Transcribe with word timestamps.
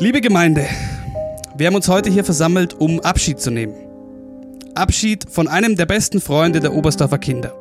Liebe 0.00 0.20
Gemeinde, 0.20 0.64
wir 1.56 1.66
haben 1.66 1.74
uns 1.74 1.88
heute 1.88 2.08
hier 2.08 2.24
versammelt, 2.24 2.72
um 2.74 3.00
Abschied 3.00 3.40
zu 3.40 3.50
nehmen. 3.50 3.74
Abschied 4.76 5.26
von 5.28 5.48
einem 5.48 5.74
der 5.74 5.86
besten 5.86 6.20
Freunde 6.20 6.60
der 6.60 6.72
Oberstdorfer 6.72 7.18
Kinder. 7.18 7.52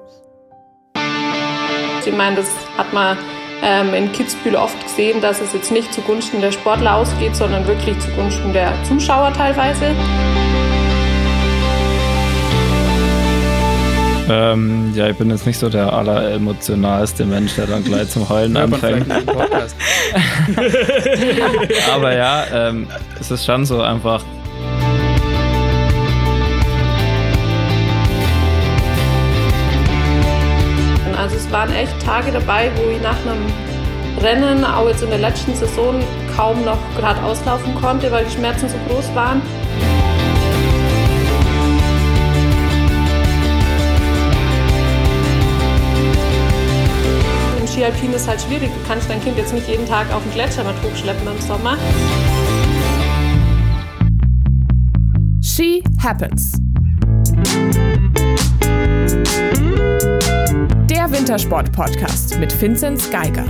Ich 2.05 2.13
meine, 2.13 2.35
das 2.35 2.45
hat 2.77 2.93
man 2.93 3.17
ähm, 3.63 3.91
in 3.95 4.11
Kitzbühel 4.11 4.55
oft 4.55 4.79
gesehen, 4.83 5.19
dass 5.19 5.41
es 5.41 5.51
jetzt 5.53 5.71
nicht 5.71 5.91
zugunsten 5.91 6.39
der 6.39 6.51
Sportler 6.51 6.95
ausgeht, 6.95 7.35
sondern 7.35 7.65
wirklich 7.65 7.97
zugunsten 8.01 8.53
der 8.53 8.71
Zuschauer 8.87 9.33
teilweise. 9.33 9.95
Ähm, 14.29 14.91
ja, 14.93 15.07
ich 15.09 15.17
bin 15.17 15.29
jetzt 15.29 15.45
nicht 15.45 15.57
so 15.57 15.69
der 15.69 15.93
alleremotionalste 15.93 17.25
Mensch, 17.25 17.55
der 17.55 17.67
dann 17.67 17.83
gleich 17.83 18.09
zum 18.09 18.27
Heulen 18.27 18.57
anfängt. 18.57 19.05
Aber 21.93 22.13
ja, 22.13 22.43
ähm, 22.53 22.87
es 23.19 23.31
ist 23.31 23.45
schon 23.45 23.65
so 23.65 23.81
einfach. 23.81 24.23
Also 31.17 31.37
es 31.37 31.49
waren 31.51 31.71
echt 31.73 31.93
Tage 32.03 32.31
dabei, 32.31 32.69
wo 32.75 32.89
ich 32.91 33.01
nach 33.01 33.17
einem 33.25 33.45
Rennen, 34.21 34.65
auch 34.65 34.87
jetzt 34.87 35.03
in 35.03 35.09
der 35.09 35.19
letzten 35.19 35.55
Saison, 35.55 36.03
kaum 36.35 36.65
noch 36.65 36.79
gerade 36.97 37.21
auslaufen 37.23 37.73
konnte, 37.75 38.11
weil 38.11 38.25
die 38.25 38.31
Schmerzen 38.31 38.67
so 38.67 38.75
groß 38.89 39.15
waren. 39.15 39.41
Ski 47.77 47.85
Alpin 47.85 48.11
ist 48.11 48.27
halt 48.27 48.41
schwierig. 48.41 48.71
Du 48.73 48.87
kannst 48.87 49.07
dein 49.07 49.21
Kind 49.23 49.37
jetzt 49.37 49.53
nicht 49.53 49.67
jeden 49.67 49.85
Tag 49.85 50.11
auf 50.11 50.23
den 50.23 50.33
Gletscher 50.33 50.63
mit 50.63 50.73
hochschleppen 50.81 51.27
im 51.27 51.39
Sommer. 51.39 51.77
She 55.43 55.83
Happens. 56.01 56.53
Der 60.89 61.11
Wintersport-Podcast 61.11 62.39
mit 62.39 62.59
Vinzenz 62.59 63.11
Geiger. 63.11 63.45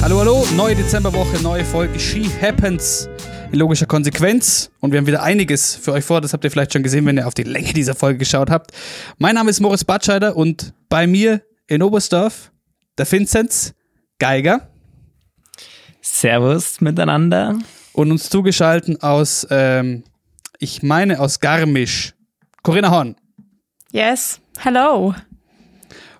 Hallo, 0.00 0.20
hallo, 0.20 0.46
neue 0.56 0.76
Dezemberwoche, 0.76 1.42
neue 1.42 1.64
Folge 1.64 1.98
She 1.98 2.30
Happens 2.40 3.08
in 3.52 3.58
logischer 3.58 3.86
Konsequenz. 3.86 4.70
Und 4.80 4.92
wir 4.92 4.98
haben 4.98 5.06
wieder 5.06 5.22
einiges 5.22 5.74
für 5.74 5.92
euch 5.92 6.04
vor. 6.04 6.20
Das 6.20 6.32
habt 6.32 6.44
ihr 6.44 6.50
vielleicht 6.50 6.72
schon 6.72 6.82
gesehen, 6.82 7.06
wenn 7.06 7.16
ihr 7.16 7.26
auf 7.26 7.34
die 7.34 7.44
Länge 7.44 7.72
dieser 7.72 7.94
Folge 7.94 8.18
geschaut 8.18 8.50
habt. 8.50 8.72
Mein 9.18 9.34
Name 9.34 9.50
ist 9.50 9.60
Moritz 9.60 9.84
Batscheider 9.84 10.36
und 10.36 10.74
bei 10.88 11.06
mir 11.06 11.42
in 11.66 11.82
Oberstdorf 11.82 12.52
der 12.96 13.10
Vinzenz 13.10 13.74
Geiger. 14.18 14.68
Servus 16.00 16.80
miteinander. 16.80 17.58
Und 17.92 18.12
uns 18.12 18.30
zugeschalten 18.30 19.02
aus, 19.02 19.46
ähm, 19.50 20.04
ich 20.58 20.82
meine 20.82 21.20
aus 21.20 21.40
Garmisch, 21.40 22.14
Corinna 22.62 22.90
Horn. 22.90 23.16
Yes, 23.92 24.40
hello. 24.58 25.14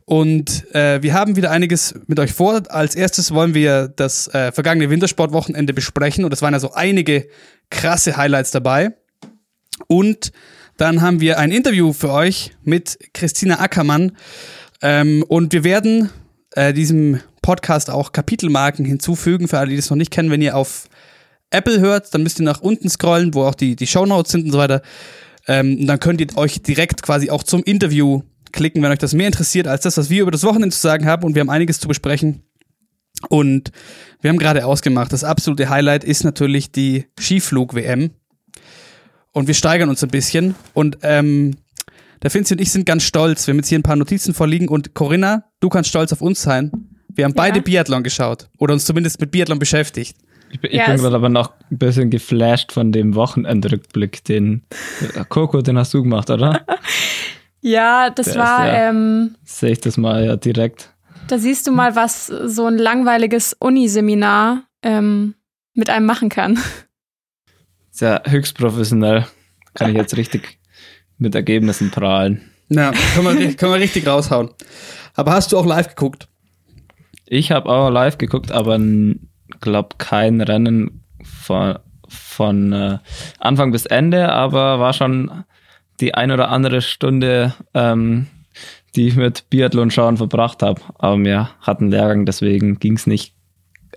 Und 0.09 0.75
äh, 0.75 1.03
wir 1.03 1.12
haben 1.12 1.37
wieder 1.37 1.51
einiges 1.51 1.95
mit 2.06 2.19
euch 2.19 2.33
vor. 2.33 2.62
Als 2.70 2.95
erstes 2.95 3.34
wollen 3.34 3.53
wir 3.53 3.89
das 3.89 4.27
äh, 4.28 4.53
vergangene 4.53 4.89
Wintersportwochenende 4.89 5.75
besprechen. 5.75 6.25
Und 6.25 6.33
es 6.33 6.41
waren 6.41 6.55
ja 6.55 6.61
so 6.61 6.73
einige 6.73 7.28
krasse 7.69 8.17
Highlights 8.17 8.51
dabei. 8.51 8.97
Und 9.86 10.33
dann 10.79 11.03
haben 11.03 11.20
wir 11.20 11.39
ein 11.39 11.53
Interview 11.53 11.92
für 11.92 12.11
euch 12.11 12.53
mit 12.62 12.98
Christina 13.12 13.61
Ackermann. 13.61 14.17
Ähm, 14.81 15.27
und 15.29 15.53
wir 15.53 15.62
werden 15.62 16.09
äh, 16.53 16.73
diesem 16.73 17.20
Podcast 17.42 17.91
auch 17.91 18.12
Kapitelmarken 18.12 18.86
hinzufügen, 18.86 19.47
für 19.47 19.59
alle, 19.59 19.69
die 19.69 19.77
das 19.77 19.91
noch 19.91 19.98
nicht 19.98 20.11
kennen. 20.11 20.31
Wenn 20.31 20.41
ihr 20.41 20.56
auf 20.56 20.89
Apple 21.51 21.80
hört, 21.80 22.14
dann 22.14 22.23
müsst 22.23 22.40
ihr 22.40 22.46
nach 22.46 22.63
unten 22.63 22.89
scrollen, 22.89 23.35
wo 23.35 23.45
auch 23.45 23.55
die, 23.55 23.77
die 23.77 23.86
Shownotes 23.86 24.33
sind 24.33 24.46
und 24.46 24.52
so 24.52 24.58
weiter. 24.58 24.80
Ähm, 25.46 25.86
dann 25.86 26.01
könnt 26.01 26.23
ihr 26.23 26.35
euch 26.39 26.63
direkt 26.63 27.02
quasi 27.02 27.29
auch 27.29 27.42
zum 27.42 27.63
Interview 27.63 28.23
klicken, 28.53 28.83
wenn 28.83 28.91
euch 28.91 28.98
das 28.98 29.14
mehr 29.14 29.27
interessiert 29.27 29.67
als 29.67 29.83
das, 29.83 29.97
was 29.97 30.11
wir 30.11 30.23
über 30.23 30.31
das 30.31 30.45
Wochenende 30.45 30.75
zu 30.75 30.81
sagen 30.81 31.07
haben. 31.07 31.25
Und 31.25 31.35
wir 31.35 31.41
haben 31.41 31.51
einiges 31.51 31.81
zu 31.81 31.89
besprechen. 31.89 32.42
Und 33.29 33.73
wir 34.20 34.31
haben 34.31 34.39
gerade 34.39 34.64
ausgemacht, 34.64 35.13
das 35.13 35.25
absolute 35.25 35.70
Highlight 35.70 36.05
ist 36.05 36.25
natürlich 36.25 36.70
die 36.70 37.07
Skiflug-WM. 37.19 38.11
Und 39.33 39.47
wir 39.47 39.55
steigern 39.55 39.89
uns 39.89 40.03
ein 40.03 40.11
bisschen. 40.11 40.55
Und 40.75 40.98
ähm, 41.03 41.57
der 42.23 42.31
Finzi 42.31 42.55
und 42.55 42.61
ich 42.61 42.73
sind 42.73 42.87
ganz 42.87 43.05
stolz. 43.05 43.47
Wir 43.47 43.53
haben 43.53 43.58
jetzt 43.58 43.69
hier 43.69 43.79
ein 43.79 43.83
paar 43.85 43.97
Notizen 43.97 44.35
vorliegen. 44.35 44.69
Und 44.69 44.95
Corinna, 44.95 45.45
du 45.61 45.69
kannst 45.69 45.91
stolz 45.91 46.13
auf 46.13 46.20
uns 46.20 46.42
sein. 46.42 46.73
Wir 47.08 47.25
haben 47.25 47.33
ja. 47.33 47.42
beide 47.42 47.63
Biathlon 47.63 48.03
geschaut. 48.03 48.48
Oder 48.58 48.75
uns 48.75 48.85
zumindest 48.85 49.20
mit 49.20 49.31
Biathlon 49.31 49.58
beschäftigt. 49.58 50.17
Ich, 50.51 50.63
ich 50.64 50.73
ja, 50.73 50.87
bin 50.87 50.97
gerade 50.97 51.14
aber 51.14 51.29
noch 51.29 51.53
ein 51.70 51.79
bisschen 51.79 52.11
geflasht 52.11 52.73
von 52.73 52.91
dem 52.91 53.14
Wochenendrückblick, 53.14 54.25
den 54.25 54.63
Coco, 55.29 55.61
den 55.61 55.77
hast 55.77 55.92
du 55.92 56.03
gemacht, 56.03 56.31
oder? 56.31 56.64
Ja, 57.61 58.11
das 58.11 58.33
Der 58.33 58.36
war. 58.36 58.67
Ja, 58.67 58.89
ähm, 58.91 59.36
sehe 59.45 59.73
ich 59.73 59.80
das 59.80 59.96
mal 59.96 60.24
ja 60.24 60.36
direkt. 60.36 60.92
Da 61.29 61.39
siehst 61.39 61.67
du 61.67 61.73
mal, 61.73 61.95
was 61.95 62.27
so 62.27 62.67
ein 62.67 62.79
langweiliges 62.79 63.52
Uniseminar 63.52 64.63
ähm, 64.83 65.35
mit 65.74 65.91
einem 65.91 66.07
machen 66.07 66.29
kann. 66.29 66.58
Sehr 67.91 68.23
höchst 68.27 68.57
professionell. 68.57 69.27
Kann 69.74 69.91
ich 69.91 69.96
jetzt 69.96 70.17
richtig 70.17 70.58
mit 71.19 71.35
Ergebnissen 71.35 71.91
prahlen. 71.91 72.51
Ja, 72.69 72.92
kann 73.14 73.24
man, 73.24 73.57
kann 73.57 73.70
man 73.70 73.80
richtig 73.80 74.07
raushauen. 74.07 74.51
Aber 75.14 75.33
hast 75.33 75.52
du 75.52 75.58
auch 75.58 75.67
live 75.67 75.89
geguckt? 75.89 76.29
Ich 77.27 77.51
habe 77.51 77.69
auch 77.69 77.90
live 77.90 78.19
geguckt, 78.19 78.52
aber 78.52 78.79
glaube 79.61 79.96
kein 79.98 80.40
Rennen 80.40 81.05
von, 81.23 81.79
von 82.08 82.73
äh, 82.73 82.98
Anfang 83.39 83.73
bis 83.73 83.86
Ende, 83.86 84.30
aber 84.33 84.79
war 84.79 84.92
schon 84.92 85.45
die 86.01 86.14
ein 86.14 86.31
oder 86.31 86.48
andere 86.51 86.81
Stunde, 86.83 87.55
ähm, 87.75 88.27
die 88.97 89.09
ich 89.09 89.17
mit 89.17 89.51
Biathlon 89.51 89.91
schauen 89.91 90.17
verbracht 90.17 90.63
habe. 90.63 90.81
Aber 90.98 91.19
wir 91.19 91.51
hatten 91.61 91.91
Lehrgang, 91.91 92.27
deswegen 92.27 92.79
ging 92.79 92.95
es 92.95 93.07
nicht 93.07 93.35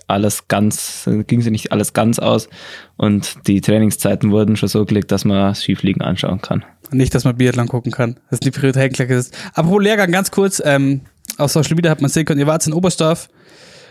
alles 0.08 0.48
ganz, 0.48 1.08
ging 1.26 1.40
sie 1.40 1.50
nicht 1.50 1.72
alles 1.72 1.92
ganz 1.92 2.18
aus 2.18 2.48
und 2.96 3.46
die 3.46 3.60
Trainingszeiten 3.60 4.30
wurden 4.30 4.56
schon 4.56 4.68
so 4.68 4.84
gelegt, 4.84 5.10
dass 5.10 5.24
man 5.24 5.54
Skifliegen 5.54 6.02
anschauen 6.02 6.42
kann. 6.42 6.64
Nicht, 6.90 7.14
dass 7.14 7.24
man 7.24 7.36
Biathlon 7.36 7.68
gucken 7.68 7.92
kann. 7.92 8.16
Das 8.28 8.34
ist 8.34 8.44
die 8.44 8.50
Priorität 8.50 8.92
gesetzt. 8.92 9.36
Apropos 9.54 9.82
Lehrgang, 9.82 10.10
ganz 10.10 10.30
kurz, 10.30 10.60
ähm, 10.64 11.02
auf 11.38 11.50
Social 11.50 11.74
Media 11.74 11.90
hat 11.90 12.02
man 12.02 12.10
sehen 12.10 12.26
können, 12.26 12.40
ihr 12.40 12.46
wart 12.46 12.66
in 12.66 12.72
Oberstdorf 12.72 13.28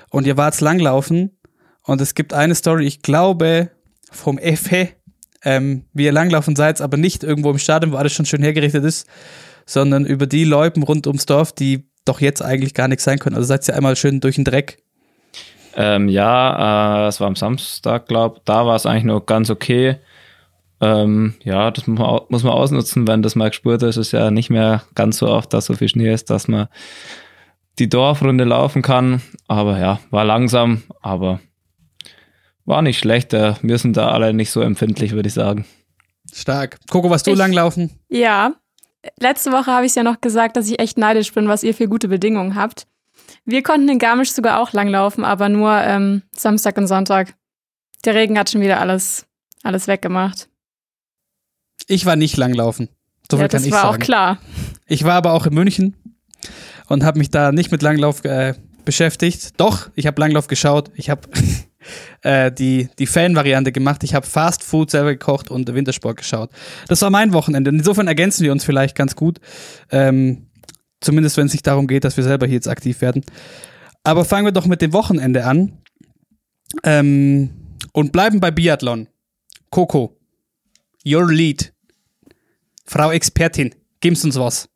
und 0.10 0.28
ihr 0.28 0.38
wart 0.38 0.60
langlaufen 0.62 1.32
und 1.84 2.02
es 2.02 2.14
gibt 2.14 2.34
eine 2.34 2.56
Story, 2.56 2.86
ich 2.86 3.02
glaube, 3.02 3.72
vom 4.12 4.38
FE, 4.38 4.90
ähm, 5.44 5.86
wie 5.94 6.06
ihr 6.06 6.12
langlaufen 6.12 6.56
seid, 6.56 6.82
aber 6.82 6.98
nicht 6.98 7.24
irgendwo 7.24 7.52
im 7.52 7.58
Stadion, 7.58 7.92
wo 7.92 7.98
alles 7.98 8.14
schon 8.14 8.26
schön 8.26 8.44
hergerichtet 8.44 8.84
ist, 8.84 9.08
sondern 9.66 10.06
über 10.06 10.28
die 10.28 10.44
Leuten 10.44 10.84
rund 10.84 11.08
ums 11.08 11.26
Dorf, 11.26 11.52
die 11.54 11.90
doch 12.06 12.22
jetzt 12.22 12.42
eigentlich 12.42 12.74
gar 12.74 12.88
nichts 12.88 13.04
sein 13.04 13.20
können. 13.20 13.36
Also 13.36 13.48
seid 13.48 13.68
ihr 13.68 13.76
einmal 13.76 13.96
schön 13.96 14.20
durch 14.20 14.36
den 14.36 14.46
Dreck. 14.46 14.84
Ähm, 15.76 16.10
ja, 16.10 17.06
äh, 17.06 17.08
es 17.08 17.20
war 17.20 17.28
am 17.28 17.36
Samstag, 17.36 18.08
glaube 18.08 18.42
Da 18.46 18.66
war 18.66 18.76
es 18.76 18.86
eigentlich 18.86 19.06
noch 19.06 19.26
ganz 19.26 19.50
okay. 19.50 19.98
Ähm, 20.82 21.36
ja, 21.44 21.70
das 21.72 21.88
muss 21.88 22.00
man, 22.00 22.20
muss 22.30 22.44
man 22.44 22.54
ausnutzen, 22.54 23.08
wenn 23.08 23.22
das 23.22 23.36
mal 23.36 23.50
gespürt 23.50 23.84
ist. 23.84 23.98
Es 23.98 24.08
ist 24.08 24.12
ja 24.14 24.32
nicht 24.32 24.50
mehr 24.50 24.84
ganz 24.96 25.18
so 25.18 25.28
oft, 25.28 25.54
dass 25.54 25.66
so 25.66 25.76
viel 25.76 25.88
Schnee 25.88 26.12
ist, 26.12 26.30
dass 26.30 26.48
man 26.48 26.68
die 27.80 27.88
Dorfrunde 27.88 28.44
laufen 28.44 28.82
kann. 28.82 29.22
Aber 29.48 29.80
ja, 29.80 30.00
war 30.10 30.26
langsam, 30.26 30.84
aber 31.02 31.40
war 32.72 32.82
nicht 32.82 32.98
schlecht. 32.98 33.34
Wir 33.34 33.78
sind 33.78 33.98
da 33.98 34.10
alle 34.10 34.34
nicht 34.34 34.50
so 34.50 34.62
empfindlich, 34.62 35.12
würde 35.12 35.28
ich 35.28 35.36
sagen. 35.36 35.66
Stark. 36.34 36.80
Coco, 36.90 37.10
was 37.10 37.22
du 37.22 37.32
ich, 37.32 37.38
langlaufen? 37.38 37.92
Ja. 38.10 38.54
Letzte 39.20 39.52
Woche 39.52 39.68
habe 39.68 39.86
ich 39.86 39.94
ja 39.94 40.04
noch 40.04 40.22
gesagt, 40.22 40.56
dass 40.56 40.70
ich 40.70 40.80
echt 40.80 40.98
neidisch 40.98 41.34
bin, 41.34 41.48
was 41.48 41.64
ihr 41.64 41.74
für 41.74 41.88
gute 41.88 42.08
Bedingungen 42.08 42.56
habt. 42.56 42.88
Wir 43.46 43.62
konnten 43.62 43.90
in 43.90 44.00
Garmisch 44.00 44.32
sogar 44.32 44.60
auch 44.60 44.74
langlaufen, 44.74 45.26
aber 45.26 45.50
nur 45.50 45.72
ähm, 45.74 46.22
Samstag 46.32 46.78
und 46.78 46.88
Sonntag. 46.88 47.34
Der 48.06 48.16
Regen 48.16 48.40
hat 48.40 48.50
schon 48.50 48.62
wieder 48.62 48.80
alles, 48.80 49.26
alles 49.64 49.88
weggemacht. 49.88 50.48
Ich 51.88 52.06
war 52.06 52.16
nicht 52.16 52.38
langlaufen. 52.38 52.90
So 53.30 53.38
viel 53.38 53.44
ja, 53.44 53.48
das 53.48 53.62
kann 53.62 53.68
ich 53.68 53.74
war 53.74 53.82
sagen. 53.82 53.96
auch 53.96 54.00
klar. 54.00 54.38
Ich 54.88 55.04
war 55.04 55.14
aber 55.14 55.34
auch 55.34 55.46
in 55.46 55.54
München 55.54 55.96
und 56.88 57.04
habe 57.04 57.18
mich 57.20 57.32
da 57.32 57.52
nicht 57.52 57.72
mit 57.72 57.82
Langlauf 57.82 58.24
äh, 58.24 58.54
beschäftigt. 58.86 59.60
Doch, 59.60 59.90
ich 59.96 60.08
habe 60.08 60.22
Langlauf 60.22 60.48
geschaut. 60.48 60.92
Ich 60.96 61.10
habe 61.10 61.28
äh, 62.22 62.52
die, 62.52 62.90
die 63.00 63.08
Fan-Variante 63.08 63.72
gemacht. 63.72 64.04
Ich 64.04 64.14
habe 64.14 64.26
Fast 64.26 64.64
Food 64.64 64.92
selber 64.92 65.12
gekocht 65.12 65.52
und 65.52 65.74
Wintersport 65.74 66.18
geschaut. 66.18 66.50
Das 66.88 67.02
war 67.02 67.10
mein 67.10 67.34
Wochenende. 67.34 67.72
Insofern 67.72 68.08
ergänzen 68.08 68.44
wir 68.44 68.52
uns 68.52 68.64
vielleicht 68.64 68.96
ganz 68.96 69.16
gut. 69.16 69.40
Ähm, 69.92 70.48
zumindest 71.00 71.38
wenn 71.38 71.48
es 71.48 71.52
sich 71.52 71.64
darum 71.64 71.88
geht, 71.88 72.04
dass 72.04 72.18
wir 72.18 72.24
selber 72.24 72.46
hier 72.46 72.56
jetzt 72.56 72.68
aktiv 72.68 73.02
werden. 73.02 73.24
Aber 74.04 74.26
fangen 74.26 74.46
wir 74.46 74.52
doch 74.52 74.66
mit 74.66 74.82
dem 74.82 74.94
Wochenende 74.94 75.46
an. 75.46 75.78
Ähm, 76.84 77.50
und 77.94 78.12
bleiben 78.12 78.40
bei 78.40 78.52
Biathlon. 78.52 79.08
Coco, 79.70 80.18
your 81.06 81.32
lead. 81.32 81.74
Frau 82.86 83.12
Expertin, 83.12 83.74
gib's 84.00 84.24
uns 84.24 84.38
was. 84.38 84.70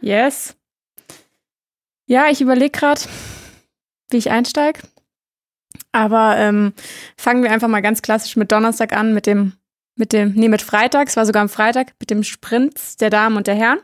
Yes. 0.00 0.56
Ja, 2.06 2.26
ich 2.28 2.40
überlege 2.40 2.70
gerade, 2.70 3.00
wie 4.10 4.16
ich 4.16 4.30
einsteige. 4.30 4.80
Aber 5.92 6.36
ähm, 6.38 6.72
fangen 7.16 7.42
wir 7.42 7.52
einfach 7.52 7.68
mal 7.68 7.82
ganz 7.82 8.02
klassisch 8.02 8.36
mit 8.36 8.50
Donnerstag 8.50 8.96
an, 8.96 9.14
mit 9.14 9.26
dem, 9.26 9.52
mit 9.94 10.12
dem, 10.12 10.32
nee, 10.32 10.48
mit 10.48 10.62
Freitag, 10.62 11.08
es 11.08 11.16
war 11.16 11.26
sogar 11.26 11.42
am 11.42 11.48
Freitag, 11.48 11.92
mit 12.00 12.10
dem 12.10 12.22
Sprint 12.22 13.00
der 13.00 13.10
Damen 13.10 13.36
und 13.36 13.46
der 13.46 13.54
Herren. 13.54 13.78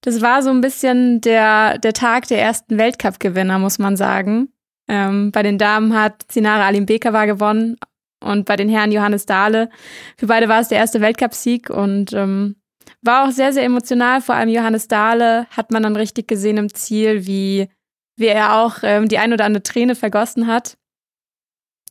Das 0.00 0.20
war 0.20 0.42
so 0.42 0.50
ein 0.50 0.60
bisschen 0.60 1.20
der, 1.20 1.78
der 1.78 1.92
Tag 1.92 2.28
der 2.28 2.40
ersten 2.40 2.76
Weltcup-Gewinner, 2.76 3.58
muss 3.58 3.78
man 3.78 3.96
sagen. 3.96 4.48
Ähm, 4.88 5.30
bei 5.32 5.42
den 5.42 5.56
Damen 5.56 5.94
hat 5.94 6.26
Sinara 6.30 6.66
Alim 6.66 6.84
Bekava 6.84 7.24
gewonnen 7.24 7.76
und 8.22 8.44
bei 8.44 8.56
den 8.56 8.68
Herren 8.68 8.92
Johannes 8.92 9.26
Dahle. 9.26 9.70
Für 10.18 10.26
beide 10.26 10.48
war 10.48 10.60
es 10.60 10.68
der 10.68 10.78
erste 10.78 11.00
Weltcupsieg 11.00 11.70
und 11.70 12.12
ähm, 12.12 12.56
war 13.00 13.24
auch 13.24 13.30
sehr, 13.30 13.52
sehr 13.52 13.64
emotional. 13.64 14.20
Vor 14.20 14.34
allem 14.34 14.48
Johannes 14.48 14.88
Dahle 14.88 15.46
hat 15.50 15.70
man 15.70 15.82
dann 15.82 15.96
richtig 15.96 16.28
gesehen 16.28 16.56
im 16.56 16.72
Ziel, 16.74 17.26
wie, 17.26 17.68
wie 18.16 18.26
er 18.26 18.56
auch 18.56 18.78
ähm, 18.82 19.08
die 19.08 19.18
ein 19.18 19.32
oder 19.32 19.44
andere 19.44 19.62
Träne 19.62 19.94
vergossen 19.94 20.46
hat. 20.46 20.76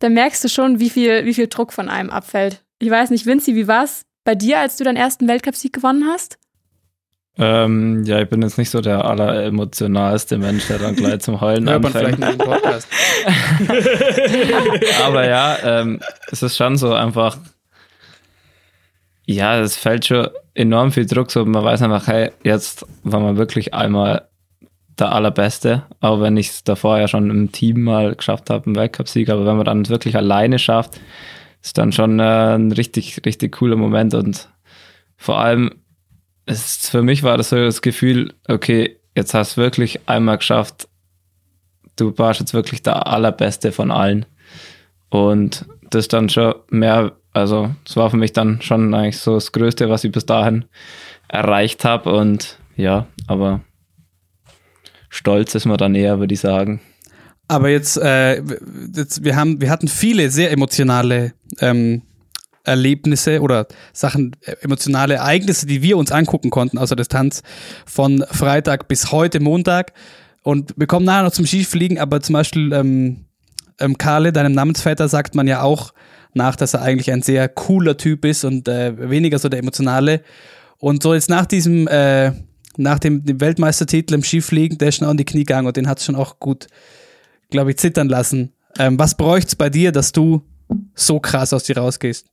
Da 0.03 0.09
merkst 0.09 0.43
du 0.43 0.49
schon, 0.49 0.81
wie 0.81 0.89
viel, 0.89 1.23
wie 1.23 1.33
viel 1.33 1.47
Druck 1.47 1.71
von 1.71 1.87
einem 1.87 2.09
abfällt. 2.09 2.61
Ich 2.79 2.89
weiß 2.89 3.09
nicht, 3.09 3.25
Vinci, 3.25 3.55
wie 3.55 3.69
war 3.69 3.85
es 3.85 4.01
bei 4.25 4.35
dir, 4.35 4.59
als 4.59 4.75
du 4.75 4.83
deinen 4.83 4.97
ersten 4.97 5.29
Weltcupsieg 5.29 5.71
gewonnen 5.71 6.03
hast? 6.11 6.37
Ähm, 7.37 8.03
ja, 8.03 8.21
ich 8.21 8.27
bin 8.27 8.41
jetzt 8.41 8.57
nicht 8.57 8.69
so 8.69 8.81
der 8.81 9.05
alleremotionalste 9.05 10.37
Mensch, 10.37 10.67
der 10.67 10.79
dann 10.79 10.97
gleich 10.97 11.21
zum 11.21 11.39
Heulen 11.39 11.69
anfängt. 11.69 12.21
Aber 15.05 15.25
ja, 15.25 15.57
ähm, 15.63 16.01
es 16.29 16.43
ist 16.43 16.57
schon 16.57 16.75
so 16.75 16.93
einfach, 16.93 17.37
ja, 19.25 19.61
es 19.61 19.77
fällt 19.77 20.07
schon 20.07 20.27
enorm 20.53 20.91
viel 20.91 21.05
Druck, 21.05 21.31
so 21.31 21.45
man 21.45 21.63
weiß 21.63 21.81
einfach, 21.81 22.07
hey, 22.07 22.31
jetzt 22.43 22.85
war 23.03 23.21
man 23.21 23.37
wirklich 23.37 23.73
einmal 23.73 24.27
der 24.99 25.11
Allerbeste, 25.11 25.83
auch 25.99 26.21
wenn 26.21 26.37
ich 26.37 26.49
es 26.49 26.63
davor 26.63 26.99
ja 26.99 27.07
schon 27.07 27.29
im 27.29 27.51
Team 27.51 27.83
mal 27.83 28.15
geschafft 28.15 28.49
habe, 28.49 28.65
einen 28.67 28.75
Weltcupsieg, 28.75 29.29
aber 29.29 29.45
wenn 29.45 29.57
man 29.57 29.65
dann 29.65 29.89
wirklich 29.89 30.15
alleine 30.15 30.59
schafft, 30.59 30.99
ist 31.61 31.77
dann 31.77 31.91
schon 31.91 32.19
äh, 32.19 32.55
ein 32.55 32.71
richtig, 32.71 33.21
richtig 33.25 33.53
cooler 33.53 33.75
Moment 33.75 34.13
und 34.13 34.49
vor 35.17 35.39
allem, 35.39 35.71
es, 36.45 36.89
für 36.89 37.01
mich 37.01 37.23
war 37.23 37.37
das 37.37 37.49
so 37.49 37.55
das 37.55 37.81
Gefühl, 37.81 38.33
okay, 38.47 38.99
jetzt 39.15 39.33
hast 39.33 39.57
du 39.57 39.61
wirklich 39.61 40.07
einmal 40.07 40.37
geschafft, 40.37 40.87
du 41.95 42.17
warst 42.17 42.39
jetzt 42.39 42.53
wirklich 42.53 42.81
der 42.81 43.07
Allerbeste 43.07 43.71
von 43.71 43.91
allen. 43.91 44.25
Und 45.09 45.65
das 45.89 46.07
dann 46.07 46.29
schon 46.29 46.55
mehr, 46.69 47.13
also 47.33 47.73
es 47.85 47.95
war 47.95 48.09
für 48.09 48.17
mich 48.17 48.33
dann 48.33 48.61
schon 48.61 48.93
eigentlich 48.93 49.19
so 49.19 49.35
das 49.35 49.51
Größte, 49.51 49.89
was 49.89 50.03
ich 50.03 50.11
bis 50.11 50.25
dahin 50.25 50.65
erreicht 51.27 51.85
habe. 51.85 52.11
Und 52.13 52.57
ja, 52.75 53.05
aber 53.27 53.61
stolz 55.13 55.53
ist 55.55 55.65
man 55.65 55.77
dann 55.77 55.95
eher, 55.95 56.19
würde 56.19 56.33
ich 56.33 56.39
sagen. 56.39 56.81
Aber 57.47 57.69
jetzt, 57.69 57.97
äh, 57.97 58.41
jetzt, 58.95 59.23
wir 59.23 59.35
haben, 59.35 59.61
wir 59.61 59.69
hatten 59.69 59.87
viele 59.87 60.29
sehr 60.29 60.51
emotionale 60.51 61.33
ähm, 61.59 62.01
Erlebnisse 62.63 63.41
oder 63.41 63.67
Sachen, 63.91 64.35
äh, 64.41 64.55
emotionale 64.61 65.15
Ereignisse, 65.15 65.67
die 65.67 65.81
wir 65.81 65.97
uns 65.97 66.11
angucken 66.11 66.49
konnten 66.49 66.77
aus 66.77 66.89
der 66.89 66.95
Distanz 66.95 67.43
von 67.85 68.25
Freitag 68.31 68.87
bis 68.87 69.11
heute 69.11 69.39
Montag. 69.39 69.93
Und 70.41 70.73
wir 70.77 70.87
kommen 70.87 71.05
nachher 71.05 71.23
noch 71.23 71.31
zum 71.31 71.45
Skifliegen, 71.45 71.99
aber 71.99 72.21
zum 72.21 72.33
Beispiel 72.33 72.73
ähm, 72.73 73.25
ähm, 73.79 73.97
Karle, 73.97 74.33
deinem 74.33 74.53
Namensvetter, 74.53 75.07
sagt 75.07 75.35
man 75.35 75.47
ja 75.47 75.61
auch 75.61 75.93
nach, 76.33 76.55
dass 76.55 76.73
er 76.73 76.81
eigentlich 76.81 77.11
ein 77.11 77.21
sehr 77.21 77.47
cooler 77.49 77.97
Typ 77.97 78.25
ist 78.25 78.45
und 78.45 78.67
äh, 78.67 79.09
weniger 79.09 79.37
so 79.37 79.49
der 79.49 79.59
emotionale. 79.59 80.21
Und 80.79 81.03
so 81.03 81.13
jetzt 81.13 81.29
nach 81.29 81.45
diesem, 81.45 81.87
äh, 81.87 82.31
nach 82.77 82.99
dem, 82.99 83.23
dem 83.23 83.39
Weltmeistertitel 83.39 84.13
im 84.13 84.23
Skifliegen, 84.23 84.77
der 84.77 84.89
ist 84.89 84.97
schon 84.97 85.07
an 85.07 85.17
die 85.17 85.25
Knie 85.25 85.45
gegangen 85.45 85.67
und 85.67 85.77
den 85.77 85.87
hat 85.87 85.99
es 85.99 86.05
schon 86.05 86.15
auch 86.15 86.39
gut, 86.39 86.67
glaube 87.49 87.71
ich, 87.71 87.77
zittern 87.77 88.09
lassen. 88.09 88.53
Ähm, 88.77 88.97
was 88.99 89.15
bräuchte 89.15 89.49
es 89.49 89.55
bei 89.55 89.69
dir, 89.69 89.91
dass 89.91 90.11
du 90.11 90.43
so 90.95 91.19
krass 91.19 91.53
aus 91.53 91.63
dir 91.63 91.77
rausgehst? 91.77 92.27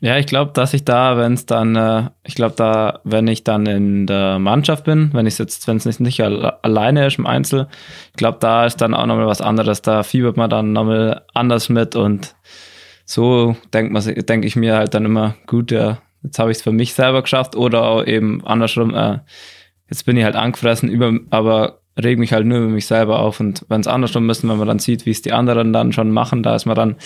Ja, 0.00 0.18
ich 0.18 0.26
glaube, 0.26 0.52
dass 0.52 0.74
ich 0.74 0.84
da, 0.84 1.16
wenn 1.16 1.32
es 1.32 1.46
dann, 1.46 1.76
äh, 1.76 2.10
ich 2.24 2.34
glaube, 2.34 2.54
da, 2.56 3.00
wenn 3.04 3.26
ich 3.26 3.42
dann 3.42 3.64
in 3.64 4.06
der 4.06 4.38
Mannschaft 4.38 4.84
bin, 4.84 5.10
wenn 5.14 5.26
ich 5.26 5.38
jetzt, 5.38 5.66
wenn 5.66 5.78
es 5.78 5.86
nicht, 5.86 5.98
nicht 5.98 6.22
alle, 6.22 6.62
alleine 6.62 7.06
ist 7.06 7.18
im 7.18 7.26
Einzel, 7.26 7.68
ich 8.08 8.16
glaube, 8.16 8.36
da 8.38 8.66
ist 8.66 8.82
dann 8.82 8.92
auch 8.92 9.06
nochmal 9.06 9.26
was 9.26 9.40
anderes. 9.40 9.80
Da 9.80 10.02
fiebert 10.02 10.36
man 10.36 10.50
dann 10.50 10.72
nochmal 10.72 11.22
anders 11.32 11.70
mit 11.70 11.96
und 11.96 12.34
so 13.06 13.56
denkt 13.72 13.92
man, 13.92 14.02
denke 14.04 14.46
ich 14.46 14.56
mir 14.56 14.76
halt 14.76 14.92
dann 14.92 15.06
immer, 15.06 15.36
gut, 15.46 15.70
ja, 15.70 15.98
jetzt 16.24 16.38
habe 16.38 16.50
ich 16.50 16.56
es 16.56 16.62
für 16.62 16.72
mich 16.72 16.94
selber 16.94 17.22
geschafft 17.22 17.54
oder 17.54 18.08
eben 18.08 18.44
andersrum, 18.44 18.94
äh, 18.94 19.18
jetzt 19.88 20.04
bin 20.06 20.16
ich 20.16 20.24
halt 20.24 20.34
angefressen, 20.34 20.88
über, 20.88 21.12
aber 21.30 21.80
reg 21.96 22.18
mich 22.18 22.32
halt 22.32 22.46
nur 22.46 22.58
über 22.58 22.68
mich 22.68 22.86
selber 22.86 23.20
auf 23.20 23.38
und 23.38 23.64
wenn 23.68 23.80
es 23.80 23.86
andersrum 23.86 24.28
ist, 24.30 24.42
wenn 24.42 24.56
man 24.56 24.66
dann 24.66 24.80
sieht, 24.80 25.06
wie 25.06 25.10
es 25.10 25.22
die 25.22 25.32
anderen 25.32 25.72
dann 25.72 25.92
schon 25.92 26.10
machen, 26.10 26.42
da 26.42 26.56
ist 26.56 26.66
man 26.66 26.74
dann 26.74 26.96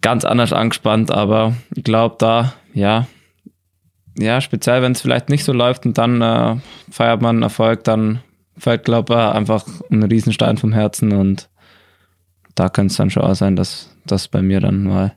ganz 0.00 0.24
anders 0.24 0.52
angespannt, 0.52 1.10
aber 1.10 1.54
ich 1.74 1.82
glaube 1.82 2.16
da, 2.18 2.52
ja, 2.74 3.06
ja, 4.16 4.40
speziell 4.40 4.82
wenn 4.82 4.92
es 4.92 5.00
vielleicht 5.00 5.28
nicht 5.28 5.44
so 5.44 5.52
läuft 5.52 5.86
und 5.86 5.98
dann 5.98 6.20
äh, 6.22 6.56
feiert 6.90 7.20
man 7.20 7.42
Erfolg, 7.42 7.82
dann 7.84 8.20
fällt, 8.56 8.84
glaube 8.84 9.14
ich, 9.14 9.18
einfach 9.18 9.66
ein 9.90 10.04
Riesenstein 10.04 10.56
vom 10.56 10.72
Herzen 10.72 11.12
und 11.12 11.48
da 12.54 12.68
kann 12.68 12.86
es 12.86 12.96
dann 12.96 13.10
schon 13.10 13.24
auch 13.24 13.34
sein, 13.34 13.56
dass 13.56 13.90
das 14.06 14.28
bei 14.28 14.42
mir 14.42 14.60
dann 14.60 14.84
mal 14.84 15.16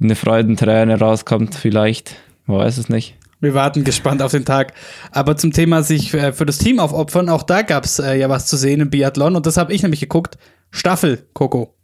eine 0.00 0.16
Freudenträne 0.16 0.98
rauskommt, 0.98 1.54
vielleicht, 1.54 2.16
man 2.46 2.58
weiß 2.58 2.78
es 2.78 2.88
nicht. 2.88 3.16
Wir 3.40 3.54
warten 3.54 3.84
gespannt 3.84 4.20
auf 4.22 4.32
den 4.32 4.44
Tag. 4.44 4.74
Aber 5.12 5.36
zum 5.36 5.52
Thema 5.52 5.82
sich 5.82 6.12
äh, 6.12 6.32
für 6.32 6.44
das 6.44 6.58
Team 6.58 6.78
aufopfern, 6.78 7.28
auch 7.30 7.42
da 7.42 7.62
gab 7.62 7.84
es 7.84 7.98
äh, 7.98 8.14
ja 8.18 8.28
was 8.28 8.46
zu 8.46 8.56
sehen 8.56 8.80
im 8.80 8.90
Biathlon 8.90 9.34
und 9.36 9.46
das 9.46 9.56
habe 9.56 9.72
ich 9.72 9.82
nämlich 9.82 10.00
geguckt. 10.00 10.36
Staffel, 10.70 11.26
Coco. 11.32 11.74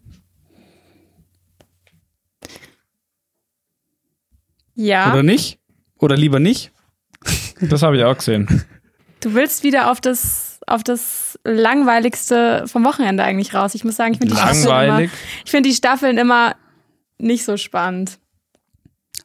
Ja. 4.74 5.12
Oder 5.12 5.22
nicht? 5.22 5.58
Oder 5.98 6.16
lieber 6.16 6.38
nicht? 6.40 6.72
Das 7.58 7.82
habe 7.82 7.96
ich 7.96 8.04
auch 8.04 8.18
gesehen. 8.18 8.64
Du 9.20 9.32
willst 9.32 9.62
wieder 9.62 9.90
auf 9.90 10.02
das, 10.02 10.60
auf 10.66 10.84
das 10.84 11.38
langweiligste 11.42 12.64
vom 12.66 12.84
Wochenende 12.84 13.22
eigentlich 13.24 13.54
raus. 13.54 13.74
Ich 13.74 13.82
muss 13.82 13.96
sagen, 13.96 14.12
ich 14.12 14.18
finde 14.18 14.34
die, 14.34 14.38
Staffeln 14.38 14.62
immer- 14.66 14.74
Langweilig. 14.76 15.10
ich 15.46 15.50
find 15.50 15.64
die 15.66 15.72
Staffeln 15.72 16.18
immer 16.18 16.54
nicht 17.18 17.44
so 17.44 17.56
spannend. 17.56 18.18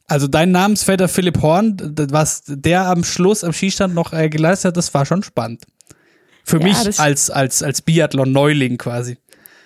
Also 0.06 0.26
dein 0.26 0.50
Namensvetter 0.50 1.08
Philipp 1.08 1.40
Horn, 1.42 1.76
was 2.10 2.42
der 2.46 2.86
am 2.86 3.04
Schluss 3.04 3.44
am 3.44 3.52
Skistand 3.52 3.94
noch 3.94 4.12
äh, 4.12 4.28
geleistet 4.28 4.68
hat, 4.68 4.76
das 4.76 4.92
war 4.94 5.06
schon 5.06 5.22
spannend. 5.22 5.64
Für 6.44 6.58
Ja, 6.58 6.64
mich 6.64 6.98
als, 6.98 7.30
als, 7.30 7.62
als 7.62 7.82
Biathlon-Neuling 7.82 8.78
quasi. 8.78 9.16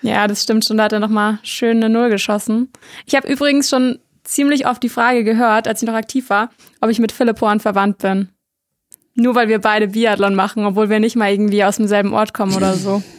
Ja, 0.03 0.27
das 0.27 0.43
stimmt 0.43 0.63
schon. 0.63 0.77
Da 0.77 0.83
hat 0.85 0.93
er 0.93 0.99
nochmal 0.99 1.39
schön 1.43 1.77
eine 1.77 1.89
Null 1.89 2.09
geschossen. 2.09 2.71
Ich 3.05 3.15
habe 3.15 3.27
übrigens 3.27 3.69
schon 3.69 3.99
ziemlich 4.23 4.67
oft 4.67 4.83
die 4.83 4.89
Frage 4.89 5.23
gehört, 5.23 5.67
als 5.67 5.81
ich 5.81 5.87
noch 5.87 5.95
aktiv 5.95 6.29
war, 6.29 6.51
ob 6.81 6.89
ich 6.89 6.99
mit 6.99 7.11
Philipp 7.11 7.41
Horn 7.41 7.59
verwandt 7.59 7.97
bin. 7.99 8.29
Nur 9.15 9.33
weil 9.33 9.47
wir 9.47 9.59
beide 9.59 9.87
Biathlon 9.87 10.35
machen, 10.35 10.65
obwohl 10.65 10.89
wir 10.89 10.99
nicht 10.99 11.15
mal 11.15 11.31
irgendwie 11.31 11.63
aus 11.63 11.77
demselben 11.77 12.13
Ort 12.13 12.33
kommen 12.33 12.55
oder 12.55 12.75
so. 12.75 13.01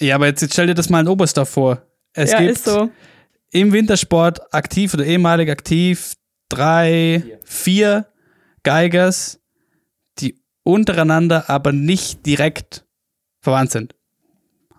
Ja, 0.00 0.16
aber 0.16 0.26
jetzt, 0.26 0.42
jetzt 0.42 0.54
stell 0.54 0.66
dir 0.66 0.74
das 0.74 0.90
mal 0.90 1.00
in 1.00 1.08
Oberstdorf 1.08 1.48
vor. 1.48 1.82
Es 2.14 2.32
ja, 2.32 2.40
gibt 2.40 2.50
ist 2.52 2.64
so. 2.64 2.90
Im 3.54 3.72
Wintersport 3.72 4.52
aktiv 4.52 4.92
oder 4.94 5.06
ehemalig 5.06 5.48
aktiv 5.48 6.14
drei, 6.48 7.22
vier 7.44 8.06
Geigers, 8.64 9.40
die 10.18 10.40
untereinander 10.64 11.48
aber 11.48 11.72
nicht 11.72 12.26
direkt 12.26 12.84
verwandt 13.40 13.70
sind. 13.70 13.94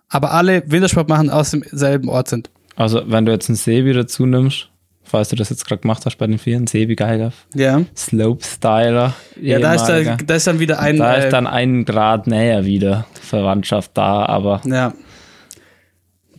Aber 0.08 0.32
alle 0.32 0.62
Wintersport 0.70 1.08
machen 1.08 1.30
aus 1.30 1.52
demselben 1.52 2.08
Ort 2.10 2.28
sind. 2.28 2.50
Also, 2.76 3.02
wenn 3.06 3.24
du 3.24 3.32
jetzt 3.32 3.48
einen 3.48 3.56
Sebi 3.56 3.94
dazu 3.94 4.26
nimmst, 4.26 4.70
falls 5.02 5.30
du 5.30 5.36
das 5.36 5.48
jetzt 5.48 5.66
gerade 5.66 5.80
gemacht 5.80 6.04
hast 6.04 6.16
bei 6.16 6.26
den 6.26 6.38
Vieren, 6.38 6.66
Sebi 6.66 6.96
Geiger, 6.96 7.32
Ja. 7.54 7.80
Slopestyler. 7.96 9.14
Ja, 9.40 9.58
da 9.58 9.74
ist, 9.74 9.86
da, 9.86 10.16
da 10.16 10.34
ist 10.34 10.46
dann 10.46 10.58
wieder 10.60 10.80
ein. 10.80 10.98
da 10.98 11.14
äh, 11.16 11.24
ist 11.24 11.32
dann 11.32 11.46
ein 11.46 11.86
Grad 11.86 12.26
näher 12.26 12.66
wieder 12.66 13.06
Verwandtschaft 13.22 13.92
da, 13.94 14.26
aber, 14.26 14.60
ja. 14.66 14.92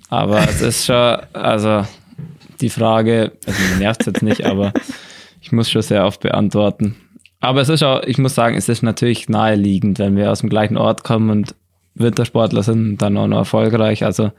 aber 0.10 0.48
es 0.48 0.62
ist 0.62 0.86
schon, 0.86 1.18
also 1.34 1.84
die 2.62 2.70
Frage, 2.70 3.34
also 3.46 3.60
mir 3.72 3.80
nervt 3.80 4.02
es 4.02 4.08
jetzt 4.08 4.24
nicht, 4.24 4.46
aber 4.46 4.74
ich 5.42 5.52
muss 5.52 5.70
schon 5.70 5.82
sehr 5.82 6.06
oft 6.06 6.22
beantworten. 6.22 6.96
Aber 7.40 7.62
es 7.62 7.70
ist 7.70 7.84
auch, 7.84 8.02
ich 8.04 8.18
muss 8.18 8.36
sagen, 8.36 8.56
es 8.56 8.68
ist 8.68 8.82
natürlich 8.82 9.30
naheliegend, 9.30 10.00
wenn 10.00 10.16
wir 10.16 10.32
aus 10.32 10.40
dem 10.40 10.50
gleichen 10.50 10.78
Ort 10.78 11.04
kommen 11.04 11.30
und 11.30 11.56
Wintersportler 11.96 12.64
sind 12.64 12.90
und 12.90 13.02
dann 13.02 13.18
auch 13.18 13.28
noch 13.28 13.38
erfolgreich. 13.38 14.04
Also 14.04 14.32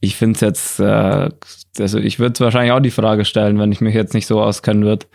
ich 0.00 0.16
finde 0.16 0.34
es 0.34 0.40
jetzt, 0.40 0.80
äh, 0.80 1.30
also 1.78 1.98
ich 1.98 2.18
würde 2.18 2.40
wahrscheinlich 2.40 2.72
auch 2.72 2.80
die 2.80 2.90
Frage 2.90 3.24
stellen, 3.24 3.58
wenn 3.58 3.72
ich 3.72 3.80
mich 3.80 3.94
jetzt 3.94 4.14
nicht 4.14 4.26
so 4.26 4.42
auskennen 4.42 4.84
würde. 4.84 5.06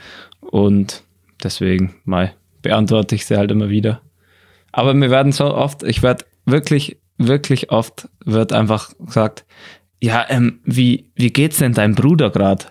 Und 0.41 1.03
deswegen 1.43 1.95
mal 2.05 2.33
beantworte 2.61 3.15
ich 3.15 3.25
sie 3.25 3.37
halt 3.37 3.51
immer 3.51 3.69
wieder. 3.69 4.01
Aber 4.71 4.93
mir 4.93 5.09
werden 5.09 5.31
so 5.31 5.53
oft, 5.53 5.83
ich 5.83 6.03
werde 6.03 6.25
wirklich, 6.45 6.97
wirklich 7.17 7.71
oft 7.71 8.07
wird 8.25 8.53
einfach 8.53 8.91
gesagt, 8.99 9.45
ja, 10.01 10.25
ähm, 10.29 10.59
wie, 10.63 11.11
wie 11.15 11.31
geht's 11.31 11.57
denn 11.57 11.73
deinem 11.73 11.95
Bruder 11.95 12.29
gerade? 12.29 12.65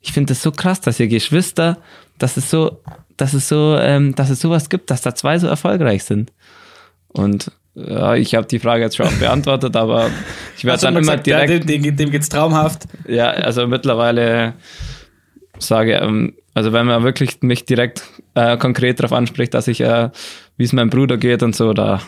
Ich 0.00 0.12
finde 0.12 0.32
das 0.34 0.42
so 0.42 0.52
krass, 0.52 0.80
dass 0.80 1.00
ihr 1.00 1.08
Geschwister 1.08 1.78
dass 2.18 2.36
es 2.36 2.50
so, 2.50 2.82
dass 3.16 3.34
es 3.34 3.48
so, 3.48 3.76
ähm, 3.78 4.14
dass 4.14 4.30
es 4.30 4.40
sowas 4.40 4.68
gibt, 4.68 4.90
dass 4.90 5.02
da 5.02 5.14
zwei 5.14 5.38
so 5.38 5.46
erfolgreich 5.46 6.04
sind. 6.04 6.32
Und 7.08 7.50
ja, 7.74 8.14
ich 8.14 8.34
habe 8.34 8.46
die 8.46 8.58
Frage 8.58 8.82
jetzt 8.82 8.96
schon 8.96 9.18
beantwortet, 9.18 9.76
aber 9.76 10.10
ich 10.56 10.64
werde 10.64 10.82
dann 10.82 10.94
immer 10.94 11.00
gesagt, 11.00 11.26
direkt. 11.26 11.50
Ja, 11.50 11.58
dem, 11.58 11.82
dem, 11.82 11.96
dem 11.96 12.10
geht's 12.10 12.28
traumhaft. 12.28 12.84
Ja, 13.06 13.30
also 13.30 13.66
mittlerweile 13.66 14.54
sage, 15.58 15.94
ähm, 15.94 16.34
also 16.54 16.72
wenn 16.72 16.86
man 16.86 17.04
wirklich 17.04 17.42
mich 17.42 17.64
direkt 17.64 18.02
äh, 18.34 18.56
konkret 18.56 18.98
darauf 18.98 19.12
anspricht, 19.12 19.54
dass 19.54 19.68
ich, 19.68 19.80
äh, 19.80 20.10
wie 20.56 20.64
es 20.64 20.72
meinem 20.72 20.90
Bruder 20.90 21.18
geht 21.18 21.42
und 21.42 21.54
so, 21.54 21.72
da, 21.72 22.00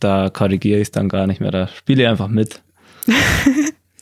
da 0.00 0.30
korrigiere 0.30 0.80
ich 0.80 0.88
es 0.88 0.92
dann 0.92 1.08
gar 1.08 1.26
nicht 1.26 1.40
mehr. 1.40 1.50
Da 1.50 1.68
spiele 1.68 2.02
ich 2.02 2.08
einfach 2.08 2.28
mit. 2.28 2.62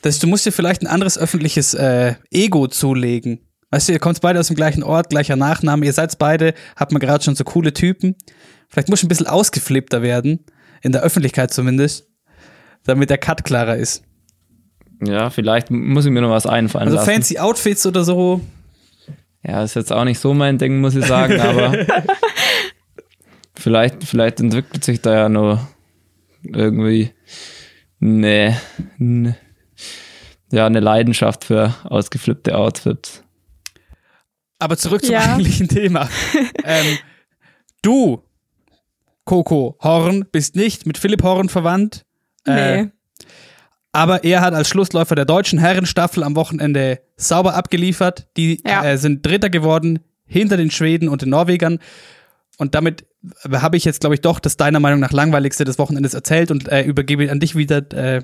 Das, 0.05 0.19
du 0.19 0.27
musst 0.27 0.45
dir 0.45 0.51
vielleicht 0.51 0.83
ein 0.83 0.87
anderes 0.87 1.17
öffentliches 1.17 1.73
äh, 1.73 2.13
Ego 2.29 2.67
zulegen. 2.67 3.39
Weißt 3.71 3.89
du, 3.89 3.93
ihr 3.93 3.97
kommt 3.97 4.21
beide 4.21 4.39
aus 4.39 4.49
dem 4.49 4.55
gleichen 4.55 4.83
Ort, 4.83 5.09
gleicher 5.09 5.35
Nachname, 5.35 5.83
ihr 5.83 5.93
seid 5.93 6.15
beide, 6.19 6.53
habt 6.75 6.91
man 6.91 6.99
gerade 6.99 7.23
schon 7.23 7.35
so 7.35 7.43
coole 7.43 7.73
Typen. 7.73 8.15
Vielleicht 8.69 8.87
muss 8.87 8.99
ich 8.99 9.05
ein 9.05 9.07
bisschen 9.07 9.25
ausgeflippter 9.25 10.03
werden, 10.03 10.45
in 10.83 10.91
der 10.91 11.01
Öffentlichkeit 11.01 11.51
zumindest, 11.51 12.07
damit 12.83 13.09
der 13.09 13.17
Cut 13.17 13.43
klarer 13.45 13.77
ist. 13.77 14.03
Ja, 15.03 15.31
vielleicht 15.31 15.71
muss 15.71 16.05
ich 16.05 16.11
mir 16.11 16.21
noch 16.21 16.29
was 16.29 16.45
einfallen 16.45 16.85
Also 16.85 16.97
lassen. 16.97 17.11
fancy 17.11 17.39
Outfits 17.39 17.87
oder 17.87 18.03
so. 18.03 18.41
Ja, 19.43 19.63
ist 19.63 19.73
jetzt 19.75 19.91
auch 19.91 20.03
nicht 20.03 20.19
so 20.19 20.35
mein 20.35 20.59
Ding, 20.59 20.81
muss 20.81 20.93
ich 20.93 21.05
sagen, 21.05 21.41
aber 21.41 21.75
vielleicht, 23.55 24.03
vielleicht 24.03 24.39
entwickelt 24.39 24.83
sich 24.83 25.01
da 25.01 25.15
ja 25.15 25.29
noch 25.29 25.65
irgendwie 26.43 27.09
eine, 27.99 28.55
eine, 28.99 29.35
ja, 30.51 30.65
eine 30.65 30.79
Leidenschaft 30.79 31.43
für 31.45 31.73
ausgeflippte 31.83 32.55
Outfits. 32.57 33.23
Aber 34.59 34.77
zurück 34.77 35.03
zum 35.03 35.13
Ja. 35.13 35.21
eigentlichen 35.33 35.67
Thema. 35.67 36.09
ähm, 36.63 36.97
du, 37.81 38.23
Coco 39.25 39.77
Horn, 39.81 40.25
bist 40.31 40.55
nicht 40.55 40.85
mit 40.85 40.97
Philipp 40.97 41.23
Horn 41.23 41.49
verwandt. 41.49 42.05
Äh, 42.47 42.83
Nee. 42.83 42.91
Aber 43.91 44.25
er 44.25 44.41
hat 44.41 44.53
als 44.53 44.67
Schlussläufer 44.67 45.15
der 45.15 45.23
deutschen 45.23 45.57
Herrenstaffel 45.57 46.23
am 46.23 46.35
Wochenende 46.35 46.99
sauber 47.15 47.53
abgeliefert. 47.55 48.27
Die 48.35 48.61
Ja. 48.67 48.83
äh, 48.83 48.97
sind 48.97 49.25
Dritter 49.25 49.49
geworden 49.49 49.99
hinter 50.25 50.57
den 50.57 50.69
Schweden 50.69 51.07
und 51.07 51.21
den 51.21 51.29
Norwegern. 51.29 51.79
Und 52.57 52.75
damit 52.75 53.05
habe 53.49 53.77
ich 53.77 53.85
jetzt, 53.85 54.01
glaube 54.01 54.15
ich, 54.15 54.21
doch 54.21 54.39
das 54.41 54.57
deiner 54.57 54.81
Meinung 54.81 54.99
nach 54.99 55.13
langweiligste 55.13 55.63
des 55.63 55.79
Wochenendes 55.79 56.13
erzählt 56.13 56.51
und 56.51 56.67
äh, 56.67 56.83
übergebe 56.83 57.31
an 57.31 57.39
dich 57.39 57.55
wieder, 57.55 57.77
äh, 57.93 58.23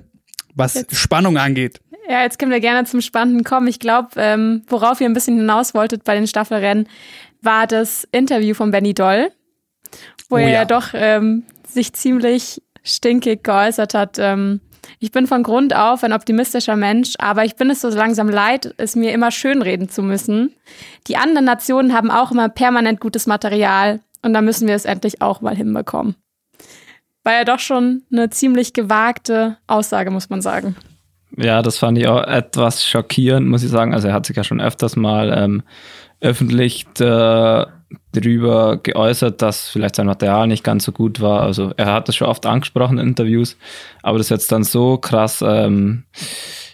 was 0.56 0.74
Jetzt. 0.74 0.96
Spannung 0.98 1.38
angeht. 1.38 1.80
Ja, 2.12 2.24
jetzt 2.24 2.39
können 2.39 2.51
wir 2.51 2.60
gerne 2.60 2.86
zum 2.86 3.00
Spannenden 3.00 3.46
kommen. 3.46 3.68
Ich 3.68 3.80
glaube, 3.80 4.10
ähm, 4.18 4.63
worauf 4.68 5.00
ihr 5.00 5.08
ein 5.08 5.13
bisschen 5.13 5.38
hinaus 5.38 5.74
wolltet 5.74 6.03
bei 6.03 6.13
den 6.13 6.27
Staffelrennen, 6.27 6.89
war 7.41 7.68
das 7.68 8.06
Interview 8.12 8.53
von 8.53 8.70
Benny 8.70 8.94
Doll, 8.94 9.32
wo 10.27 10.36
Oh 10.36 10.39
er 10.39 10.50
ja. 10.50 10.53
ja 10.56 10.65
doch 10.65 10.89
ähm, 10.94 11.46
sich 11.65 11.94
ziemlich 11.94 12.62
stinkig 12.84 13.46
geäußert 13.46 13.94
hat. 13.94 14.20
Ähm, 14.20 14.60
ich 15.00 15.13
bin 15.13 15.25
von 15.25 15.41
Grund 15.41 15.74
auf 15.74 16.03
ein 16.03 16.12
optimistischer 16.12 16.75
Mensch, 16.75 17.13
aber 17.18 17.46
ich 17.46 17.56
bin 17.56 17.70
es 17.70 17.80
so 17.80 17.88
langsam 17.88 18.27
leid, 18.27 18.74
es 18.75 18.98
mir 18.98 19.13
immer 19.13 19.32
schönreden 19.32 19.88
zu 19.88 20.03
müssen. 20.03 20.53
Die 21.08 21.15
anderen 21.15 21.46
Nationen 21.46 21.94
haben 21.94 22.12
auch 22.12 22.34
immer 22.34 22.50
permanent 22.50 23.00
gutes 23.00 23.25
Material 23.25 24.01
und 24.22 24.34
da 24.34 24.41
müssen 24.41 24.68
wir 24.68 24.75
es 24.75 24.84
endlich 24.84 25.22
auch 25.22 25.39
mal 25.39 25.56
hinbekommen. 25.56 26.15
War 27.24 27.36
ja 27.36 27.46
doch 27.46 27.60
schon 27.60 28.03
eine 28.12 28.30
ziemlich 28.32 28.74
gewagte 28.74 29.60
Aussage, 29.65 30.12
muss 30.12 30.30
man 30.30 30.41
sagen. 30.41 30.75
Ja, 31.38 31.61
das 31.61 31.77
fand 31.77 31.97
ich 31.97 32.07
auch 32.07 32.23
etwas 32.23 32.85
schockierend, 32.85 33.47
muss 33.47 33.63
ich 33.63 33.69
sagen. 33.69 33.93
Also 33.93 34.07
er 34.09 34.13
hat 34.13 34.25
sich 34.25 34.35
ja 34.35 34.43
schon 34.43 34.61
öfters 34.61 34.95
mal 34.95 35.33
ähm, 35.35 35.63
öffentlich 36.19 36.85
äh, 37.00 37.65
darüber 38.13 38.77
geäußert, 38.77 39.41
dass 39.41 39.69
vielleicht 39.69 39.95
sein 39.95 40.05
Material 40.05 40.47
nicht 40.47 40.63
ganz 40.63 40.85
so 40.85 40.91
gut 40.91 41.21
war. 41.21 41.41
Also 41.41 41.71
er 41.77 41.93
hat 41.93 42.07
das 42.07 42.15
schon 42.15 42.27
oft 42.27 42.45
angesprochen 42.45 42.97
in 42.97 43.07
Interviews, 43.07 43.57
aber 44.03 44.17
das 44.17 44.29
jetzt 44.29 44.51
dann 44.51 44.63
so 44.63 44.97
krass, 44.97 45.43
ähm, 45.45 46.03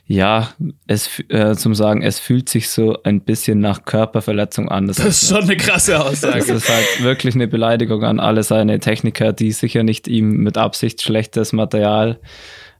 ja, 0.09 0.49
es 0.87 1.21
äh, 1.29 1.55
zum 1.55 1.75
sagen, 1.75 2.01
es 2.01 2.17
fühlt 2.17 2.47
sich 2.47 2.69
so 2.69 2.97
ein 3.03 3.21
bisschen 3.21 3.59
nach 3.59 3.83
Körperverletzung 3.83 4.69
an. 4.69 4.87
Das, 4.87 4.97
Das 4.97 5.07
ist 5.07 5.29
schon 5.29 5.43
eine 5.43 5.57
krasse 5.57 5.93
das 5.93 6.05
Aussage. 6.05 6.53
ist 6.53 6.69
halt 6.69 7.03
wirklich 7.03 7.35
eine 7.35 7.47
Beleidigung 7.47 8.03
an 8.03 8.19
alle 8.19 8.43
seine 8.43 8.79
Techniker, 8.79 9.33
die 9.33 9.51
sicher 9.51 9.83
nicht 9.83 10.07
ihm 10.07 10.37
mit 10.43 10.57
Absicht 10.57 11.01
schlechtes 11.01 11.51
Material 11.51 12.19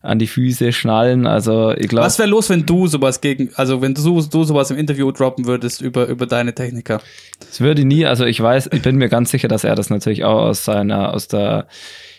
an 0.02 0.20
die 0.20 0.28
Füße 0.28 0.72
schnallen. 0.72 1.28
Also 1.28 1.72
ich 1.72 1.88
glaube. 1.88 2.06
Was 2.06 2.20
wäre 2.20 2.30
los, 2.30 2.50
wenn 2.50 2.66
du 2.66 2.88
sowas 2.88 3.22
gegen, 3.22 3.50
also 3.56 3.82
wenn 3.82 3.94
du, 3.94 4.22
du 4.22 4.44
sowas 4.44 4.72
im 4.72 4.78
Interview 4.78 5.12
droppen 5.12 5.46
würdest 5.46 5.82
über, 5.82 6.08
über 6.08 6.26
deine 6.26 6.54
Techniker? 6.54 7.02
Es 7.50 7.62
würde 7.62 7.86
nie, 7.86 8.06
also 8.06 8.26
ich 8.26 8.42
weiß, 8.42 8.70
ich 8.74 8.82
bin 8.82 8.98
mir 8.98 9.10
ganz 9.10 9.32
sicher, 9.32 9.48
dass 9.48 9.64
er 9.64 9.76
das 9.76 9.90
natürlich 9.90 10.24
auch 10.24 10.40
aus 10.40 10.66
seiner, 10.66 11.14
aus 11.14 11.28
der, 11.28 11.68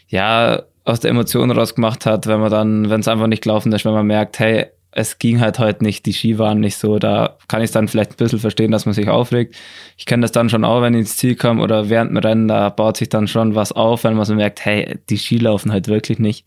ja, 0.08 0.62
aus 0.84 1.00
der 1.00 1.10
Emotion 1.10 1.50
rausgemacht 1.50 2.06
hat, 2.06 2.26
wenn 2.26 2.40
man 2.40 2.50
dann, 2.50 2.90
wenn 2.90 3.00
es 3.00 3.08
einfach 3.08 3.26
nicht 3.26 3.42
gelaufen 3.42 3.72
ist, 3.72 3.84
wenn 3.84 3.92
man 3.92 4.06
merkt, 4.06 4.38
hey, 4.38 4.66
es 4.90 5.18
ging 5.18 5.40
halt 5.40 5.58
heute 5.58 5.84
nicht, 5.84 6.06
die 6.06 6.14
Ski 6.14 6.38
waren 6.38 6.60
nicht 6.60 6.76
so, 6.76 6.98
da 6.98 7.36
kann 7.46 7.60
ich 7.60 7.66
es 7.66 7.72
dann 7.72 7.88
vielleicht 7.88 8.12
ein 8.12 8.16
bisschen 8.16 8.38
verstehen, 8.38 8.70
dass 8.70 8.86
man 8.86 8.94
sich 8.94 9.08
aufregt. 9.08 9.54
Ich 9.96 10.06
kenne 10.06 10.22
das 10.22 10.32
dann 10.32 10.48
schon 10.48 10.64
auch, 10.64 10.80
wenn 10.80 10.94
ich 10.94 11.00
ins 11.00 11.16
Ziel 11.18 11.36
komme 11.36 11.62
oder 11.62 11.90
während 11.90 12.10
dem 12.10 12.16
Rennen, 12.16 12.48
da 12.48 12.70
baut 12.70 12.96
sich 12.96 13.08
dann 13.08 13.28
schon 13.28 13.54
was 13.54 13.72
auf, 13.72 14.04
wenn 14.04 14.14
man 14.14 14.24
so 14.24 14.34
merkt, 14.34 14.64
hey, 14.64 14.98
die 15.10 15.18
Ski 15.18 15.38
laufen 15.38 15.72
halt 15.72 15.88
wirklich 15.88 16.18
nicht. 16.18 16.46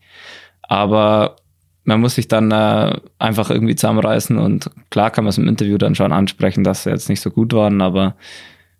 Aber 0.72 1.36
man 1.84 2.00
muss 2.00 2.14
sich 2.14 2.28
dann 2.28 2.50
äh, 2.50 2.96
einfach 3.18 3.50
irgendwie 3.50 3.74
zusammenreißen 3.74 4.38
und 4.38 4.70
klar 4.88 5.10
kann 5.10 5.24
man 5.24 5.28
es 5.28 5.36
im 5.36 5.46
Interview 5.46 5.76
dann 5.76 5.94
schon 5.94 6.12
ansprechen, 6.12 6.64
dass 6.64 6.84
sie 6.84 6.90
jetzt 6.90 7.10
nicht 7.10 7.20
so 7.20 7.30
gut 7.30 7.52
waren, 7.52 7.82
aber 7.82 8.16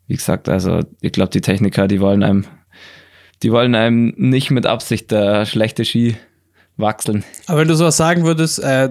wie 0.07 0.15
gesagt, 0.15 0.49
also 0.49 0.81
ich 1.03 1.13
glaube, 1.13 1.29
die 1.33 1.43
Techniker, 1.43 1.89
die 1.89 2.01
wollen 2.01 2.23
einem, 2.23 2.47
die 3.43 3.53
wollen 3.53 3.75
einem 3.75 4.15
nicht 4.17 4.51
mit 4.51 4.65
Absicht 4.65 5.13
äh, 5.13 5.45
schlechte 5.45 5.85
Ski 5.85 6.17
wachseln. 6.79 7.25
Aber 7.47 7.61
wenn 7.61 7.69
du 7.69 7.75
sowas 7.75 7.99
sagen 7.99 8.25
würdest, 8.25 8.59
äh, 8.61 8.91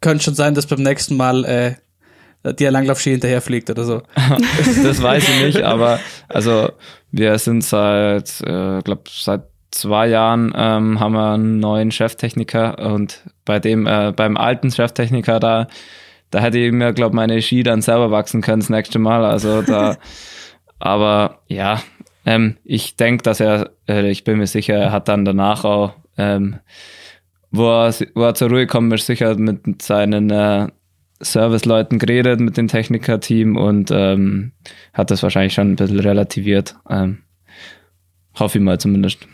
könnte 0.00 0.22
schon 0.22 0.36
sein, 0.36 0.54
dass 0.54 0.68
beim 0.68 0.84
nächsten 0.84 1.16
Mal 1.16 1.44
äh, 1.44 2.54
dir 2.54 2.70
Langlaufski 2.70 3.10
hinterherfliegt 3.10 3.68
oder 3.68 3.82
so. 3.82 4.02
das 4.84 5.02
weiß 5.02 5.28
ich 5.28 5.42
nicht, 5.42 5.62
aber 5.64 5.98
also 6.28 6.70
wir 7.10 7.36
sind 7.40 7.64
seit, 7.64 8.40
äh, 8.42 8.80
glaube 8.82 9.02
seit 9.10 9.42
zwei 9.70 10.08
Jahren 10.08 10.52
ähm, 10.56 11.00
haben 11.00 11.12
wir 11.12 11.32
einen 11.32 11.60
neuen 11.60 11.90
Cheftechniker 11.90 12.78
und 12.78 13.22
bei 13.44 13.58
dem, 13.58 13.86
äh, 13.86 14.12
beim 14.14 14.36
alten 14.36 14.70
Cheftechniker 14.70 15.40
da, 15.40 15.68
da 16.30 16.40
hätte 16.40 16.58
ich 16.58 16.72
mir, 16.72 16.92
glaube 16.92 17.16
meine 17.16 17.40
Ski 17.42 17.62
dann 17.62 17.82
selber 17.82 18.10
wachsen 18.10 18.40
können 18.40 18.60
das 18.60 18.70
nächste 18.70 18.98
Mal. 18.98 19.24
Also 19.24 19.62
da, 19.62 19.96
aber 20.78 21.40
ja, 21.48 21.82
ähm, 22.24 22.56
ich 22.64 22.96
denke, 22.96 23.22
dass 23.22 23.40
er, 23.40 23.70
äh, 23.88 24.10
ich 24.10 24.24
bin 24.24 24.38
mir 24.38 24.46
sicher, 24.46 24.74
er 24.74 24.92
hat 24.92 25.08
dann 25.08 25.24
danach 25.24 25.64
auch, 25.64 25.94
ähm, 26.16 26.58
wo, 27.50 27.68
er, 27.68 27.94
wo 28.14 28.22
er 28.22 28.34
zur 28.34 28.50
Ruhe 28.50 28.66
kommen 28.66 28.92
ist, 28.92 29.06
sicher 29.06 29.34
mit 29.36 29.82
seinen 29.82 30.30
äh, 30.30 30.68
Serviceleuten 31.20 31.98
geredet, 31.98 32.40
mit 32.40 32.56
dem 32.56 32.68
Technikerteam 32.68 33.56
und 33.56 33.90
ähm, 33.90 34.52
hat 34.92 35.10
das 35.10 35.22
wahrscheinlich 35.22 35.54
schon 35.54 35.72
ein 35.72 35.76
bisschen 35.76 36.00
relativiert. 36.00 36.76
Ähm, 36.88 37.18
hoffe 38.38 38.58
ich 38.58 38.64
mal 38.64 38.78
zumindest. 38.78 39.26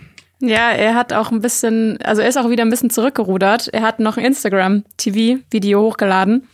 Ja, 0.48 0.70
er 0.70 0.94
hat 0.94 1.12
auch 1.12 1.30
ein 1.30 1.40
bisschen, 1.40 1.98
also 2.02 2.22
er 2.22 2.28
ist 2.28 2.36
auch 2.36 2.50
wieder 2.50 2.64
ein 2.64 2.70
bisschen 2.70 2.90
zurückgerudert. 2.90 3.68
Er 3.72 3.82
hat 3.82 4.00
noch 4.00 4.16
ein 4.16 4.24
Instagram-TV-Video 4.24 5.80
hochgeladen, 5.80 6.48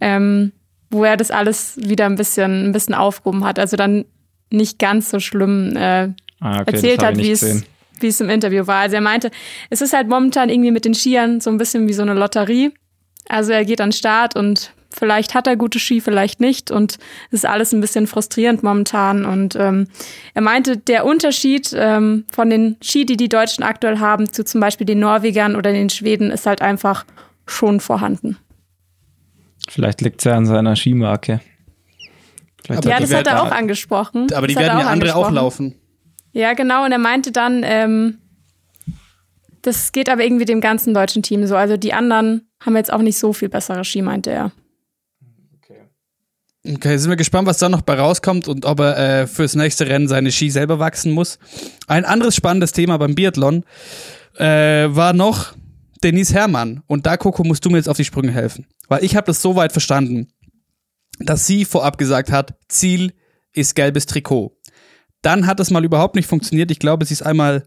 ähm, 0.00 0.52
wo 0.90 1.04
er 1.04 1.16
das 1.16 1.30
alles 1.30 1.76
wieder 1.76 2.06
ein 2.06 2.16
bisschen, 2.16 2.68
ein 2.68 2.72
bisschen 2.72 2.94
aufgehoben 2.94 3.44
hat. 3.44 3.58
Also 3.58 3.76
dann 3.76 4.04
nicht 4.50 4.78
ganz 4.78 5.10
so 5.10 5.18
schlimm 5.18 5.76
äh, 5.76 6.10
Ah, 6.40 6.60
okay, 6.60 6.72
erzählt 6.72 7.02
hat, 7.02 7.16
wie 7.16 7.30
es, 7.30 7.64
wie 8.00 8.08
es 8.08 8.20
im 8.20 8.28
Interview 8.28 8.66
war. 8.66 8.80
Also 8.80 8.96
er 8.96 9.00
meinte, 9.00 9.30
es 9.70 9.80
ist 9.80 9.92
halt 9.92 10.08
momentan 10.08 10.48
irgendwie 10.48 10.70
mit 10.70 10.84
den 10.84 10.94
Skiern 10.94 11.40
so 11.40 11.50
ein 11.50 11.58
bisschen 11.58 11.88
wie 11.88 11.92
so 11.92 12.02
eine 12.02 12.14
Lotterie. 12.14 12.72
Also 13.28 13.52
er 13.52 13.64
geht 13.64 13.80
an 13.80 13.88
den 13.88 13.92
Start 13.92 14.36
und 14.36 14.72
vielleicht 14.96 15.34
hat 15.34 15.46
er 15.46 15.56
gute 15.56 15.78
Ski, 15.78 16.00
vielleicht 16.00 16.40
nicht. 16.40 16.70
Und 16.70 16.98
es 17.30 17.40
ist 17.40 17.46
alles 17.46 17.72
ein 17.72 17.80
bisschen 17.80 18.06
frustrierend 18.06 18.62
momentan. 18.62 19.24
Und 19.24 19.56
ähm, 19.56 19.88
er 20.34 20.42
meinte, 20.42 20.76
der 20.76 21.04
Unterschied 21.04 21.74
ähm, 21.76 22.24
von 22.32 22.50
den 22.50 22.76
Ski, 22.82 23.04
die 23.06 23.16
die 23.16 23.28
Deutschen 23.28 23.62
aktuell 23.62 23.98
haben, 23.98 24.32
zu 24.32 24.44
zum 24.44 24.60
Beispiel 24.60 24.86
den 24.86 25.00
Norwegern 25.00 25.56
oder 25.56 25.72
den 25.72 25.90
Schweden, 25.90 26.30
ist 26.30 26.46
halt 26.46 26.62
einfach 26.62 27.04
schon 27.46 27.80
vorhanden. 27.80 28.36
Vielleicht 29.68 30.00
liegt 30.00 30.20
es 30.20 30.24
ja 30.24 30.36
an 30.36 30.46
seiner 30.46 30.76
Skimarke. 30.76 31.40
Vielleicht 32.64 32.84
ja, 32.84 32.98
das 32.98 33.14
hat 33.14 33.26
er 33.26 33.42
auch 33.42 33.50
angesprochen. 33.50 34.32
Aber 34.32 34.46
die 34.46 34.54
Das 34.54 34.64
hat 34.64 34.70
werden 34.70 34.80
er 34.80 34.86
ja 34.86 34.90
andere 34.90 35.14
auch 35.14 35.30
laufen. 35.30 35.74
Ja, 36.32 36.52
genau. 36.54 36.84
Und 36.84 36.92
er 36.92 36.98
meinte 36.98 37.32
dann, 37.32 37.62
ähm, 37.64 38.18
das 39.62 39.92
geht 39.92 40.08
aber 40.08 40.22
irgendwie 40.22 40.44
dem 40.44 40.60
ganzen 40.60 40.94
deutschen 40.94 41.22
Team 41.22 41.46
so. 41.46 41.56
Also 41.56 41.76
die 41.76 41.92
anderen 41.92 42.48
haben 42.60 42.76
jetzt 42.76 42.92
auch 42.92 43.02
nicht 43.02 43.18
so 43.18 43.32
viel 43.32 43.48
bessere 43.48 43.84
Ski, 43.84 44.02
meinte 44.02 44.30
er. 44.30 44.52
Okay, 46.68 46.96
sind 46.96 47.10
wir 47.10 47.16
gespannt, 47.16 47.46
was 47.46 47.58
da 47.58 47.68
noch 47.68 47.82
bei 47.82 47.94
rauskommt 47.94 48.48
und 48.48 48.64
ob 48.64 48.80
er 48.80 48.98
äh, 48.98 49.26
fürs 49.26 49.54
nächste 49.54 49.86
Rennen 49.86 50.08
seine 50.08 50.32
Ski 50.32 50.50
selber 50.50 50.78
wachsen 50.78 51.12
muss. 51.12 51.38
Ein 51.86 52.04
anderes 52.04 52.34
spannendes 52.34 52.72
Thema 52.72 52.96
beim 52.96 53.14
Biathlon 53.14 53.64
äh, 54.36 54.88
war 54.88 55.12
noch 55.12 55.54
Denise 56.02 56.34
Herrmann. 56.34 56.82
Und 56.86 57.06
da, 57.06 57.16
Coco, 57.16 57.44
musst 57.44 57.64
du 57.64 57.70
mir 57.70 57.76
jetzt 57.76 57.88
auf 57.88 57.96
die 57.96 58.04
Sprünge 58.04 58.32
helfen. 58.32 58.66
Weil 58.88 59.04
ich 59.04 59.14
habe 59.14 59.26
das 59.26 59.42
so 59.42 59.54
weit 59.54 59.72
verstanden, 59.72 60.28
dass 61.20 61.46
sie 61.46 61.64
vorab 61.64 61.98
gesagt 61.98 62.32
hat, 62.32 62.54
Ziel 62.68 63.12
ist 63.52 63.74
gelbes 63.74 64.06
Trikot. 64.06 64.56
Dann 65.22 65.46
hat 65.46 65.60
das 65.60 65.70
mal 65.70 65.84
überhaupt 65.84 66.16
nicht 66.16 66.28
funktioniert. 66.28 66.70
Ich 66.70 66.78
glaube, 66.78 67.04
sie 67.04 67.14
ist 67.14 67.22
einmal, 67.22 67.64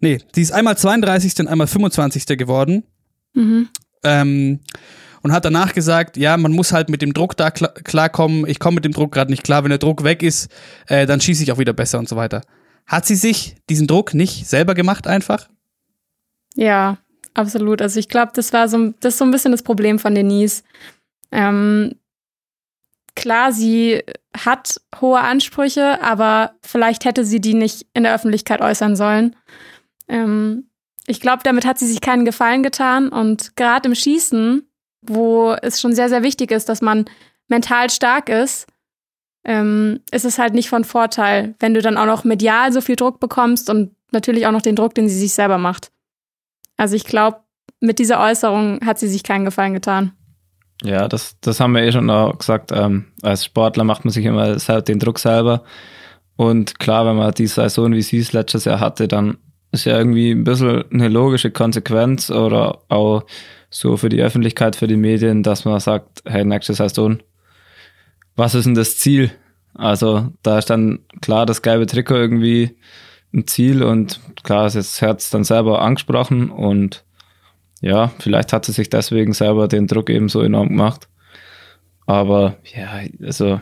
nee, 0.00 0.18
sie 0.34 0.42
ist 0.42 0.52
einmal 0.52 0.76
32. 0.76 1.40
und 1.40 1.48
einmal 1.48 1.66
25. 1.66 2.26
geworden. 2.38 2.84
Mhm. 3.32 3.68
Ähm, 4.04 4.60
und 5.24 5.32
hat 5.32 5.46
danach 5.46 5.72
gesagt, 5.72 6.18
ja, 6.18 6.36
man 6.36 6.52
muss 6.52 6.72
halt 6.72 6.90
mit 6.90 7.00
dem 7.00 7.14
Druck 7.14 7.34
da 7.34 7.50
kla 7.50 7.68
klarkommen. 7.68 8.46
Ich 8.46 8.60
komme 8.60 8.74
mit 8.74 8.84
dem 8.84 8.92
Druck 8.92 9.10
gerade 9.10 9.30
nicht 9.30 9.42
klar. 9.42 9.64
Wenn 9.64 9.70
der 9.70 9.78
Druck 9.78 10.04
weg 10.04 10.22
ist, 10.22 10.52
äh, 10.86 11.06
dann 11.06 11.18
schieße 11.20 11.42
ich 11.42 11.50
auch 11.50 11.58
wieder 11.58 11.72
besser 11.72 11.98
und 11.98 12.10
so 12.10 12.14
weiter. 12.14 12.42
Hat 12.84 13.06
sie 13.06 13.14
sich 13.14 13.56
diesen 13.70 13.86
Druck 13.86 14.12
nicht 14.12 14.46
selber 14.46 14.74
gemacht 14.74 15.06
einfach? 15.06 15.48
Ja, 16.56 16.98
absolut. 17.32 17.80
Also 17.80 17.98
ich 17.98 18.10
glaube, 18.10 18.32
das 18.34 18.52
war 18.52 18.68
so, 18.68 18.92
das 19.00 19.16
so 19.16 19.24
ein 19.24 19.30
bisschen 19.30 19.52
das 19.52 19.62
Problem 19.62 19.98
von 19.98 20.14
Denise. 20.14 20.62
Ähm, 21.32 21.94
klar, 23.16 23.50
sie 23.50 24.02
hat 24.36 24.78
hohe 25.00 25.20
Ansprüche, 25.20 26.02
aber 26.02 26.52
vielleicht 26.60 27.06
hätte 27.06 27.24
sie 27.24 27.40
die 27.40 27.54
nicht 27.54 27.86
in 27.94 28.02
der 28.02 28.14
Öffentlichkeit 28.14 28.60
äußern 28.60 28.94
sollen. 28.94 29.34
Ähm, 30.06 30.68
ich 31.06 31.22
glaube, 31.22 31.42
damit 31.44 31.64
hat 31.64 31.78
sie 31.78 31.86
sich 31.86 32.02
keinen 32.02 32.26
Gefallen 32.26 32.62
getan 32.62 33.08
und 33.08 33.56
gerade 33.56 33.88
im 33.88 33.94
Schießen, 33.94 34.68
wo 35.06 35.52
es 35.62 35.80
schon 35.80 35.94
sehr, 35.94 36.08
sehr 36.08 36.22
wichtig 36.22 36.50
ist, 36.50 36.68
dass 36.68 36.82
man 36.82 37.04
mental 37.48 37.90
stark 37.90 38.28
ist, 38.28 38.66
ähm, 39.44 40.00
ist 40.10 40.24
es 40.24 40.38
halt 40.38 40.54
nicht 40.54 40.68
von 40.68 40.84
Vorteil, 40.84 41.54
wenn 41.58 41.74
du 41.74 41.82
dann 41.82 41.98
auch 41.98 42.06
noch 42.06 42.24
medial 42.24 42.72
so 42.72 42.80
viel 42.80 42.96
Druck 42.96 43.20
bekommst 43.20 43.68
und 43.68 43.94
natürlich 44.12 44.46
auch 44.46 44.52
noch 44.52 44.62
den 44.62 44.76
Druck, 44.76 44.94
den 44.94 45.08
sie 45.08 45.18
sich 45.18 45.34
selber 45.34 45.58
macht. 45.58 45.90
Also 46.76 46.96
ich 46.96 47.04
glaube, 47.04 47.38
mit 47.80 47.98
dieser 47.98 48.20
Äußerung 48.20 48.80
hat 48.84 48.98
sie 48.98 49.08
sich 49.08 49.22
keinen 49.22 49.44
Gefallen 49.44 49.74
getan. 49.74 50.12
Ja, 50.82 51.08
das, 51.08 51.36
das 51.40 51.60
haben 51.60 51.72
wir 51.72 51.82
eh 51.82 51.92
schon 51.92 52.10
auch 52.10 52.38
gesagt. 52.38 52.72
Ähm, 52.72 53.06
als 53.22 53.44
Sportler 53.44 53.84
macht 53.84 54.04
man 54.04 54.12
sich 54.12 54.24
immer 54.24 54.56
den 54.56 54.98
Druck 54.98 55.18
selber. 55.18 55.62
Und 56.36 56.78
klar, 56.78 57.06
wenn 57.06 57.16
man 57.16 57.32
die 57.32 57.46
Saison, 57.46 57.92
wie 57.92 58.02
sie 58.02 58.18
es 58.18 58.32
letztes 58.32 58.64
Jahr 58.64 58.80
hatte, 58.80 59.06
dann 59.06 59.38
ist 59.74 59.84
ja 59.84 59.98
irgendwie 59.98 60.30
ein 60.30 60.44
bisschen 60.44 60.84
eine 60.92 61.08
logische 61.08 61.50
Konsequenz 61.50 62.30
oder 62.30 62.80
auch 62.88 63.24
so 63.70 63.96
für 63.96 64.08
die 64.08 64.22
Öffentlichkeit, 64.22 64.76
für 64.76 64.86
die 64.86 64.96
Medien, 64.96 65.42
dass 65.42 65.64
man 65.64 65.80
sagt, 65.80 66.22
hey, 66.24 66.44
nächste 66.44 66.74
Saison, 66.74 67.18
was 68.36 68.54
ist 68.54 68.64
denn 68.64 68.74
das 68.74 68.98
Ziel? 68.98 69.30
Also 69.74 70.28
da 70.42 70.58
ist 70.58 70.70
dann 70.70 71.00
klar 71.20 71.46
das 71.46 71.62
gelbe 71.62 71.86
Trikot 71.86 72.14
irgendwie 72.14 72.76
ein 73.34 73.46
Ziel 73.46 73.82
und 73.82 74.20
klar 74.44 74.66
ist 74.66 74.74
jetzt 74.74 75.00
Herz 75.00 75.30
dann 75.30 75.44
selber 75.44 75.82
angesprochen 75.82 76.50
und 76.50 77.04
ja, 77.80 78.12
vielleicht 78.20 78.52
hat 78.52 78.64
sie 78.64 78.72
sich 78.72 78.88
deswegen 78.88 79.32
selber 79.32 79.68
den 79.68 79.88
Druck 79.88 80.08
eben 80.08 80.28
so 80.28 80.40
enorm 80.40 80.68
gemacht. 80.68 81.08
Aber 82.06 82.56
ja, 82.74 83.00
also 83.22 83.60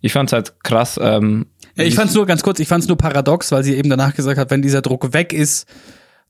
ich 0.00 0.12
fand 0.12 0.28
es 0.28 0.32
halt 0.32 0.62
krass. 0.62 0.98
Ähm, 1.02 1.46
ja, 1.76 1.84
ich 1.84 1.94
fand 1.94 2.10
es 2.10 2.16
nur 2.16 2.26
ganz 2.26 2.42
kurz, 2.42 2.60
ich 2.60 2.68
fand 2.68 2.82
es 2.82 2.88
nur 2.88 2.98
paradox, 2.98 3.52
weil 3.52 3.64
sie 3.64 3.76
eben 3.76 3.90
danach 3.90 4.14
gesagt 4.14 4.38
hat, 4.38 4.50
wenn 4.50 4.62
dieser 4.62 4.82
Druck 4.82 5.12
weg 5.12 5.32
ist, 5.32 5.66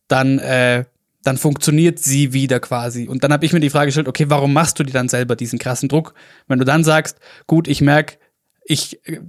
dann, 0.08 0.38
äh, 0.38 0.84
dann 1.22 1.36
funktioniert 1.36 1.98
sie 1.98 2.32
wieder 2.32 2.60
quasi. 2.60 3.08
Und 3.08 3.24
dann 3.24 3.32
habe 3.32 3.44
ich 3.44 3.52
mir 3.52 3.60
die 3.60 3.70
Frage 3.70 3.86
gestellt, 3.86 4.08
okay, 4.08 4.26
warum 4.28 4.52
machst 4.52 4.78
du 4.78 4.84
dir 4.84 4.92
dann 4.92 5.08
selber 5.08 5.36
diesen 5.36 5.58
krassen 5.58 5.88
Druck? 5.88 6.14
Wenn 6.48 6.58
du 6.58 6.64
dann 6.64 6.84
sagst, 6.84 7.18
gut, 7.46 7.68
ich 7.68 7.80
merke, 7.80 8.16
ich 8.64 9.06
äh, 9.06 9.20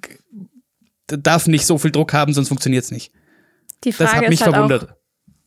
darf 1.07 1.47
nicht 1.47 1.65
so 1.65 1.77
viel 1.77 1.91
Druck 1.91 2.13
haben, 2.13 2.33
sonst 2.33 2.47
funktioniert 2.47 2.83
es 2.83 2.91
nicht. 2.91 3.11
Die 3.83 3.91
Frage 3.91 4.09
das 4.09 4.21
hat 4.21 4.29
mich 4.29 4.39
ist 4.39 4.45
halt 4.45 4.55
verwundert. 4.55 4.89
Auch, 4.89 4.95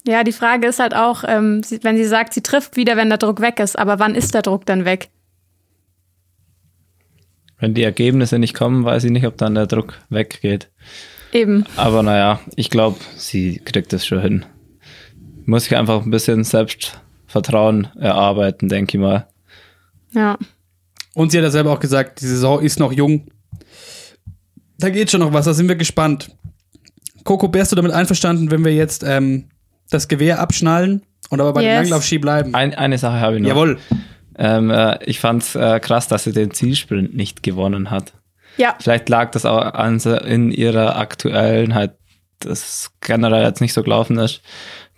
ja, 0.06 0.22
die 0.22 0.32
Frage 0.32 0.66
ist 0.66 0.80
halt 0.80 0.94
auch, 0.94 1.24
ähm, 1.26 1.62
wenn 1.82 1.96
sie 1.96 2.04
sagt, 2.04 2.34
sie 2.34 2.42
trifft 2.42 2.76
wieder, 2.76 2.96
wenn 2.96 3.08
der 3.08 3.18
Druck 3.18 3.40
weg 3.40 3.58
ist, 3.60 3.78
aber 3.78 3.98
wann 3.98 4.14
ist 4.14 4.34
der 4.34 4.42
Druck 4.42 4.66
dann 4.66 4.84
weg? 4.84 5.08
Wenn 7.58 7.74
die 7.74 7.82
Ergebnisse 7.82 8.38
nicht 8.38 8.54
kommen, 8.54 8.84
weiß 8.84 9.04
ich 9.04 9.10
nicht, 9.10 9.26
ob 9.26 9.36
dann 9.38 9.54
der 9.54 9.66
Druck 9.66 9.94
weggeht. 10.10 10.70
Eben. 11.32 11.64
Aber 11.76 12.02
naja, 12.02 12.40
ich 12.56 12.70
glaube, 12.70 12.98
sie 13.16 13.60
kriegt 13.64 13.92
es 13.92 14.06
schon 14.06 14.20
hin. 14.20 14.44
Muss 15.46 15.66
ich 15.66 15.76
einfach 15.76 16.02
ein 16.02 16.10
bisschen 16.10 16.44
Selbstvertrauen 16.44 17.88
erarbeiten, 17.98 18.68
denke 18.68 18.96
ich 18.96 19.00
mal. 19.00 19.26
Ja. 20.12 20.38
Und 21.14 21.30
sie 21.32 21.38
hat 21.38 21.44
ja 21.44 21.50
selber 21.50 21.72
auch 21.72 21.80
gesagt, 21.80 22.20
die 22.20 22.26
Saison 22.26 22.60
ist 22.60 22.78
noch 22.80 22.92
jung. 22.92 23.26
Da 24.78 24.90
geht 24.90 25.10
schon 25.10 25.20
noch 25.20 25.32
was, 25.32 25.44
da 25.44 25.54
sind 25.54 25.68
wir 25.68 25.76
gespannt. 25.76 26.30
Coco, 27.24 27.52
wärst 27.52 27.72
du 27.72 27.76
damit 27.76 27.92
einverstanden, 27.92 28.50
wenn 28.50 28.64
wir 28.64 28.74
jetzt 28.74 29.04
ähm, 29.04 29.48
das 29.90 30.08
Gewehr 30.08 30.40
abschnallen 30.40 31.02
und 31.30 31.40
aber 31.40 31.52
bei 31.52 31.62
Yes. 31.62 31.70
dem 31.72 31.76
Langlaufski 31.82 32.18
bleiben? 32.18 32.54
Ein, 32.54 32.74
eine 32.74 32.98
Sache 32.98 33.20
habe 33.20 33.36
ich 33.36 33.42
noch. 33.42 33.48
Jawohl. 33.48 33.78
Ähm, 34.36 34.70
äh, 34.70 35.02
ich 35.04 35.20
fand 35.20 35.42
es 35.42 35.54
äh, 35.54 35.80
krass, 35.80 36.08
dass 36.08 36.24
sie 36.24 36.32
den 36.32 36.50
Zielsprint 36.50 37.14
nicht 37.14 37.42
gewonnen 37.42 37.90
hat. 37.90 38.12
Ja. 38.56 38.74
Vielleicht 38.80 39.08
lag 39.08 39.30
das 39.30 39.46
auch 39.46 39.60
an, 39.60 39.98
in 39.98 40.50
ihrer 40.50 40.96
aktuellen, 40.96 41.74
halt, 41.74 41.92
das 42.40 42.90
generell 43.00 43.44
jetzt 43.44 43.60
nicht 43.60 43.72
so 43.72 43.82
gelaufen 43.82 44.18
ist, 44.18 44.42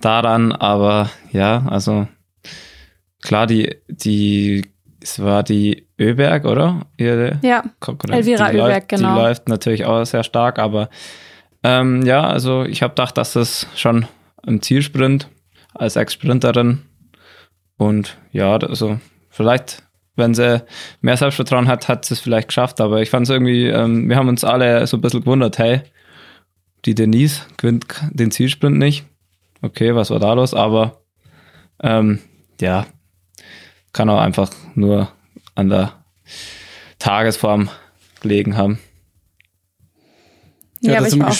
daran, 0.01 0.53
aber 0.53 1.11
ja, 1.33 1.64
also 1.68 2.09
klar, 3.22 3.46
die, 3.46 3.77
die, 3.88 4.70
es 5.03 5.22
war 5.22 5.42
die 5.42 5.87
Öberg, 5.99 6.44
oder? 6.44 6.83
Ihre 6.96 7.38
Ja. 7.42 7.62
Konkurrenz. 7.81 8.27
Elvira 8.27 8.51
die 8.51 8.57
Öberg, 8.57 8.70
läuft, 8.70 8.88
genau. 8.88 9.14
Die 9.14 9.20
läuft 9.20 9.49
natürlich 9.49 9.85
auch 9.85 10.05
sehr 10.05 10.25
stark, 10.25 10.59
aber 10.59 10.90
ähm, 11.62 12.03
ja, 12.03 12.27
also 12.27 12.64
ich 12.64 12.83
habe 12.83 12.92
gedacht, 12.92 13.16
dass 13.16 13.33
das 13.33 13.66
schon 13.75 14.07
im 14.46 14.61
Zielsprint 14.61 15.29
als 15.75 15.96
Ex-Sprinterin 15.96 16.83
und 17.79 18.16
ja, 18.33 18.57
also 18.57 18.99
vielleicht, 19.37 19.83
wenn 20.16 20.35
sie 20.35 20.64
mehr 21.03 21.16
Selbstvertrauen 21.16 21.68
hat, 21.68 21.88
hat 21.88 22.05
sie 22.07 22.14
es 22.14 22.20
vielleicht 22.20 22.49
geschafft, 22.49 22.81
aber 22.81 23.03
ich 23.03 23.11
fand 23.11 23.25
es 23.25 23.31
irgendwie, 23.31 23.66
ähm, 23.66 24.09
wir 24.09 24.16
haben 24.16 24.29
uns 24.29 24.44
alle 24.44 24.87
so 24.87 24.96
ein 24.96 25.01
bisschen 25.03 25.20
gewundert, 25.20 25.59
hey, 25.59 25.83
die 26.87 26.94
Denise 26.94 27.42
gewinnt 27.57 27.87
den 28.11 28.31
Zielsprint 28.31 28.79
nicht. 28.79 29.05
Okay, 29.61 29.94
was 29.94 30.11
war 30.11 30.18
da 30.18 30.33
los? 30.33 30.55
Aber 30.55 31.03
ähm, 31.83 32.20
ja, 32.61 32.87
kann 33.92 34.09
auch 34.09 34.20
einfach 34.20 34.51
nur 34.75 35.09
an 35.55 35.68
der 35.68 35.92
Tagesform 36.99 37.68
gelegen 38.20 38.57
haben. 38.57 38.79
Ja, 40.81 40.92
da 40.92 40.99
aber 40.99 41.09
ich 41.09 41.18
war, 41.18 41.31
auch, 41.31 41.37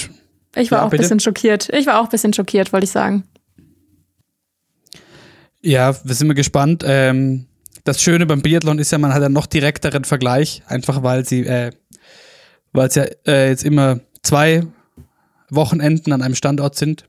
ich 0.57 0.71
war 0.71 0.79
Ja, 0.81 0.87
auch 0.87 0.93
ein 0.93 0.99
bisschen 0.99 1.21
schockiert. 1.21 1.69
Ich 1.73 1.87
war 1.87 2.01
auch 2.01 2.05
ein 2.05 2.11
bisschen 2.11 2.33
schockiert, 2.33 2.73
wollte 2.73 2.85
ich 2.85 2.91
sagen. 2.91 3.25
Ja, 5.63 5.95
wir 6.05 6.15
sind 6.15 6.29
mal 6.29 6.35
gespannt. 6.35 6.85
Ähm, 6.87 7.47
das 7.87 8.03
Schöne 8.03 8.27
beim 8.27 8.43
Biathlon 8.43 8.81
ist 8.81 8.91
ja, 8.91 8.99
man 8.99 9.15
hat 9.15 9.23
einen 9.23 9.33
noch 9.33 9.47
direkteren 9.47 10.05
Vergleich, 10.05 10.63
einfach 10.67 11.03
weil 11.05 11.25
sie, 11.25 11.47
äh, 11.47 11.71
weil 12.73 12.89
es 12.89 12.97
ja 12.97 13.05
äh, 13.27 13.49
jetzt 13.49 13.65
immer 13.65 14.01
zwei 14.23 14.67
Wochenenden 15.51 16.13
an 16.13 16.21
einem 16.21 16.35
Standort 16.35 16.75
sind. 16.75 17.09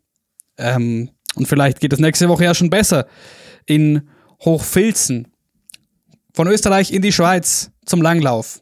Ähm, 0.57 1.09
und 1.35 1.47
vielleicht 1.47 1.79
geht 1.79 1.93
es 1.93 1.99
nächste 1.99 2.29
Woche 2.29 2.43
ja 2.43 2.53
schon 2.53 2.69
besser 2.69 3.07
in 3.65 4.07
Hochfilzen. 4.45 5.27
Von 6.33 6.47
Österreich 6.47 6.93
in 6.93 7.01
die 7.01 7.11
Schweiz 7.11 7.71
zum 7.85 8.03
Langlauf. 8.03 8.61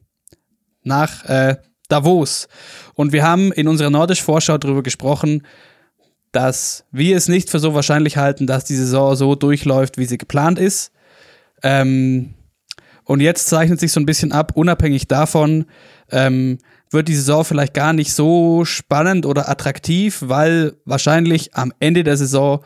Nach 0.83 1.25
äh, 1.25 1.57
Davos. 1.89 2.47
Und 2.93 3.11
wir 3.11 3.23
haben 3.23 3.51
in 3.51 3.67
unserer 3.67 3.89
Nordisch-Vorschau 3.89 4.57
darüber 4.57 4.83
gesprochen, 4.83 5.45
dass 6.31 6.85
wir 6.91 7.17
es 7.17 7.27
nicht 7.27 7.49
für 7.49 7.59
so 7.59 7.73
wahrscheinlich 7.73 8.15
halten, 8.15 8.47
dass 8.47 8.63
die 8.63 8.75
Saison 8.75 9.17
so 9.17 9.35
durchläuft, 9.35 9.97
wie 9.97 10.05
sie 10.05 10.17
geplant 10.17 10.59
ist. 10.59 10.93
Ähm, 11.63 12.35
und 13.03 13.21
jetzt 13.21 13.47
zeichnet 13.47 13.79
sich 13.79 13.91
so 13.91 13.99
ein 13.99 14.05
bisschen 14.05 14.31
ab, 14.31 14.53
unabhängig 14.55 15.07
davon, 15.07 15.65
ähm, 16.11 16.57
wird 16.91 17.07
die 17.07 17.15
Saison 17.15 17.43
vielleicht 17.43 17.73
gar 17.73 17.93
nicht 17.93 18.13
so 18.13 18.65
spannend 18.65 19.25
oder 19.25 19.49
attraktiv, 19.49 20.23
weil 20.25 20.73
wahrscheinlich 20.85 21.55
am 21.55 21.71
Ende 21.79 22.03
der 22.03 22.17
Saison 22.17 22.63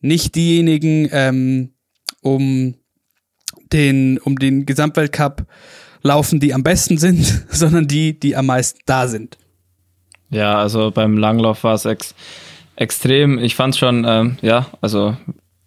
nicht 0.00 0.34
diejenigen 0.34 1.08
ähm, 1.12 1.70
um 2.20 2.74
den, 3.72 4.18
um 4.18 4.38
den 4.38 4.66
Gesamtweltcup 4.66 5.46
laufen, 6.02 6.40
die 6.40 6.54
am 6.54 6.62
besten 6.62 6.98
sind, 6.98 7.46
sondern 7.50 7.86
die, 7.86 8.18
die 8.18 8.36
am 8.36 8.46
meisten 8.46 8.80
da 8.86 9.08
sind. 9.08 9.38
Ja, 10.30 10.58
also 10.58 10.90
beim 10.90 11.16
Langlauf 11.16 11.64
war 11.64 11.74
es 11.74 11.84
ex 11.84 12.14
extrem. 12.76 13.38
Ich 13.38 13.56
fand 13.56 13.76
schon, 13.76 14.06
ähm, 14.08 14.38
ja, 14.40 14.66
also 14.80 15.16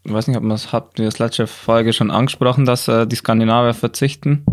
ich 0.04 0.12
weiß 0.12 0.28
nicht, 0.28 0.38
ob 0.38 0.44
man 0.44 0.56
es 0.56 0.72
habt 0.74 1.00
wir 1.00 1.06
das 1.06 1.20
letzte 1.20 1.48
Folge 1.48 1.94
schon 1.94 2.12
angesprochen, 2.12 2.66
dass 2.66 2.88
äh, 2.88 3.08
die 3.08 3.16
Skandinavier 3.16 3.74
verzichten. 3.74 4.46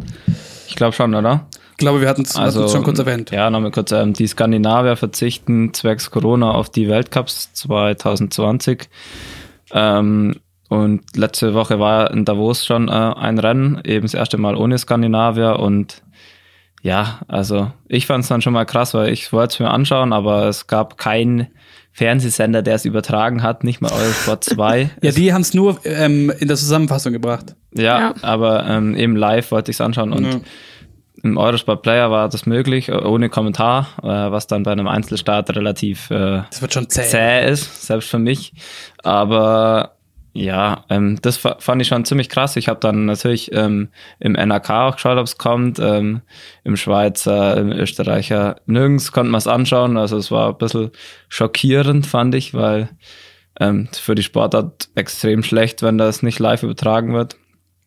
Ich 0.69 0.77
glaube 0.77 0.93
schon, 0.93 1.15
oder? 1.15 1.47
Ich 1.73 1.77
glaube, 1.79 2.01
wir 2.01 2.09
hatten 2.09 2.23
es 2.23 2.37
Also 2.37 2.69
schon 2.69 2.85
kurz 2.85 2.99
erwähnt. 2.99 3.31
Ja, 3.31 3.51
nochmal 3.51 3.71
kurz. 3.71 3.91
Ähm, 3.91 4.13
die 4.13 4.27
Skandinavier 4.27 4.97
verzichten 4.97 5.73
zwecks 5.75 6.11
Corona 6.11 6.53
auf 6.53 6.71
die 6.71 6.89
Weltcups 6.89 7.53
2020. 7.55 8.89
Ähm, 9.73 10.37
und 10.69 11.17
letzte 11.17 11.55
Woche 11.55 11.81
war 11.81 12.13
in 12.13 12.25
Davos 12.25 12.65
schon 12.65 12.89
äh, 12.89 12.93
ein 12.93 13.39
Rennen, 13.39 13.81
eben 13.85 14.03
das 14.03 14.15
erste 14.15 14.39
Mal 14.39 14.55
ohne 14.55 14.79
Skandinavier. 14.79 15.59
Und 15.59 16.03
ja, 16.83 17.21
also 17.27 17.73
ich 17.89 18.07
fand 18.07 18.23
es 18.23 18.29
dann 18.29 18.43
schon 18.43 18.53
mal 18.53 18.67
krass, 18.67 18.95
weil 18.95 19.13
ich 19.13 19.33
wollte 19.33 19.55
es 19.55 19.59
mir 19.59 19.71
anschauen, 19.71 20.13
aber 20.13 20.47
es 20.47 20.69
gab 20.69 20.97
keinen 20.97 21.49
Fernsehsender, 21.93 22.63
der 22.63 22.77
es 22.77 22.85
übertragen 22.85 23.43
hat, 23.43 23.65
nicht 23.65 23.81
mal 23.81 23.93
Eurosport 23.93 24.45
2. 24.45 24.91
Ja, 25.03 25.11
die 25.11 25.33
haben 25.33 25.43
es 25.43 25.55
nur 25.55 25.79
ähm, 25.85 26.33
in 26.39 26.49
der 26.49 26.57
Zusammenfassung 26.57 27.13
gebracht. 27.13 27.55
Ja, 27.75 27.83
Ja. 28.01 28.15
aber 28.23 28.67
ähm, 28.67 28.95
eben 28.97 29.17
live 29.17 29.51
wollte 29.51 29.71
ich 29.71 29.77
es 29.77 29.81
anschauen 29.81 30.13
und 30.13 30.25
Ja. 30.25 30.41
im 31.23 31.37
Eurosport 31.37 31.83
Player 31.83 32.11
war 32.11 32.29
das 32.29 32.47
möglich, 32.47 32.91
ohne 32.93 33.29
Kommentar, 33.29 33.89
äh, 34.03 34.07
was 34.07 34.47
dann 34.47 34.63
bei 34.63 34.73
einem 34.73 34.89
Einzelstart 34.89 35.55
relativ 35.57 36.11
äh, 36.11 36.43
Das 36.51 36.63
wird 36.63 36.73
schon 36.73 36.89
zäh. 36.89 37.03
zäh 37.03 37.51
ist, 37.51 37.87
selbst 37.87 38.09
für 38.09 38.19
mich. 38.19 38.53
Aber 39.03 39.97
ja, 40.33 40.85
ähm, 40.91 41.19
das 41.23 41.37
fa- 41.37 41.57
fand 41.59 41.83
ich 41.83 41.89
schon 41.89 42.05
ziemlich 42.05 42.29
krass. 42.29 42.57
Ich 42.57 42.69
habe 42.69 42.79
dann 42.81 43.05
natürlich 43.07 43.51
ähm, 43.53 43.89
im 44.21 44.35
NRK 44.35 44.71
auch 44.71 44.95
geschaut, 44.97 45.19
ob 45.19 45.25
es 45.27 45.39
kommt, 45.39 45.79
ähm, 45.81 46.21
im 46.65 46.77
Schweizer, 46.77 47.57
im 47.57 47.73
Österreicher. 47.73 48.57
Nirgends 48.67 49.11
konnte 49.13 49.31
man 49.33 49.39
es 49.39 49.47
anschauen. 49.49 49.97
Also 49.97 50.17
es 50.17 50.31
war 50.31 50.51
ein 50.51 50.59
bisschen 50.59 50.91
schockierend, 51.29 52.07
fand 52.07 52.35
ich, 52.35 52.55
weil 52.55 52.89
ähm, 53.59 53.89
für 53.93 54.15
die 54.15 54.23
Sportart 54.23 54.89
extrem 54.95 55.43
schlecht, 55.43 55.83
wenn 55.83 55.99
das 55.99 56.23
nicht 56.23 56.39
live 56.39 56.63
übertragen 56.63 57.13
wird. 57.13 57.37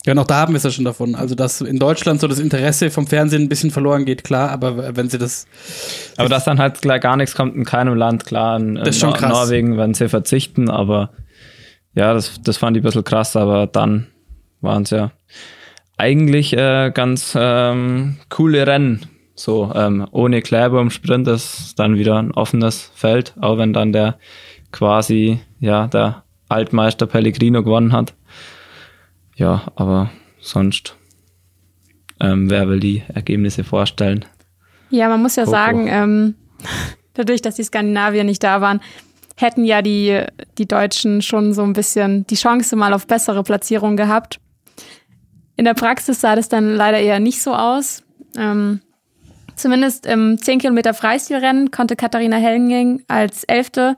Ja, 0.06 0.14
auch 0.18 0.26
da 0.28 0.36
haben 0.42 0.52
wir 0.54 0.58
es 0.58 0.64
ja 0.64 0.70
schon 0.70 0.84
davon. 0.84 1.16
Also, 1.16 1.34
dass 1.34 1.62
in 1.62 1.80
Deutschland 1.80 2.20
so 2.20 2.28
das 2.28 2.38
Interesse 2.40 2.92
vom 2.92 3.08
Fernsehen 3.08 3.44
ein 3.44 3.48
bisschen 3.50 3.72
verloren 3.72 4.04
geht, 4.04 4.26
klar, 4.26 4.50
aber 4.50 4.98
wenn 4.98 5.10
sie 5.10 5.18
das. 5.18 5.48
Aber 6.18 6.28
dass 6.28 6.44
dann 6.44 6.60
halt 6.60 6.82
gleich 6.82 7.00
gar 7.00 7.16
nichts 7.16 7.36
kommt 7.36 7.56
in 7.56 7.64
keinem 7.64 7.94
Land, 7.96 8.26
klar, 8.26 8.60
in, 8.60 8.76
Das 8.76 8.90
ist 8.90 9.00
schon 9.00 9.12
Nor- 9.12 9.18
krass. 9.18 9.30
Norwegen 9.32 9.78
werden 9.78 9.94
sie 9.94 10.10
verzichten, 10.10 10.70
aber 10.70 11.12
ja, 11.96 12.14
das, 12.14 12.42
das 12.42 12.58
fand 12.58 12.78
ich 12.78 12.82
ein 12.82 12.86
bisschen 12.86 13.04
krass, 13.04 13.36
aber 13.36 13.68
dann 13.68 14.08
waren 14.62 14.84
es 14.84 14.90
ja 14.90 15.12
eigentlich 15.98 16.54
äh, 16.54 16.92
ganz 16.94 17.38
ähm, 17.40 18.18
coole 18.30 18.66
Rennen. 18.66 19.06
So, 19.36 19.72
ähm, 19.74 20.08
ohne 20.12 20.42
Kleber 20.42 20.80
im 20.80 20.92
Sprint 20.92 21.28
ist 21.28 21.80
dann 21.80 21.98
wieder 21.98 22.18
ein 22.18 22.32
offenes 22.32 22.92
Feld, 22.94 23.34
auch 23.42 23.58
wenn 23.58 23.74
dann 23.74 23.92
der 23.92 24.18
quasi, 24.72 25.40
ja, 25.60 25.88
der 25.88 26.24
Altmeister 26.50 27.08
Pellegrino 27.08 27.64
gewonnen 27.64 27.94
hat. 27.94 28.14
Ja, 29.36 29.64
aber 29.76 30.12
sonst, 30.40 30.96
ähm, 32.20 32.50
wer 32.50 32.70
will 32.70 32.80
die 32.80 33.04
Ergebnisse 33.14 33.64
vorstellen? 33.64 34.26
Ja, 34.90 35.10
man 35.10 35.22
muss 35.22 35.36
ja 35.36 35.46
Coco. 35.46 35.56
sagen, 35.56 35.88
ähm, 35.88 36.36
dadurch, 37.14 37.42
dass 37.42 37.56
die 37.56 37.64
Skandinavier 37.64 38.24
nicht 38.24 38.44
da 38.44 38.62
waren, 38.62 38.82
hätten 39.36 39.63
ja 39.65 39.82
die, 39.82 40.26
die 40.58 40.67
Deutschen 40.67 41.22
schon 41.22 41.54
so 41.54 41.63
ein 41.63 41.74
bisschen 41.74 42.26
die 42.28 42.36
Chance 42.36 42.76
mal 42.76 42.93
auf 42.93 43.08
bessere 43.08 43.43
Platzierungen 43.43 43.98
gehabt. 43.98 44.39
In 45.56 45.65
der 45.65 45.74
Praxis 45.74 46.22
sah 46.22 46.36
das 46.36 46.50
dann 46.50 46.76
leider 46.76 47.00
eher 47.00 47.19
nicht 47.19 47.41
so 47.41 47.54
aus. 47.54 48.04
Ähm, 48.36 48.82
zumindest 49.56 50.06
im 50.06 50.41
10 50.41 50.60
Kilometer 50.60 50.93
Freistilrennen 50.93 51.72
konnte 51.72 51.96
Katharina 51.96 52.38
Hellenging 52.38 53.04
als 53.08 53.43
Elfte 53.43 53.98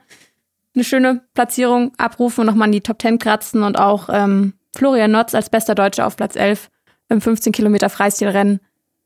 eine 0.73 0.83
schöne 0.83 1.21
Platzierung 1.33 1.93
abrufen 1.97 2.41
und 2.41 2.47
nochmal 2.47 2.67
in 2.67 2.73
die 2.73 2.81
Top 2.81 3.01
10 3.01 3.19
kratzen 3.19 3.63
und 3.63 3.79
auch 3.79 4.09
ähm, 4.11 4.53
Florian 4.75 5.11
Notz 5.11 5.33
als 5.33 5.49
bester 5.49 5.75
Deutscher 5.75 6.05
auf 6.05 6.17
Platz 6.17 6.35
11 6.35 6.69
im 7.07 7.21
15 7.21 7.53
Kilometer 7.53 7.89
Freistilrennen 7.89 8.59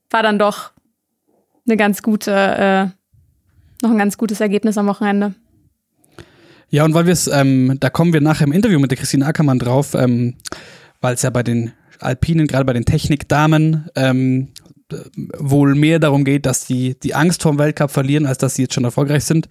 war 0.09 0.23
dann 0.23 0.39
doch 0.39 0.71
eine 1.67 1.77
ganz 1.77 2.01
gute, 2.01 2.31
äh, 2.31 2.85
noch 3.83 3.91
ein 3.91 3.97
ganz 3.97 4.17
gutes 4.17 4.41
Ergebnis 4.41 4.77
am 4.77 4.87
Wochenende. 4.87 5.35
Ja, 6.69 6.85
und 6.85 6.93
weil 6.93 7.05
wir 7.05 7.13
es, 7.13 7.27
ähm, 7.27 7.77
da 7.79 7.89
kommen 7.89 8.13
wir 8.13 8.21
nachher 8.21 8.45
im 8.45 8.53
Interview 8.53 8.79
mit 8.79 8.91
der 8.91 8.97
Christine 8.97 9.25
Ackermann 9.25 9.59
drauf, 9.59 9.95
ähm, 9.95 10.35
weil 11.01 11.15
es 11.15 11.23
ja 11.23 11.29
bei 11.31 11.43
den 11.43 11.73
Alpinen, 11.99 12.47
gerade 12.47 12.65
bei 12.65 12.73
den 12.73 12.85
Technikdamen, 12.85 13.89
ähm, 13.95 14.49
äh, 14.91 14.97
wohl 15.37 15.75
mehr 15.75 15.99
darum 15.99 16.23
geht, 16.23 16.45
dass 16.45 16.65
die 16.65 16.99
die 16.99 17.15
Angst 17.15 17.41
vorm 17.41 17.57
Weltcup 17.57 17.91
verlieren, 17.91 18.25
als 18.25 18.37
dass 18.37 18.55
sie 18.55 18.63
jetzt 18.63 18.75
schon 18.75 18.83
erfolgreich 18.83 19.23
sind. 19.23 19.47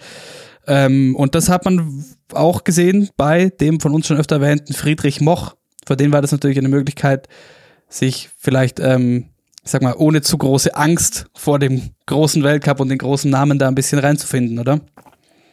Ähm, 0.67 1.17
und 1.17 1.35
das 1.35 1.49
hat 1.49 1.65
man 1.65 2.05
auch 2.33 2.63
gesehen 2.63 3.09
bei 3.17 3.49
dem 3.49 3.81
von 3.81 3.93
uns 3.93 4.07
schon 4.07 4.19
öfter 4.19 4.37
erwähnten 4.37 4.75
Friedrich 4.75 5.21
Moch. 5.21 5.57
Für 5.87 5.97
den 5.97 6.13
war 6.13 6.23
das 6.23 6.33
natürlich 6.33 6.59
eine 6.59 6.69
Möglichkeit, 6.69 7.29
sich 7.89 8.29
vielleicht, 8.37 8.79
ähm, 8.79 9.31
ich 9.65 9.71
sag 9.71 9.83
mal, 9.83 9.95
ohne 9.97 10.21
zu 10.21 10.39
große 10.39 10.75
Angst 10.75 11.27
vor 11.35 11.59
dem 11.59 11.91
großen 12.07 12.43
Weltcup 12.43 12.81
und 12.81 12.91
den 12.91 12.99
großen 12.99 13.31
Namen 13.31 13.59
da 13.59 13.67
ein 13.69 13.75
bisschen 13.75 13.99
reinzufinden, 13.99 14.59
oder? 14.59 14.81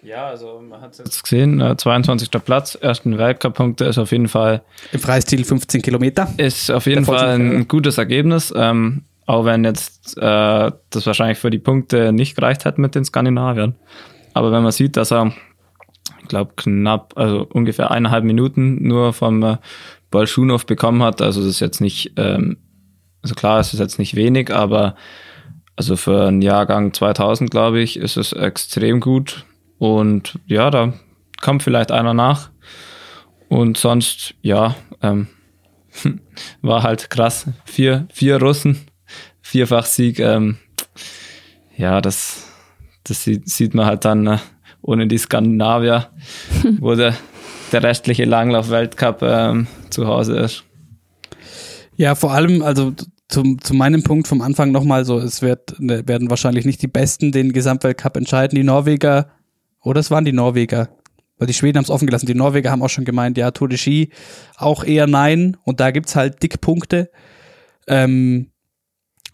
Ja, 0.06 0.28
also 0.28 0.62
man 0.62 0.82
hat 0.82 0.92
es 0.92 1.00
jetzt 1.00 1.24
gesehen, 1.24 1.60
äh, 1.60 1.76
22. 1.76 2.30
Platz, 2.44 2.76
ersten 2.76 3.18
Weltcup-Punkte 3.18 3.86
ist 3.86 3.98
auf 3.98 4.12
jeden 4.12 4.28
Fall 4.28 4.62
Im 4.92 5.00
Freistil 5.00 5.44
15 5.44 5.82
Kilometer. 5.82 6.28
ist 6.38 6.70
auf 6.70 6.86
jeden 6.86 7.06
Fall 7.06 7.40
ein 7.40 7.68
gutes 7.68 7.98
Ergebnis, 7.98 8.54
ähm, 8.56 9.02
auch 9.26 9.46
wenn 9.46 9.64
jetzt 9.64 10.16
äh, 10.18 10.72
das 10.92 11.08
wahrscheinlich 11.08 11.40
für 11.40 11.50
die 11.50 11.58
Punkte 11.58 12.14
nicht 12.14 12.36
gereicht 12.36 12.66
hat 12.66 12.78
mit 12.78 12.94
den 12.94 13.04
Skandinaviern. 13.04 13.74
Aber 14.36 14.52
wenn 14.52 14.62
man 14.62 14.72
sieht, 14.72 14.96
dass 14.96 15.12
er, 15.12 15.34
ich 16.22 16.28
glaube, 16.28 16.54
knapp, 16.56 17.14
also 17.16 17.48
ungefähr 17.52 17.90
eineinhalb 17.90 18.26
Minuten 18.26 18.88
nur 18.88 19.12
vom 19.12 19.42
äh, 19.42 19.58
Bolschunow 20.12 20.64
bekommen 20.68 21.02
hat, 21.02 21.20
also 21.20 21.42
das 21.42 21.50
ist 21.50 21.62
jetzt 21.62 21.82
nicht, 21.82 22.14
ähm, 22.18 22.58
also 23.24 23.34
klar, 23.34 23.60
es 23.60 23.74
ist 23.74 23.80
jetzt 23.80 23.98
nicht 23.98 24.16
wenig, 24.16 24.54
aber 24.54 24.96
also 25.76 25.96
für 25.96 26.28
einen 26.28 26.44
Jahrgang 26.44 26.94
2000, 26.94 27.50
glaube 27.50 27.82
ich, 27.82 27.98
ist 27.98 28.18
es 28.18 28.34
extrem 28.34 29.00
gut. 29.00 29.46
Und 29.78 30.40
ja, 30.46 30.70
da 30.70 30.94
kommt 31.42 31.64
vielleicht 31.64 31.92
einer 31.92 32.14
nach. 32.14 32.50
Und 33.50 33.78
sonst, 33.78 34.36
ja, 34.42 34.76
ähm, 35.02 35.28
war 36.62 36.84
halt 36.84 37.10
krass. 37.10 37.48
Vier, 37.66 38.08
vier 38.12 38.42
Russen, 38.42 38.88
vierfach 39.42 39.86
Sieg. 39.86 40.20
Ähm, 40.20 40.58
ja, 41.78 42.02
das, 42.02 42.48
das 43.04 43.24
sieht, 43.24 43.50
sieht 43.50 43.74
man 43.74 43.86
halt 43.86 44.06
dann 44.06 44.28
äh, 44.28 44.38
ohne 44.82 45.08
die 45.08 45.18
Skandinavier, 45.18 46.10
wo 46.80 46.96
der, 46.96 47.16
der 47.72 47.84
restliche 47.84 48.26
Langlauf-Weltcup 48.26 49.22
ähm, 49.24 49.68
zu 49.90 50.08
Hause 50.08 50.38
ist. 50.38 50.64
Ja, 51.98 52.16
vor 52.16 52.34
allem, 52.34 52.62
also 52.62 52.94
zum, 53.28 53.60
zu 53.62 53.74
meinem 53.74 54.04
Punkt 54.04 54.28
vom 54.28 54.42
Anfang 54.42 54.72
nochmal 54.72 55.06
so, 55.06 55.18
es 55.18 55.42
wird, 55.42 55.80
ne, 55.80 56.08
werden 56.08 56.30
wahrscheinlich 56.30 56.66
nicht 56.66 56.82
die 56.82 56.88
Besten 56.88 57.32
den 57.32 57.54
Gesamtweltcup 57.54 58.18
entscheiden. 58.18 58.56
Die 58.56 58.64
Norweger, 58.64 59.30
oder 59.86 60.00
es 60.00 60.12
waren 60.12 60.26
die 60.26 60.34
Norweger, 60.34 60.90
weil 61.38 61.48
die 61.48 61.54
Schweden 61.54 61.78
haben 61.78 61.84
es 61.84 61.90
offen 61.90 62.08
gelassen. 62.08 62.26
Die 62.26 62.34
Norweger 62.34 62.72
haben 62.72 62.82
auch 62.82 62.90
schon 62.90 63.06
gemeint, 63.06 63.38
ja, 63.38 63.52
Tour 63.52 63.70
de 63.70 63.78
Ski 63.78 64.10
auch 64.58 64.84
eher 64.84 65.08
nein. 65.08 65.58
Und 65.64 65.80
da 65.80 65.92
gibt's 65.92 66.16
halt 66.16 66.42
dick 66.42 66.60
Punkte. 66.60 67.12
Ähm, 67.88 68.48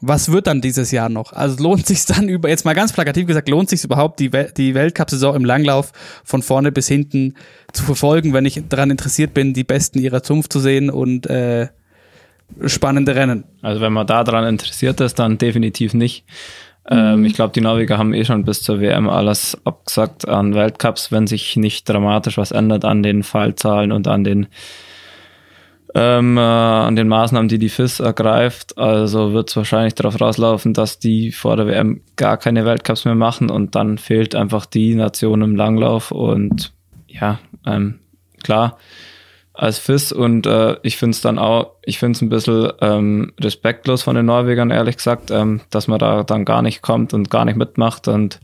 was 0.02 0.32
wird 0.32 0.48
dann 0.48 0.62
dieses 0.62 0.92
Jahr 0.92 1.10
noch? 1.10 1.32
Also 1.32 1.64
lohnt 1.64 1.86
sich 1.88 2.06
dann 2.06 2.28
über, 2.28 2.50
jetzt 2.50 2.66
mal 2.66 2.74
ganz 2.74 2.92
plakativ 2.92 3.28
gesagt, 3.28 3.48
lohnt 3.48 3.70
sich 3.70 3.84
überhaupt, 3.84 4.20
die, 4.20 4.34
Wel 4.34 4.52
die 4.52 4.76
Weltcup-Saison 4.76 5.36
im 5.36 5.46
Langlauf 5.46 5.94
von 6.24 6.42
vorne 6.42 6.72
bis 6.72 6.88
hinten 6.88 7.36
zu 7.72 7.84
verfolgen, 7.84 8.34
wenn 8.34 8.46
ich 8.46 8.62
daran 8.68 8.92
interessiert 8.92 9.34
bin, 9.34 9.54
die 9.54 9.64
Besten 9.64 10.00
ihrer 10.00 10.22
Zunft 10.22 10.52
zu 10.52 10.60
sehen 10.60 10.90
und 10.90 11.28
äh, 11.28 11.70
spannende 12.66 13.16
Rennen. 13.16 13.46
Also 13.62 13.80
wenn 13.80 13.94
man 13.94 14.06
da 14.06 14.26
dran 14.26 14.46
interessiert 14.46 15.00
ist, 15.00 15.20
dann 15.20 15.38
definitiv 15.38 15.94
nicht. 15.94 16.26
Ähm, 16.90 17.26
ich 17.26 17.34
glaube, 17.34 17.54
die 17.54 17.62
Norweger 17.62 17.98
haben 17.98 18.14
eh 18.14 18.26
schon 18.26 18.44
bis 18.44 18.64
zur 18.64 18.80
WM 18.80 19.10
alles 19.10 19.60
abgesagt 19.66 20.28
an 20.28 20.54
Weltcups, 20.54 21.12
wenn 21.12 21.28
sich 21.28 21.56
nicht 21.56 21.88
dramatisch 21.88 22.38
was 22.38 22.52
ändert 22.52 22.86
an 22.86 23.04
den 23.04 23.24
Fallzahlen 23.24 23.92
und 23.92 24.08
an 24.08 24.24
den 24.24 24.48
ähm, 25.94 26.38
äh, 26.38 26.42
an 26.42 26.96
den 26.96 27.08
Maßnahmen, 27.08 27.50
die 27.50 27.60
die 27.60 27.70
FIS 27.70 28.00
ergreift. 28.00 28.78
Also 28.78 29.34
wird 29.34 29.50
es 29.50 29.58
wahrscheinlich 29.58 29.94
darauf 29.94 30.20
rauslaufen, 30.20 30.74
dass 30.74 31.00
die 31.00 31.32
vor 31.32 31.58
der 31.58 31.68
WM 31.68 32.02
gar 32.16 32.38
keine 32.38 32.66
Weltcups 32.66 33.06
mehr 33.06 33.16
machen 33.16 33.50
und 33.50 33.76
dann 33.76 33.98
fehlt 33.98 34.34
einfach 34.36 34.66
die 34.66 34.96
Nation 34.96 35.42
im 35.42 35.56
Langlauf 35.56 36.12
und 36.12 36.74
ja, 37.08 37.40
ähm, 37.66 38.00
klar, 38.42 38.78
als 39.62 39.78
FIS 39.78 40.12
und 40.12 40.48
äh, 40.48 40.78
ich 40.82 40.98
finde 40.98 41.14
es 41.14 41.22
dann 41.22 41.38
auch, 41.38 41.74
ich 41.84 42.00
finde 42.00 42.18
es 42.18 42.22
ein 42.24 42.30
bisschen 42.30 42.74
ähm, 42.82 43.32
respektlos 43.40 44.02
von 44.02 44.16
den 44.16 44.26
Norwegern, 44.26 44.72
ehrlich 44.72 44.98
gesagt, 44.98 45.30
ähm, 45.30 45.62
dass 45.70 45.88
man 45.88 46.00
da 46.00 46.24
dann 46.24 46.46
gar 46.46 46.64
nicht 46.64 46.82
kommt 46.82 47.14
und 47.14 47.30
gar 47.30 47.46
nicht 47.46 47.58
mitmacht 47.58 48.08
und 48.08 48.40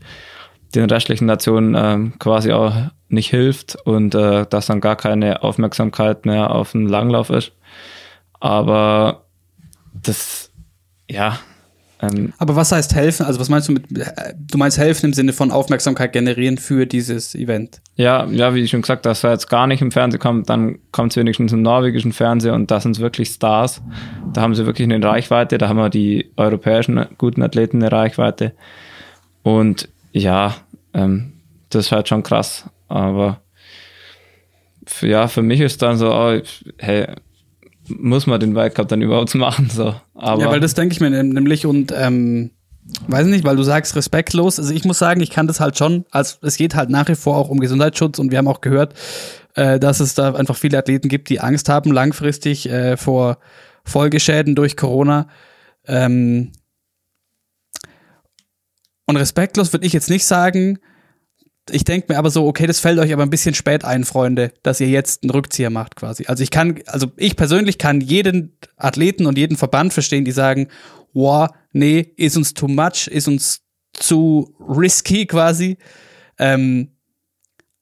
den 0.76 0.84
restlichen 0.84 1.26
Nationen 1.26 1.74
ähm, 1.76 2.12
quasi 2.20 2.52
auch 2.52 2.72
nicht 3.08 3.30
hilft 3.30 3.74
und 3.84 4.14
äh, 4.14 4.46
dass 4.48 4.66
dann 4.66 4.80
gar 4.80 4.94
keine 4.94 5.42
Aufmerksamkeit 5.42 6.24
mehr 6.24 6.52
auf 6.52 6.70
den 6.70 6.86
Langlauf 6.86 7.30
ist. 7.30 7.50
Aber 8.38 9.24
das, 9.92 10.52
ja, 11.10 11.40
ähm, 12.00 12.32
Aber 12.38 12.54
was 12.56 12.70
heißt 12.70 12.94
helfen? 12.94 13.26
Also 13.26 13.40
was 13.40 13.48
meinst 13.48 13.68
du 13.68 13.72
mit, 13.72 13.84
du 13.90 14.58
meinst 14.58 14.78
helfen 14.78 15.06
im 15.06 15.12
Sinne 15.12 15.32
von 15.32 15.50
Aufmerksamkeit 15.50 16.12
generieren 16.12 16.58
für 16.58 16.86
dieses 16.86 17.34
Event? 17.34 17.80
Ja, 17.96 18.26
ja, 18.26 18.54
wie 18.54 18.60
ich 18.60 18.70
schon 18.70 18.82
gesagt, 18.82 19.04
dass 19.04 19.24
er 19.24 19.32
jetzt 19.32 19.48
gar 19.48 19.66
nicht 19.66 19.82
im 19.82 19.90
Fernsehen 19.90 20.20
kommt, 20.20 20.48
dann 20.48 20.78
kommt 20.92 21.12
es 21.12 21.16
wenigstens 21.16 21.52
im 21.52 21.62
norwegischen 21.62 22.12
Fernsehen 22.12 22.54
und 22.54 22.70
da 22.70 22.80
sind 22.80 22.92
es 22.92 23.00
wirklich 23.00 23.30
Stars. 23.30 23.82
Da 24.32 24.42
haben 24.42 24.54
sie 24.54 24.66
wirklich 24.66 24.84
eine 24.84 25.02
Reichweite, 25.04 25.58
da 25.58 25.68
haben 25.68 25.78
wir 25.78 25.90
die 25.90 26.30
europäischen 26.36 27.04
guten 27.18 27.42
Athleten 27.42 27.82
eine 27.82 27.90
Reichweite. 27.90 28.52
Und 29.42 29.88
ja, 30.12 30.54
ähm, 30.94 31.32
das 31.70 31.86
ist 31.86 31.92
halt 31.92 32.08
schon 32.08 32.22
krass. 32.22 32.68
Aber 32.88 33.40
ja, 35.02 35.28
für 35.28 35.42
mich 35.42 35.60
ist 35.60 35.82
dann 35.82 35.96
so, 35.96 36.12
oh, 36.12 36.40
hey, 36.78 37.06
muss 37.90 38.26
man 38.26 38.40
den 38.40 38.54
Weltcup 38.54 38.88
dann 38.88 39.02
überhaupt 39.02 39.34
machen? 39.34 39.68
So. 39.70 39.94
Aber 40.14 40.42
ja, 40.42 40.50
weil 40.50 40.60
das 40.60 40.74
denke 40.74 40.92
ich 40.92 41.00
mir 41.00 41.10
nämlich 41.10 41.66
und 41.66 41.92
ähm, 41.96 42.50
weiß 43.06 43.26
nicht, 43.26 43.44
weil 43.44 43.56
du 43.56 43.62
sagst 43.62 43.96
respektlos. 43.96 44.58
Also 44.58 44.72
ich 44.72 44.84
muss 44.84 44.98
sagen, 44.98 45.20
ich 45.20 45.30
kann 45.30 45.46
das 45.46 45.60
halt 45.60 45.76
schon. 45.78 46.04
Also 46.10 46.36
es 46.42 46.56
geht 46.56 46.74
halt 46.74 46.90
nach 46.90 47.08
wie 47.08 47.14
vor 47.14 47.36
auch 47.36 47.48
um 47.48 47.60
Gesundheitsschutz 47.60 48.18
und 48.18 48.30
wir 48.30 48.38
haben 48.38 48.48
auch 48.48 48.60
gehört, 48.60 48.94
äh, 49.54 49.78
dass 49.78 50.00
es 50.00 50.14
da 50.14 50.34
einfach 50.34 50.56
viele 50.56 50.78
Athleten 50.78 51.08
gibt, 51.08 51.28
die 51.28 51.40
Angst 51.40 51.68
haben 51.68 51.92
langfristig 51.92 52.68
äh, 52.68 52.96
vor 52.96 53.38
Folgeschäden 53.84 54.54
durch 54.54 54.76
Corona. 54.76 55.28
Ähm, 55.86 56.52
Und 59.06 59.16
respektlos 59.16 59.72
würde 59.72 59.86
ich 59.86 59.94
jetzt 59.94 60.10
nicht 60.10 60.26
sagen. 60.26 60.78
Ich 61.70 61.84
denke 61.84 62.12
mir 62.12 62.18
aber 62.18 62.30
so, 62.30 62.46
okay, 62.46 62.66
das 62.66 62.80
fällt 62.80 62.98
euch 62.98 63.12
aber 63.12 63.22
ein 63.22 63.30
bisschen 63.30 63.54
spät 63.54 63.84
ein, 63.84 64.04
Freunde, 64.04 64.52
dass 64.62 64.80
ihr 64.80 64.88
jetzt 64.88 65.22
einen 65.22 65.30
Rückzieher 65.30 65.70
macht 65.70 65.96
quasi. 65.96 66.26
Also 66.26 66.42
ich 66.42 66.50
kann, 66.50 66.80
also 66.86 67.08
ich 67.16 67.36
persönlich 67.36 67.78
kann 67.78 68.00
jeden 68.00 68.56
Athleten 68.76 69.26
und 69.26 69.38
jeden 69.38 69.56
Verband 69.56 69.92
verstehen, 69.92 70.24
die 70.24 70.32
sagen, 70.32 70.68
wow, 71.12 71.48
nee, 71.72 72.12
ist 72.16 72.36
uns 72.36 72.54
too 72.54 72.68
much, 72.68 73.06
ist 73.08 73.28
uns 73.28 73.62
zu 73.92 74.54
risky 74.60 75.26
quasi. 75.26 75.78
Ähm, 76.38 76.92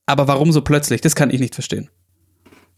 aber 0.06 0.28
warum 0.28 0.52
so 0.52 0.62
plötzlich? 0.62 1.00
Das 1.00 1.14
kann 1.14 1.30
ich 1.30 1.40
nicht 1.40 1.54
verstehen. 1.54 1.90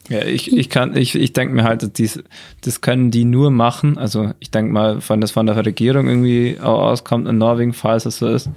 Ja, 0.09 0.25
ich, 0.25 0.57
ich 0.57 0.71
kann, 0.71 0.97
ich, 0.97 1.14
ich 1.14 1.35
denke 1.35 1.55
mir 1.55 1.64
halt, 1.64 1.99
dies, 1.99 2.23
das 2.62 2.81
können 2.81 3.11
die 3.11 3.25
nur 3.25 3.51
machen. 3.51 3.99
Also 3.99 4.33
ich 4.40 4.51
denke 4.51 4.73
mal, 4.73 5.01
wenn 5.07 5.21
das 5.21 5.33
von 5.33 5.47
der 5.47 5.64
Regierung 5.64 6.09
irgendwie 6.09 6.59
auskommt 6.59 7.29
in 7.29 7.37
Norwegen, 7.37 7.75
falls 7.75 8.07
es 8.07 8.16
so 8.16 8.29
ist, 8.29 8.49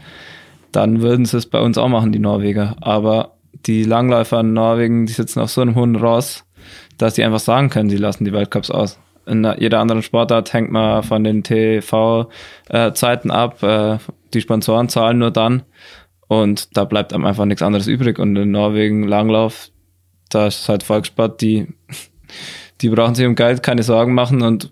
dann 0.71 1.01
würden 1.01 1.25
sie 1.25 1.37
es 1.37 1.45
bei 1.45 1.59
uns 1.59 1.77
auch 1.77 1.87
machen, 1.87 2.11
die 2.11 2.19
Norweger. 2.19 2.75
Aber 2.81 3.37
die 3.65 3.83
Langläufer 3.83 4.39
in 4.39 4.53
Norwegen, 4.53 5.05
die 5.05 5.13
sitzen 5.13 5.39
auf 5.39 5.51
so 5.51 5.61
einem 5.61 5.75
hohen 5.75 5.95
Ross, 5.95 6.45
dass 6.97 7.15
die 7.15 7.23
einfach 7.23 7.39
sagen 7.39 7.69
können, 7.69 7.89
sie 7.89 7.97
lassen 7.97 8.25
die 8.25 8.33
Weltcups 8.33 8.71
aus. 8.71 8.99
In 9.25 9.47
jeder 9.57 9.79
anderen 9.79 10.01
Sportart 10.01 10.51
hängt 10.51 10.71
man 10.71 11.03
von 11.03 11.23
den 11.23 11.43
TV-Zeiten 11.43 13.29
äh, 13.29 13.33
ab. 13.33 13.61
Äh, 13.61 13.97
die 14.33 14.41
Sponsoren 14.41 14.89
zahlen 14.89 15.19
nur 15.19 15.31
dann. 15.31 15.63
Und 16.27 16.75
da 16.77 16.85
bleibt 16.85 17.13
einem 17.13 17.25
einfach 17.25 17.45
nichts 17.45 17.61
anderes 17.61 17.87
übrig. 17.87 18.17
Und 18.17 18.35
in 18.35 18.51
Norwegen 18.51 19.07
Langlauf, 19.07 19.69
da 20.29 20.47
ist 20.47 20.67
halt 20.69 20.83
Volkssport, 20.83 21.41
die, 21.41 21.67
die 22.81 22.89
brauchen 22.89 23.15
sich 23.15 23.27
um 23.27 23.35
Geld 23.35 23.61
keine 23.61 23.83
Sorgen 23.83 24.13
machen 24.13 24.41
und 24.41 24.71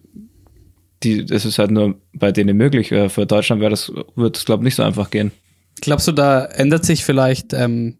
die, 1.03 1.25
das 1.25 1.45
ist 1.45 1.59
halt 1.59 1.71
nur 1.71 1.95
bei 2.13 2.31
denen 2.31 2.57
möglich. 2.57 2.91
Äh, 2.91 3.09
für 3.09 3.25
Deutschland 3.25 3.61
wäre 3.61 3.71
das, 3.71 3.91
wird 4.15 4.37
es, 4.37 4.45
glaube 4.45 4.63
ich, 4.63 4.65
nicht 4.65 4.75
so 4.75 4.83
einfach 4.83 5.09
gehen. 5.11 5.31
Glaubst 5.81 6.07
du, 6.07 6.11
da 6.11 6.45
ändert 6.45 6.85
sich 6.85 7.03
vielleicht 7.03 7.53
ähm, 7.53 7.97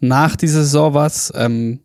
nach 0.00 0.36
dieser 0.36 0.62
Saison 0.62 0.94
was, 0.94 1.32
ähm, 1.36 1.80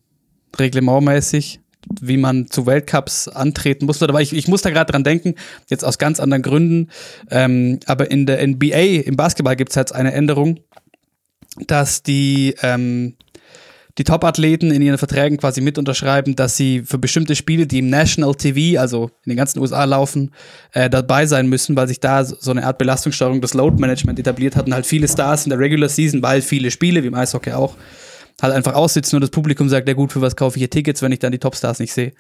reglementmäßig, 0.58 1.62
wie 2.02 2.18
man 2.18 2.48
zu 2.48 2.66
Weltcups 2.66 3.28
antreten 3.28 3.86
muss? 3.86 4.02
Aber 4.02 4.22
ich, 4.22 4.34
ich 4.34 4.48
muss 4.48 4.62
da 4.62 4.70
gerade 4.70 4.92
dran 4.92 5.04
denken, 5.04 5.36
jetzt 5.68 5.86
aus 5.86 5.98
ganz 5.98 6.20
anderen 6.20 6.44
Gründen. 6.44 6.90
Ähm, 7.30 7.80
aber 7.86 8.12
in 8.12 8.26
der 8.26 8.46
NBA, 8.46 9.04
im 9.06 9.16
Basketball 9.16 9.56
gibt 9.56 9.72
es 9.72 9.76
jetzt 9.76 9.94
eine 9.94 10.14
Änderung, 10.14 10.60
dass 11.68 12.04
die 12.04 12.56
ähm, 12.62 13.16
die 14.00 14.06
Top-Athleten 14.06 14.72
in 14.72 14.82
ihren 14.82 14.98
Verträgen 14.98 15.38
quasi 15.38 15.60
mit 15.60 15.78
unterschreiben, 15.78 16.36
dass 16.36 16.56
sie 16.56 16.84
für 16.86 16.98
bestimmte 16.98 17.36
Spiele, 17.36 17.68
die 17.68 17.80
im 17.80 17.90
National 17.90 18.34
TV, 18.34 18.80
also 18.80 19.12
in 19.26 19.32
den 19.32 19.38
ganzen 19.38 19.60
USA 19.60 19.84
laufen, 19.84 20.32
äh, 20.72 20.90
dabei 20.90 21.26
sein 21.26 21.48
müssen, 21.48 21.76
weil 21.76 21.90
sich 21.90 22.00
da 22.00 22.24
so 22.24 22.52
eine 22.52 22.66
Art 22.66 22.78
Belastungssteuerung 22.78 23.42
des 23.42 23.54
Load-Management 23.54 24.18
etabliert 24.18 24.56
hatten. 24.56 24.74
Halt 24.74 24.86
viele 24.86 25.10
Stars 25.10 25.46
in 25.46 25.50
der 25.50 25.60
Regular 25.60 25.90
Season, 25.90 26.24
weil 26.24 26.42
viele 26.42 26.72
Spiele, 26.72 27.04
wie 27.04 27.08
im 27.08 27.14
Eishockey 27.14 27.52
auch, 27.52 27.76
halt 28.42 28.54
einfach 28.54 28.74
aussitzen 28.74 29.18
und 29.18 29.22
das 29.22 29.32
Publikum 29.32 29.68
sagt, 29.68 29.86
ja 29.90 29.94
gut, 29.94 30.14
für 30.14 30.22
was 30.22 30.38
kaufe 30.38 30.56
ich 30.56 30.62
hier 30.62 30.70
Tickets, 30.70 31.02
wenn 31.02 31.12
ich 31.12 31.20
dann 31.20 31.34
die 31.34 31.40
Topstars 31.40 31.80
nicht 31.80 31.92
sehe. 31.92 32.14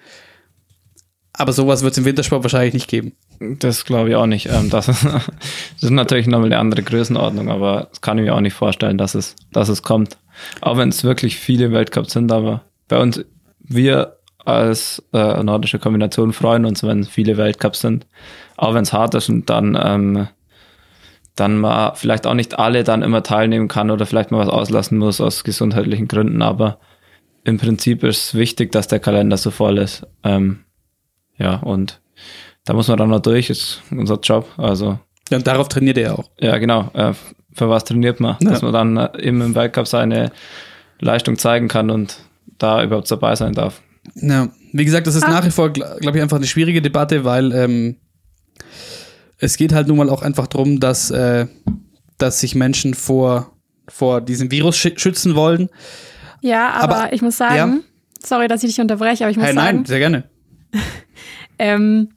Aber 1.31 1.53
sowas 1.53 1.81
wird 1.81 1.93
es 1.93 1.97
im 1.97 2.03
Wintersport 2.03 2.43
wahrscheinlich 2.43 2.73
nicht 2.73 2.89
geben. 2.89 3.13
Das 3.39 3.85
glaube 3.85 4.09
ich 4.09 4.15
auch 4.15 4.25
nicht. 4.25 4.47
Ähm, 4.47 4.69
das, 4.69 4.89
ist, 4.89 5.05
das 5.05 5.83
ist 5.83 5.91
natürlich 5.91 6.27
nochmal 6.27 6.47
eine 6.47 6.57
andere 6.57 6.83
Größenordnung, 6.83 7.49
aber 7.49 7.87
das 7.89 8.01
kann 8.01 8.17
ich 8.17 8.25
mir 8.25 8.35
auch 8.35 8.41
nicht 8.41 8.55
vorstellen, 8.55 8.97
dass 8.97 9.15
es, 9.15 9.37
dass 9.53 9.69
es 9.69 9.81
kommt. 9.81 10.17
Auch 10.61 10.77
wenn 10.77 10.89
es 10.89 11.03
wirklich 11.03 11.37
viele 11.37 11.71
Weltcups 11.71 12.13
sind, 12.13 12.31
aber 12.31 12.61
bei 12.87 12.99
uns, 12.99 13.23
wir 13.59 14.19
als 14.45 15.03
äh, 15.13 15.43
nordische 15.43 15.79
Kombination 15.79 16.33
freuen 16.33 16.65
uns, 16.65 16.83
wenn 16.83 17.03
viele 17.03 17.37
Weltcups 17.37 17.81
sind. 17.81 18.07
Auch 18.57 18.73
wenn 18.73 18.83
es 18.83 18.93
hart 18.93 19.13
ist 19.15 19.29
und 19.29 19.49
dann, 19.49 19.77
ähm, 19.81 20.27
dann 21.35 21.57
mal 21.57 21.93
vielleicht 21.95 22.25
auch 22.25 22.33
nicht 22.33 22.57
alle 22.57 22.83
dann 22.83 23.03
immer 23.03 23.23
teilnehmen 23.23 23.67
kann 23.67 23.91
oder 23.91 24.05
vielleicht 24.05 24.31
mal 24.31 24.39
was 24.39 24.49
auslassen 24.49 24.97
muss 24.97 25.21
aus 25.21 25.43
gesundheitlichen 25.43 26.07
Gründen. 26.07 26.41
Aber 26.41 26.79
im 27.43 27.57
Prinzip 27.57 28.03
ist 28.03 28.17
es 28.17 28.35
wichtig, 28.35 28.71
dass 28.71 28.87
der 28.87 28.99
Kalender 28.99 29.37
so 29.37 29.51
voll 29.51 29.77
ist. 29.77 30.05
Ähm, 30.23 30.59
ja, 31.37 31.55
und 31.55 32.01
da 32.65 32.73
muss 32.73 32.87
man 32.87 32.97
dann 32.97 33.09
noch 33.09 33.21
durch, 33.21 33.49
ist 33.49 33.81
unser 33.91 34.19
Job. 34.19 34.47
Also. 34.57 34.99
Ja, 35.29 35.37
und 35.37 35.47
darauf 35.47 35.69
trainiert 35.69 35.97
er 35.97 36.17
auch. 36.17 36.29
Ja, 36.39 36.57
genau. 36.57 36.89
Äh, 36.93 37.13
für 37.53 37.69
was 37.69 37.83
trainiert 37.83 38.19
man, 38.19 38.37
ja. 38.41 38.49
dass 38.51 38.61
man 38.61 38.73
dann 38.73 38.97
äh, 38.97 39.21
eben 39.21 39.41
im 39.41 39.55
Weltcup 39.55 39.87
seine 39.87 40.31
Leistung 40.99 41.37
zeigen 41.37 41.67
kann 41.67 41.89
und 41.89 42.19
da 42.57 42.83
überhaupt 42.83 43.09
dabei 43.09 43.35
sein 43.35 43.53
darf. 43.53 43.81
Ja, 44.15 44.49
wie 44.71 44.85
gesagt, 44.85 45.07
das 45.07 45.15
ist 45.15 45.23
ah. 45.23 45.29
nach 45.29 45.45
wie 45.45 45.51
vor, 45.51 45.71
glaube 45.71 46.17
ich, 46.17 46.21
einfach 46.21 46.37
eine 46.37 46.47
schwierige 46.47 46.81
Debatte, 46.81 47.23
weil 47.23 47.51
ähm, 47.53 47.97
es 49.37 49.57
geht 49.57 49.73
halt 49.73 49.87
nun 49.87 49.97
mal 49.97 50.09
auch 50.09 50.21
einfach 50.21 50.47
darum, 50.47 50.79
dass, 50.79 51.11
äh, 51.11 51.47
dass 52.17 52.39
sich 52.41 52.55
Menschen 52.55 52.93
vor, 52.93 53.53
vor 53.87 54.21
diesem 54.21 54.51
Virus 54.51 54.77
schützen 54.77 55.35
wollen. 55.35 55.69
Ja, 56.41 56.71
aber, 56.71 56.97
aber 56.97 57.13
ich 57.13 57.21
muss 57.21 57.37
sagen, 57.37 57.55
ja. 57.55 58.25
sorry, 58.25 58.47
dass 58.47 58.63
ich 58.63 58.71
dich 58.71 58.81
unterbreche, 58.81 59.23
aber 59.23 59.31
ich 59.31 59.37
muss 59.37 59.45
hey, 59.45 59.55
sagen. 59.55 59.77
Nein, 59.77 59.85
sehr 59.85 59.99
gerne. 59.99 60.23
ähm, 61.59 62.09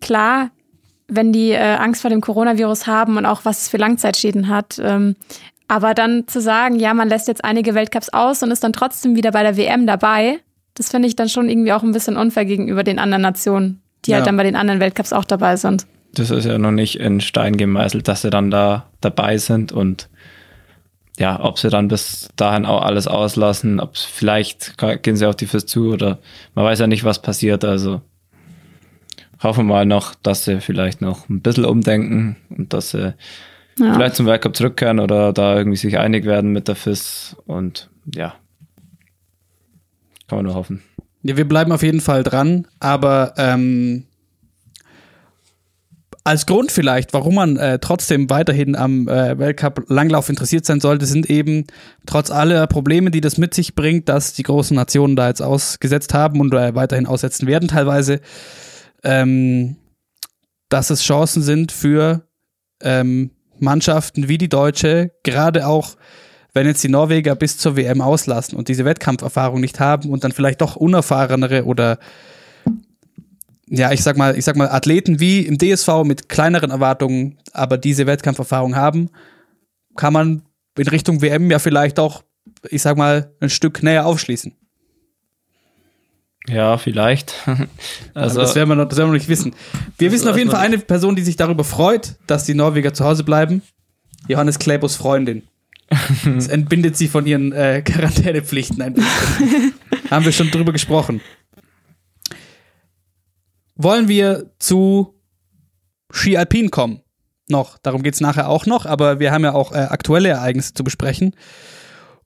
klar, 0.00 0.50
wenn 1.08 1.32
die 1.32 1.50
äh, 1.50 1.76
Angst 1.76 2.02
vor 2.02 2.10
dem 2.10 2.20
Coronavirus 2.20 2.86
haben 2.86 3.16
und 3.16 3.26
auch 3.26 3.44
was 3.44 3.62
es 3.62 3.68
für 3.68 3.76
Langzeitschäden 3.76 4.48
hat. 4.48 4.80
Ähm, 4.82 5.16
aber 5.68 5.94
dann 5.94 6.28
zu 6.28 6.40
sagen, 6.40 6.78
ja, 6.78 6.94
man 6.94 7.08
lässt 7.08 7.28
jetzt 7.28 7.44
einige 7.44 7.74
Weltcups 7.74 8.10
aus 8.10 8.42
und 8.42 8.50
ist 8.50 8.62
dann 8.62 8.72
trotzdem 8.72 9.16
wieder 9.16 9.32
bei 9.32 9.42
der 9.42 9.56
WM 9.56 9.86
dabei, 9.86 10.40
das 10.74 10.90
finde 10.90 11.08
ich 11.08 11.16
dann 11.16 11.28
schon 11.28 11.48
irgendwie 11.48 11.72
auch 11.72 11.82
ein 11.82 11.92
bisschen 11.92 12.16
unfair 12.16 12.44
gegenüber 12.44 12.84
den 12.84 12.98
anderen 12.98 13.22
Nationen, 13.22 13.80
die 14.04 14.12
halt 14.12 14.14
ja. 14.14 14.16
halt 14.18 14.26
dann 14.28 14.36
bei 14.36 14.42
den 14.44 14.56
anderen 14.56 14.80
Weltcups 14.80 15.12
auch 15.12 15.24
dabei 15.24 15.56
sind. 15.56 15.86
Das 16.14 16.30
ist 16.30 16.44
ja 16.44 16.58
noch 16.58 16.70
nicht 16.70 17.00
in 17.00 17.20
Stein 17.20 17.56
gemeißelt, 17.56 18.06
dass 18.08 18.22
sie 18.22 18.30
dann 18.30 18.50
da 18.50 18.86
dabei 19.00 19.38
sind 19.38 19.72
und 19.72 20.08
ja, 21.18 21.42
ob 21.42 21.58
sie 21.58 21.70
dann 21.70 21.88
bis 21.88 22.28
dahin 22.36 22.66
auch 22.66 22.82
alles 22.82 23.06
auslassen, 23.06 23.80
ob 23.80 23.96
vielleicht 23.96 24.76
gehen 25.02 25.16
sie 25.16 25.26
auf 25.26 25.36
die 25.36 25.46
Füße 25.46 25.66
zu 25.66 25.92
oder 25.92 26.18
man 26.54 26.66
weiß 26.66 26.78
ja 26.78 26.86
nicht, 26.86 27.04
was 27.04 27.22
passiert. 27.22 27.64
Also 27.64 28.02
hoffen 29.42 29.66
wir 29.66 29.74
mal 29.74 29.86
noch, 29.86 30.14
dass 30.14 30.44
sie 30.44 30.60
vielleicht 30.60 31.00
noch 31.00 31.28
ein 31.28 31.40
bisschen 31.40 31.64
umdenken 31.64 32.36
und 32.50 32.72
dass 32.72 32.90
sie 32.90 33.14
ja. 33.78 33.94
vielleicht 33.94 34.16
zum 34.16 34.26
Weltcup 34.26 34.56
zurückkehren 34.56 35.00
oder 35.00 35.32
da 35.32 35.56
irgendwie 35.56 35.76
sich 35.76 35.98
einig 35.98 36.24
werden 36.24 36.52
mit 36.52 36.68
der 36.68 36.76
FIS 36.76 37.36
und 37.46 37.90
ja, 38.14 38.34
kann 40.28 40.38
man 40.38 40.46
nur 40.46 40.54
hoffen. 40.54 40.82
Ja, 41.22 41.36
wir 41.36 41.46
bleiben 41.46 41.72
auf 41.72 41.82
jeden 41.82 42.00
Fall 42.00 42.22
dran, 42.22 42.66
aber 42.78 43.34
ähm, 43.36 44.04
als 46.26 46.44
Grund 46.44 46.72
vielleicht, 46.72 47.12
warum 47.12 47.36
man 47.36 47.56
äh, 47.56 47.78
trotzdem 47.78 48.28
weiterhin 48.30 48.74
am 48.74 49.06
äh, 49.06 49.38
Weltcup 49.38 49.84
Langlauf 49.88 50.28
interessiert 50.28 50.66
sein 50.66 50.80
sollte, 50.80 51.06
sind 51.06 51.30
eben 51.30 51.66
trotz 52.04 52.32
aller 52.32 52.66
Probleme, 52.66 53.12
die 53.12 53.20
das 53.20 53.38
mit 53.38 53.54
sich 53.54 53.76
bringt, 53.76 54.08
dass 54.08 54.32
die 54.32 54.42
großen 54.42 54.74
Nationen 54.74 55.14
da 55.14 55.28
jetzt 55.28 55.40
ausgesetzt 55.40 56.14
haben 56.14 56.40
und 56.40 56.52
äh, 56.52 56.74
weiterhin 56.74 57.06
aussetzen 57.06 57.46
werden 57.46 57.68
teilweise, 57.68 58.20
ähm, 59.06 59.76
dass 60.68 60.90
es 60.90 61.02
Chancen 61.02 61.40
sind 61.40 61.70
für 61.70 62.26
ähm, 62.82 63.30
Mannschaften 63.58 64.28
wie 64.28 64.36
die 64.36 64.48
Deutsche, 64.48 65.12
gerade 65.22 65.66
auch 65.66 65.96
wenn 66.52 66.66
jetzt 66.66 66.82
die 66.82 66.88
Norweger 66.88 67.36
bis 67.36 67.56
zur 67.56 67.76
WM 67.76 68.00
auslassen 68.00 68.58
und 68.58 68.68
diese 68.68 68.84
Wettkampferfahrung 68.84 69.60
nicht 69.60 69.78
haben 69.78 70.10
und 70.10 70.24
dann 70.24 70.32
vielleicht 70.32 70.60
doch 70.60 70.74
unerfahrenere 70.74 71.64
oder 71.64 71.98
ja, 73.68 73.92
ich 73.92 74.02
sag 74.02 74.16
mal, 74.16 74.36
ich 74.36 74.44
sag 74.44 74.56
mal 74.56 74.68
Athleten 74.68 75.20
wie 75.20 75.40
im 75.40 75.58
DSV 75.58 76.04
mit 76.04 76.28
kleineren 76.28 76.70
Erwartungen, 76.70 77.38
aber 77.52 77.78
diese 77.78 78.06
Wettkampferfahrung 78.06 78.74
haben, 78.74 79.10
kann 79.96 80.12
man 80.12 80.42
in 80.76 80.88
Richtung 80.88 81.22
WM 81.22 81.50
ja 81.50 81.58
vielleicht 81.58 81.98
auch, 81.98 82.22
ich 82.70 82.82
sag 82.82 82.96
mal, 82.96 83.32
ein 83.40 83.50
Stück 83.50 83.82
näher 83.82 84.06
aufschließen. 84.06 84.54
Ja, 86.48 86.78
vielleicht. 86.78 87.34
Also, 88.14 88.40
das 88.40 88.54
werden 88.54 88.70
wir 88.70 88.76
noch, 88.76 88.88
das 88.88 88.96
werden 88.96 89.08
wir 89.08 89.12
noch 89.12 89.18
nicht 89.18 89.28
wissen. 89.28 89.54
Wir 89.98 90.10
wissen 90.10 90.26
auf 90.28 90.38
jeden 90.38 90.50
Fall 90.50 90.60
eine 90.60 90.78
Person, 90.78 91.16
die 91.16 91.22
sich 91.22 91.36
darüber 91.36 91.64
freut, 91.64 92.14
dass 92.26 92.44
die 92.44 92.54
Norweger 92.54 92.94
zu 92.94 93.04
Hause 93.04 93.24
bleiben. 93.24 93.60
Johannes 94.28 94.58
Klebos 94.58 94.96
Freundin. 94.96 95.42
Das 96.24 96.48
entbindet 96.48 96.96
sie 96.96 97.08
von 97.08 97.26
ihren 97.26 97.52
äh, 97.52 97.82
Quarantänepflichten 97.84 98.80
ein 98.82 98.94
bisschen. 98.94 99.74
Haben 100.10 100.24
wir 100.24 100.32
schon 100.32 100.50
drüber 100.50 100.72
gesprochen. 100.72 101.20
Wollen 103.76 104.08
wir 104.08 104.50
zu 104.58 105.14
Ski 106.10 106.36
Alpin 106.36 106.70
kommen? 106.70 107.02
Noch. 107.48 107.78
Darum 107.78 108.02
geht 108.02 108.14
es 108.14 108.20
nachher 108.20 108.48
auch 108.48 108.66
noch, 108.66 108.86
aber 108.86 109.20
wir 109.20 109.30
haben 109.30 109.44
ja 109.44 109.52
auch 109.52 109.72
äh, 109.72 109.76
aktuelle 109.76 110.30
Ereignisse 110.30 110.74
zu 110.74 110.82
besprechen. 110.82 111.36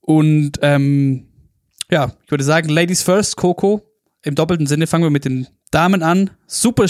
Und 0.00 0.52
ähm, 0.62 1.28
ja, 1.90 2.12
ich 2.24 2.30
würde 2.30 2.44
sagen, 2.44 2.68
Ladies 2.68 3.02
first, 3.02 3.36
Coco 3.36 3.82
im 4.22 4.34
doppelten 4.34 4.66
Sinne 4.66 4.86
fangen 4.86 5.04
wir 5.04 5.10
mit 5.10 5.24
den 5.24 5.46
Damen 5.70 6.02
an. 6.02 6.30
Super, 6.46 6.86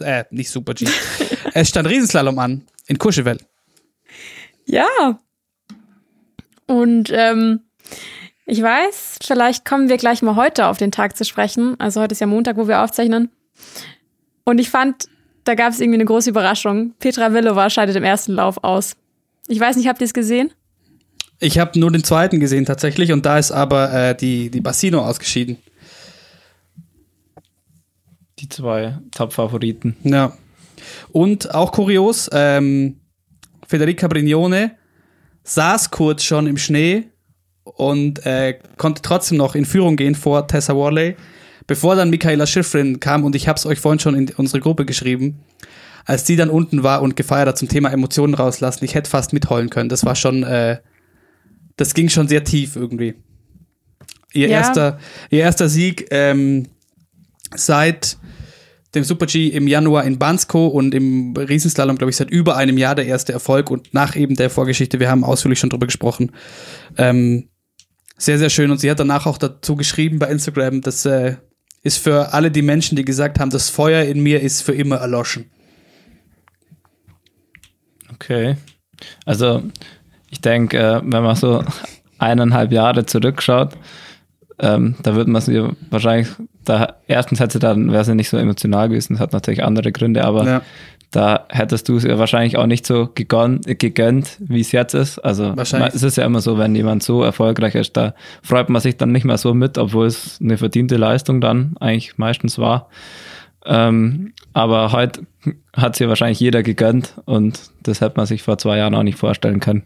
äh, 0.00 0.24
nicht 0.30 0.50
Super 0.50 0.74
G. 0.74 0.86
es 1.54 1.68
stand 1.68 1.88
Riesenslalom 1.88 2.38
an 2.38 2.66
in 2.86 2.98
Courchevel. 2.98 3.38
Ja. 4.64 5.18
Und 6.66 7.10
ähm, 7.12 7.60
ich 8.46 8.62
weiß, 8.62 9.18
vielleicht 9.22 9.64
kommen 9.64 9.88
wir 9.88 9.96
gleich 9.96 10.22
mal 10.22 10.36
heute 10.36 10.66
auf 10.66 10.78
den 10.78 10.90
Tag 10.92 11.16
zu 11.16 11.24
sprechen. 11.24 11.78
Also 11.78 12.00
heute 12.00 12.12
ist 12.12 12.20
ja 12.20 12.26
Montag, 12.26 12.56
wo 12.56 12.68
wir 12.68 12.82
aufzeichnen. 12.82 13.30
Und 14.44 14.58
ich 14.58 14.70
fand, 14.70 15.06
da 15.44 15.54
gab 15.54 15.72
es 15.72 15.80
irgendwie 15.80 15.98
eine 15.98 16.04
große 16.04 16.30
Überraschung. 16.30 16.94
Petra 16.98 17.32
Villova 17.32 17.70
scheidet 17.70 17.96
im 17.96 18.04
ersten 18.04 18.32
Lauf 18.32 18.62
aus. 18.64 18.96
Ich 19.48 19.60
weiß 19.60 19.76
nicht, 19.76 19.88
habt 19.88 20.00
ihr 20.00 20.06
es 20.06 20.14
gesehen? 20.14 20.52
Ich 21.38 21.58
habe 21.58 21.78
nur 21.78 21.90
den 21.90 22.04
zweiten 22.04 22.38
gesehen 22.38 22.66
tatsächlich 22.66 23.12
und 23.12 23.24
da 23.24 23.38
ist 23.38 23.50
aber 23.50 23.92
äh, 23.92 24.14
die, 24.14 24.50
die 24.50 24.60
Bassino 24.60 25.00
ausgeschieden. 25.00 25.58
Die 28.40 28.48
zwei 28.48 28.98
Top-Favoriten. 29.12 29.96
Ja. 30.02 30.36
Und 31.12 31.54
auch 31.54 31.72
kurios, 31.72 32.28
ähm, 32.32 32.96
Federica 33.66 34.08
Brignone 34.08 34.72
saß 35.44 35.90
kurz 35.90 36.22
schon 36.24 36.46
im 36.46 36.56
Schnee 36.56 37.04
und 37.64 38.24
äh, 38.24 38.58
konnte 38.78 39.02
trotzdem 39.02 39.36
noch 39.38 39.54
in 39.54 39.64
Führung 39.64 39.96
gehen 39.96 40.14
vor 40.14 40.46
Tessa 40.48 40.74
Worley, 40.74 41.16
bevor 41.66 41.96
dann 41.96 42.10
Michaela 42.10 42.46
Schifrin 42.46 42.98
kam 42.98 43.24
und 43.24 43.36
ich 43.36 43.46
habe 43.46 43.58
es 43.58 43.66
euch 43.66 43.78
vorhin 43.78 43.98
schon 44.00 44.14
in 44.14 44.28
unsere 44.36 44.60
Gruppe 44.60 44.84
geschrieben. 44.86 45.40
Als 46.06 46.24
die 46.24 46.34
dann 46.36 46.48
unten 46.50 46.82
war 46.82 47.02
und 47.02 47.14
gefeiert 47.14 47.46
hat 47.46 47.58
zum 47.58 47.68
Thema 47.68 47.90
Emotionen 47.92 48.34
rauslassen, 48.34 48.84
ich 48.84 48.94
hätte 48.94 49.10
fast 49.10 49.32
mitheulen 49.34 49.68
können. 49.68 49.90
Das 49.90 50.04
war 50.04 50.16
schon, 50.16 50.42
äh, 50.44 50.78
das 51.76 51.92
ging 51.94 52.08
schon 52.08 52.26
sehr 52.26 52.42
tief 52.42 52.74
irgendwie. 52.74 53.14
Ihr, 54.32 54.48
Ja. 54.48 54.58
erster, 54.58 54.98
ihr 55.28 55.40
erster 55.40 55.68
Sieg 55.68 56.06
ähm, 56.10 56.68
seit 57.54 58.16
dem 58.94 59.04
Super-G 59.04 59.48
im 59.48 59.68
Januar 59.68 60.04
in 60.04 60.18
Bansko 60.18 60.66
und 60.66 60.94
im 60.94 61.36
Riesenslalom, 61.36 61.96
glaube 61.96 62.10
ich, 62.10 62.16
seit 62.16 62.30
über 62.30 62.56
einem 62.56 62.76
Jahr 62.76 62.94
der 62.94 63.06
erste 63.06 63.32
Erfolg 63.32 63.70
und 63.70 63.94
nach 63.94 64.16
eben 64.16 64.34
der 64.34 64.50
Vorgeschichte, 64.50 64.98
wir 64.98 65.08
haben 65.08 65.24
ausführlich 65.24 65.60
schon 65.60 65.70
drüber 65.70 65.86
gesprochen. 65.86 66.32
Ähm, 66.96 67.48
sehr, 68.16 68.38
sehr 68.38 68.50
schön. 68.50 68.70
Und 68.70 68.78
sie 68.78 68.90
hat 68.90 69.00
danach 69.00 69.26
auch 69.26 69.38
dazu 69.38 69.76
geschrieben 69.76 70.18
bei 70.18 70.26
Instagram, 70.26 70.80
das 70.80 71.06
äh, 71.06 71.36
ist 71.82 71.98
für 71.98 72.34
alle 72.34 72.50
die 72.50 72.62
Menschen, 72.62 72.96
die 72.96 73.04
gesagt 73.04 73.40
haben, 73.40 73.50
das 73.50 73.70
Feuer 73.70 74.02
in 74.02 74.20
mir 74.20 74.40
ist 74.40 74.62
für 74.62 74.74
immer 74.74 74.96
erloschen. 74.96 75.50
Okay. 78.12 78.56
Also, 79.24 79.62
ich 80.28 80.40
denke, 80.40 80.78
äh, 80.78 81.00
wenn 81.02 81.22
man 81.22 81.36
so 81.36 81.64
eineinhalb 82.18 82.72
Jahre 82.72 83.06
zurückschaut, 83.06 83.76
ähm, 84.60 84.94
da 85.02 85.14
wird 85.14 85.26
man 85.28 85.40
sie 85.42 85.62
wahrscheinlich, 85.90 86.28
da 86.64 86.94
erstens 87.06 87.40
hätte 87.40 87.54
sie 87.54 87.58
dann, 87.58 87.90
wäre 87.92 88.04
sie 88.04 88.14
nicht 88.14 88.28
so 88.28 88.36
emotional 88.36 88.88
gewesen, 88.88 89.14
das 89.14 89.20
hat 89.20 89.32
natürlich 89.32 89.64
andere 89.64 89.90
Gründe, 89.92 90.24
aber 90.24 90.44
Ja. 90.46 90.62
da 91.10 91.46
hättest 91.48 91.88
du 91.88 91.96
es 91.96 92.04
ihr 92.04 92.18
wahrscheinlich 92.18 92.56
auch 92.58 92.66
nicht 92.66 92.86
so 92.86 93.08
gegönnt, 93.14 93.66
gegönnt 93.78 94.36
wie 94.38 94.60
es 94.60 94.70
jetzt 94.72 94.94
ist. 94.94 95.18
Also 95.18 95.54
es 95.56 96.02
ist 96.02 96.16
ja 96.16 96.24
immer 96.26 96.40
so, 96.40 96.58
wenn 96.58 96.74
jemand 96.74 97.02
so 97.02 97.22
erfolgreich 97.24 97.74
ist, 97.74 97.96
da 97.96 98.14
freut 98.42 98.68
man 98.68 98.80
sich 98.82 98.96
dann 98.96 99.10
nicht 99.12 99.24
mehr 99.24 99.38
so 99.38 99.54
mit, 99.54 99.78
obwohl 99.78 100.06
es 100.06 100.38
eine 100.40 100.56
verdiente 100.58 100.96
Leistung 100.96 101.40
dann 101.40 101.74
eigentlich 101.80 102.18
meistens 102.18 102.58
war. 102.58 102.88
Ähm, 103.66 104.32
aber 104.52 104.92
heute 104.92 105.26
hat 105.76 105.96
sie 105.96 106.08
wahrscheinlich 106.08 106.40
jeder 106.40 106.62
gegönnt 106.62 107.14
und 107.24 107.58
das 107.82 108.00
hätte 108.00 108.16
man 108.16 108.26
sich 108.26 108.42
vor 108.42 108.58
zwei 108.58 108.78
Jahren 108.78 108.94
auch 108.94 109.02
nicht 109.02 109.18
vorstellen 109.18 109.60
können. 109.60 109.82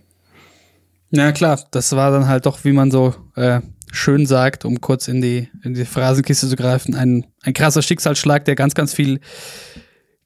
Ja, 1.11 1.33
klar, 1.33 1.61
das 1.71 1.95
war 1.95 2.11
dann 2.11 2.27
halt 2.29 2.47
doch, 2.47 2.65
wie 2.65 2.73
man 2.73 2.91
so 2.91 3.15
äh, 3.37 3.61
schön 3.95 4.27
sagt, 4.27 4.65
um 4.65 4.81
kurz 4.81 5.09
in 5.09 5.21
die, 5.21 5.49
in 5.63 5.75
die 5.75 5.85
Phrasenkiste 5.85 6.49
zu 6.49 6.57
greifen, 6.57 6.95
ein, 6.95 7.27
ein 7.43 7.55
krasser 7.55 7.83
Schicksalsschlag, 7.83 8.45
der 8.45 8.55
ganz, 8.55 8.75
ganz 8.75 8.93
viel 8.93 9.21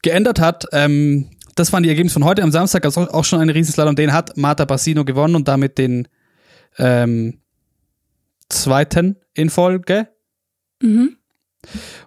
geändert 0.02 0.40
hat. 0.40 0.66
Ähm, 0.72 1.30
das 1.54 1.72
waren 1.72 1.82
die 1.82 1.88
Ergebnisse 1.88 2.14
von 2.14 2.24
heute 2.24 2.42
am 2.42 2.52
Samstag, 2.52 2.84
also 2.84 3.02
auch 3.02 3.24
schon 3.24 3.40
ein 3.40 3.50
Riesenslalom. 3.50 3.96
Den 3.96 4.12
hat 4.12 4.36
Marta 4.36 4.64
Bassino 4.64 5.04
gewonnen 5.04 5.34
und 5.34 5.48
damit 5.48 5.76
den 5.78 6.08
ähm, 6.78 7.40
zweiten 8.48 9.16
in 9.34 9.50
Folge. 9.50 10.08
Mhm. 10.80 11.16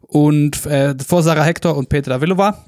Und 0.01 0.65
äh, 0.65 0.95
vor 1.05 1.23
Sarah 1.23 1.43
Hector 1.43 1.75
und 1.77 1.89
Petra 1.89 2.13
Davylova. 2.13 2.65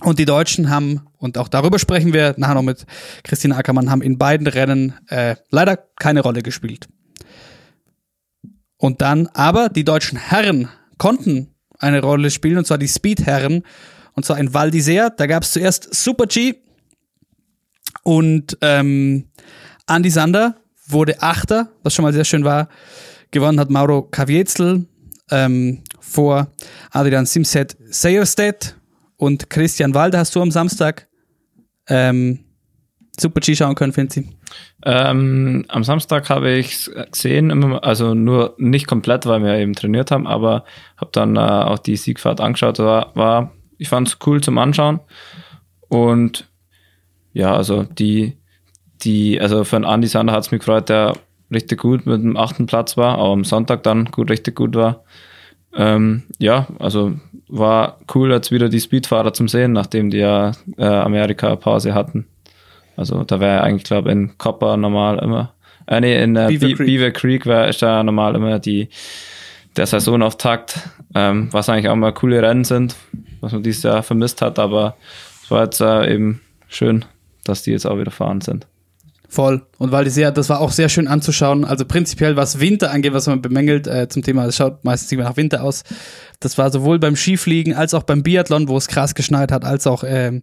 Und 0.00 0.18
die 0.18 0.24
Deutschen 0.24 0.70
haben, 0.70 1.02
und 1.18 1.38
auch 1.38 1.48
darüber 1.48 1.78
sprechen 1.78 2.12
wir 2.12 2.34
nachher 2.36 2.54
noch 2.54 2.62
mit 2.62 2.86
Christina 3.22 3.56
Ackermann, 3.56 3.90
haben 3.90 4.02
in 4.02 4.18
beiden 4.18 4.46
Rennen 4.46 4.94
äh, 5.08 5.36
leider 5.50 5.76
keine 5.76 6.20
Rolle 6.20 6.42
gespielt. 6.42 6.88
Und 8.82 9.00
dann, 9.00 9.28
aber 9.28 9.68
die 9.68 9.84
deutschen 9.84 10.18
Herren 10.18 10.68
konnten 10.98 11.54
eine 11.78 12.02
Rolle 12.02 12.32
spielen, 12.32 12.58
und 12.58 12.66
zwar 12.66 12.78
die 12.78 12.88
Speed-Herren, 12.88 13.62
und 14.14 14.24
zwar 14.24 14.40
in 14.40 14.52
Val 14.54 14.70
d'Isère. 14.70 15.12
Da 15.16 15.28
gab 15.28 15.44
es 15.44 15.52
zuerst 15.52 15.94
Super 15.94 16.26
G 16.26 16.56
und 18.02 18.58
ähm, 18.60 19.28
Andy 19.88 20.10
Sander 20.10 20.56
wurde 20.84 21.22
Achter, 21.22 21.70
was 21.84 21.94
schon 21.94 22.02
mal 22.02 22.12
sehr 22.12 22.24
schön 22.24 22.42
war. 22.42 22.68
Gewonnen 23.30 23.60
hat 23.60 23.70
Mauro 23.70 24.02
Caviezel 24.02 24.84
ähm, 25.30 25.84
vor 26.00 26.52
Adrian 26.90 27.24
Simset 27.24 27.76
Seierstedt 27.88 28.76
und 29.16 29.48
Christian 29.48 29.94
Walde 29.94 30.18
hast 30.18 30.34
du 30.34 30.42
am 30.42 30.50
Samstag 30.50 31.06
ähm, 31.86 32.40
Super 33.18 33.40
G 33.40 33.54
schauen 33.54 33.74
können, 33.74 33.92
Finzi. 33.92 34.30
Ähm, 34.84 35.64
am 35.68 35.84
Samstag 35.84 36.30
habe 36.30 36.50
ich 36.52 36.90
gesehen, 37.10 37.50
immer- 37.50 37.84
also 37.84 38.14
nur 38.14 38.54
nicht 38.58 38.86
komplett, 38.86 39.26
weil 39.26 39.42
wir 39.42 39.54
eben 39.56 39.74
trainiert 39.74 40.10
haben, 40.10 40.26
aber 40.26 40.64
habe 40.96 41.10
dann 41.12 41.36
äh, 41.36 41.40
auch 41.40 41.78
die 41.78 41.96
Siegfahrt 41.96 42.40
angeschaut. 42.40 42.78
War, 42.78 43.14
war 43.14 43.52
ich 43.78 43.88
fand 43.88 44.08
es 44.08 44.18
cool 44.26 44.40
zum 44.40 44.56
Anschauen 44.58 45.00
und 45.88 46.48
ja, 47.34 47.54
also 47.54 47.82
die, 47.82 48.36
die, 49.02 49.40
also 49.40 49.64
für 49.64 49.76
einen 49.76 49.84
Andi 49.84 50.06
Sander 50.08 50.32
hat 50.32 50.44
es 50.44 50.50
mich 50.50 50.60
gefreut, 50.60 50.88
der 50.88 51.14
richtig 51.50 51.80
gut 51.80 52.06
mit 52.06 52.22
dem 52.22 52.36
achten 52.36 52.66
Platz 52.66 52.96
war, 52.96 53.18
auch 53.18 53.32
am 53.32 53.44
Sonntag 53.44 53.82
dann 53.82 54.06
gut, 54.06 54.30
richtig 54.30 54.54
gut 54.54 54.74
war. 54.74 55.04
Ähm, 55.74 56.24
ja, 56.38 56.66
also 56.78 57.12
war 57.48 57.98
cool, 58.14 58.30
jetzt 58.30 58.52
wieder 58.52 58.68
die 58.68 58.80
Speedfahrer 58.80 59.32
zum 59.32 59.48
Sehen, 59.48 59.72
nachdem 59.72 60.10
die 60.10 60.18
ja 60.18 60.52
äh, 60.76 60.84
Amerika-Pause 60.84 61.94
hatten. 61.94 62.26
Also 62.96 63.24
da 63.24 63.40
wäre 63.40 63.62
eigentlich, 63.62 63.84
glaube 63.84 64.08
ich, 64.08 64.12
in 64.12 64.38
Copper 64.38 64.76
normal 64.76 65.18
immer, 65.18 65.54
äh, 65.86 66.00
nee, 66.00 66.22
in 66.22 66.36
äh, 66.36 66.48
Beaver 66.48 66.60
Beaver, 66.60 66.76
Creek. 66.76 66.86
Beaver 66.86 67.10
Creek 67.10 67.46
wäre 67.46 67.68
ist 67.68 67.80
ja 67.80 68.02
normal 68.02 68.34
immer 68.34 68.58
die 68.58 68.88
der 69.76 69.86
Saisonauftakt, 69.86 70.90
ähm, 71.14 71.48
was 71.50 71.68
eigentlich 71.68 71.88
auch 71.88 71.96
mal 71.96 72.12
coole 72.12 72.42
Rennen 72.42 72.64
sind, 72.64 72.94
was 73.40 73.52
man 73.52 73.62
dieses 73.62 73.82
Jahr 73.82 74.02
vermisst 74.02 74.42
hat, 74.42 74.58
aber 74.58 74.96
es 75.42 75.50
war 75.50 75.64
jetzt 75.64 75.80
äh, 75.80 76.12
eben 76.12 76.42
schön, 76.68 77.04
dass 77.44 77.62
die 77.62 77.70
jetzt 77.70 77.86
auch 77.86 77.98
wieder 77.98 78.10
fahren 78.10 78.42
sind. 78.42 78.66
Voll. 79.32 79.62
Und 79.78 79.92
weil 79.92 80.04
die 80.04 80.10
sehr, 80.10 80.30
das 80.30 80.50
war 80.50 80.60
auch 80.60 80.72
sehr 80.72 80.90
schön 80.90 81.08
anzuschauen. 81.08 81.64
Also 81.64 81.86
prinzipiell, 81.86 82.36
was 82.36 82.60
Winter 82.60 82.90
angeht, 82.90 83.14
was 83.14 83.26
man 83.26 83.40
bemängelt 83.40 83.86
äh, 83.86 84.06
zum 84.06 84.22
Thema, 84.22 84.44
es 84.44 84.56
schaut 84.56 84.84
meistens 84.84 85.10
immer 85.10 85.22
nach 85.22 85.38
Winter 85.38 85.62
aus. 85.62 85.84
Das 86.40 86.58
war 86.58 86.70
sowohl 86.70 86.98
beim 86.98 87.16
Skifliegen 87.16 87.72
als 87.72 87.94
auch 87.94 88.02
beim 88.02 88.22
Biathlon, 88.22 88.68
wo 88.68 88.76
es 88.76 88.88
krass 88.88 89.14
geschneit 89.14 89.50
hat, 89.50 89.64
als 89.64 89.86
auch 89.86 90.04
ähm, 90.06 90.42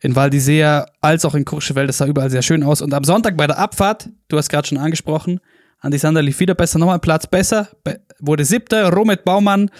in 0.00 0.16
Val 0.16 0.30
d'Isère, 0.30 0.86
als 1.02 1.26
auch 1.26 1.34
in 1.34 1.44
Courchevel. 1.44 1.86
Das 1.86 1.98
sah 1.98 2.06
überall 2.06 2.30
sehr 2.30 2.40
schön 2.40 2.62
aus. 2.62 2.80
Und 2.80 2.94
am 2.94 3.04
Sonntag 3.04 3.36
bei 3.36 3.46
der 3.46 3.58
Abfahrt, 3.58 4.08
du 4.28 4.38
hast 4.38 4.48
gerade 4.48 4.66
schon 4.66 4.78
angesprochen, 4.78 5.38
Andi 5.80 5.98
Sander 5.98 6.22
lief 6.22 6.40
wieder 6.40 6.54
besser, 6.54 6.78
nochmal 6.78 7.00
Platz 7.00 7.26
besser, 7.26 7.68
be 7.84 8.00
wurde 8.18 8.46
siebter. 8.46 8.94
Romet 8.94 9.26
Baumann, 9.26 9.70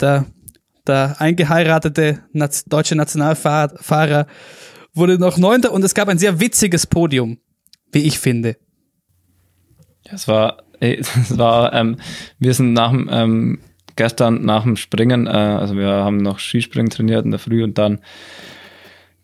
der, 0.00 0.26
der 0.84 1.20
eingeheiratete 1.20 2.24
Naz 2.32 2.64
deutsche 2.64 2.96
Nationalfahrer, 2.96 4.26
wurde 4.94 5.16
noch 5.16 5.38
neunter. 5.38 5.70
Und 5.70 5.84
es 5.84 5.94
gab 5.94 6.08
ein 6.08 6.18
sehr 6.18 6.40
witziges 6.40 6.88
Podium 6.88 7.38
wie 7.94 8.06
ich 8.06 8.18
finde. 8.18 8.56
Es 10.04 10.28
war, 10.28 10.62
es 10.80 11.38
war, 11.38 11.72
ähm, 11.72 11.96
wir 12.38 12.54
sind 12.54 12.72
nach 12.72 12.90
dem, 12.90 13.08
ähm, 13.10 13.58
gestern 13.96 14.44
nach 14.44 14.64
dem 14.64 14.76
Springen, 14.76 15.26
äh, 15.26 15.30
also 15.30 15.76
wir 15.76 15.88
haben 15.88 16.18
noch 16.18 16.38
Skispringen 16.38 16.90
trainiert 16.90 17.24
in 17.24 17.30
der 17.30 17.40
Früh 17.40 17.62
und 17.62 17.78
dann 17.78 18.00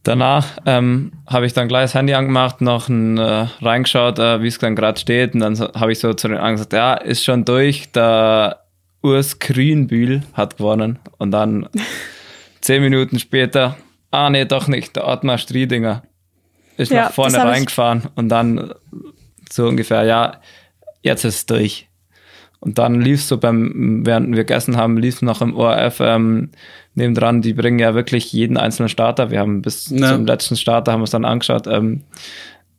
danach 0.03 0.59
ähm, 0.67 1.13
habe 1.27 1.47
ich 1.47 1.53
dann 1.53 1.69
gleich 1.69 1.85
das 1.85 1.95
Handy 1.95 2.15
angemacht, 2.15 2.61
noch 2.61 2.89
ein, 2.89 3.19
äh, 3.19 3.47
reingeschaut, 3.61 4.19
äh, 4.19 4.43
wie 4.43 4.49
es 4.49 4.59
dann 4.59 4.77
gerade 4.77 4.99
steht 4.99 5.35
und 5.35 5.41
dann 5.41 5.57
so, 5.57 5.73
habe 5.73 5.93
ich 5.93 5.99
so 5.99 6.15
zu 6.15 6.29
den 6.29 6.39
anderen 6.39 6.55
gesagt, 6.55 6.73
ja, 6.73 6.95
ist 6.95 7.25
schon 7.25 7.45
durch, 7.45 7.93
der 7.93 8.65
Urs 9.03 9.39
Grünbühl 9.39 10.23
hat 10.35 10.59
gewonnen 10.59 10.99
und 11.19 11.31
dann 11.31 11.69
zehn 12.61 12.83
Minuten 12.83 13.19
später, 13.19 13.77
ah 14.11 14.31
nee, 14.31 14.45
doch 14.45 14.69
nicht, 14.69 14.97
der 14.97 15.07
Ottmar 15.07 15.39
Striedinger 15.39 16.03
ist 16.81 16.91
Ja, 16.91 17.05
nach 17.05 17.13
vorne 17.13 17.39
reingefahren 17.39 18.03
und 18.17 18.29
dann 18.29 18.73
so 19.53 19.67
ungefähr, 19.67 20.05
ja, 20.05 20.41
jetzt 21.03 21.25
ist 21.25 21.35
es 21.37 21.47
durch. 21.47 21.89
Und 22.61 22.79
dann 22.79 23.01
lief 23.01 23.23
so 23.25 23.39
beim, 23.39 24.03
während 24.05 24.29
wir 24.31 24.45
gegessen 24.45 24.77
haben, 24.77 24.99
lief 24.99 25.23
noch 25.23 25.41
im 25.41 25.57
ORF 25.57 26.01
ähm, 26.01 26.51
nebendran, 26.95 27.41
die 27.41 27.55
bringen 27.55 27.79
ja 27.79 27.95
wirklich 27.95 28.33
jeden 28.33 28.57
einzelnen 28.59 28.89
Starter. 28.91 29.31
Wir 29.31 29.41
haben 29.41 29.63
bis 29.63 29.89
Ja. 29.89 30.15
zum 30.15 30.27
letzten 30.27 30.57
Starter 30.57 30.93
haben 30.93 31.01
wir 31.01 31.05
es 31.05 31.11
dann 31.11 31.25
angeschaut, 31.25 31.67
ähm, 31.67 32.03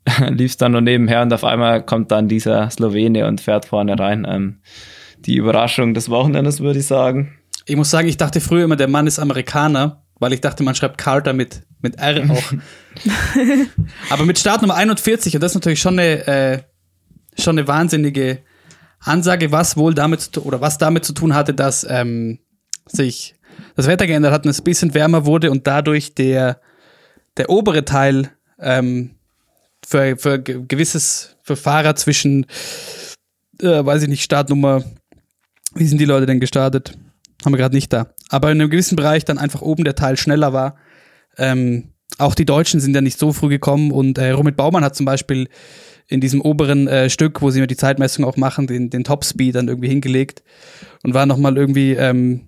lief 0.30 0.52
es 0.52 0.58
dann 0.58 0.74
nur 0.74 0.82
nebenher 0.82 1.22
und 1.24 1.34
auf 1.34 1.44
einmal 1.44 1.84
kommt 1.84 2.12
dann 2.12 2.28
dieser 2.28 2.70
Slowene 2.70 3.26
und 3.28 3.42
fährt 3.42 3.66
vorne 3.66 3.98
rein. 3.98 4.26
Ähm, 4.30 4.58
die 5.26 5.36
Überraschung 5.36 5.94
des 5.94 6.10
Wochenendes, 6.10 6.60
würde 6.60 6.80
ich 6.80 6.88
sagen. 6.88 7.34
Ich 7.66 7.76
muss 7.76 7.90
sagen, 7.92 8.08
ich 8.08 8.18
dachte 8.18 8.40
früher 8.42 8.64
immer, 8.66 8.76
der 8.76 8.88
Mann 8.88 9.08
ist 9.08 9.20
Amerikaner, 9.20 10.02
weil 10.20 10.34
ich 10.34 10.42
dachte, 10.42 10.64
man 10.64 10.76
schreibt 10.76 10.98
Carter 11.00 11.34
mit, 11.34 11.62
mit 11.82 11.98
R 12.00 12.30
auch. 12.30 12.54
Aber 14.10 14.26
mit 14.26 14.40
Startnummer 14.40 14.76
41, 14.76 15.36
und 15.36 15.42
das 15.42 15.52
ist 15.52 15.56
natürlich 15.56 15.82
schon 15.82 15.98
eine, 16.00 16.28
äh, 16.28 16.60
schon 17.40 17.58
eine 17.58 17.68
wahnsinnige 17.68 18.40
Ansage, 19.00 19.52
was 19.52 19.78
wohl 19.78 19.94
damit 19.94 20.22
zu 20.22 20.44
oder 20.46 20.62
was 20.62 20.78
damit 20.78 21.06
zu 21.06 21.14
tun 21.14 21.34
hatte, 21.34 21.54
dass 21.54 21.86
ähm, 21.90 22.40
sich 22.86 23.36
das 23.76 23.88
Wetter 23.88 24.08
geändert 24.08 24.32
hat 24.34 24.46
und 24.46 24.50
es 24.52 24.60
ein 24.62 24.64
bisschen 24.66 24.94
wärmer 24.94 25.26
wurde 25.26 25.50
und 25.52 25.66
dadurch 25.68 26.14
der, 26.14 26.62
der 27.38 27.50
obere 27.50 27.84
Teil 27.86 28.30
ähm, 28.60 29.16
für, 29.86 30.18
für 30.18 30.40
ge- 30.40 30.64
gewisses, 30.68 31.38
für 31.42 31.56
Fahrer 31.56 31.96
zwischen, 31.96 32.46
äh, 33.60 33.84
weiß 33.84 34.04
ich 34.04 34.10
nicht, 34.10 34.24
Startnummer, 34.24 34.84
wie 35.74 35.88
sind 35.88 36.00
die 36.00 36.06
Leute 36.06 36.26
denn 36.26 36.40
gestartet? 36.40 36.98
Haben 37.44 37.54
wir 37.54 37.58
gerade 37.58 37.76
nicht 37.76 37.92
da. 37.92 38.14
Aber 38.30 38.52
in 38.52 38.62
einem 38.62 38.70
gewissen 38.70 38.96
Bereich 38.96 39.26
dann 39.26 39.40
einfach 39.40 39.62
oben 39.62 39.84
der 39.84 39.96
Teil 39.96 40.16
schneller 40.18 40.54
war. 40.54 40.76
Ähm, 41.38 41.94
auch 42.18 42.36
die 42.36 42.46
Deutschen 42.46 42.80
sind 42.80 42.96
ja 42.96 43.02
nicht 43.02 43.18
so 43.18 43.34
früh 43.34 43.50
gekommen 43.50 43.92
und 43.92 44.18
äh, 44.18 44.32
Romit 44.32 44.58
Baumann 44.58 44.84
hat 44.84 44.96
zum 44.96 45.06
Beispiel 45.06 45.48
in 46.08 46.20
diesem 46.20 46.42
oberen 46.42 46.88
äh, 46.88 47.10
Stück, 47.10 47.42
wo 47.42 47.52
sie 47.52 47.62
mir 47.62 47.68
die 47.68 47.78
Zeitmessung 47.78 48.26
auch 48.26 48.38
machen, 48.38 48.68
den, 48.68 48.90
den 48.90 49.04
Topspeed 49.04 49.56
dann 49.56 49.70
irgendwie 49.70 49.88
hingelegt 49.88 50.44
und 51.04 51.14
war 51.14 51.26
nochmal 51.26 51.58
irgendwie 51.58 51.94
ähm, 51.94 52.48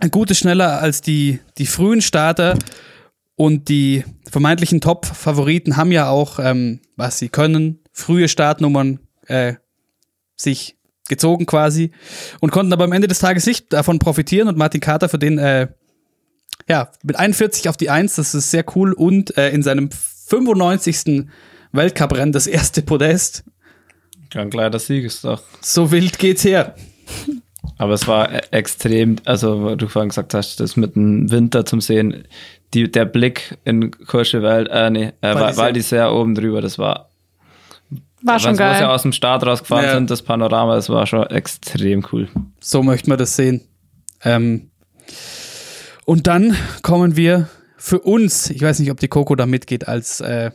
ein 0.00 0.10
gutes 0.10 0.38
schneller 0.38 0.80
als 0.80 1.02
die, 1.02 1.40
die 1.58 1.66
frühen 1.66 2.00
Starter 2.00 2.58
und 3.36 3.68
die 3.68 4.04
vermeintlichen 4.30 4.80
Top-Favoriten 4.80 5.76
haben 5.76 5.92
ja 5.92 6.08
auch, 6.08 6.38
ähm, 6.38 6.80
was 6.96 7.18
sie 7.18 7.28
können, 7.28 7.80
frühe 7.92 8.28
Startnummern 8.28 9.00
äh, 9.26 9.54
sich 10.36 10.76
gezogen 11.08 11.46
quasi 11.46 11.90
und 12.40 12.50
konnten 12.50 12.72
aber 12.72 12.84
am 12.84 12.92
Ende 12.92 13.08
des 13.08 13.18
Tages 13.18 13.46
nicht 13.46 13.72
davon 13.72 13.98
profitieren 13.98 14.48
und 14.48 14.56
Martin 14.56 14.80
Carter 14.80 15.08
für 15.08 15.18
den 15.18 15.38
äh, 15.38 15.68
ja, 16.68 16.90
mit 17.02 17.16
41 17.16 17.68
auf 17.68 17.76
die 17.76 17.90
1, 17.90 18.14
das 18.16 18.34
ist 18.34 18.50
sehr 18.50 18.64
cool 18.76 18.92
und 18.92 19.36
äh, 19.36 19.50
in 19.50 19.62
seinem 19.62 19.90
95. 19.90 21.26
Weltcuprennen 21.72 22.32
das 22.32 22.46
erste 22.46 22.82
Podest. 22.82 23.44
Ganz 24.30 24.50
klar, 24.52 24.70
der 24.70 24.80
Sieg 24.80 25.04
ist 25.04 25.24
doch. 25.24 25.42
So 25.60 25.90
wild 25.90 26.18
geht's 26.18 26.44
her. 26.44 26.74
Aber 27.78 27.94
es 27.94 28.06
war 28.06 28.32
e- 28.32 28.40
extrem, 28.52 29.16
also 29.24 29.62
wo 29.62 29.74
du 29.74 29.88
vorhin 29.88 30.08
gesagt 30.10 30.34
hast, 30.34 30.60
das 30.60 30.76
mit 30.76 30.94
dem 30.96 31.30
Winter 31.30 31.64
zum 31.66 31.80
Sehen, 31.80 32.24
die, 32.72 32.90
der 32.90 33.04
Blick 33.04 33.58
in 33.64 33.90
Courchevel, 33.90 34.68
äh, 34.70 34.90
nee, 34.90 35.12
äh, 35.20 35.34
Val 35.34 35.56
Val 35.56 35.72
d'Isère. 35.72 36.06
d'Isère 36.06 36.12
oben 36.12 36.34
drüber, 36.34 36.60
das 36.60 36.78
war, 36.78 37.10
War 38.22 38.38
schon 38.38 38.52
wo 38.52 38.56
sie 38.56 38.58
geil. 38.58 38.84
aus 38.86 39.02
dem 39.02 39.12
Start 39.12 39.44
rausgefahren 39.46 39.84
Ja. 39.84 39.94
sind, 39.94 40.10
das 40.10 40.22
Panorama, 40.22 40.74
das 40.76 40.88
war 40.88 41.06
schon 41.06 41.24
extrem 41.26 42.04
cool. 42.12 42.28
So 42.60 42.82
möchten 42.82 43.10
wir 43.10 43.16
das 43.16 43.36
sehen. 43.36 43.62
Ähm, 44.24 44.70
und 46.04 46.26
dann 46.26 46.56
kommen 46.82 47.16
wir 47.16 47.48
für 47.76 48.00
uns, 48.00 48.50
ich 48.50 48.62
weiß 48.62 48.78
nicht, 48.78 48.90
ob 48.90 49.00
die 49.00 49.08
Coco 49.08 49.34
da 49.34 49.46
mitgeht 49.46 49.88
als, 49.88 50.20
äh, 50.20 50.50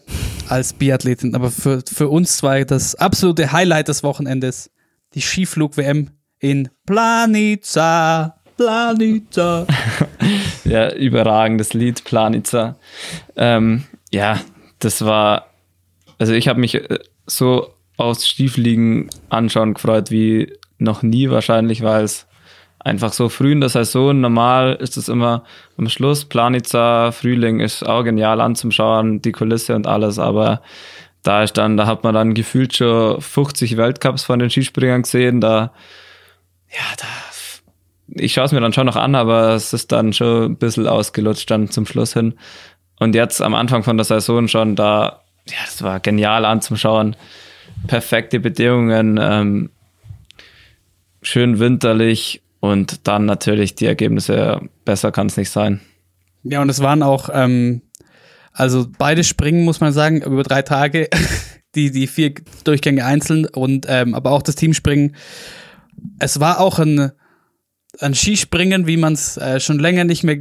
als 0.48 0.74
Biathletin, 0.74 1.36
aber 1.36 1.52
für, 1.52 1.84
für 1.86 2.10
uns 2.10 2.38
zwei 2.38 2.64
das 2.64 2.96
absolute 2.96 3.52
Highlight 3.52 3.88
des 3.88 4.04
Wochenendes, 4.04 4.72
die 5.14 5.22
Skiflug-WM 5.22 6.10
in 6.40 6.70
Planica. 6.86 8.36
Planica. 8.58 9.68
Ja, 10.66 10.94
überragendes 10.94 11.74
Lied, 11.74 12.04
Planica. 12.04 12.76
Ähm, 13.36 13.86
ja, 14.12 14.40
das 14.80 15.04
war, 15.04 15.48
also 16.20 16.34
ich 16.34 16.48
habe 16.48 16.60
mich 16.60 16.76
äh, 16.76 17.00
so 17.26 17.74
aus 17.98 18.28
Stiefliegen 18.28 19.10
anschauen 19.30 19.74
gefreut 19.74 20.12
wie 20.12 20.54
noch 20.78 21.02
nie 21.02 21.30
wahrscheinlich, 21.30 21.82
weil 21.82 22.04
es 22.04 22.28
einfach 22.80 23.14
so 23.14 23.30
früh 23.30 23.52
in 23.52 23.60
der 23.60 23.70
Saison, 23.70 24.20
normal 24.22 24.76
ist 24.80 24.98
es 24.98 25.10
immer 25.10 25.44
am 25.78 25.90
Schluss, 25.90 26.26
Planica, 26.26 27.12
Frühling 27.12 27.60
ist 27.60 27.86
auch 27.86 28.04
genial 28.04 28.42
anzuschauen, 28.42 29.22
die 29.22 29.32
Kulisse 29.32 29.76
und 29.76 29.86
alles, 29.86 30.18
aber 30.18 30.62
da 31.24 31.44
ist 31.44 31.58
dann, 31.58 31.76
da 31.76 31.86
hat 31.86 32.04
man 32.04 32.14
dann 32.14 32.34
gefühlt 32.34 32.76
schon 32.76 33.20
50 33.20 33.76
Weltcups 33.76 34.24
von 34.24 34.40
den 34.40 34.50
Skispringern 34.50 35.02
gesehen, 35.02 35.42
da, 35.42 35.74
ja, 36.70 36.84
da 36.98 37.06
ich 38.16 38.34
schaue 38.34 38.46
es 38.46 38.52
mir 38.52 38.62
dann 38.62 38.74
schon 38.74 38.86
noch 38.86 38.96
an, 38.96 39.16
aber 39.16 39.50
es 39.50 39.74
ist 39.74 39.92
dann 39.92 40.14
schon 40.14 40.52
ein 40.52 40.56
bisschen 40.56 40.88
ausgelutscht 40.88 41.50
dann 41.52 41.70
zum 41.70 41.86
Schluss 41.86 42.14
hin. 42.14 42.36
Und 43.00 43.16
jetzt 43.16 43.42
am 43.42 43.54
Anfang 43.54 43.84
von 43.84 43.98
der 43.98 44.04
Saison 44.04 44.48
schon 44.48 44.76
da, 44.76 45.22
ja, 45.48 45.58
das 45.66 45.84
war 45.84 46.00
genial 46.00 46.46
anzuschauen. 46.46 47.16
Perfekte 47.88 48.40
Bedingungen, 48.40 49.20
ähm, 49.22 49.70
schön 51.22 51.60
winterlich 51.60 52.42
und 52.60 53.08
dann 53.08 53.26
natürlich 53.26 53.76
die 53.76 53.86
Ergebnisse, 53.86 54.62
besser 54.86 55.12
kann 55.12 55.28
es 55.28 55.38
nicht 55.38 55.50
sein. 55.50 55.82
Ja, 56.44 56.62
und 56.62 56.70
es 56.70 56.82
waren 56.82 57.04
auch, 57.04 57.30
ähm, 57.32 57.82
also 58.52 58.88
beide 58.98 59.24
Springen, 59.24 59.64
muss 59.64 59.80
man 59.80 59.94
sagen, 59.94 60.22
über 60.22 60.44
drei 60.44 60.62
Tage, 60.62 61.10
die, 61.76 61.92
die 61.92 62.08
vier 62.08 62.34
Durchgänge 62.64 63.06
einzeln 63.06 63.46
und 63.46 63.86
ähm, 63.88 64.16
aber 64.16 64.32
auch 64.32 64.42
das 64.42 64.56
Teamspringen. 64.56 65.16
Es 66.20 66.40
war 66.40 66.60
auch 66.60 66.80
ein, 66.80 67.12
ein 68.00 68.16
Skispringen, 68.16 68.88
wie 68.88 68.98
man 68.98 69.14
es 69.14 69.38
äh, 69.38 69.60
schon 69.60 69.80
länger 69.80 70.04
nicht 70.04 70.24
mehr 70.24 70.40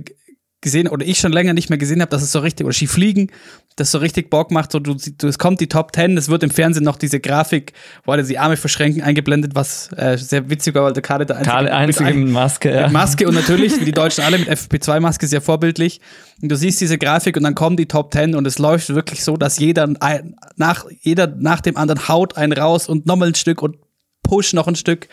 gesehen 0.61 0.89
oder 0.89 1.07
ich 1.07 1.19
schon 1.19 1.33
länger 1.33 1.55
nicht 1.55 1.71
mehr 1.71 1.79
gesehen 1.79 2.01
habe, 2.01 2.11
dass 2.11 2.23
es 2.23 2.33
so 2.33 2.41
richtig, 2.41 2.67
oder 2.67 2.75
Skifliegen, 2.75 3.31
das 3.77 3.93
so 3.93 3.99
richtig 3.99 4.29
Bock 4.29 4.51
macht, 4.51 4.73
so 4.73 4.81
du, 4.81 4.95
du 4.95 5.29
es 5.29 5.39
kommt 5.39 5.61
die 5.61 5.69
Top 5.69 5.93
Ten, 5.93 6.17
es 6.17 6.29
wird 6.29 6.43
im 6.43 6.51
Fernsehen 6.51 6.85
noch 6.85 6.97
diese 6.97 7.21
Grafik, 7.21 7.73
wo 8.05 8.13
alle 8.13 8.25
die 8.25 8.39
Arme 8.39 8.57
verschränken, 8.57 9.03
eingeblendet, 9.03 9.55
was 9.55 9.91
äh, 9.93 10.19
sehr 10.19 10.51
witzig 10.51 10.75
war, 10.75 10.85
weil 10.85 10.93
der 10.93 11.03
Kader 11.03 11.25
der 11.27 11.37
einzige, 11.37 11.53
Karl 11.53 11.69
einzige 11.69 12.15
mit 12.15 12.31
Maske, 12.31 12.75
ja. 12.75 12.83
mit 12.85 12.93
Maske 12.93 13.29
und 13.29 13.35
natürlich, 13.35 13.81
wie 13.81 13.85
die 13.85 13.93
Deutschen 13.99 14.25
alle, 14.25 14.39
mit 14.39 14.49
FP2-Maske 14.49 15.29
sehr 15.29 15.41
vorbildlich. 15.41 16.01
Und 16.43 16.51
du 16.51 16.57
siehst 16.57 16.81
diese 16.81 16.99
Grafik 16.99 17.37
und 17.37 17.45
dann 17.45 17.55
kommen 17.55 17.77
die 17.77 17.87
Top 17.87 18.13
10 18.13 18.35
und 18.35 18.47
es 18.47 18.59
läuft 18.59 18.89
wirklich 18.91 19.23
so, 19.23 19.37
dass 19.37 19.59
jeder 19.59 19.89
ein, 20.01 20.35
nach, 20.57 20.87
jeder 21.01 21.29
nach 21.29 21.61
dem 21.61 21.77
anderen 21.77 22.09
haut 22.09 22.37
einen 22.37 22.53
raus 22.53 22.89
und 22.89 23.07
nochmal 23.07 23.29
ein 23.29 23.35
Stück 23.37 23.63
und 23.63 23.77
push 24.25 24.55
noch 24.55 24.67
ein 24.67 24.77
Stück. 24.77 25.09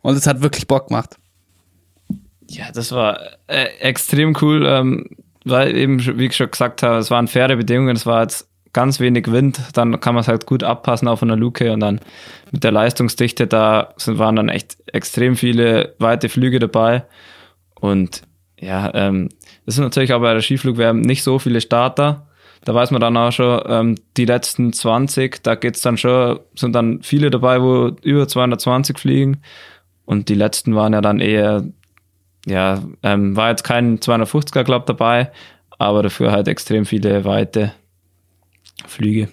Und 0.00 0.16
es 0.16 0.26
hat 0.26 0.40
wirklich 0.40 0.66
Bock 0.66 0.88
gemacht. 0.88 1.16
Ja, 2.48 2.72
das 2.72 2.92
war 2.92 3.20
äh, 3.46 3.66
extrem 3.80 4.36
cool, 4.40 4.66
ähm, 4.66 5.06
weil 5.44 5.76
eben, 5.76 6.00
wie 6.18 6.26
ich 6.26 6.36
schon 6.36 6.50
gesagt 6.50 6.82
habe, 6.82 6.98
es 6.98 7.10
waren 7.10 7.28
faire 7.28 7.56
Bedingungen, 7.56 7.94
es 7.94 8.06
war 8.06 8.22
jetzt 8.22 8.48
ganz 8.72 9.00
wenig 9.00 9.30
Wind, 9.30 9.60
dann 9.74 10.00
kann 10.00 10.14
man 10.14 10.22
es 10.22 10.28
halt 10.28 10.46
gut 10.46 10.62
abpassen 10.62 11.08
auf 11.08 11.22
einer 11.22 11.36
Luke 11.36 11.72
und 11.72 11.80
dann 11.80 12.00
mit 12.50 12.64
der 12.64 12.72
Leistungsdichte, 12.72 13.46
da 13.46 13.92
sind, 13.96 14.18
waren 14.18 14.36
dann 14.36 14.48
echt 14.48 14.76
extrem 14.86 15.36
viele 15.36 15.94
weite 15.98 16.28
Flüge 16.28 16.58
dabei 16.58 17.04
und 17.80 18.22
ja, 18.60 18.92
ähm, 18.94 19.28
das 19.66 19.76
sind 19.76 19.84
natürlich 19.84 20.12
auch 20.12 20.20
bei 20.20 20.32
der 20.32 20.42
Skiflugwärme 20.42 21.00
nicht 21.00 21.22
so 21.22 21.38
viele 21.38 21.60
Starter. 21.60 22.26
Da 22.64 22.74
weiß 22.74 22.90
man 22.90 23.00
dann 23.00 23.16
auch 23.16 23.30
schon, 23.30 23.62
ähm, 23.66 23.94
die 24.16 24.24
letzten 24.24 24.72
20, 24.72 25.42
da 25.42 25.54
geht's 25.54 25.80
dann 25.80 25.96
schon, 25.96 26.40
sind 26.56 26.74
dann 26.74 27.02
viele 27.02 27.30
dabei, 27.30 27.62
wo 27.62 27.92
über 28.02 28.26
220 28.26 28.98
fliegen. 28.98 29.42
Und 30.04 30.28
die 30.28 30.34
letzten 30.34 30.74
waren 30.74 30.92
ja 30.92 31.00
dann 31.00 31.20
eher 31.20 31.62
ja, 32.48 32.82
ähm, 33.02 33.36
war 33.36 33.50
jetzt 33.50 33.64
kein 33.64 33.98
250er 33.98 34.64
Club 34.64 34.86
dabei, 34.86 35.30
aber 35.78 36.02
dafür 36.02 36.32
halt 36.32 36.48
extrem 36.48 36.86
viele 36.86 37.24
weite 37.24 37.72
Flüge. 38.86 39.28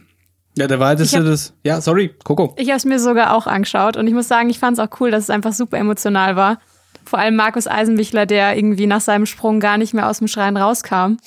Ja, 0.57 0.67
der 0.67 0.79
weiteste 0.79 1.17
hab- 1.17 1.25
das. 1.25 1.53
Ja, 1.63 1.81
sorry, 1.81 2.13
Coco. 2.23 2.55
Ich 2.57 2.69
habe 2.69 2.77
es 2.77 2.85
mir 2.85 2.99
sogar 2.99 3.35
auch 3.35 3.45
angeschaut 3.47 3.97
und 3.97 4.07
ich 4.07 4.13
muss 4.13 4.27
sagen, 4.27 4.49
ich 4.49 4.59
fand 4.59 4.77
es 4.77 4.83
auch 4.83 4.99
cool, 4.99 5.11
dass 5.11 5.23
es 5.23 5.29
einfach 5.29 5.53
super 5.53 5.77
emotional 5.77 6.35
war. 6.35 6.59
Vor 7.03 7.19
allem 7.19 7.35
Markus 7.35 7.67
Eisenbichler, 7.67 8.25
der 8.25 8.55
irgendwie 8.55 8.87
nach 8.87 9.01
seinem 9.01 9.25
Sprung 9.25 9.59
gar 9.59 9.77
nicht 9.77 9.93
mehr 9.93 10.09
aus 10.09 10.19
dem 10.19 10.27
Schrein 10.27 10.57
rauskam. 10.57 11.17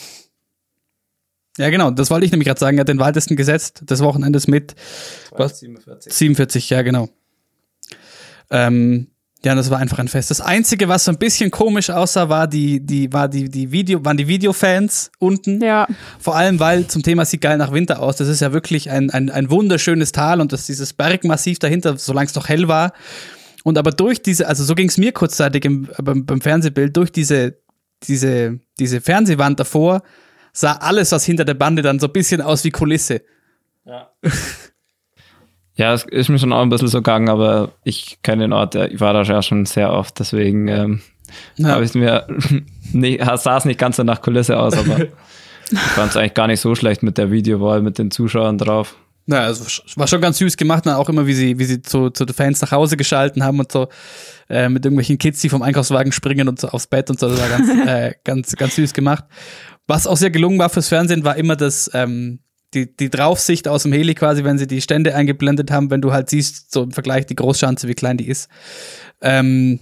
Ja, 1.59 1.71
genau, 1.71 1.91
das 1.91 2.11
wollte 2.11 2.25
ich 2.25 2.31
nämlich 2.33 2.47
gerade 2.47 2.61
sagen. 2.61 2.79
Er 2.79 2.83
hat 2.83 2.89
den 2.89 3.01
weitesten 3.01 3.37
gesetzt 3.37 3.83
des 3.91 4.01
Wochenendes 4.01 4.47
mit 4.49 4.75
Was? 5.33 5.59
47. 5.61 6.13
47, 6.13 6.71
ja, 6.71 6.83
genau. 6.83 7.09
Ähm, 8.51 9.09
ja, 9.45 9.55
das 9.55 9.71
war 9.71 9.79
einfach 9.79 10.01
ein 10.01 10.09
Fest. 10.09 10.31
Das 10.31 10.41
Einzige, 10.41 10.89
was 10.89 11.05
so 11.05 11.13
ein 11.13 11.19
bisschen 11.19 11.53
komisch 11.53 11.91
aussah, 11.91 12.29
war 12.29 12.49
die, 12.49 12.81
die, 12.81 13.13
war 13.13 13.29
die, 13.29 13.49
die 13.49 13.71
Video, 13.71 14.05
waren 14.05 14.17
die 14.17 14.27
Videofans 14.27 15.13
unten. 15.21 15.63
Ja. 15.63 15.87
Vor 16.19 16.35
allem, 16.35 16.59
weil 16.59 16.89
zum 16.89 17.05
Thema 17.05 17.25
sieht 17.25 17.43
geil 17.43 17.57
nach 17.57 17.73
Winter 17.73 18.03
aus. 18.03 18.17
Das 18.17 18.27
ist 18.27 18.41
ja 18.41 18.53
wirklich 18.53 18.91
ein, 18.91 19.11
ein, 19.11 19.31
ein 19.31 19.49
wunderschönes 19.49 20.11
Tal 20.11 20.41
und 20.41 20.53
das 20.53 20.67
dieses 20.67 20.93
Bergmassiv 20.93 21.61
dahinter, 21.61 21.97
solange 21.99 22.27
es 22.27 22.35
noch 22.35 22.49
hell 22.49 22.67
war. 22.67 22.93
Und 23.63 23.79
aber 23.79 23.93
durch 23.93 24.23
diese, 24.23 24.49
also 24.49 24.65
so 24.65 24.75
ging 24.75 24.89
es 24.89 24.99
mir 24.99 25.13
kurzzeitig 25.13 25.65
im, 25.65 25.89
beim, 25.99 26.27
beim 26.27 26.41
Fernsehbild, 26.41 26.97
durch 26.97 27.13
diese, 27.13 27.59
diese, 28.03 28.59
diese 28.81 29.01
Fernsehwand 29.01 29.61
davor, 29.61 30.03
sah 30.53 30.73
alles, 30.73 31.13
was 31.13 31.25
hinter 31.25 31.45
der 31.45 31.55
Bande 31.55 31.83
dann 31.83 32.01
so 32.01 32.09
ein 32.09 32.13
bisschen 32.13 32.41
aus 32.41 32.65
wie 32.65 32.71
Kulisse. 32.71 33.23
Ja. 33.85 34.11
ja, 35.79 35.95
es 35.95 36.05
ist 36.05 36.29
mir 36.29 36.39
schon 36.39 36.53
auch 36.53 36.61
ein 36.63 36.69
bisschen 36.69 36.89
so 36.89 36.99
gegangen, 36.99 37.29
aber 37.31 37.71
ich 37.85 38.19
kenne 38.23 38.43
den 38.43 38.53
Ort, 38.53 38.75
ich 38.75 39.01
war 39.01 39.13
da 39.15 39.23
ja 39.23 39.41
schon 39.43 39.65
sehr 39.65 39.93
oft, 39.93 40.19
deswegen 40.19 40.69
ähm, 40.69 41.01
Ja. 41.57 41.69
habe 41.71 41.85
ich 41.85 41.95
mir, 41.95 42.27
nicht, 42.93 43.23
sah 43.25 43.57
es 43.57 43.65
nicht 43.65 43.79
ganz 43.79 43.97
so 43.97 44.03
nach 44.03 44.21
Kulisse 44.21 44.59
aus, 44.59 44.77
aber 44.77 45.01
ich 45.71 45.79
fand 45.79 46.11
es 46.11 46.17
eigentlich 46.17 46.35
gar 46.35 46.47
nicht 46.49 46.61
so 46.61 46.75
schlecht 46.75 47.03
mit 47.03 47.17
der 47.17 47.31
Videowall, 47.31 47.81
mit 47.81 47.99
den 47.99 48.11
Zuschauern 48.11 48.59
drauf. 48.59 48.97
Ja, 49.31 49.41
also 49.41 49.65
es 49.65 49.97
war 49.97 50.07
schon 50.09 50.23
ganz 50.23 50.39
süß 50.39 50.57
gemacht, 50.57 50.87
dann 50.87 50.95
auch 50.95 51.11
immer, 51.11 51.27
wie 51.27 51.35
sie, 51.35 51.59
wie 51.59 51.65
sie 51.67 51.83
zu, 51.83 52.09
zu 52.09 52.25
den 52.25 52.35
Fans 52.35 52.63
nach 52.63 52.73
Hause 52.73 52.97
geschalten 52.97 53.45
haben 53.45 53.61
und 53.61 53.71
so 53.71 53.89
äh, 54.49 54.71
mit 54.71 54.87
irgendwelchen 54.87 55.19
Kids, 55.19 55.43
die 55.43 55.51
vom 55.51 55.61
Einkaufswagen 55.61 56.13
springen 56.13 56.49
und 56.49 56.59
so 56.59 56.69
aufs 56.69 56.87
Bett 56.87 57.11
und 57.11 57.21
so. 57.21 57.29
Das 57.29 57.39
war 57.39 57.49
ganz, 57.51 57.69
äh, 57.87 58.15
ganz, 58.25 58.57
ganz 58.57 58.77
süß 58.77 58.95
gemacht. 58.95 59.25
Was 59.87 60.07
auch 60.07 60.17
sehr 60.17 60.31
gelungen 60.31 60.59
war 60.59 60.71
fürs 60.71 60.89
Fernsehen, 60.89 61.25
war 61.25 61.37
immer 61.37 61.57
das, 61.57 61.91
ähm, 61.93 62.39
die, 62.75 62.95
die 62.95 63.11
Draufsicht 63.11 63.69
aus 63.69 63.85
dem 63.85 63.93
Heli 63.93 64.15
quasi, 64.15 64.45
wenn 64.45 64.59
sie 64.59 64.67
die 64.67 64.81
Stände 64.81 65.15
eingeblendet 65.15 65.71
haben, 65.71 65.91
wenn 65.91 66.03
du 66.03 66.13
halt 66.13 66.29
siehst, 66.31 66.73
so 66.73 66.83
im 66.83 66.93
Vergleich 66.93 67.27
die 67.27 67.37
Großschanze, 67.37 67.89
wie 67.89 67.95
klein 67.95 68.17
die 68.19 68.29
ist. 68.29 68.49
Ähm, 69.21 69.81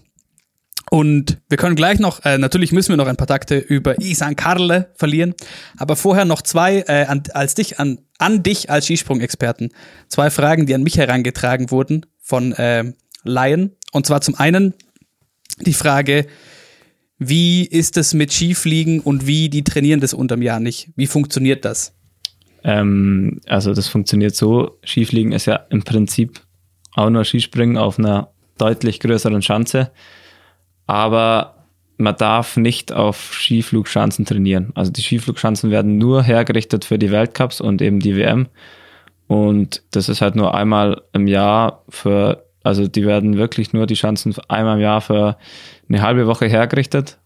und 0.89 1.39
wir 1.49 1.59
können 1.59 1.75
gleich 1.75 1.99
noch, 1.99 2.25
äh, 2.25 2.39
natürlich 2.39 2.71
müssen 2.71 2.91
wir 2.91 2.97
noch 2.97 3.09
ein 3.09 3.17
paar 3.17 3.27
Takte 3.27 3.59
über 3.59 4.01
Isan 4.01 4.37
Karle 4.37 4.93
verlieren, 4.95 5.35
aber 5.77 5.97
vorher 5.97 6.25
noch 6.25 6.43
zwei, 6.43 6.85
äh, 6.87 7.07
an, 7.07 7.25
als 7.33 7.55
dich 7.55 7.81
an, 7.81 7.99
an 8.19 8.45
dich 8.45 8.71
als 8.71 8.87
Skisprung-Experten 8.87 9.71
zwei 10.09 10.31
Fragen, 10.31 10.67
die 10.67 10.75
an 10.75 10.85
mich 10.85 10.97
herangetragen 10.97 11.73
wurden 11.73 12.07
von 12.21 12.53
äh, 12.53 12.93
Laien. 13.25 13.77
Und 13.91 14.07
zwar 14.07 14.21
zum 14.21 14.37
einen 14.37 14.75
die 15.61 15.75
Frage, 15.75 16.27
wie 17.19 17.65
ist 17.65 17.97
es 17.97 18.15
mit 18.15 18.33
Skifliegen 18.33 19.01
und 19.01 19.27
wie 19.27 19.49
die 19.49 19.65
trainieren 19.65 20.01
das 20.01 20.15
unterm 20.15 20.43
Jahr 20.43 20.61
nicht? 20.61 20.91
Wie 20.95 21.07
funktioniert 21.07 21.65
das? 21.65 21.96
Ähm, 22.67 23.41
also 23.47 23.73
das 23.73 23.87
funktioniert 23.87 24.35
so, 24.35 24.77
Skifliegen 24.85 25.31
ist 25.31 25.47
ja 25.47 25.55
im 25.71 25.85
Prinzip 25.85 26.41
auch 26.97 27.09
nur 27.09 27.25
Skispringen 27.25 27.79
auf 27.79 27.99
einer 27.99 28.33
deutlich 28.59 28.99
größeren 28.99 29.41
Schanze, 29.41 29.93
aber 30.89 31.65
man 31.97 32.17
darf 32.17 32.57
nicht 32.57 32.93
auf 32.93 33.33
Skiflugschanzen 33.33 34.25
trainieren. 34.25 34.73
Also 34.75 34.91
die 34.91 35.01
Skiflugschanzen 35.01 35.71
werden 35.71 35.97
nur 35.97 36.25
hergerichtet 36.25 36.85
für 36.85 36.99
die 36.99 37.13
Weltcups 37.13 37.61
und 37.61 37.81
eben 37.81 38.01
die 38.01 38.17
WM. 38.17 38.49
Und 39.29 39.83
das 39.93 40.09
ist 40.09 40.21
halt 40.21 40.35
nur 40.35 40.55
einmal 40.55 41.03
im 41.13 41.29
Jahr 41.29 41.85
für, 41.89 42.47
also 42.65 42.89
die 42.89 43.07
werden 43.07 43.37
wirklich 43.37 43.73
nur 43.73 43.87
die 43.87 43.97
Schanzen 43.97 44.35
einmal 44.49 44.77
im 44.77 44.83
Jahr 44.83 45.01
für 45.01 45.37
eine 45.89 46.03
halbe 46.03 46.27
Woche 46.27 46.47
hergerichtet. 46.47 47.19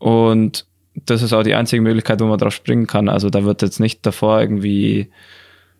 Und 0.00 0.66
das 1.04 1.22
ist 1.22 1.32
auch 1.32 1.42
die 1.42 1.54
einzige 1.54 1.82
Möglichkeit, 1.82 2.20
wo 2.20 2.26
man 2.26 2.38
drauf 2.38 2.54
springen 2.54 2.86
kann. 2.86 3.08
Also 3.08 3.30
da 3.30 3.44
wird 3.44 3.62
jetzt 3.62 3.80
nicht 3.80 4.04
davor 4.06 4.40
irgendwie 4.40 5.10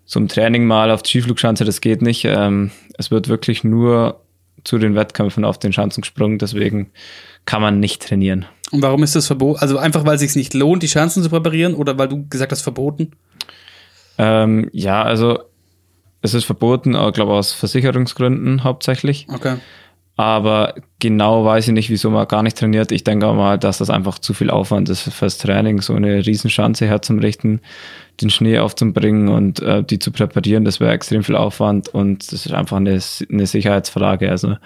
zum 0.05 0.29
Training 0.29 0.67
mal 0.67 0.91
auf 0.91 1.03
die 1.03 1.11
Skiflugschanze, 1.11 1.65
das 1.65 1.81
geht 1.81 2.03
nicht. 2.03 2.25
Ähm, 2.25 2.71
es 2.99 3.11
wird 3.11 3.29
wirklich 3.29 3.65
nur 3.65 4.21
zu 4.65 4.79
den 4.79 4.95
Wettkämpfen 4.95 5.45
auf 5.45 5.59
den 5.59 5.73
Schanzen 5.73 6.03
gesprungen, 6.03 6.39
deswegen 6.39 6.91
kann 7.45 7.63
man 7.63 7.81
nicht 7.81 8.07
trainieren. 8.07 8.47
Und 8.73 8.83
warum 8.83 9.03
ist 9.03 9.15
das 9.15 9.27
verboten? 9.27 9.61
Also 9.61 9.79
einfach, 9.79 10.05
weil 10.05 10.17
es 10.17 10.21
sich 10.21 10.35
nicht 10.37 10.55
lohnt, 10.55 10.83
die 10.83 10.89
Schanzen 10.89 11.23
zu 11.23 11.31
präparieren 11.31 11.75
oder 11.75 11.99
weil 11.99 12.09
du 12.09 12.27
gesagt 12.29 12.53
hast, 12.53 12.63
verboten? 12.63 13.13
Ähm, 14.19 14.69
ja, 14.73 15.03
also 15.03 15.39
es 16.23 16.35
ist 16.35 16.45
verboten, 16.45 16.95
ich 16.95 17.13
glaube 17.13 17.33
aus 17.33 17.53
Versicherungsgründen 17.53 18.65
hauptsächlich. 18.65 19.27
Okay. 19.33 19.57
Aber 20.17 20.75
genau 20.99 21.45
weiß 21.45 21.69
ich 21.69 21.75
nicht, 21.75 21.91
wieso 21.91 22.09
man 22.11 22.27
gar 22.27 22.43
nicht 22.43 22.57
trainiert. 22.57 22.91
Ich 22.91 23.05
denke 23.05 23.31
mal, 23.35 23.59
dass 23.59 23.79
das 23.79 23.91
einfach 23.91 24.19
zu 24.19 24.33
viel 24.33 24.49
Aufwand 24.49 24.89
ist 24.89 25.03
fürs 25.03 25.37
Training, 25.37 25.83
so 25.83 25.93
eine 25.93 26.25
Riesenschanze 26.25 26.87
herzurichten, 26.87 27.61
den 28.23 28.31
Schnee 28.31 28.59
aufzubringen 28.59 29.29
und 29.29 29.61
äh, 29.61 29.85
die 29.85 29.99
zu 29.99 30.11
präparieren. 30.11 30.65
Das 30.65 30.81
wäre 30.81 30.93
extrem 30.93 31.23
viel 31.23 31.37
Aufwand 31.37 31.91
und 31.91 32.33
das 32.33 32.47
ist 32.47 32.53
einfach 32.55 32.79
eine, 32.79 32.99
eine 33.31 33.47
Sicherheitsfrage. 33.47 34.31
Also 34.31 34.57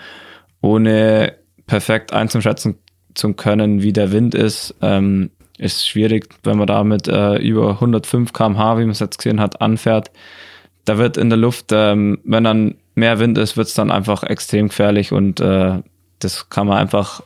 ohne 0.61 1.35
perfekt 1.67 2.13
einzuschätzen 2.13 2.77
zu 3.15 3.35
können, 3.35 3.83
wie 3.83 3.93
der 3.93 4.13
Wind 4.13 4.37
ist, 4.37 4.77
ähm, 4.83 5.31
ist 5.59 5.87
schwierig, 5.87 6.29
wenn 6.45 6.59
man 6.59 6.69
da 6.69 6.85
mit 6.85 7.09
äh, 7.09 7.37
über 7.37 7.71
105 7.71 8.33
km/h, 8.33 8.79
wie 8.79 8.83
man 8.83 8.91
es 8.91 9.01
jetzt 9.01 9.19
gesehen 9.19 9.41
hat, 9.41 9.61
anfährt. 9.61 10.13
Da 10.85 10.97
wird 10.97 11.17
in 11.17 11.29
der 11.29 11.39
Luft, 11.39 11.67
ähm, 11.73 12.21
wenn 12.25 12.45
dann 12.45 12.77
mehr 12.95 13.19
Wind 13.19 13.39
ist, 13.39 13.57
wird 13.57 13.69
es 13.69 13.75
dann 13.75 13.91
einfach 13.91 14.23
extrem 14.23 14.69
gefährlich 14.69 15.13
und 15.13 15.41
äh, 15.41 15.83
das 16.19 16.49
kann 16.51 16.67
man 16.67 16.79
einfach 16.79 17.23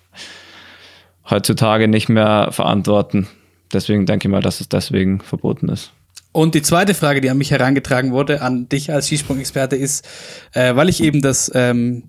heutzutage 1.28 1.88
nicht 1.88 2.08
mehr 2.08 2.48
verantworten. 2.52 3.26
Deswegen 3.72 4.06
denke 4.06 4.28
ich 4.28 4.30
mal, 4.30 4.42
dass 4.42 4.60
es 4.60 4.68
deswegen 4.68 5.20
verboten 5.20 5.68
ist. 5.68 5.92
Und 6.32 6.54
die 6.54 6.62
zweite 6.62 6.94
Frage, 6.94 7.20
die 7.20 7.30
an 7.30 7.38
mich 7.38 7.50
herangetragen 7.50 8.12
wurde, 8.12 8.42
an 8.42 8.68
dich 8.68 8.92
als 8.92 9.06
Skisprung-Experte, 9.06 9.76
ist, 9.76 10.06
äh, 10.52 10.74
weil 10.74 10.88
ich 10.88 11.02
eben 11.02 11.22
das, 11.22 11.50
ähm, 11.54 12.04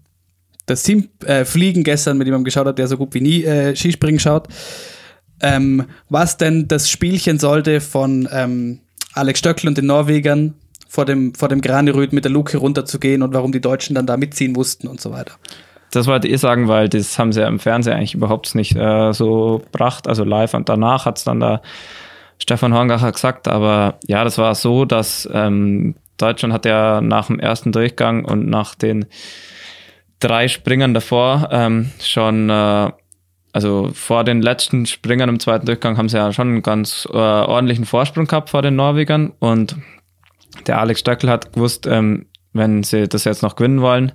das 0.66 0.84
Team 0.84 1.10
äh, 1.26 1.46
Fliegen 1.46 1.84
gestern 1.84 2.18
mit 2.18 2.26
jemandem 2.26 2.46
geschaut 2.46 2.66
habe, 2.66 2.76
der 2.76 2.88
so 2.88 2.98
gut 2.98 3.14
wie 3.14 3.22
nie 3.22 3.44
äh, 3.44 3.76
Skispringen 3.76 4.20
schaut, 4.20 4.48
ähm, 5.42 5.86
was 6.10 6.38
denn 6.38 6.68
das 6.68 6.90
Spielchen 6.90 7.38
sollte 7.38 7.82
von 7.82 8.28
ähm, 8.32 8.80
Alex 9.14 9.40
Stöckl 9.40 9.68
und 9.68 9.78
den 9.78 9.86
Norwegern 9.86 10.56
vor 10.96 11.06
dem, 11.06 11.36
vor 11.36 11.50
dem 11.50 11.62
Graneröd 11.62 12.14
mit 12.14 12.24
der 12.24 12.32
Luke 12.32 12.58
runterzugehen 12.58 13.22
und 13.22 13.34
warum 13.34 13.52
die 13.52 13.62
Deutschen 13.62 13.96
dann 13.96 14.08
da 14.08 14.16
mitziehen 14.16 14.54
mussten 14.54 14.88
und 14.88 15.02
so 15.02 15.12
weiter. 15.12 15.34
Das 15.92 16.08
wollte 16.08 16.28
ich 16.28 16.40
sagen, 16.40 16.68
weil 16.68 16.90
das 16.90 17.20
haben 17.20 17.32
sie 17.32 17.42
ja 17.42 17.48
im 17.48 17.60
Fernsehen 17.60 17.96
eigentlich 17.96 18.16
überhaupt 18.16 18.56
nicht 18.56 18.76
äh, 18.76 19.14
so 19.14 19.62
gebracht, 19.72 20.08
also 20.08 20.24
live. 20.24 20.54
Und 20.54 20.70
danach 20.70 21.06
hat 21.06 21.18
es 21.18 21.26
dann 21.26 21.40
da 21.40 21.62
Stefan 22.40 22.74
Horngacher 22.74 23.12
gesagt, 23.12 23.48
aber 23.48 24.00
ja, 24.08 24.24
das 24.24 24.38
war 24.38 24.56
so, 24.56 24.86
dass 24.86 25.30
ähm, 25.32 25.96
Deutschland 26.18 26.54
hat 26.54 26.66
ja 26.66 27.02
nach 27.02 27.28
dem 27.28 27.40
ersten 27.40 27.72
Durchgang 27.72 28.26
und 28.26 28.48
nach 28.48 28.76
den 28.76 29.06
drei 30.20 30.48
Springern 30.48 30.94
davor 30.94 31.50
ähm, 31.52 31.92
schon, 32.02 32.50
äh, 32.50 32.92
also 33.52 33.90
vor 33.94 34.24
den 34.24 34.42
letzten 34.42 34.86
Springern 34.86 35.30
im 35.30 35.40
zweiten 35.40 35.66
Durchgang 35.66 35.98
haben 35.98 36.10
sie 36.10 36.18
ja 36.18 36.32
schon 36.32 36.48
einen 36.48 36.64
ganz 36.64 37.08
äh, 37.12 37.18
ordentlichen 37.18 37.86
Vorsprung 37.86 38.28
gehabt 38.28 38.50
vor 38.50 38.62
den 38.62 38.76
Norwegern 38.76 39.34
und 39.40 39.76
der 40.68 40.80
Alex 40.80 41.02
Stöckel 41.02 41.30
hat 41.30 41.54
gewusst, 41.54 41.88
ähm, 41.88 42.26
wenn 42.54 42.84
sie 42.84 43.08
das 43.08 43.26
jetzt 43.26 43.44
noch 43.44 43.56
gewinnen 43.56 43.82
wollen, 43.82 44.14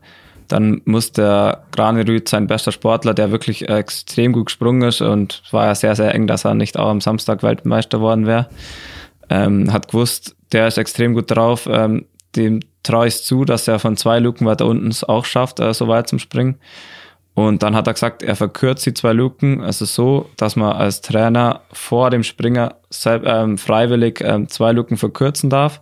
dann 0.49 0.82
muss 0.84 1.12
der 1.12 1.64
Granerüd, 1.70 2.28
sein 2.28 2.47
bester 2.47 2.72
Sportler, 2.72 3.14
der 3.14 3.30
wirklich 3.30 3.68
extrem 3.68 4.32
gut 4.32 4.47
gesprungen 4.47 4.82
ist 4.82 5.01
und 5.01 5.43
war 5.53 5.66
ja 5.66 5.74
sehr, 5.74 5.95
sehr 5.95 6.14
eng, 6.14 6.26
dass 6.26 6.45
er 6.45 6.55
nicht 6.55 6.78
auch 6.78 6.88
am 6.88 7.01
Samstag 7.01 7.43
Weltmeister 7.43 8.01
worden 8.01 8.26
wäre, 8.26 8.49
ähm, 9.28 9.72
hat 9.72 9.88
gewusst, 9.88 10.34
der 10.53 10.66
ist 10.66 10.78
extrem 10.78 11.14
gut 11.14 11.30
drauf. 11.30 11.68
Ähm, 11.70 12.07
dem 12.36 12.61
traue 12.82 13.09
ich 13.09 13.22
zu, 13.22 13.45
dass 13.45 13.68
er 13.68 13.78
von 13.78 13.97
zwei 13.97 14.18
Luken 14.18 14.47
weiter 14.47 14.66
unten 14.66 14.88
es 14.88 15.05
auch 15.05 15.24
schafft, 15.24 15.61
äh, 15.61 15.72
so 15.74 15.88
weit 15.88 16.09
zum 16.09 16.18
Springen. 16.18 16.59
Und 17.34 17.62
dann 17.62 17.76
hat 17.76 17.86
er 17.86 17.93
gesagt, 17.93 18.22
er 18.22 18.36
verkürzt 18.36 18.84
die 18.86 18.95
zwei 18.95 19.12
Luken. 19.12 19.62
Ist 19.62 19.78
so, 19.78 20.28
dass 20.36 20.57
man 20.57 20.72
als 20.72 21.01
Trainer 21.01 21.61
vor 21.72 22.11
dem 22.11 22.24
Springer 22.24 22.76
ähm, 23.07 23.57
freiwillig 23.57 24.20
ähm, 24.20 24.49
zwei 24.49 24.72
Luken 24.72 24.97
verkürzen 24.97 25.49
darf. 25.49 25.80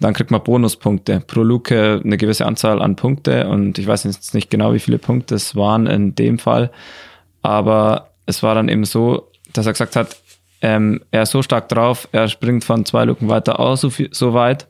Dann 0.00 0.14
kriegt 0.14 0.30
man 0.30 0.42
Bonuspunkte. 0.42 1.20
Pro 1.26 1.42
Luke 1.42 2.00
eine 2.04 2.16
gewisse 2.16 2.46
Anzahl 2.46 2.80
an 2.80 2.96
Punkte 2.96 3.48
und 3.48 3.78
ich 3.78 3.86
weiß 3.86 4.04
jetzt 4.04 4.34
nicht 4.34 4.50
genau, 4.50 4.72
wie 4.72 4.78
viele 4.78 4.98
Punkte 4.98 5.34
es 5.34 5.56
waren 5.56 5.86
in 5.86 6.14
dem 6.14 6.38
Fall. 6.38 6.70
Aber 7.42 8.10
es 8.26 8.42
war 8.42 8.54
dann 8.54 8.68
eben 8.68 8.84
so, 8.84 9.28
dass 9.52 9.66
er 9.66 9.72
gesagt 9.72 9.96
hat, 9.96 10.16
ähm, 10.60 11.00
er 11.10 11.22
ist 11.22 11.30
so 11.30 11.42
stark 11.42 11.68
drauf, 11.68 12.08
er 12.12 12.28
springt 12.28 12.64
von 12.64 12.84
zwei 12.84 13.04
Luken 13.04 13.28
weiter 13.28 13.60
aus, 13.60 13.80
so, 13.80 13.90
viel, 13.90 14.08
so 14.12 14.34
weit. 14.34 14.68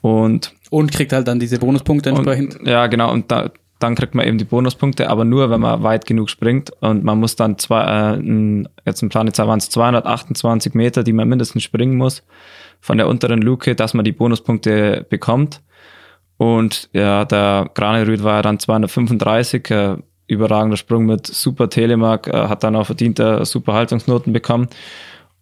Und, 0.00 0.52
und 0.70 0.90
kriegt 0.92 1.12
halt 1.12 1.28
dann 1.28 1.38
diese 1.38 1.58
Bonuspunkte 1.58 2.10
entsprechend. 2.10 2.60
Und, 2.60 2.66
ja, 2.66 2.86
genau. 2.88 3.12
Und 3.12 3.30
da, 3.30 3.50
dann 3.78 3.94
kriegt 3.94 4.14
man 4.14 4.26
eben 4.26 4.38
die 4.38 4.44
Bonuspunkte, 4.44 5.08
aber 5.10 5.24
nur, 5.24 5.50
wenn 5.50 5.60
man 5.60 5.82
weit 5.82 6.06
genug 6.06 6.28
springt. 6.28 6.70
Und 6.80 7.04
man 7.04 7.18
muss 7.18 7.36
dann 7.36 7.58
zwei, 7.58 8.16
äh, 8.18 8.64
jetzt 8.84 9.02
im 9.02 9.08
Plan 9.08 9.26
jetzt 9.26 9.38
waren 9.38 9.58
es 9.58 9.70
228 9.70 10.74
Meter, 10.74 11.04
die 11.04 11.12
man 11.12 11.28
mindestens 11.28 11.62
springen 11.62 11.96
muss 11.96 12.22
von 12.82 12.98
der 12.98 13.06
unteren 13.08 13.40
Luke, 13.40 13.74
dass 13.76 13.94
man 13.94 14.04
die 14.04 14.12
Bonuspunkte 14.12 15.06
bekommt. 15.08 15.62
Und 16.36 16.90
ja, 16.92 17.24
der 17.24 17.70
Granerüd 17.74 18.24
war 18.24 18.36
ja 18.36 18.42
dann 18.42 18.58
235, 18.58 19.70
äh, 19.70 19.96
überragender 20.26 20.76
Sprung 20.76 21.06
mit 21.06 21.26
super 21.28 21.70
Telemark, 21.70 22.26
äh, 22.26 22.48
hat 22.48 22.64
dann 22.64 22.74
auch 22.74 22.86
verdient 22.86 23.20
äh, 23.20 23.44
super 23.44 23.74
Haltungsnoten 23.74 24.32
bekommen. 24.32 24.68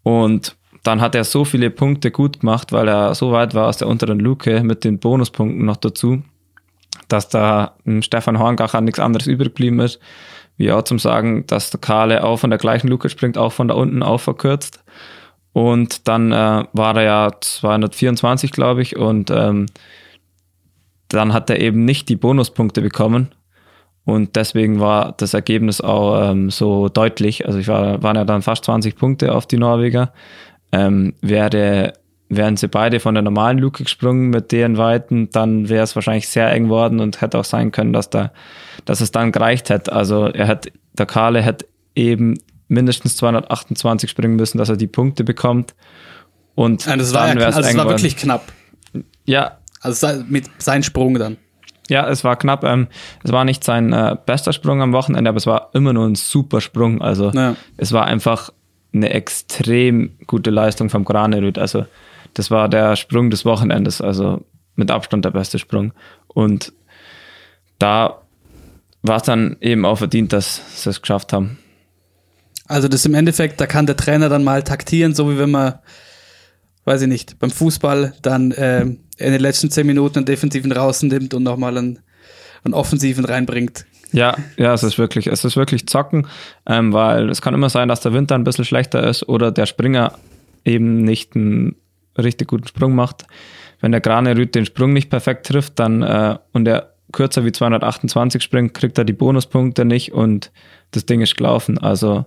Und 0.03 0.55
dann 0.83 1.01
hat 1.01 1.15
er 1.15 1.25
so 1.25 1.47
viele 1.47 1.71
Punkte 1.71 2.11
gut 2.11 2.41
gemacht, 2.41 2.73
weil 2.73 2.89
er 2.89 3.15
so 3.15 3.33
weit 3.33 3.55
war 3.55 3.69
aus 3.69 3.79
der 3.79 3.89
unteren 3.89 4.21
Luke 4.21 4.63
mit 4.63 4.85
den 4.85 4.99
Bonuspunkten 4.99 5.65
noch 5.65 5.79
dazu, 5.79 6.23
dass 7.09 7.31
da 7.31 7.77
Stefan 8.01 8.39
Horngacher 8.39 8.83
nichts 8.83 9.01
anderes 9.01 9.27
übrig 9.27 9.49
geblieben 9.49 9.81
ist, 9.81 9.99
wie 10.59 10.73
auch 10.73 10.83
zum 10.83 10.99
Sagen, 10.99 11.47
dass 11.47 11.71
der 11.71 11.81
Kahle 11.81 12.23
auch 12.23 12.39
von 12.39 12.51
der 12.51 12.59
gleichen 12.59 12.89
Luke 12.89 13.09
springt, 13.09 13.39
auch 13.39 13.53
von 13.53 13.69
da 13.69 13.75
unten 13.75 14.03
auch 14.03 14.21
verkürzt. 14.21 14.83
Und 15.53 16.07
dann 16.09 16.33
äh, 16.33 16.65
war 16.73 16.97
er 16.97 17.03
ja 17.03 17.31
224, 17.41 18.53
glaube 18.53 18.83
ich, 18.83 18.97
und 18.97 19.31
ähm, 19.31 19.67
dann 21.09 21.33
hat 21.33 21.51
er 21.51 21.61
eben 21.61 21.85
nicht 21.85 22.09
die 22.09 22.17
Bonuspunkte 22.17 22.83
bekommen. 22.83 23.29
Und 24.05 24.37
deswegen 24.37 24.81
war 24.81 25.13
das 25.19 25.35
Ergebnis 25.35 25.81
auch 25.81 26.31
ähm, 26.31 26.51
so 26.51 26.89
deutlich. 26.89 27.47
Also 27.47 27.59
ich 27.59 27.69
war, 27.69 28.03
waren 28.03 28.17
ja 28.17 28.25
dann 28.25 28.43
fast 28.43 28.65
20 28.65 28.97
Punkte 28.97 29.35
auf 29.35 29.47
die 29.47 29.59
Norweger. 29.59 30.13
Ähm, 30.73 31.15
wäre, 31.21 31.93
wären 32.29 32.57
sie 32.57 32.69
beide 32.69 33.01
von 33.01 33.15
der 33.15 33.23
normalen 33.23 33.59
Luke 33.59 33.83
gesprungen 33.83 34.31
mit 34.31 34.53
deren 34.53 34.79
Weiten, 34.79 35.31
dann 35.31 35.69
wäre 35.69 35.83
es 35.83 35.97
wahrscheinlich 35.97 36.29
sehr 36.29 36.51
eng 36.53 36.69
worden 36.69 37.01
und 37.01 37.21
hätte 37.21 37.39
auch 37.39 37.45
sein 37.45 37.73
können, 37.73 37.93
dass 37.93 38.09
da, 38.09 38.33
dass 38.85 39.01
es 39.01 39.11
dann 39.11 39.33
gereicht 39.33 39.69
hätte. 39.69 39.93
Also 39.93 40.27
er 40.27 40.47
hat, 40.47 40.69
der 40.93 41.07
Kahle 41.07 41.43
hätte 41.43 41.67
eben 41.95 42.39
mindestens 42.71 43.17
228 43.17 44.09
springen 44.09 44.37
müssen, 44.37 44.59
dass 44.59 44.69
er 44.69 44.77
die 44.77 44.87
Punkte 44.87 45.25
bekommt. 45.25 45.75
Und 46.55 46.87
ja, 46.87 46.97
das 46.97 47.13
war, 47.13 47.37
ja, 47.37 47.47
also 47.47 47.61
es 47.61 47.77
war 47.77 47.89
wirklich 47.89 48.17
knapp. 48.17 48.53
Ja. 49.25 49.59
Also 49.81 50.09
mit 50.29 50.49
seinem 50.59 50.83
Sprung 50.83 51.15
dann. 51.19 51.37
Ja, 51.89 52.09
es 52.09 52.23
war 52.23 52.37
knapp. 52.37 52.65
Ähm, 52.65 52.87
es 53.25 53.33
war 53.33 53.45
nicht 53.45 53.65
sein 53.65 53.93
äh, 53.93 54.17
bester 54.25 54.53
Sprung 54.53 54.81
am 54.81 54.93
Wochenende, 54.93 55.29
aber 55.29 55.39
es 55.39 55.47
war 55.47 55.71
immer 55.73 55.93
nur 55.93 56.07
ein 56.07 56.15
super 56.15 56.61
Sprung. 56.61 57.03
Also 57.03 57.31
ja. 57.31 57.57
es 57.77 57.93
war 57.93 58.05
einfach 58.05 58.51
eine 58.93 59.11
extrem 59.11 60.13
gute 60.27 60.51
Leistung 60.51 60.91
vom 60.91 61.05
Granerüt. 61.05 61.59
Also 61.59 61.87
das 62.35 62.51
war 62.51 62.69
der 62.69 62.95
Sprung 62.97 63.31
des 63.31 63.45
Wochenendes, 63.45 64.01
also 64.01 64.45
mit 64.77 64.91
Abstand 64.91 65.25
der 65.25 65.31
beste 65.31 65.59
Sprung. 65.59 65.93
Und 66.29 66.73
da 67.79 68.21
war 69.03 69.17
es 69.17 69.23
dann 69.25 69.57
eben 69.61 69.85
auch 69.85 69.99
verdient, 69.99 70.33
dass 70.33 70.83
sie 70.83 70.91
es 70.91 71.01
geschafft 71.01 71.33
haben. 71.33 71.59
Also 72.71 72.89
das 72.89 73.05
im 73.05 73.15
Endeffekt, 73.15 73.61
da 73.61 73.67
kann 73.67 73.87
der 73.87 73.97
Trainer 73.97 74.29
dann 74.29 74.45
mal 74.45 74.63
taktieren, 74.63 75.15
so 75.15 75.31
wie 75.31 75.39
wenn 75.39 75.51
man 75.51 75.75
weiß 76.85 77.03
ich 77.03 77.09
nicht, 77.09 77.39
beim 77.39 77.51
Fußball 77.51 78.15
dann 78.23 78.53
äh, 78.53 78.81
in 78.81 78.99
den 79.19 79.41
letzten 79.41 79.71
zehn 79.71 79.87
Minuten 79.87 80.19
einen 80.19 80.27
Defensiven 80.27 80.73
rausnimmt 80.73 81.35
und 81.35 81.43
nochmal 81.43 81.77
einen, 81.77 82.01
einen 82.65 82.75
Offensiven 82.75 83.25
reinbringt. 83.25 83.87
Ja, 84.13 84.37
ja, 84.57 84.75
es 84.75 84.83
ist 84.83 84.99
wirklich, 84.99 85.29
es 85.29 85.45
ist 85.45 85.57
wirklich 85.57 85.87
zocken, 85.87 86.27
ähm, 86.67 86.93
weil 86.93 87.29
es 87.31 87.43
kann 87.43 87.55
immer 87.55 87.71
sein, 87.71 87.87
dass 87.87 88.01
der 88.01 88.11
dann 88.11 88.41
ein 88.41 88.45
bisschen 88.45 88.65
schlechter 88.65 89.07
ist 89.09 89.29
oder 89.29 89.53
der 89.53 89.67
Springer 89.67 90.15
eben 90.65 91.05
nicht 91.05 91.37
einen 91.37 91.77
richtig 92.19 92.49
guten 92.49 92.67
Sprung 92.67 92.95
macht. 92.95 93.25
Wenn 93.81 93.93
der 93.93 94.01
Granerüt 94.01 94.55
den 94.55 94.67
Sprung 94.67 94.93
nicht 94.93 95.11
perfekt 95.11 95.47
trifft, 95.47 95.79
dann 95.79 96.03
äh, 96.03 96.39
und 96.53 96.67
er 96.67 96.95
kürzer 97.13 97.45
wie 97.45 97.53
228 97.53 98.43
springt, 98.43 98.75
kriegt 98.75 98.99
er 98.99 99.05
die 99.05 99.13
Bonuspunkte 99.13 99.85
nicht 99.85 100.13
und 100.13 100.51
das 100.91 101.07
Ding 101.07 101.21
ist 101.21 101.37
gelaufen. 101.37 101.79
Also, 101.79 102.25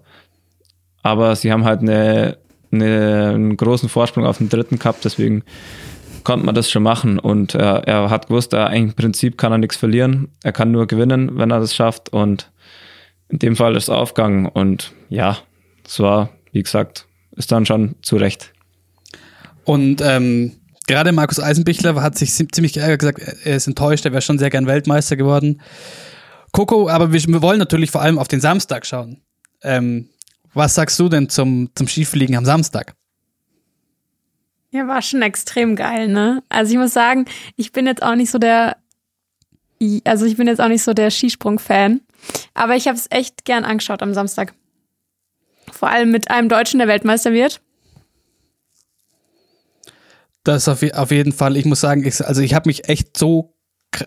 aber 1.04 1.36
sie 1.36 1.52
haben 1.52 1.66
halt 1.66 1.82
eine, 1.82 2.38
eine, 2.72 3.32
einen 3.36 3.58
großen 3.58 3.90
Vorsprung 3.90 4.26
auf 4.26 4.40
den 4.40 4.50
dritten 4.50 4.80
Cup, 4.80 5.02
deswegen 5.04 5.44
konnte 6.24 6.46
man 6.46 6.56
das 6.56 6.72
schon 6.72 6.84
machen 6.84 7.20
und 7.20 7.54
er, 7.54 7.88
er 7.88 8.10
hat 8.10 8.28
gewusst, 8.28 8.54
er, 8.54 8.72
im 8.72 8.94
Prinzip 8.94 9.38
kann 9.38 9.52
er 9.52 9.58
nichts 9.58 9.76
verlieren. 9.76 10.30
Er 10.42 10.54
kann 10.54 10.72
nur 10.72 10.88
gewinnen, 10.88 11.38
wenn 11.38 11.52
er 11.52 11.60
das 11.60 11.76
schafft 11.76 12.10
und 12.10 12.50
in 13.30 13.40
dem 13.40 13.56
Fall 13.56 13.76
ist 13.76 13.84
es 13.84 13.90
aufgegangen 13.90 14.46
und 14.46 14.94
ja, 15.10 15.38
es 15.86 16.00
war, 16.00 16.30
wie 16.52 16.64
gesagt, 16.64 17.08
ist 17.36 17.52
dann 17.52 17.66
schon 17.66 17.96
zu 18.02 18.16
Recht. 18.16 18.54
Und 19.66 20.02
ähm, 20.02 20.54
gerade 20.88 21.12
Markus 21.12 21.40
Eisenbichler 21.40 22.02
hat 22.02 22.18
sich 22.18 22.34
ziemlich 22.34 22.74
geärgert 22.74 23.00
gesagt, 23.00 23.20
er 23.44 23.56
ist 23.56 23.68
enttäuscht, 23.68 24.06
er 24.06 24.12
wäre 24.12 24.22
schon 24.22 24.40
sehr 24.40 24.50
gern 24.50 24.68
Weltmeister 24.68 25.16
geworden. 25.16 25.62
Coco, 26.52 26.90
aber 26.90 27.12
wir, 27.12 27.22
wir 27.22 27.42
wollen 27.42 27.60
natürlich 27.60 27.92
vor 27.92 28.02
allem 28.02 28.20
auf 28.20 28.28
den 28.28 28.40
Samstag 28.40 28.86
schauen. 28.86 29.22
Ähm, 29.64 30.10
was 30.54 30.76
sagst 30.76 31.00
du 31.00 31.10
denn 31.10 31.30
zum, 31.30 31.70
zum 31.76 31.88
Skifliegen 31.88 32.36
am 32.36 32.46
Samstag? 32.46 32.94
Ja, 34.72 34.88
war 34.88 35.02
schon 35.02 35.22
extrem 35.22 35.76
geil, 35.76 36.08
ne? 36.08 36.42
Also 36.50 36.72
ich 36.72 36.80
muss 36.80 36.94
sagen, 36.94 37.26
ich 37.56 37.72
bin 37.72 37.86
jetzt 37.86 38.02
auch 38.02 38.16
nicht 38.16 38.32
so 38.32 38.40
der, 38.40 38.78
also 40.04 40.26
ich 40.26 40.36
bin 40.36 40.48
jetzt 40.48 40.60
auch 40.60 40.68
nicht 40.68 40.84
so 40.84 40.94
der 40.94 41.12
Skisprung-Fan, 41.12 42.02
aber 42.54 42.76
ich 42.76 42.88
habe 42.88 42.98
es 42.98 43.08
echt 43.12 43.46
gern 43.46 43.66
angeschaut 43.66 44.02
am 44.02 44.14
Samstag. 44.14 44.54
Vor 45.72 45.90
allem 45.90 46.12
mit 46.12 46.32
einem 46.32 46.50
Deutschen, 46.50 46.80
der 46.80 46.88
Weltmeister 46.88 47.34
wird. 47.34 47.62
Das 50.44 50.68
auf, 50.68 50.84
auf 50.94 51.12
jeden 51.12 51.32
Fall. 51.32 51.56
Ich 51.56 51.66
muss 51.66 51.80
sagen, 51.80 52.06
ich, 52.06 52.26
also 52.26 52.42
ich 52.42 52.54
habe 52.54 52.68
mich 52.68 52.90
echt 52.90 53.16
so, 53.16 53.56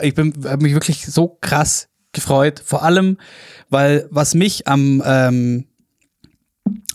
ich 0.01 0.13
bin 0.13 0.33
mich 0.59 0.73
wirklich 0.73 1.05
so 1.05 1.37
krass 1.41 1.87
gefreut. 2.11 2.61
Vor 2.63 2.83
allem, 2.83 3.17
weil 3.69 4.07
was 4.11 4.35
mich 4.35 4.67
am 4.67 5.01
ähm, 5.05 5.65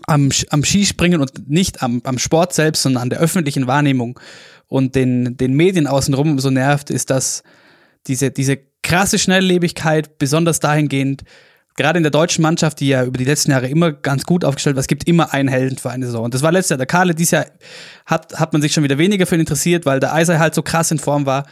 am, 0.07 0.31
am 0.51 0.65
Skispringen 0.65 1.21
und 1.21 1.49
nicht 1.49 1.83
am, 1.83 2.01
am 2.05 2.19
Sport 2.19 2.53
selbst, 2.53 2.83
sondern 2.83 3.05
an 3.05 3.11
der 3.11 3.21
öffentlichen 3.21 3.67
Wahrnehmung 3.67 4.19
und 4.69 4.95
den, 4.95 5.37
den 5.37 5.55
Medien 5.55 5.87
außenrum 5.87 6.39
so 6.39 6.51
nervt, 6.51 6.91
ist, 6.91 7.11
dass 7.11 7.43
diese, 8.07 8.31
diese 8.31 8.59
krasse 8.83 9.19
Schnelllebigkeit, 9.19 10.19
besonders 10.19 10.61
dahingehend, 10.61 11.23
gerade 11.77 11.97
in 11.97 12.03
der 12.03 12.11
deutschen 12.11 12.43
Mannschaft, 12.43 12.81
die 12.81 12.89
ja 12.89 13.05
über 13.05 13.19
die 13.19 13.25
letzten 13.25 13.51
Jahre 13.51 13.69
immer 13.69 13.93
ganz 13.93 14.25
gut 14.25 14.45
aufgestellt 14.45 14.77
war, 14.77 14.81
es 14.81 14.89
gibt 14.89 15.09
immer 15.09 15.33
einen 15.33 15.49
Helden 15.49 15.79
für 15.79 15.91
eine 15.91 16.07
Saison. 16.07 16.25
Und 16.25 16.35
das 16.35 16.43
war 16.43 16.53
letztes 16.53 16.71
Jahr 16.71 16.79
der 16.79 16.87
Kahle. 16.87 17.15
Dieses 17.15 17.31
Jahr 17.31 17.47
hat, 18.07 18.39
hat 18.39 18.53
man 18.53 18.61
sich 18.61 18.73
schon 18.73 18.85
wieder 18.85 18.99
weniger 18.99 19.27
für 19.27 19.37
ihn 19.37 19.41
interessiert, 19.41 19.87
weil 19.87 20.01
der 20.01 20.13
Eiser 20.13 20.39
halt 20.39 20.55
so 20.55 20.63
krass 20.63 20.91
in 20.91 20.99
Form 20.99 21.27
war. 21.27 21.47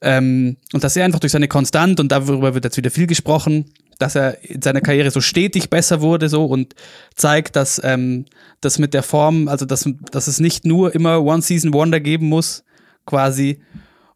Ähm, 0.00 0.56
und 0.72 0.82
dass 0.82 0.96
er 0.96 1.04
einfach 1.04 1.20
durch 1.20 1.32
seine 1.32 1.48
Konstant, 1.48 2.00
und 2.00 2.10
darüber 2.10 2.54
wird 2.54 2.64
jetzt 2.64 2.76
wieder 2.76 2.90
viel 2.90 3.06
gesprochen, 3.06 3.66
dass 4.00 4.14
er 4.14 4.42
in 4.42 4.62
seiner 4.62 4.80
Karriere 4.80 5.10
so 5.10 5.20
stetig 5.20 5.70
besser 5.70 6.00
wurde 6.00 6.28
so 6.28 6.44
und 6.46 6.74
zeigt, 7.14 7.56
dass 7.56 7.80
ähm, 7.84 8.24
das 8.60 8.78
mit 8.78 8.94
der 8.94 9.02
Form, 9.02 9.48
also 9.48 9.66
dass, 9.66 9.88
dass 10.10 10.26
es 10.26 10.40
nicht 10.40 10.64
nur 10.64 10.94
immer 10.94 11.22
One-Season-Wonder 11.22 12.00
geben 12.00 12.28
muss, 12.28 12.64
quasi. 13.06 13.60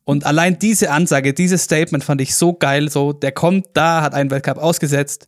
Und 0.04 0.26
allein 0.26 0.58
diese 0.58 0.90
Ansage, 0.90 1.34
dieses 1.34 1.64
Statement 1.64 2.04
fand 2.04 2.20
ich 2.20 2.34
so 2.34 2.54
geil. 2.54 2.90
So, 2.90 3.12
der 3.12 3.32
kommt 3.32 3.68
da, 3.74 4.02
hat 4.02 4.14
einen 4.14 4.30
Weltcup 4.30 4.58
ausgesetzt 4.58 5.26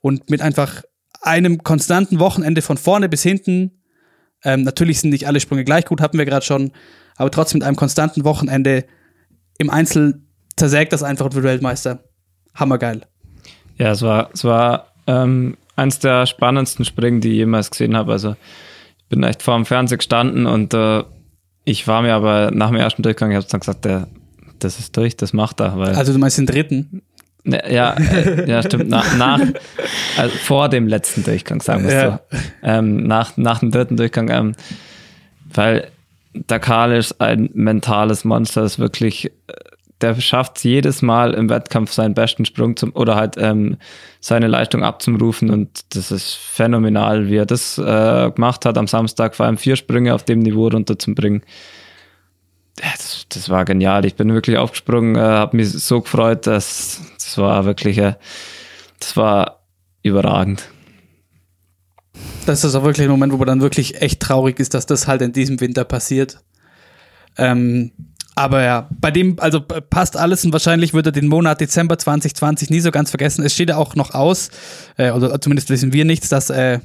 und 0.00 0.30
mit 0.30 0.40
einfach 0.40 0.82
einem 1.20 1.62
konstanten 1.62 2.18
Wochenende 2.18 2.62
von 2.62 2.76
vorne 2.76 3.08
bis 3.08 3.22
hinten. 3.22 3.82
Ähm, 4.44 4.62
natürlich 4.62 5.00
sind 5.00 5.10
nicht 5.10 5.26
alle 5.26 5.40
Sprünge 5.40 5.64
gleich 5.64 5.84
gut, 5.84 6.00
hatten 6.00 6.18
wir 6.18 6.24
gerade 6.24 6.44
schon, 6.44 6.72
aber 7.16 7.30
trotzdem 7.30 7.58
mit 7.58 7.66
einem 7.66 7.76
konstanten 7.76 8.24
Wochenende 8.24 8.84
im 9.58 9.70
Einzel 9.70 10.22
zersägt 10.56 10.92
das 10.92 11.02
einfach 11.04 11.26
und 11.26 11.34
wird 11.34 11.44
Weltmeister. 11.44 12.04
Hammergeil. 12.54 13.02
Ja, 13.82 13.90
es 13.90 14.02
war, 14.02 14.30
es 14.32 14.44
war 14.44 14.92
ähm, 15.08 15.56
eins 15.74 15.98
der 15.98 16.26
spannendsten 16.26 16.84
Springen, 16.84 17.20
die 17.20 17.30
ich 17.30 17.36
jemals 17.38 17.68
gesehen 17.68 17.96
habe. 17.96 18.12
Also 18.12 18.36
ich 18.98 19.04
bin 19.08 19.24
echt 19.24 19.42
vor 19.42 19.56
dem 19.56 19.66
Fernseher 19.66 19.98
gestanden 19.98 20.46
und 20.46 20.72
äh, 20.72 21.02
ich 21.64 21.88
war 21.88 22.02
mir 22.02 22.14
aber 22.14 22.52
nach 22.52 22.68
dem 22.68 22.76
ersten 22.76 23.02
Durchgang, 23.02 23.32
ich 23.32 23.36
habe 23.36 23.46
dann 23.50 23.58
gesagt, 23.58 23.84
der, 23.84 24.06
das 24.60 24.78
ist 24.78 24.96
durch, 24.96 25.16
das 25.16 25.32
macht 25.32 25.58
er. 25.60 25.76
Weil, 25.76 25.96
also 25.96 26.12
du 26.12 26.20
meinst 26.20 26.38
den 26.38 26.46
dritten? 26.46 27.02
Ne, 27.42 27.60
ja, 27.72 27.94
äh, 27.94 28.48
ja, 28.48 28.62
stimmt. 28.62 28.88
Nach, 28.88 29.16
nach 29.16 29.40
also 30.16 30.36
vor 30.36 30.68
dem 30.68 30.86
letzten 30.86 31.24
Durchgang, 31.24 31.60
sagen 31.60 31.82
wir 31.82 31.92
ja. 31.92 32.20
so. 32.30 32.38
Ähm, 32.62 33.02
nach, 33.08 33.36
nach 33.36 33.58
dem 33.58 33.72
dritten 33.72 33.96
Durchgang, 33.96 34.30
ähm, 34.30 34.52
weil 35.52 35.88
der 36.34 36.60
Karl 36.60 36.92
ist 36.92 37.20
ein 37.20 37.50
mentales 37.52 38.24
Monster, 38.24 38.62
ist 38.62 38.78
wirklich, 38.78 39.26
äh, 39.26 39.54
der 40.02 40.20
schafft 40.20 40.58
es 40.58 40.62
jedes 40.64 41.02
Mal 41.02 41.34
im 41.34 41.48
Wettkampf 41.48 41.92
seinen 41.92 42.14
besten 42.14 42.44
Sprung 42.44 42.76
zum, 42.76 42.94
oder 42.94 43.14
halt 43.14 43.36
ähm, 43.38 43.78
seine 44.20 44.48
Leistung 44.48 44.82
abzurufen 44.82 45.50
und 45.50 45.84
das 45.94 46.10
ist 46.10 46.34
phänomenal, 46.34 47.28
wie 47.28 47.36
er 47.36 47.46
das 47.46 47.78
äh, 47.78 48.30
gemacht 48.30 48.64
hat 48.64 48.76
am 48.78 48.86
Samstag, 48.86 49.34
vor 49.34 49.46
allem 49.46 49.58
vier 49.58 49.76
Sprünge 49.76 50.14
auf 50.14 50.24
dem 50.24 50.40
Niveau 50.40 50.68
runterzubringen. 50.68 51.42
Das, 52.76 53.26
das 53.28 53.48
war 53.48 53.64
genial. 53.64 54.04
Ich 54.06 54.14
bin 54.14 54.32
wirklich 54.32 54.56
aufgesprungen, 54.56 55.16
äh, 55.16 55.20
habe 55.20 55.56
mich 55.56 55.70
so 55.70 56.00
gefreut, 56.00 56.46
dass 56.46 57.00
das 57.14 57.38
war 57.38 57.64
wirklich, 57.64 57.98
äh, 57.98 58.14
das 58.98 59.16
war 59.16 59.62
überragend. 60.02 60.68
Das 62.46 62.64
ist 62.64 62.74
auch 62.74 62.82
wirklich 62.82 63.06
ein 63.06 63.10
Moment, 63.10 63.32
wo 63.32 63.36
man 63.36 63.46
dann 63.46 63.60
wirklich 63.60 64.02
echt 64.02 64.20
traurig 64.20 64.58
ist, 64.58 64.74
dass 64.74 64.86
das 64.86 65.06
halt 65.06 65.22
in 65.22 65.32
diesem 65.32 65.60
Winter 65.60 65.84
passiert. 65.84 66.40
Ähm, 67.38 67.92
aber 68.34 68.62
ja, 68.62 68.88
bei 68.98 69.10
dem, 69.10 69.38
also 69.38 69.60
passt 69.60 70.16
alles 70.16 70.44
und 70.44 70.52
wahrscheinlich 70.52 70.94
wird 70.94 71.06
er 71.06 71.12
den 71.12 71.28
Monat 71.28 71.60
Dezember 71.60 71.98
2020 71.98 72.70
nie 72.70 72.80
so 72.80 72.90
ganz 72.90 73.10
vergessen. 73.10 73.44
Es 73.44 73.52
steht 73.52 73.68
ja 73.68 73.76
auch 73.76 73.94
noch 73.94 74.14
aus, 74.14 74.50
äh, 74.96 75.10
oder 75.10 75.38
zumindest 75.40 75.68
wissen 75.68 75.92
wir 75.92 76.04
nichts, 76.04 76.30
dass 76.30 76.48
äh, 76.48 76.80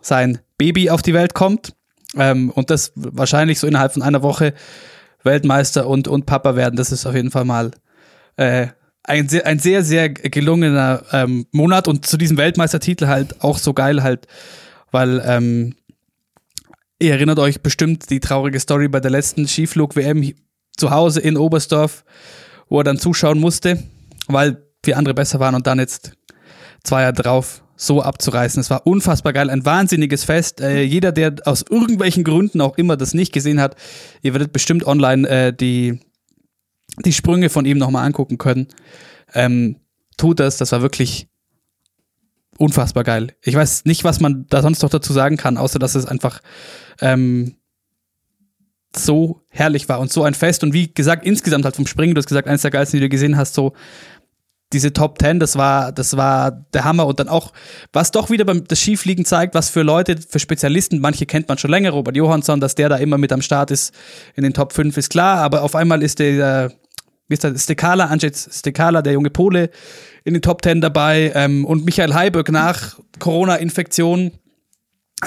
sein 0.00 0.38
Baby 0.56 0.90
auf 0.90 1.02
die 1.02 1.14
Welt 1.14 1.34
kommt. 1.34 1.74
Ähm, 2.16 2.50
und 2.50 2.70
das 2.70 2.92
wahrscheinlich 2.94 3.58
so 3.58 3.66
innerhalb 3.66 3.92
von 3.92 4.02
einer 4.02 4.22
Woche 4.22 4.54
Weltmeister 5.24 5.86
und, 5.86 6.08
und 6.08 6.26
Papa 6.26 6.56
werden. 6.56 6.76
Das 6.76 6.92
ist 6.92 7.06
auf 7.06 7.14
jeden 7.14 7.30
Fall 7.30 7.44
mal 7.44 7.72
äh, 8.36 8.68
ein, 9.02 9.28
sehr, 9.28 9.46
ein 9.46 9.58
sehr, 9.58 9.82
sehr 9.82 10.08
gelungener 10.08 11.02
ähm, 11.12 11.46
Monat 11.50 11.88
und 11.88 12.06
zu 12.06 12.16
diesem 12.16 12.36
Weltmeistertitel 12.36 13.06
halt 13.06 13.42
auch 13.42 13.58
so 13.58 13.74
geil 13.74 14.02
halt, 14.02 14.26
weil 14.90 15.22
ähm, 15.26 15.74
ihr 17.00 17.12
erinnert 17.12 17.38
euch 17.38 17.62
bestimmt 17.62 18.10
die 18.10 18.20
traurige 18.20 18.60
Story 18.60 18.88
bei 18.88 19.00
der 19.00 19.10
letzten 19.10 19.46
Skiflug-WM 19.46 20.34
zu 20.78 20.90
Hause 20.90 21.20
in 21.20 21.36
Oberstdorf, 21.36 22.04
wo 22.68 22.80
er 22.80 22.84
dann 22.84 22.98
zuschauen 22.98 23.38
musste, 23.38 23.82
weil 24.28 24.64
vier 24.84 24.96
andere 24.96 25.14
besser 25.14 25.40
waren 25.40 25.54
und 25.54 25.66
dann 25.66 25.78
jetzt 25.78 26.12
zwei 26.84 27.02
Jahre 27.02 27.12
drauf 27.12 27.62
so 27.76 28.02
abzureißen. 28.02 28.60
Es 28.60 28.70
war 28.70 28.86
unfassbar 28.86 29.32
geil, 29.32 29.50
ein 29.50 29.64
wahnsinniges 29.64 30.24
Fest. 30.24 30.60
Äh, 30.60 30.82
jeder, 30.82 31.12
der 31.12 31.36
aus 31.44 31.64
irgendwelchen 31.68 32.24
Gründen 32.24 32.60
auch 32.60 32.76
immer 32.76 32.96
das 32.96 33.14
nicht 33.14 33.32
gesehen 33.32 33.60
hat, 33.60 33.76
ihr 34.22 34.34
werdet 34.34 34.52
bestimmt 34.52 34.86
online 34.86 35.28
äh, 35.28 35.52
die, 35.52 36.00
die 37.04 37.12
Sprünge 37.12 37.50
von 37.50 37.64
ihm 37.64 37.78
nochmal 37.78 38.04
angucken 38.04 38.38
können. 38.38 38.68
Ähm, 39.32 39.76
tut 40.16 40.40
das, 40.40 40.56
das 40.56 40.72
war 40.72 40.82
wirklich 40.82 41.28
unfassbar 42.58 43.04
geil. 43.04 43.36
Ich 43.42 43.54
weiß 43.54 43.84
nicht, 43.84 44.02
was 44.02 44.18
man 44.18 44.46
da 44.48 44.60
sonst 44.60 44.82
noch 44.82 44.90
dazu 44.90 45.12
sagen 45.12 45.36
kann, 45.36 45.56
außer 45.56 45.78
dass 45.78 45.94
es 45.94 46.06
einfach 46.06 46.40
ähm, 47.00 47.57
so 48.98 49.42
herrlich 49.50 49.88
war 49.88 50.00
und 50.00 50.12
so 50.12 50.22
ein 50.22 50.34
Fest 50.34 50.62
und 50.62 50.72
wie 50.72 50.92
gesagt, 50.92 51.24
insgesamt 51.24 51.64
halt 51.64 51.76
vom 51.76 51.86
Springen, 51.86 52.14
du 52.14 52.18
hast 52.18 52.26
gesagt, 52.26 52.48
eines 52.48 52.62
der 52.62 52.70
geilsten, 52.70 52.98
die 52.98 53.06
du 53.06 53.08
gesehen 53.08 53.36
hast, 53.36 53.54
so 53.54 53.72
diese 54.72 54.92
Top 54.92 55.18
Ten, 55.18 55.40
das 55.40 55.56
war, 55.56 55.92
das 55.92 56.16
war 56.16 56.50
der 56.50 56.84
Hammer 56.84 57.06
und 57.06 57.18
dann 57.20 57.28
auch, 57.28 57.52
was 57.92 58.10
doch 58.10 58.28
wieder 58.28 58.44
beim 58.44 58.64
das 58.64 58.80
Skifliegen 58.80 59.24
zeigt, 59.24 59.54
was 59.54 59.70
für 59.70 59.82
Leute, 59.82 60.16
für 60.16 60.38
Spezialisten, 60.38 61.00
manche 61.00 61.24
kennt 61.24 61.48
man 61.48 61.56
schon 61.56 61.70
länger, 61.70 61.90
Robert 61.90 62.16
Johansson, 62.16 62.60
dass 62.60 62.74
der 62.74 62.90
da 62.90 62.96
immer 62.96 63.16
mit 63.16 63.32
am 63.32 63.40
Start 63.40 63.70
ist 63.70 63.94
in 64.34 64.42
den 64.42 64.52
Top 64.52 64.74
5 64.74 64.96
ist 64.96 65.08
klar, 65.08 65.38
aber 65.38 65.62
auf 65.62 65.74
einmal 65.74 66.02
ist 66.02 66.18
der, 66.18 66.70
wie 67.28 67.34
ist 67.34 67.44
der, 67.44 67.56
Stekala, 67.56 68.06
Andrzej 68.06 68.32
Stekala, 68.34 69.00
der 69.00 69.14
junge 69.14 69.30
Pole, 69.30 69.70
in 70.24 70.34
den 70.34 70.42
Top 70.42 70.62
10 70.62 70.82
dabei 70.82 71.32
ähm, 71.34 71.64
und 71.64 71.86
Michael 71.86 72.12
Heiberg 72.12 72.50
nach 72.50 72.98
Corona-Infektion 73.18 74.32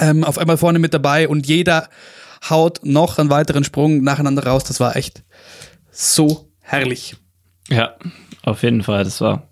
ähm, 0.00 0.22
auf 0.22 0.38
einmal 0.38 0.56
vorne 0.56 0.78
mit 0.78 0.94
dabei 0.94 1.26
und 1.26 1.48
jeder 1.48 1.88
haut 2.48 2.80
noch 2.82 3.18
einen 3.18 3.30
weiteren 3.30 3.64
Sprung 3.64 4.02
nacheinander 4.02 4.46
raus. 4.46 4.64
Das 4.64 4.80
war 4.80 4.96
echt 4.96 5.22
so 5.90 6.48
herrlich. 6.60 7.16
Ja, 7.68 7.96
auf 8.42 8.62
jeden 8.62 8.82
Fall. 8.82 9.04
Das 9.04 9.20
war, 9.20 9.48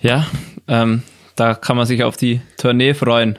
ja, 0.00 0.26
ähm, 0.68 1.02
da 1.36 1.54
kann 1.54 1.76
man 1.76 1.86
sich 1.86 2.02
auf 2.02 2.16
die 2.16 2.40
Tournee 2.56 2.94
freuen. 2.94 3.38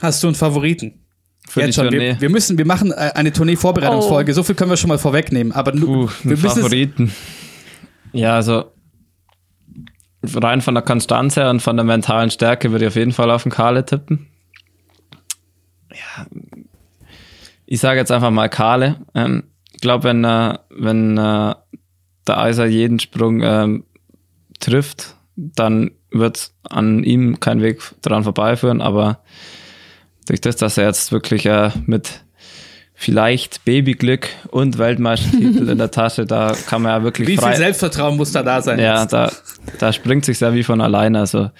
Hast 0.00 0.22
du 0.22 0.28
einen 0.28 0.36
Favoriten? 0.36 1.04
für 1.48 1.60
Jetzt 1.60 1.68
die 1.68 1.72
schon. 1.74 1.90
Tournee. 1.90 2.12
Wir, 2.12 2.20
wir 2.22 2.30
müssen, 2.30 2.58
wir 2.58 2.66
machen 2.66 2.90
äh, 2.92 3.12
eine 3.14 3.32
Tournee-Vorbereitungsfolge. 3.32 4.32
Oh. 4.32 4.34
So 4.34 4.42
viel 4.42 4.54
können 4.54 4.70
wir 4.70 4.76
schon 4.76 4.88
mal 4.88 4.98
vorwegnehmen. 4.98 5.52
Aber 5.52 5.72
nu, 5.72 6.04
Uh, 6.04 6.10
wir 6.22 6.38
Favoriten. 6.38 7.12
Ja, 8.12 8.36
also 8.36 8.72
rein 10.22 10.62
von 10.62 10.74
der 10.74 10.82
Konstanz 10.82 11.36
her 11.36 11.50
und 11.50 11.60
von 11.60 11.76
der 11.76 11.84
mentalen 11.84 12.30
Stärke 12.30 12.70
würde 12.70 12.86
ich 12.86 12.88
auf 12.88 12.96
jeden 12.96 13.12
Fall 13.12 13.30
auf 13.30 13.42
den 13.42 13.52
Kale 13.52 13.84
tippen. 13.84 14.26
Ja, 15.90 16.26
ich 17.66 17.80
sage 17.80 17.98
jetzt 17.98 18.12
einfach 18.12 18.30
mal 18.30 18.48
Kale. 18.48 18.96
Ähm, 19.14 19.44
ich 19.72 19.80
glaube, 19.80 20.04
wenn, 20.04 20.24
äh, 20.24 20.58
wenn 20.70 21.18
äh, 21.18 21.54
der 22.26 22.38
Eiser 22.38 22.66
jeden 22.66 22.98
Sprung 22.98 23.42
ähm, 23.42 23.84
trifft, 24.60 25.16
dann 25.36 25.90
wird 26.10 26.52
an 26.62 27.02
ihm 27.02 27.40
kein 27.40 27.60
Weg 27.60 27.80
dran 28.02 28.24
vorbeiführen, 28.24 28.80
aber 28.80 29.20
durch 30.26 30.40
das, 30.40 30.56
dass 30.56 30.78
er 30.78 30.86
jetzt 30.86 31.12
wirklich 31.12 31.46
äh, 31.46 31.70
mit 31.86 32.24
vielleicht 32.94 33.64
Babyglück 33.64 34.28
und 34.50 34.78
Weltmeistertitel 34.78 35.68
in 35.68 35.78
der 35.78 35.90
Tasche, 35.90 36.24
da 36.24 36.54
kann 36.66 36.82
man 36.82 36.92
ja 36.92 37.02
wirklich 37.02 37.26
wie 37.26 37.36
frei, 37.36 37.50
viel 37.50 37.58
Selbstvertrauen 37.58 38.16
muss 38.16 38.32
da 38.32 38.42
da 38.42 38.62
sein? 38.62 38.78
ja, 38.78 39.02
jetzt? 39.02 39.12
da, 39.12 39.30
da 39.80 39.92
springt 39.92 40.24
sich 40.24 40.38
ja 40.40 40.54
wie 40.54 40.62
von 40.62 40.80
alleine. 40.80 41.18
Also 41.18 41.50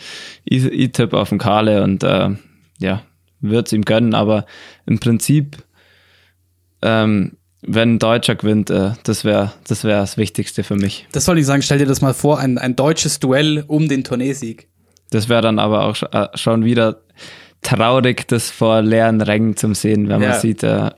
ich, 0.45 0.65
ich 0.65 0.93
tippe 0.93 1.19
auf 1.19 1.31
den 1.31 1.39
Kale 1.39 1.83
und 1.83 2.05
äh, 2.05 2.31
ja, 2.79 3.03
wird's 3.41 3.73
ihm 3.73 3.83
gönnen, 3.83 4.15
aber 4.15 4.47
im 4.87 5.01
Prinzip, 5.01 5.59
ähm, 6.85 7.33
wenn 7.67 7.95
ein 7.95 7.99
Deutscher 7.99 8.35
gewinnt, 8.37 8.69
äh, 8.71 8.93
das 9.05 9.25
wäre 9.25 9.53
das, 9.67 9.85
wär 9.85 9.97
das 10.01 10.17
Wichtigste 10.19 10.63
für 10.65 10.77
mich. 10.77 11.09
Das 11.13 11.25
soll 11.25 11.39
ich 11.39 11.47
sagen, 11.47 11.63
stell 11.63 11.79
dir 11.79 11.87
das 11.87 12.01
mal 12.03 12.15
vor, 12.15 12.39
ein, 12.39 12.59
ein 12.59 12.77
deutsches 12.77 13.19
Duell 13.21 13.65
um 13.67 13.89
den 13.89 14.05
Tourneesieg. 14.05 14.69
Das 15.11 15.29
wäre 15.29 15.41
dann 15.43 15.59
aber 15.59 15.85
auch 15.85 15.97
äh, 16.13 16.29
schon 16.35 16.65
wieder 16.65 17.01
traurig, 17.63 18.29
das 18.29 18.51
vor 18.51 18.83
leeren 18.83 19.21
Rängen 19.23 19.57
zu 19.57 19.73
sehen, 19.75 20.09
wenn 20.09 20.21
Ja. 20.21 20.29
man 20.31 20.41
sieht, 20.41 20.63
äh, 20.63 20.91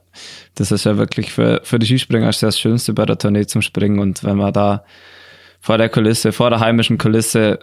das 0.57 0.72
ist 0.72 0.84
ja 0.84 0.97
wirklich 0.99 1.32
für, 1.32 1.61
für 1.62 1.78
die 1.78 1.87
Skispringer 1.87 2.30
das 2.32 2.59
Schönste 2.59 2.93
bei 2.93 3.07
der 3.07 3.18
Tournee 3.18 3.47
zum 3.47 3.62
Springen 3.62 4.01
und 4.01 4.24
wenn 4.24 4.37
man 4.37 4.53
da 4.53 4.84
vor 5.61 5.78
der 5.78 5.89
Kulisse, 5.89 6.32
vor 6.32 6.51
der 6.51 6.61
heimischen 6.61 6.99
Kulisse, 6.99 7.61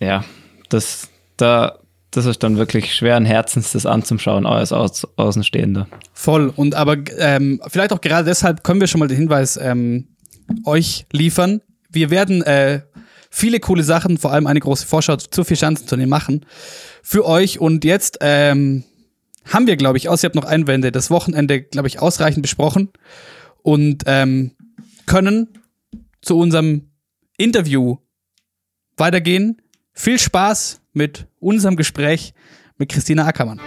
ja, 0.00 0.24
das, 0.68 1.08
da, 1.36 1.78
das 2.10 2.26
ist 2.26 2.42
dann 2.42 2.56
wirklich 2.56 2.94
schweren 2.94 3.24
Herzens, 3.24 3.72
das 3.72 3.86
anzuschauen, 3.86 4.46
als 4.46 4.72
Aus, 4.72 5.06
Außenstehender. 5.16 5.88
Voll. 6.12 6.52
Und 6.54 6.74
aber 6.74 6.96
ähm, 7.18 7.60
vielleicht 7.68 7.92
auch 7.92 8.00
gerade 8.00 8.24
deshalb 8.24 8.64
können 8.64 8.80
wir 8.80 8.86
schon 8.86 9.00
mal 9.00 9.08
den 9.08 9.18
Hinweis 9.18 9.58
ähm, 9.58 10.08
euch 10.64 11.06
liefern. 11.12 11.60
Wir 11.90 12.10
werden 12.10 12.42
äh, 12.42 12.80
viele 13.30 13.60
coole 13.60 13.82
Sachen, 13.82 14.18
vor 14.18 14.32
allem 14.32 14.46
eine 14.46 14.60
große 14.60 14.86
Vorschau 14.86 15.16
zur 15.16 15.44
Vierschanzentournee 15.44 16.06
machen 16.06 16.46
für 17.02 17.26
euch. 17.26 17.60
Und 17.60 17.84
jetzt 17.84 18.18
ähm, 18.20 18.84
haben 19.44 19.66
wir, 19.66 19.76
glaube 19.76 19.98
ich, 19.98 20.08
außer 20.08 20.26
ihr 20.26 20.28
habt 20.28 20.36
noch 20.36 20.44
Einwände, 20.44 20.92
das 20.92 21.10
Wochenende, 21.10 21.62
glaube 21.62 21.88
ich, 21.88 22.00
ausreichend 22.00 22.42
besprochen 22.42 22.90
und 23.62 24.04
ähm, 24.06 24.52
können 25.06 25.48
zu 26.22 26.38
unserem 26.38 26.90
Interview 27.36 27.98
weitergehen. 28.96 29.60
Viel 29.92 30.18
Spaß 30.18 30.80
mit 30.98 31.28
unserem 31.38 31.76
Gespräch 31.76 32.34
mit 32.76 32.90
Christina 32.90 33.24
Ackermann. 33.24 33.60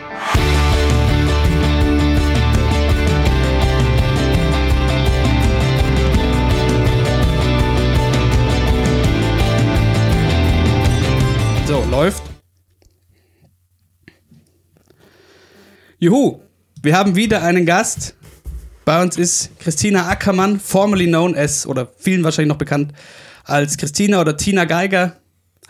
So, 11.66 11.86
läuft. 11.90 12.22
Juhu, 16.00 16.42
wir 16.84 16.98
haben 16.98 17.16
wieder 17.16 17.44
einen 17.44 17.66
Gast. 17.66 18.16
Bei 18.84 19.02
uns 19.02 19.18
ist 19.18 19.58
Christina 19.60 20.10
Ackermann, 20.10 20.60
formerly 20.60 21.08
known 21.08 21.34
as, 21.38 21.66
oder 21.66 21.88
vielen 21.98 22.26
wahrscheinlich 22.26 22.50
noch 22.50 22.58
bekannt 22.58 22.92
als 23.46 23.78
Christina 23.78 24.20
oder 24.20 24.36
Tina 24.36 24.66
Geiger. 24.66 25.21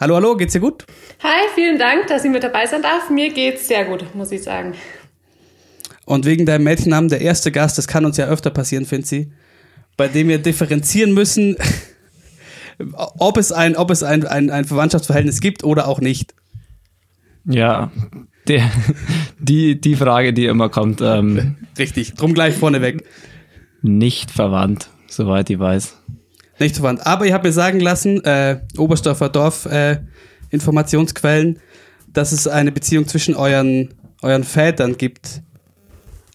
Hallo, 0.02 0.16
hallo, 0.16 0.36
geht's 0.36 0.54
dir 0.54 0.62
gut? 0.62 0.88
Hi, 1.22 1.48
vielen 1.54 1.78
Dank, 1.78 2.08
dass 2.08 2.26
ich 2.26 2.32
mit 2.32 2.42
dabei 2.42 2.66
sein 2.66 2.82
darf. 2.82 3.12
Mir 3.12 3.32
geht's 3.32 3.68
sehr 3.68 3.86
gut, 3.86 4.16
muss 4.16 4.32
ich 4.32 4.42
sagen. 4.42 4.74
Und 6.06 6.26
wegen 6.26 6.48
deinem 6.48 6.64
Mädchennamen, 6.64 7.08
der 7.08 7.22
erste 7.22 7.52
Gast, 7.52 7.78
das 7.78 7.88
kann 7.88 8.04
uns 8.04 8.18
ja 8.18 8.26
öfter 8.26 8.50
passieren, 8.50 8.88
Finzi, 8.88 9.32
bei 9.98 10.08
dem 10.08 10.28
wir 10.28 10.40
differenzieren 10.40 11.14
müssen, 11.14 11.56
ob 12.96 13.38
es 13.38 13.52
ein, 13.52 13.76
ob 13.76 13.92
es 13.92 14.02
ein, 14.02 14.26
ein, 14.26 14.50
ein 14.50 14.66
Verwandtschaftsverhältnis 14.66 15.40
gibt 15.40 15.64
oder 15.64 15.88
auch 15.88 16.02
nicht. 16.02 16.34
Ja, 17.46 17.92
der, 18.48 18.72
die, 19.38 19.80
die 19.80 19.96
Frage, 19.96 20.34
die 20.34 20.48
immer 20.48 20.70
kommt, 20.70 21.00
ähm, 21.02 21.58
Richtig, 21.78 22.16
drum 22.16 22.34
gleich 22.34 22.56
vorneweg. 22.56 23.04
nicht 23.84 24.32
verwandt, 24.32 24.90
soweit 25.06 25.52
ich 25.52 25.60
weiß. 25.60 25.96
Nicht 26.62 26.76
verwandt. 26.76 27.08
Aber 27.08 27.26
ich 27.26 27.34
habe 27.34 27.48
mir 27.48 27.54
sagen 27.54 27.80
lassen, 27.80 28.24
äh, 28.24 28.60
Oberstdorfer 28.78 29.30
Dorf 29.30 29.66
äh, 29.66 29.98
Informationsquellen, 30.52 31.60
dass 32.08 32.32
es 32.32 32.48
eine 32.48 32.72
Beziehung 32.72 33.08
zwischen 33.08 33.36
euren, 33.36 33.96
euren 34.22 34.44
Vätern 34.44 34.96
gibt. 34.96 35.42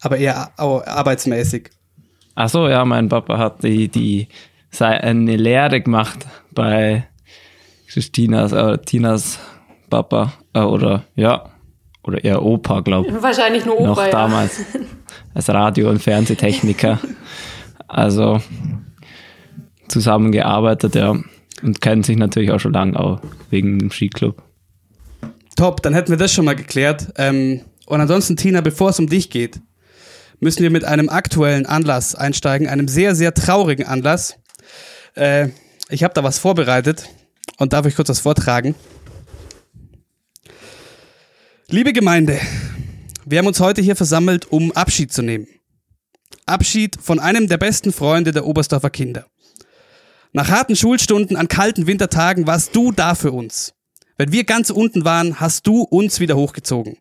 Aber 0.01 0.17
eher 0.17 0.51
arbeitsmäßig. 0.59 1.71
Ach 2.35 2.49
so, 2.49 2.69
ja, 2.69 2.85
mein 2.85 3.09
Papa 3.09 3.39
hat 3.39 3.63
die, 3.63 3.87
die 3.87 4.27
eine 4.81 5.37
Lehre 5.37 5.81
gemacht 5.81 6.27
bei 6.51 7.07
Christinas, 7.87 8.51
äh, 8.51 8.79
Tinas 8.79 9.39
Papa, 9.89 10.33
äh, 10.55 10.59
oder 10.59 11.05
ja, 11.15 11.51
oder 12.03 12.25
eher 12.25 12.43
Opa, 12.43 12.81
glaube 12.81 13.11
ich. 13.11 13.23
Wahrscheinlich 13.23 13.65
nur 13.65 13.79
Opa, 13.79 13.87
Noch 13.87 14.05
ja. 14.05 14.11
damals 14.11 14.61
als 15.35 15.49
Radio- 15.51 15.89
und 15.89 16.03
Fernsehtechniker. 16.03 16.99
Also 17.87 18.41
zusammengearbeitet, 19.89 20.95
ja. 20.95 21.17
Und 21.63 21.81
kennen 21.81 22.03
sich 22.03 22.17
natürlich 22.17 22.51
auch 22.51 22.61
schon 22.61 22.75
lange 22.75 22.99
auch 22.99 23.21
wegen 23.51 23.79
dem 23.79 23.91
Skiclub. 23.91 24.43
Top, 25.57 25.83
dann 25.83 25.95
hätten 25.95 26.11
wir 26.11 26.19
das 26.19 26.33
schon 26.33 26.45
mal 26.45 26.55
geklärt. 26.57 27.13
Ähm, 27.17 27.63
und 27.87 28.01
ansonsten, 28.01 28.37
Tina, 28.37 28.61
bevor 28.61 28.91
es 28.91 28.99
um 28.99 29.09
dich 29.09 29.31
geht, 29.31 29.61
müssen 30.41 30.63
wir 30.63 30.71
mit 30.71 30.85
einem 30.85 31.09
aktuellen 31.09 31.67
Anlass 31.67 32.15
einsteigen, 32.15 32.69
einem 32.69 32.89
sehr, 32.89 33.15
sehr 33.15 33.33
traurigen 33.33 33.87
Anlass. 33.87 34.37
Äh, 35.15 35.49
ich 35.89 36.05
habe 36.05 36.15
da 36.15 36.23
was 36.23 36.39
vorbereitet 36.39 37.09
und 37.59 37.73
darf 37.73 37.87
euch 37.87 37.97
kurz 37.97 38.09
was 38.09 38.21
vortragen. 38.21 38.75
Liebe 41.69 41.93
Gemeinde, 41.93 42.39
wir 43.25 43.39
haben 43.39 43.47
uns 43.47 43.61
heute 43.61 43.83
hier 43.83 43.97
versammelt, 43.97 44.53
um 44.53 44.73
Abschied 44.73 45.13
zu 45.13 45.23
nehmen. 45.23 45.49
Abschied 46.45 46.97
von 47.01 47.19
einem 47.19 47.49
der 47.49 47.59
besten 47.59 47.93
Freunde 47.93 48.31
der 48.31 48.47
Oberstdorfer 48.47 48.91
Kinder. 48.91 49.27
Nach 50.37 50.51
harten 50.51 50.77
Schulstunden 50.77 51.35
an 51.35 51.49
kalten 51.49 51.87
Wintertagen 51.87 52.47
warst 52.47 52.77
du 52.77 52.93
da 52.93 53.15
für 53.15 53.33
uns. 53.33 53.73
Wenn 54.19 54.33
wir 54.33 54.45
ganz 54.45 54.69
unten 54.69 55.07
waren, 55.07 55.41
hast 55.41 55.67
du 55.67 55.81
uns 55.81 56.21
wieder 56.21 56.37
hochgezogen. 56.37 56.99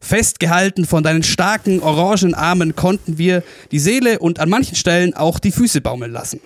Festgehalten 0.00 0.86
von 0.86 1.02
deinen 1.02 1.22
starken, 1.22 1.82
orangen 1.82 2.32
Armen 2.32 2.74
konnten 2.74 3.18
wir 3.18 3.42
die 3.72 3.78
Seele 3.78 4.20
und 4.20 4.40
an 4.40 4.48
manchen 4.48 4.74
Stellen 4.74 5.12
auch 5.12 5.38
die 5.38 5.52
Füße 5.52 5.82
baumeln 5.82 6.12
lassen. 6.12 6.40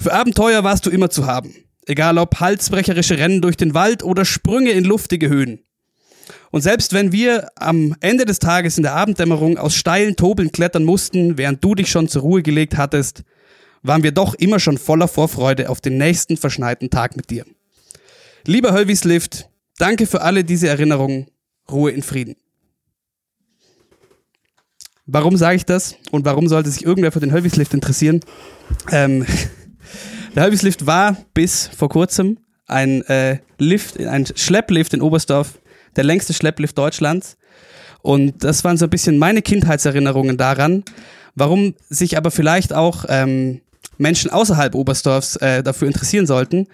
Für 0.00 0.14
Abenteuer 0.14 0.64
warst 0.64 0.86
du 0.86 0.90
immer 0.90 1.10
zu 1.10 1.26
haben. 1.26 1.56
Egal 1.84 2.16
ob 2.16 2.40
halsbrecherische 2.40 3.18
Rennen 3.18 3.42
durch 3.42 3.58
den 3.58 3.74
Wald 3.74 4.02
oder 4.02 4.24
Sprünge 4.24 4.70
in 4.70 4.84
luftige 4.84 5.28
Höhen. 5.28 5.62
Und 6.50 6.62
selbst 6.62 6.94
wenn 6.94 7.12
wir 7.12 7.48
am 7.56 7.94
Ende 8.00 8.24
des 8.24 8.38
Tages 8.38 8.78
in 8.78 8.82
der 8.82 8.94
Abenddämmerung 8.94 9.58
aus 9.58 9.74
steilen 9.74 10.16
Tobeln 10.16 10.52
klettern 10.52 10.84
mussten, 10.84 11.36
während 11.36 11.62
du 11.62 11.74
dich 11.74 11.90
schon 11.90 12.08
zur 12.08 12.22
Ruhe 12.22 12.42
gelegt 12.42 12.78
hattest, 12.78 13.24
waren 13.82 14.02
wir 14.02 14.12
doch 14.12 14.34
immer 14.34 14.60
schon 14.60 14.78
voller 14.78 15.08
Vorfreude 15.08 15.68
auf 15.68 15.80
den 15.80 15.96
nächsten 15.98 16.36
verschneiten 16.36 16.90
Tag 16.90 17.16
mit 17.16 17.30
dir. 17.30 17.44
Lieber 18.44 18.72
Lift, 18.84 19.48
danke 19.78 20.06
für 20.06 20.22
alle 20.22 20.44
diese 20.44 20.68
Erinnerungen. 20.68 21.26
Ruhe 21.70 21.90
in 21.92 22.02
Frieden. 22.02 22.36
Warum 25.06 25.36
sage 25.36 25.56
ich 25.56 25.64
das 25.64 25.96
und 26.10 26.24
warum 26.24 26.48
sollte 26.48 26.70
sich 26.70 26.84
irgendwer 26.84 27.12
für 27.12 27.20
den 27.20 27.32
Lift 27.32 27.74
interessieren? 27.74 28.20
Ähm, 28.90 29.26
der 30.36 30.48
Lift 30.48 30.86
war 30.86 31.16
bis 31.34 31.68
vor 31.68 31.88
kurzem 31.88 32.38
ein 32.66 33.02
äh, 33.02 33.38
Lift, 33.58 33.98
ein 33.98 34.26
Schlepplift 34.26 34.94
in 34.94 35.02
Oberstdorf, 35.02 35.58
der 35.96 36.04
längste 36.04 36.32
Schlepplift 36.32 36.78
Deutschlands. 36.78 37.36
Und 38.00 38.42
das 38.44 38.64
waren 38.64 38.76
so 38.76 38.86
ein 38.86 38.90
bisschen 38.90 39.18
meine 39.18 39.42
Kindheitserinnerungen 39.42 40.36
daran, 40.36 40.84
warum 41.34 41.74
sich 41.88 42.16
aber 42.16 42.30
vielleicht 42.30 42.72
auch 42.72 43.04
ähm, 43.08 43.60
Menschen 43.98 44.30
außerhalb 44.30 44.74
Oberstdorfs 44.74 45.36
äh, 45.36 45.62
dafür 45.62 45.88
interessieren 45.88 46.26
sollten. 46.26 46.66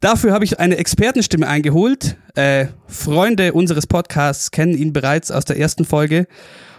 Dafür 0.00 0.32
habe 0.32 0.44
ich 0.44 0.60
eine 0.60 0.76
Expertenstimme 0.76 1.48
eingeholt. 1.48 2.16
Äh, 2.34 2.66
Freunde 2.86 3.52
unseres 3.54 3.86
Podcasts 3.86 4.50
kennen 4.50 4.76
ihn 4.76 4.92
bereits 4.92 5.30
aus 5.30 5.44
der 5.44 5.58
ersten 5.58 5.84
Folge 5.84 6.26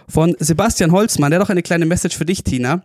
von 0.08 0.36
Sebastian 0.38 0.92
Holzmann. 0.92 1.30
Der 1.30 1.40
hat 1.40 1.46
auch 1.46 1.50
eine 1.50 1.62
kleine 1.62 1.86
Message 1.86 2.16
für 2.16 2.24
dich, 2.24 2.44
Tina. 2.44 2.82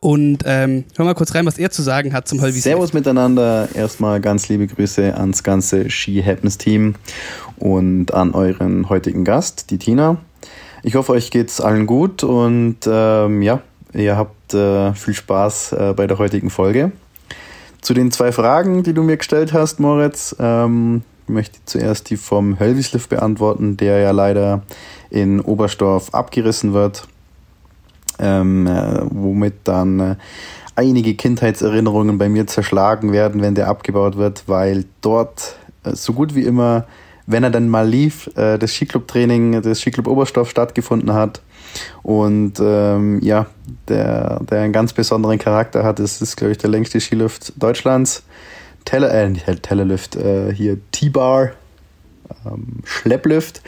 Und 0.00 0.42
ähm, 0.46 0.84
hör 0.96 1.04
mal 1.04 1.14
kurz 1.14 1.34
rein, 1.34 1.46
was 1.46 1.58
er 1.58 1.70
zu 1.70 1.82
sagen 1.82 2.12
hat 2.12 2.26
zum 2.26 2.40
Hölvis. 2.40 2.62
Servus 2.62 2.92
miteinander. 2.92 3.68
Erstmal 3.74 4.20
ganz 4.20 4.48
liebe 4.48 4.66
Grüße 4.66 5.14
ans 5.16 5.42
ganze 5.42 5.90
Ski 5.90 6.22
Happens 6.22 6.58
Team 6.58 6.94
und 7.58 8.14
an 8.14 8.34
euren 8.34 8.88
heutigen 8.88 9.24
Gast, 9.24 9.70
die 9.70 9.78
Tina. 9.78 10.18
Ich 10.82 10.94
hoffe, 10.94 11.12
euch 11.12 11.30
geht's 11.30 11.60
allen 11.60 11.86
gut 11.86 12.24
und 12.24 12.78
ähm, 12.86 13.42
ja, 13.42 13.62
ihr 13.92 14.16
habt 14.16 14.41
äh, 14.54 14.94
viel 14.94 15.14
Spaß 15.14 15.72
äh, 15.72 15.94
bei 15.96 16.06
der 16.06 16.18
heutigen 16.18 16.50
Folge. 16.50 16.92
Zu 17.80 17.94
den 17.94 18.12
zwei 18.12 18.32
Fragen, 18.32 18.82
die 18.82 18.92
du 18.92 19.02
mir 19.02 19.16
gestellt 19.16 19.52
hast, 19.52 19.80
Moritz, 19.80 20.36
ähm, 20.38 21.02
möchte 21.26 21.58
ich 21.58 21.66
zuerst 21.66 22.10
die 22.10 22.16
vom 22.16 22.60
Hölvislift 22.60 23.08
beantworten, 23.08 23.76
der 23.76 23.98
ja 23.98 24.10
leider 24.12 24.62
in 25.10 25.40
Oberstdorf 25.40 26.14
abgerissen 26.14 26.72
wird, 26.72 27.08
ähm, 28.18 28.66
äh, 28.66 29.00
womit 29.10 29.54
dann 29.64 30.00
äh, 30.00 30.16
einige 30.76 31.14
Kindheitserinnerungen 31.14 32.18
bei 32.18 32.28
mir 32.28 32.46
zerschlagen 32.46 33.12
werden, 33.12 33.42
wenn 33.42 33.54
der 33.54 33.68
abgebaut 33.68 34.16
wird, 34.16 34.44
weil 34.46 34.84
dort 35.00 35.56
äh, 35.84 35.94
so 35.94 36.12
gut 36.12 36.34
wie 36.34 36.44
immer, 36.44 36.86
wenn 37.26 37.44
er 37.44 37.50
dann 37.50 37.68
mal 37.68 37.88
lief, 37.88 38.30
äh, 38.36 38.58
das 38.58 38.72
Skiclub-Training 38.72 39.62
des 39.62 39.80
Skiclub 39.80 40.06
Oberstdorf 40.06 40.50
stattgefunden 40.50 41.12
hat. 41.12 41.42
Und 42.02 42.54
ähm, 42.60 43.20
ja, 43.22 43.46
der, 43.88 44.40
der 44.44 44.60
einen 44.60 44.72
ganz 44.72 44.92
besonderen 44.92 45.38
Charakter 45.38 45.84
hat, 45.84 45.98
das 45.98 46.20
ist, 46.20 46.36
glaube 46.36 46.52
ich, 46.52 46.58
der 46.58 46.70
längste 46.70 47.00
Skilift 47.00 47.52
Deutschlands. 47.56 48.24
Tele, 48.84 49.10
äh, 49.10 49.28
nicht 49.28 49.62
Telelift, 49.62 50.16
äh, 50.16 50.52
hier 50.52 50.78
T-Bar, 50.90 51.50
ähm, 52.44 52.80
Schlepplift. 52.84 53.62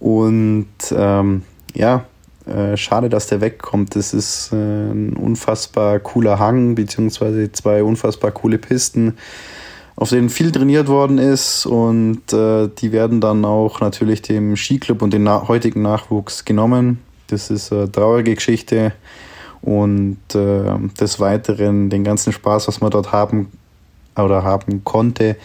Und 0.00 0.66
ähm, 0.96 1.42
ja, 1.74 2.04
äh, 2.46 2.76
schade, 2.76 3.08
dass 3.08 3.26
der 3.26 3.40
wegkommt. 3.40 3.96
Das 3.96 4.12
ist 4.12 4.52
äh, 4.52 4.56
ein 4.56 5.16
unfassbar 5.16 5.98
cooler 5.98 6.38
Hang, 6.38 6.74
beziehungsweise 6.74 7.50
zwei 7.52 7.82
unfassbar 7.82 8.32
coole 8.32 8.58
Pisten, 8.58 9.16
auf 9.96 10.10
denen 10.10 10.28
viel 10.28 10.52
trainiert 10.52 10.88
worden 10.88 11.18
ist. 11.18 11.66
Und 11.66 12.32
äh, 12.32 12.68
die 12.68 12.92
werden 12.92 13.20
dann 13.20 13.44
auch 13.44 13.80
natürlich 13.80 14.22
dem 14.22 14.56
Skiclub 14.56 15.02
und 15.02 15.12
dem 15.12 15.24
na 15.24 15.48
heutigen 15.48 15.82
Nachwuchs 15.82 16.44
genommen. 16.44 17.00
Das 17.28 17.50
ist 17.50 17.72
eine 17.72 17.90
traurige 17.90 18.34
Geschichte. 18.34 18.92
Und 19.62 20.18
äh, 20.34 20.78
des 21.00 21.20
Weiteren 21.20 21.88
den 21.88 22.04
ganzen 22.04 22.32
Spaß, 22.32 22.68
was 22.68 22.80
man 22.80 22.90
dort 22.90 23.12
haben 23.12 23.50
oder 24.16 24.44
haben 24.44 24.84
konnte, 24.84 25.36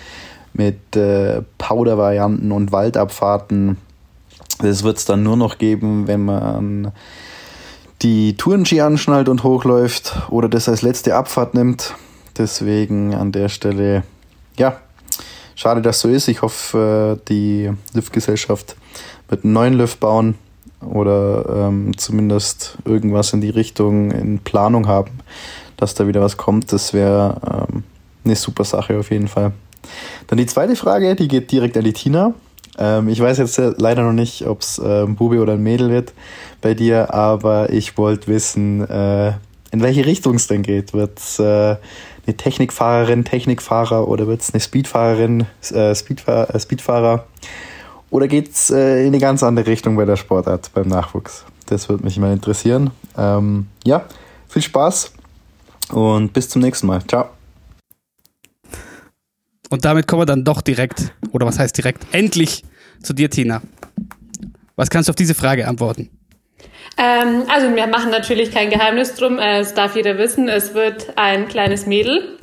mit 0.53 0.95
äh, 0.95 1.41
Powder-Varianten 1.57 2.51
und 2.51 2.71
Waldabfahrten 2.71 3.77
das 4.59 4.83
wird 4.83 4.97
es 4.97 5.05
dann 5.05 5.23
nur 5.23 5.37
noch 5.37 5.57
geben, 5.57 6.07
wenn 6.07 6.25
man 6.25 6.91
die 8.01 8.35
Tourenski 8.35 8.81
anschnallt 8.81 9.29
und 9.29 9.43
hochläuft 9.43 10.15
oder 10.29 10.49
das 10.49 10.67
als 10.69 10.81
letzte 10.81 11.15
Abfahrt 11.15 11.53
nimmt. 11.53 11.95
Deswegen 12.37 13.13
an 13.13 13.31
der 13.31 13.49
Stelle, 13.49 14.03
ja, 14.57 14.77
schade, 15.55 15.81
dass 15.81 16.01
so 16.01 16.09
ist. 16.09 16.27
Ich 16.27 16.41
hoffe, 16.41 17.17
äh, 17.19 17.29
die 17.29 17.71
Liftgesellschaft 17.93 18.75
wird 19.29 19.43
einen 19.43 19.53
neuen 19.53 19.73
Lift 19.73 19.99
bauen 19.99 20.35
oder 20.85 21.67
ähm, 21.67 21.97
zumindest 21.97 22.77
irgendwas 22.85 23.33
in 23.33 23.41
die 23.41 23.49
Richtung 23.49 24.11
in 24.11 24.39
Planung 24.39 24.87
haben, 24.87 25.11
dass 25.77 25.93
da 25.93 26.07
wieder 26.07 26.21
was 26.21 26.37
kommt. 26.37 26.71
Das 26.71 26.93
wäre 26.93 27.67
ähm, 27.69 27.83
eine 28.25 28.35
super 28.35 28.63
Sache 28.63 28.97
auf 28.97 29.11
jeden 29.11 29.27
Fall. 29.27 29.51
Dann 30.27 30.37
die 30.37 30.45
zweite 30.45 30.75
Frage, 30.75 31.15
die 31.15 31.27
geht 31.27 31.51
direkt 31.51 31.77
an 31.77 31.83
die 31.83 31.93
Tina. 31.93 32.33
Ähm, 32.77 33.09
ich 33.09 33.19
weiß 33.19 33.37
jetzt 33.39 33.59
leider 33.77 34.03
noch 34.03 34.13
nicht, 34.13 34.45
ob 34.47 34.61
es 34.61 34.79
äh, 34.79 35.03
ein 35.03 35.15
Bube 35.15 35.39
oder 35.39 35.53
ein 35.53 35.63
Mädel 35.63 35.89
wird 35.89 36.13
bei 36.61 36.73
dir, 36.73 37.13
aber 37.13 37.71
ich 37.71 37.97
wollte 37.97 38.27
wissen, 38.27 38.87
äh, 38.89 39.33
in 39.71 39.81
welche 39.81 40.05
Richtung 40.05 40.35
es 40.35 40.47
denn 40.47 40.63
geht. 40.63 40.93
Wird 40.93 41.19
es 41.19 41.39
äh, 41.39 41.75
eine 42.25 42.37
Technikfahrerin, 42.37 43.25
Technikfahrer 43.25 44.07
oder 44.07 44.27
wird 44.27 44.41
es 44.41 44.53
eine 44.53 44.61
Speedfahrerin, 44.61 45.45
äh, 45.71 45.93
Speedfahr 45.95 46.53
äh, 46.53 46.59
Speedfahrer? 46.59 47.25
Oder 48.11 48.27
geht 48.27 48.51
es 48.51 48.71
äh, 48.71 49.01
in 49.01 49.07
eine 49.07 49.19
ganz 49.19 49.43
andere 49.43 49.67
Richtung 49.67 49.95
bei 49.95 50.05
der 50.05 50.15
Sportart, 50.15 50.71
beim 50.73 50.87
Nachwuchs? 50.87 51.45
Das 51.67 51.89
würde 51.89 52.03
mich 52.03 52.17
mal 52.17 52.33
interessieren. 52.33 52.91
Ähm, 53.17 53.67
ja, 53.85 54.05
viel 54.47 54.63
Spaß 54.63 55.11
und 55.91 56.33
bis 56.33 56.49
zum 56.49 56.61
nächsten 56.61 56.87
Mal. 56.87 57.01
Ciao. 57.07 57.29
Und 59.69 59.85
damit 59.85 60.07
kommen 60.07 60.23
wir 60.23 60.25
dann 60.25 60.43
doch 60.43 60.61
direkt, 60.61 61.13
oder 61.31 61.45
was 61.45 61.59
heißt 61.59 61.77
direkt, 61.77 62.07
endlich 62.11 62.63
zu 63.03 63.13
dir, 63.13 63.29
Tina. 63.29 63.61
Was 64.75 64.89
kannst 64.89 65.07
du 65.07 65.11
auf 65.11 65.15
diese 65.15 65.35
Frage 65.35 65.67
antworten? 65.67 66.09
Ähm, 66.97 67.43
also 67.47 67.75
wir 67.75 67.87
machen 67.87 68.09
natürlich 68.09 68.51
kein 68.51 68.71
Geheimnis 68.71 69.13
drum, 69.13 69.37
äh, 69.37 69.59
es 69.59 69.73
darf 69.75 69.95
jeder 69.95 70.17
wissen, 70.17 70.49
es 70.49 70.73
wird 70.73 71.13
ein 71.17 71.47
kleines 71.47 71.85
Mädel. 71.85 72.39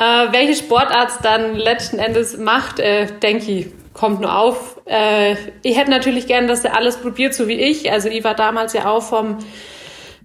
Äh, 0.00 0.32
welche 0.32 0.56
Sportart 0.56 1.10
es 1.10 1.18
dann 1.18 1.54
letzten 1.54 1.98
Endes 1.98 2.36
macht, 2.36 2.80
äh, 2.80 3.06
denke 3.20 3.52
ich, 3.52 3.66
kommt 3.92 4.20
nur 4.20 4.36
auf. 4.36 4.80
Äh, 4.86 5.36
ich 5.62 5.76
hätte 5.76 5.90
natürlich 5.90 6.26
gern, 6.26 6.48
dass 6.48 6.64
er 6.64 6.76
alles 6.76 6.96
probiert, 6.96 7.34
so 7.34 7.48
wie 7.48 7.60
ich. 7.60 7.90
Also 7.90 8.08
ich 8.08 8.24
war 8.24 8.34
damals 8.34 8.72
ja 8.72 8.90
auch 8.90 9.02
vom 9.02 9.38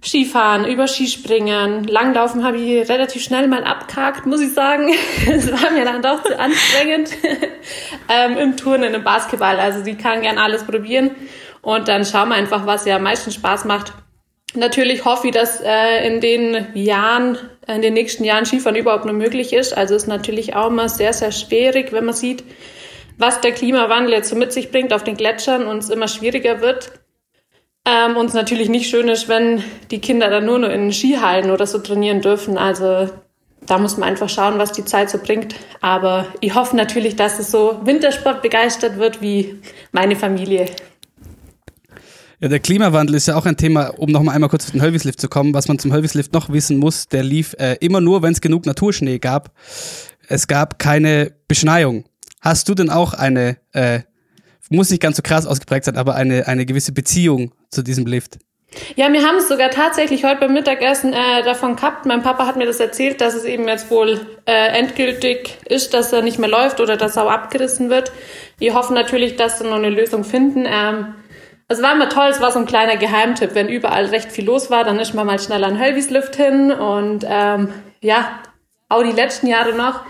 Skifahren, 0.04 0.64
über 0.64 0.86
Skispringen, 0.86 1.84
Langlaufen 1.84 2.44
habe 2.44 2.58
ich 2.58 2.88
relativ 2.88 3.22
schnell 3.22 3.48
mal 3.48 3.64
abgehakt, 3.64 4.26
muss 4.26 4.40
ich 4.40 4.54
sagen. 4.54 4.92
Es 5.28 5.50
war 5.50 5.70
mir 5.72 5.84
dann 5.84 6.02
doch 6.02 6.22
zu 6.22 6.38
anstrengend. 6.38 7.10
ähm, 8.08 8.38
Im 8.38 8.56
Turnen, 8.56 8.94
im 8.94 9.02
Basketball. 9.02 9.58
Also 9.58 9.82
sie 9.82 9.96
kann 9.96 10.22
gern 10.22 10.38
alles 10.38 10.64
probieren. 10.64 11.10
Und 11.62 11.88
dann 11.88 12.04
schauen 12.04 12.28
wir 12.28 12.36
einfach, 12.36 12.66
was 12.66 12.86
ihr 12.86 12.96
am 12.96 13.02
meisten 13.02 13.32
Spaß 13.32 13.64
macht. 13.64 13.92
Natürlich 14.54 15.04
hoffe 15.04 15.28
ich, 15.28 15.34
dass 15.34 15.60
äh, 15.60 16.06
in 16.06 16.20
den 16.20 16.68
Jahren, 16.74 17.36
in 17.66 17.82
den 17.82 17.94
nächsten 17.94 18.24
Jahren 18.24 18.46
Skifahren 18.46 18.76
überhaupt 18.76 19.04
nur 19.04 19.14
möglich 19.14 19.52
ist. 19.52 19.76
Also 19.76 19.94
ist 19.94 20.06
natürlich 20.06 20.54
auch 20.54 20.68
immer 20.68 20.88
sehr, 20.88 21.12
sehr 21.12 21.32
schwierig, 21.32 21.92
wenn 21.92 22.04
man 22.04 22.14
sieht, 22.14 22.44
was 23.18 23.40
der 23.40 23.52
Klimawandel 23.52 24.12
jetzt 24.12 24.30
so 24.30 24.36
mit 24.36 24.52
sich 24.52 24.70
bringt 24.70 24.92
auf 24.92 25.04
den 25.04 25.16
Gletschern 25.16 25.66
und 25.66 25.78
es 25.78 25.90
immer 25.90 26.08
schwieriger 26.08 26.60
wird. 26.60 26.92
Ähm, 27.84 28.16
und 28.16 28.26
es 28.26 28.34
natürlich 28.34 28.68
nicht 28.68 28.88
schön 28.88 29.08
ist, 29.08 29.28
wenn 29.28 29.62
die 29.90 30.00
Kinder 30.00 30.30
dann 30.30 30.46
nur 30.46 30.58
noch 30.58 30.70
in 30.70 30.92
Skihallen 30.92 31.50
oder 31.50 31.66
so 31.66 31.78
trainieren 31.78 32.20
dürfen. 32.20 32.56
Also 32.56 33.10
da 33.66 33.78
muss 33.78 33.96
man 33.96 34.08
einfach 34.08 34.28
schauen, 34.28 34.58
was 34.58 34.72
die 34.72 34.84
Zeit 34.84 35.10
so 35.10 35.18
bringt. 35.18 35.54
Aber 35.80 36.26
ich 36.40 36.54
hoffe 36.54 36.76
natürlich, 36.76 37.16
dass 37.16 37.38
es 37.38 37.50
so 37.50 37.80
Wintersport 37.84 38.40
begeistert 38.42 38.98
wird 38.98 39.20
wie 39.20 39.56
meine 39.92 40.16
Familie. 40.16 40.66
Ja, 42.40 42.48
der 42.48 42.60
Klimawandel 42.60 43.16
ist 43.16 43.26
ja 43.26 43.34
auch 43.34 43.46
ein 43.46 43.56
Thema, 43.56 43.88
um 43.96 44.10
noch 44.12 44.22
mal 44.22 44.32
einmal 44.32 44.48
kurz 44.48 44.66
auf 44.66 44.70
den 44.70 44.80
Hölvislift 44.80 45.20
zu 45.20 45.28
kommen. 45.28 45.54
Was 45.54 45.66
man 45.66 45.80
zum 45.80 45.92
Hölvislift 45.92 46.32
noch 46.32 46.50
wissen 46.50 46.78
muss, 46.78 47.08
der 47.08 47.24
lief 47.24 47.54
äh, 47.58 47.76
immer 47.80 48.00
nur, 48.00 48.22
wenn 48.22 48.32
es 48.32 48.40
genug 48.40 48.64
Naturschnee 48.64 49.18
gab. 49.18 49.50
Es 50.28 50.46
gab 50.46 50.78
keine 50.78 51.32
Beschneiung. 51.48 52.04
Hast 52.40 52.68
du 52.68 52.74
denn 52.74 52.90
auch 52.90 53.14
eine 53.14 53.56
äh, 53.72 54.00
muss 54.70 54.90
nicht 54.90 55.02
ganz 55.02 55.16
so 55.16 55.22
krass 55.22 55.46
ausgeprägt 55.46 55.84
sein, 55.84 55.96
aber 55.96 56.14
eine, 56.14 56.46
eine 56.46 56.66
gewisse 56.66 56.92
Beziehung 56.92 57.52
zu 57.70 57.82
diesem 57.82 58.06
Lift. 58.06 58.38
Ja, 58.96 59.10
wir 59.10 59.22
haben 59.22 59.36
es 59.36 59.48
sogar 59.48 59.70
tatsächlich 59.70 60.24
heute 60.24 60.40
beim 60.40 60.52
Mittagessen 60.52 61.14
äh, 61.14 61.42
davon 61.42 61.76
gehabt. 61.76 62.04
Mein 62.04 62.22
Papa 62.22 62.46
hat 62.46 62.56
mir 62.56 62.66
das 62.66 62.80
erzählt, 62.80 63.22
dass 63.22 63.34
es 63.34 63.44
eben 63.44 63.66
jetzt 63.66 63.90
wohl 63.90 64.20
äh, 64.44 64.78
endgültig 64.78 65.56
ist, 65.66 65.94
dass 65.94 66.12
er 66.12 66.20
nicht 66.20 66.38
mehr 66.38 66.50
läuft 66.50 66.78
oder 66.80 66.98
dass 66.98 67.16
er 67.16 67.24
auch 67.24 67.30
abgerissen 67.30 67.88
wird. 67.88 68.12
Wir 68.58 68.74
hoffen 68.74 68.92
natürlich, 68.92 69.36
dass 69.36 69.60
wir 69.60 69.70
noch 69.70 69.76
eine 69.76 69.88
Lösung 69.88 70.22
finden. 70.22 70.66
Ähm, 70.66 71.14
es 71.66 71.80
war 71.80 71.94
immer 71.94 72.10
toll, 72.10 72.28
es 72.28 72.40
war 72.42 72.52
so 72.52 72.58
ein 72.58 72.66
kleiner 72.66 72.98
Geheimtipp. 72.98 73.54
Wenn 73.54 73.70
überall 73.70 74.06
recht 74.06 74.30
viel 74.30 74.44
los 74.44 74.70
war, 74.70 74.84
dann 74.84 74.98
ist 74.98 75.14
man 75.14 75.26
mal 75.26 75.38
schnell 75.38 75.64
an 75.64 75.80
Hölvis 75.80 76.10
Lift 76.10 76.36
hin 76.36 76.70
und 76.70 77.24
ähm, 77.26 77.72
ja, 78.02 78.40
auch 78.90 79.02
die 79.02 79.12
letzten 79.12 79.46
Jahre 79.46 79.72
noch 79.74 80.02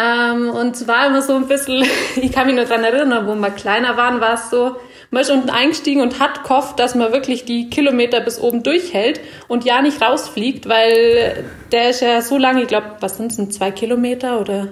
ähm, 0.00 0.50
und 0.50 0.76
zwar 0.76 1.08
immer 1.08 1.22
so 1.22 1.34
ein 1.34 1.46
bisschen, 1.46 1.84
ich 2.16 2.32
kann 2.32 2.46
mich 2.46 2.56
nur 2.56 2.64
dran 2.64 2.84
erinnern, 2.84 3.26
wo 3.26 3.34
wir 3.34 3.50
kleiner 3.50 3.96
waren, 3.96 4.20
war 4.20 4.34
es 4.34 4.50
so, 4.50 4.76
man 5.10 5.22
ist 5.22 5.30
unten 5.30 5.50
eingestiegen 5.50 6.00
und 6.00 6.20
hat 6.20 6.44
gehofft, 6.44 6.78
dass 6.78 6.94
man 6.94 7.12
wirklich 7.12 7.44
die 7.44 7.68
Kilometer 7.68 8.20
bis 8.20 8.40
oben 8.40 8.62
durchhält 8.62 9.20
und 9.48 9.64
ja 9.64 9.82
nicht 9.82 10.00
rausfliegt, 10.00 10.68
weil 10.68 11.44
der 11.72 11.90
ist 11.90 12.00
ja 12.00 12.22
so 12.22 12.38
lange, 12.38 12.62
ich 12.62 12.68
glaube, 12.68 12.86
was 13.00 13.16
sind 13.16 13.32
es, 13.32 13.48
zwei 13.50 13.72
Kilometer 13.72 14.40
oder 14.40 14.68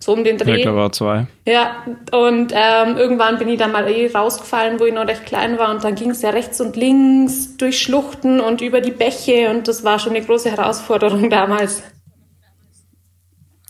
so 0.00 0.12
um 0.12 0.24
den 0.24 0.36
Dreh. 0.36 0.56
Ich 0.56 0.62
glaube 0.62 0.82
auch 0.82 0.90
zwei. 0.90 1.26
Ja, 1.46 1.84
und 2.10 2.52
ähm, 2.52 2.96
irgendwann 2.96 3.38
bin 3.38 3.48
ich 3.48 3.58
dann 3.58 3.70
mal 3.70 3.88
eh 3.88 4.10
rausgefallen, 4.12 4.80
wo 4.80 4.84
ich 4.84 4.92
noch 4.92 5.06
recht 5.06 5.26
klein 5.26 5.58
war 5.58 5.70
und 5.70 5.84
dann 5.84 5.94
ging 5.94 6.10
es 6.10 6.22
ja 6.22 6.30
rechts 6.30 6.60
und 6.60 6.76
links 6.76 7.56
durch 7.56 7.80
Schluchten 7.80 8.40
und 8.40 8.60
über 8.60 8.80
die 8.80 8.90
Bäche 8.90 9.50
und 9.50 9.68
das 9.68 9.84
war 9.84 10.00
schon 10.00 10.16
eine 10.16 10.24
große 10.24 10.50
Herausforderung 10.50 11.30
damals. 11.30 11.84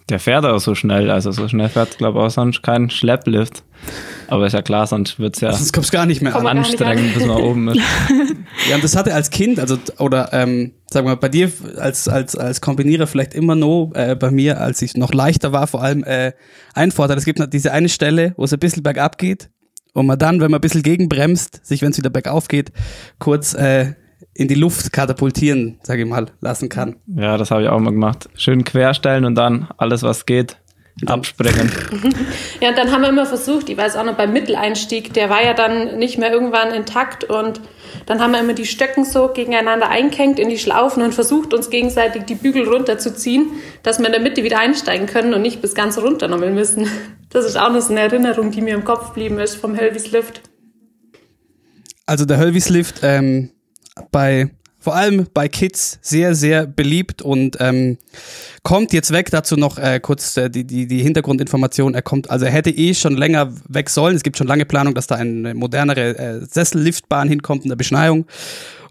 Der 0.09 0.19
fährt 0.19 0.45
auch 0.45 0.59
so 0.59 0.75
schnell, 0.75 1.11
also 1.11 1.31
so 1.31 1.49
schnell 1.49 1.69
fährt, 1.69 1.99
glaube 1.99 2.19
ich, 2.19 2.25
auch 2.25 2.31
sonst 2.31 2.63
kein 2.63 2.91
Schlepplift. 2.91 3.63
Aber 4.29 4.47
ist 4.47 4.53
ja 4.53 4.63
klar, 4.63 4.87
sonst 4.87 5.19
wird 5.19 5.35
es 5.37 5.41
ja 5.41 5.53
sonst 5.53 5.73
kommt's 5.73 5.91
gar 5.91 6.07
nicht 6.07 6.23
mehr 6.23 6.35
an. 6.35 6.47
anstrengend, 6.47 7.15
bis 7.15 7.27
man 7.27 7.41
oben 7.41 7.69
ist. 7.69 7.81
ja, 8.69 8.77
und 8.77 8.85
das 8.85 8.97
hatte 8.97 9.15
als 9.15 9.31
Kind, 9.31 9.59
also, 9.59 9.77
oder 9.99 10.33
ähm, 10.33 10.73
sag 10.91 11.05
mal, 11.05 11.17
bei 11.17 11.29
dir 11.29 11.51
als, 11.79 12.09
als, 12.09 12.37
als 12.37 12.61
Kombinierer 12.61 13.07
vielleicht 13.07 13.35
immer 13.35 13.55
noch, 13.55 13.93
äh, 13.95 14.17
bei 14.19 14.31
mir, 14.31 14.61
als 14.61 14.83
ich 14.83 14.97
noch 14.97 15.13
leichter 15.13 15.53
war, 15.53 15.67
vor 15.67 15.83
allem 15.83 16.05
äh, 16.05 16.33
ein 16.75 16.93
Vorteil. 16.93 17.19
Es 17.19 17.25
gibt 17.25 17.39
noch 17.39 17.47
diese 17.47 17.73
eine 17.73 17.89
Stelle, 17.89 18.35
wo 18.37 18.45
es 18.45 18.53
ein 18.53 18.59
bisschen 18.59 18.83
bergab 18.83 19.19
geht 19.19 19.51
und 19.93 20.07
man 20.07 20.19
dann, 20.19 20.41
wenn 20.41 20.51
man 20.51 20.59
ein 20.59 20.63
bisschen 20.63 20.83
gegenbremst, 20.83 21.65
sich, 21.65 21.83
wenn 21.83 21.91
es 21.91 21.99
wieder 21.99 22.11
bergauf 22.11 22.49
geht, 22.49 22.73
kurz 23.19 23.55
äh, 23.55 23.95
in 24.35 24.49
die 24.49 24.55
Luft 24.55 24.93
katapultieren, 24.93 25.79
sage 25.83 26.03
ich 26.03 26.09
mal, 26.09 26.27
lassen 26.41 26.69
kann. 26.69 26.97
Ja, 27.07 27.37
das 27.37 27.51
habe 27.51 27.63
ich 27.63 27.69
auch 27.69 27.79
mal 27.79 27.91
gemacht. 27.91 28.29
Schön 28.35 28.65
querstellen 28.65 29.25
und 29.25 29.35
dann 29.35 29.69
alles, 29.77 30.03
was 30.03 30.27
geht, 30.27 30.57
abspringen. 31.07 31.71
Ja, 32.61 32.69
und 32.69 32.79
dann 32.79 32.93
haben 32.93 33.03
wir 33.03 33.09
immer 33.09 33.27
versucht, 33.27 33.69
ich 33.71 33.77
weiß 33.77 33.97
auch 33.97 34.05
noch 34.05 34.17
beim 34.17 34.33
Mitteleinstieg, 34.33 35.13
der 35.15 35.29
war 35.29 35.45
ja 35.45 35.53
dann 35.53 35.99
nicht 35.99 36.17
mehr 36.17 36.33
irgendwann 36.33 36.73
intakt 36.73 37.25
und 37.25 37.61
dann 38.07 38.21
haben 38.21 38.31
wir 38.31 38.39
immer 38.39 38.53
die 38.53 38.67
Stöcken 38.67 39.05
so 39.05 39.29
gegeneinander 39.35 39.89
eingehängt 39.89 40.39
in 40.39 40.49
die 40.49 40.59
Schlaufen 40.59 41.03
und 41.03 41.13
versucht, 41.13 41.55
uns 41.55 41.71
gegenseitig 41.71 42.23
die 42.25 42.37
Bügel 42.37 42.69
runterzuziehen, 42.69 43.51
dass 43.83 43.99
wir 43.99 44.07
in 44.07 44.13
der 44.13 44.21
Mitte 44.21 44.45
wieder 44.45 44.61
einsteigen 44.61 45.09
können 45.09 45.35
und 45.35 45.43
nicht 45.43 45.61
bis 45.61 45.75
ganz 45.75 45.99
runter 45.99 46.29
nochmal 46.29 46.53
müssen. 46.53 46.87
Das 47.31 47.45
ist 47.45 47.57
auch 47.57 47.73
noch 47.73 47.81
so 47.81 47.93
eine 47.93 48.01
Erinnerung, 48.01 48.53
die 48.53 48.61
mir 48.61 48.75
im 48.75 48.85
Kopf 48.85 49.09
geblieben 49.09 49.41
ist 49.41 49.57
vom 49.57 49.77
Hölvis 49.77 50.13
Lift. 50.13 50.43
Also 52.07 52.25
der 52.25 52.39
Hölvis 52.39 52.69
Lift 52.69 53.01
ähm, 53.03 53.51
bei 54.11 54.51
vor 54.83 54.97
allem 54.97 55.29
bei 55.33 55.49
Kids 55.49 56.01
sehr, 56.03 56.35
sehr 56.35 56.67
beliebt 56.67 57.23
und 57.23 57.57
ähm, 57.61 57.99
kommt 58.65 58.93
jetzt 58.93 59.13
weg. 59.13 59.31
Dazu 59.31 59.55
noch 59.55 59.79
äh, 59.79 60.01
kurz 60.01 60.37
äh, 60.37 60.51
die, 60.51 60.65
die, 60.65 60.89
die 60.89 61.03
Hintergrundinformation. 61.03 61.95
Er 61.95 62.03
kommt, 62.03 62.29
also 62.31 62.47
er 62.47 62.51
hätte 62.51 62.71
eh 62.71 62.93
schon 62.93 63.17
länger 63.17 63.53
weg 63.69 63.89
sollen. 63.89 64.17
Es 64.17 64.25
gibt 64.25 64.37
schon 64.37 64.49
lange 64.49 64.67
Planung, 64.67 64.95
dass 64.95 65.07
da 65.07 65.15
eine 65.15 65.55
modernere 65.55 66.19
äh, 66.19 66.45
Sesselliftbahn 66.45 67.29
hinkommt 67.29 67.63
in 67.63 67.69
der 67.69 67.77
Beschneiung. 67.77 68.27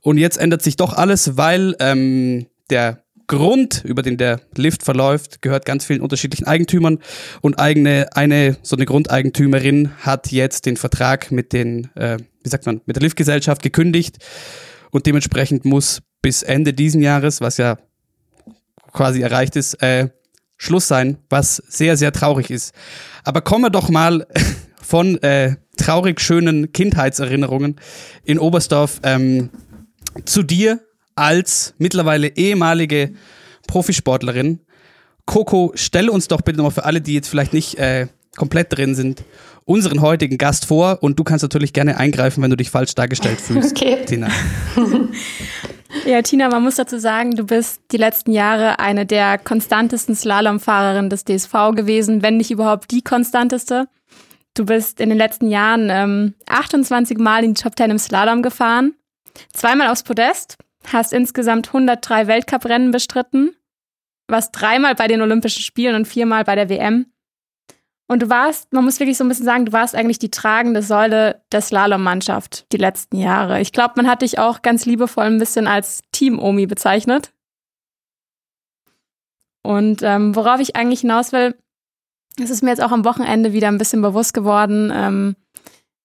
Und 0.01 0.17
jetzt 0.17 0.37
ändert 0.37 0.61
sich 0.61 0.77
doch 0.77 0.93
alles, 0.93 1.35
weil 1.35 1.75
ähm, 1.79 2.47
der 2.69 3.03
Grund, 3.27 3.83
über 3.83 4.01
den 4.01 4.15
der 4.15 4.39
Lift 4.55 4.83
verläuft, 4.83 5.41
gehört 5.41 5.65
ganz 5.65 5.83
vielen 5.83 6.01
unterschiedlichen 6.01 6.47
Eigentümern 6.47 6.99
und 7.41 7.59
eigene 7.59 8.07
eine 8.13 8.55
so 8.61 8.77
eine 8.77 8.85
Grundeigentümerin 8.85 9.91
hat 9.99 10.31
jetzt 10.31 10.65
den 10.65 10.77
Vertrag 10.77 11.31
mit 11.31 11.51
den 11.51 11.93
äh, 11.95 12.17
wie 12.43 12.49
sagt 12.49 12.65
man 12.65 12.81
mit 12.85 12.95
der 12.95 13.03
Liftgesellschaft 13.03 13.61
gekündigt 13.61 14.17
und 14.91 15.05
dementsprechend 15.05 15.65
muss 15.65 16.01
bis 16.21 16.43
Ende 16.43 16.73
diesen 16.73 17.01
Jahres, 17.01 17.41
was 17.41 17.57
ja 17.57 17.77
quasi 18.91 19.21
erreicht 19.21 19.55
ist, 19.55 19.81
äh, 19.81 20.09
Schluss 20.57 20.87
sein, 20.87 21.17
was 21.29 21.55
sehr, 21.55 21.97
sehr 21.97 22.11
traurig 22.11 22.51
ist. 22.51 22.73
Aber 23.23 23.41
kommen 23.41 23.63
wir 23.63 23.69
doch 23.71 23.89
mal 23.89 24.27
von 24.81 25.21
äh, 25.23 25.55
traurig 25.77 26.21
schönen 26.21 26.71
Kindheitserinnerungen 26.71 27.77
in 28.23 28.37
Oberstdorf 28.37 28.99
ähm, 29.03 29.49
zu 30.25 30.43
dir 30.43 30.79
als 31.15 31.73
mittlerweile 31.77 32.35
ehemalige 32.35 33.13
Profisportlerin. 33.67 34.59
Coco, 35.25 35.71
stell 35.75 36.09
uns 36.09 36.27
doch 36.27 36.41
bitte 36.41 36.57
nochmal 36.57 36.71
für 36.71 36.85
alle, 36.85 37.01
die 37.01 37.13
jetzt 37.13 37.29
vielleicht 37.29 37.53
nicht 37.53 37.75
äh, 37.75 38.07
komplett 38.35 38.75
drin 38.75 38.95
sind, 38.95 39.23
unseren 39.65 40.01
heutigen 40.01 40.37
Gast 40.37 40.65
vor 40.65 40.99
und 41.01 41.19
du 41.19 41.23
kannst 41.23 41.43
natürlich 41.43 41.73
gerne 41.73 41.97
eingreifen, 41.97 42.43
wenn 42.43 42.49
du 42.49 42.57
dich 42.57 42.71
falsch 42.71 42.95
dargestellt 42.95 43.41
fühlst, 43.41 43.75
okay. 43.75 44.05
Tina. 44.05 44.29
Ja, 46.05 46.21
Tina, 46.21 46.49
man 46.49 46.63
muss 46.63 46.75
dazu 46.75 46.99
sagen, 46.99 47.35
du 47.35 47.45
bist 47.45 47.81
die 47.91 47.97
letzten 47.97 48.31
Jahre 48.31 48.79
eine 48.79 49.05
der 49.05 49.37
konstantesten 49.37 50.15
Slalomfahrerinnen 50.15 51.09
des 51.09 51.25
DSV 51.25 51.53
gewesen, 51.75 52.21
wenn 52.21 52.37
nicht 52.37 52.49
überhaupt 52.49 52.91
die 52.91 53.01
konstanteste. 53.01 53.87
Du 54.53 54.65
bist 54.65 54.99
in 54.99 55.09
den 55.09 55.17
letzten 55.17 55.49
Jahren 55.49 55.89
ähm, 55.89 56.33
28 56.47 57.17
Mal 57.17 57.43
in 57.43 57.53
die 57.53 57.61
Top 57.61 57.77
10 57.77 57.91
im 57.91 57.99
Slalom 57.99 58.41
gefahren, 58.41 58.93
zweimal 59.53 59.89
aufs 59.89 60.03
Podest, 60.03 60.57
hast 60.91 61.13
insgesamt 61.13 61.67
103 61.67 62.27
Weltcuprennen 62.27 62.91
bestritten, 62.91 63.53
warst 64.27 64.51
dreimal 64.53 64.95
bei 64.95 65.07
den 65.07 65.21
Olympischen 65.21 65.61
Spielen 65.61 65.95
und 65.95 66.07
viermal 66.07 66.43
bei 66.43 66.55
der 66.55 66.69
WM 66.69 67.05
und 68.11 68.21
du 68.21 68.29
warst, 68.29 68.73
man 68.73 68.83
muss 68.83 68.99
wirklich 68.99 69.17
so 69.17 69.23
ein 69.23 69.29
bisschen 69.29 69.45
sagen, 69.45 69.65
du 69.65 69.71
warst 69.71 69.95
eigentlich 69.95 70.19
die 70.19 70.29
tragende 70.29 70.83
Säule 70.83 71.41
der 71.53 71.61
Slalom-Mannschaft 71.61 72.69
die 72.73 72.77
letzten 72.77 73.15
Jahre. 73.15 73.61
Ich 73.61 73.71
glaube, 73.71 73.93
man 73.95 74.05
hat 74.05 74.21
dich 74.21 74.37
auch 74.37 74.61
ganz 74.61 74.85
liebevoll 74.85 75.23
ein 75.23 75.37
bisschen 75.37 75.65
als 75.65 76.01
Team-Omi 76.11 76.65
bezeichnet. 76.65 77.31
Und 79.63 80.03
ähm, 80.03 80.35
worauf 80.35 80.59
ich 80.59 80.75
eigentlich 80.75 80.99
hinaus 80.99 81.31
will, 81.31 81.55
es 82.37 82.49
ist 82.49 82.61
mir 82.63 82.71
jetzt 82.71 82.83
auch 82.83 82.91
am 82.91 83.05
Wochenende 83.05 83.53
wieder 83.53 83.69
ein 83.69 83.77
bisschen 83.77 84.01
bewusst 84.01 84.33
geworden, 84.33 84.91
ähm, 84.93 85.37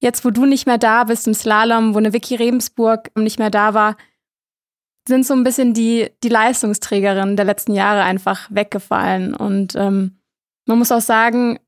jetzt 0.01 0.25
wo 0.25 0.31
du 0.31 0.47
nicht 0.47 0.69
mehr 0.69 0.79
da 0.79 1.03
bist 1.03 1.27
im 1.27 1.35
Slalom, 1.35 1.93
wo 1.93 1.99
eine 1.99 2.13
Vicky 2.13 2.37
Rebensburg 2.37 3.11
nicht 3.17 3.41
mehr 3.41 3.51
da 3.51 3.75
war, 3.75 3.97
sind 5.09 5.27
so 5.27 5.35
ein 5.35 5.43
bisschen 5.43 5.75
die, 5.75 6.13
die 6.23 6.29
Leistungsträgerinnen 6.29 7.35
der 7.35 7.47
letzten 7.47 7.75
Jahre 7.75 8.05
einfach 8.05 8.49
weggefallen. 8.53 9.35
Und 9.35 9.75
ähm, 9.75 10.21
man 10.67 10.79
muss 10.79 10.93
auch 10.93 11.01
sagen, 11.01 11.59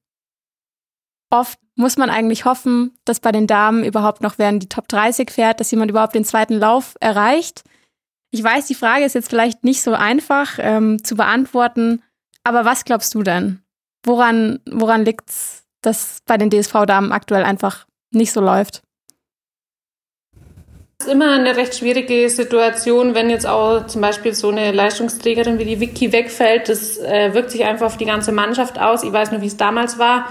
Oft 1.31 1.59
muss 1.75 1.97
man 1.97 2.11
eigentlich 2.11 2.45
hoffen, 2.45 2.97
dass 3.05 3.21
bei 3.21 3.33
den 3.33 3.47
Damen 3.47 3.85
überhaupt 3.85 4.23
noch 4.23 4.39
während 4.39 4.63
die 4.63 4.69
Top 4.69 4.89
30 4.89 5.31
fährt, 5.31 5.61
dass 5.61 5.71
jemand 5.71 5.91
überhaupt 5.91 6.15
den 6.15 6.25
zweiten 6.25 6.55
Lauf 6.55 6.97
erreicht. 7.01 7.63
Ich 8.31 8.43
weiß, 8.43 8.67
die 8.67 8.75
Frage 8.75 9.05
ist 9.05 9.15
jetzt 9.15 9.31
vielleicht 9.31 9.65
nicht 9.65 9.83
so 9.83 9.93
einfach 9.93 10.59
ähm, 10.59 11.03
zu 11.05 11.17
beantworten, 11.17 12.03
aber 12.45 12.65
was 12.65 12.85
glaubst 12.85 13.15
du 13.15 13.23
denn? 13.23 13.61
Woran, 14.05 14.61
woran 14.69 15.05
liegt 15.05 15.29
es, 15.29 15.65
dass 15.83 16.19
bei 16.27 16.37
den 16.37 16.51
DSV-Damen 16.51 17.13
aktuell 17.13 17.45
einfach 17.45 17.87
nicht 18.11 18.33
so 18.33 18.41
läuft? 18.41 18.83
Es 20.99 21.07
ist 21.07 21.13
immer 21.13 21.33
eine 21.33 21.57
recht 21.57 21.77
schwierige 21.77 22.29
Situation, 22.29 23.15
wenn 23.15 23.31
jetzt 23.31 23.47
auch 23.47 23.87
zum 23.87 24.01
Beispiel 24.01 24.35
so 24.35 24.49
eine 24.49 24.73
Leistungsträgerin 24.73 25.59
wie 25.59 25.65
die 25.65 25.79
Vicky 25.79 26.11
wegfällt. 26.11 26.69
Das 26.69 26.99
äh, 26.99 27.33
wirkt 27.35 27.53
sich 27.53 27.65
einfach 27.65 27.87
auf 27.87 27.99
die 27.99 28.05
ganze 28.05 28.33
Mannschaft 28.33 28.81
aus. 28.81 29.05
Ich 29.05 29.13
weiß 29.13 29.31
nur, 29.31 29.41
wie 29.41 29.47
es 29.47 29.57
damals 29.57 29.99
war 29.99 30.29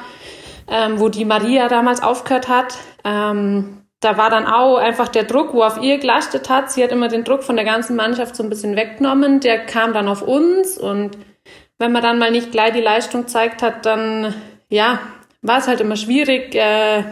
ähm, 0.69 0.99
wo 0.99 1.09
die 1.09 1.25
Maria 1.25 1.67
damals 1.67 2.01
aufgehört 2.03 2.47
hat. 2.47 2.77
Ähm, 3.03 3.83
da 3.99 4.17
war 4.17 4.29
dann 4.29 4.45
auch 4.45 4.77
einfach 4.77 5.07
der 5.07 5.23
Druck, 5.23 5.53
wo 5.53 5.63
auf 5.63 5.81
ihr 5.81 5.97
gelastet 5.97 6.49
hat. 6.49 6.71
Sie 6.71 6.83
hat 6.83 6.91
immer 6.91 7.07
den 7.07 7.23
Druck 7.23 7.43
von 7.43 7.55
der 7.55 7.65
ganzen 7.65 7.95
Mannschaft 7.95 8.35
so 8.35 8.43
ein 8.43 8.49
bisschen 8.49 8.75
weggenommen. 8.75 9.39
Der 9.39 9.65
kam 9.65 9.93
dann 9.93 10.07
auf 10.07 10.21
uns 10.21 10.77
und 10.77 11.17
wenn 11.79 11.91
man 11.91 12.03
dann 12.03 12.19
mal 12.19 12.31
nicht 12.31 12.51
gleich 12.51 12.73
die 12.73 12.81
Leistung 12.81 13.27
zeigt 13.27 13.61
hat, 13.61 13.85
dann 13.85 14.33
ja, 14.69 14.99
war 15.41 15.59
es 15.59 15.67
halt 15.67 15.81
immer 15.81 15.95
schwierig. 15.95 16.53
Äh, 16.55 17.03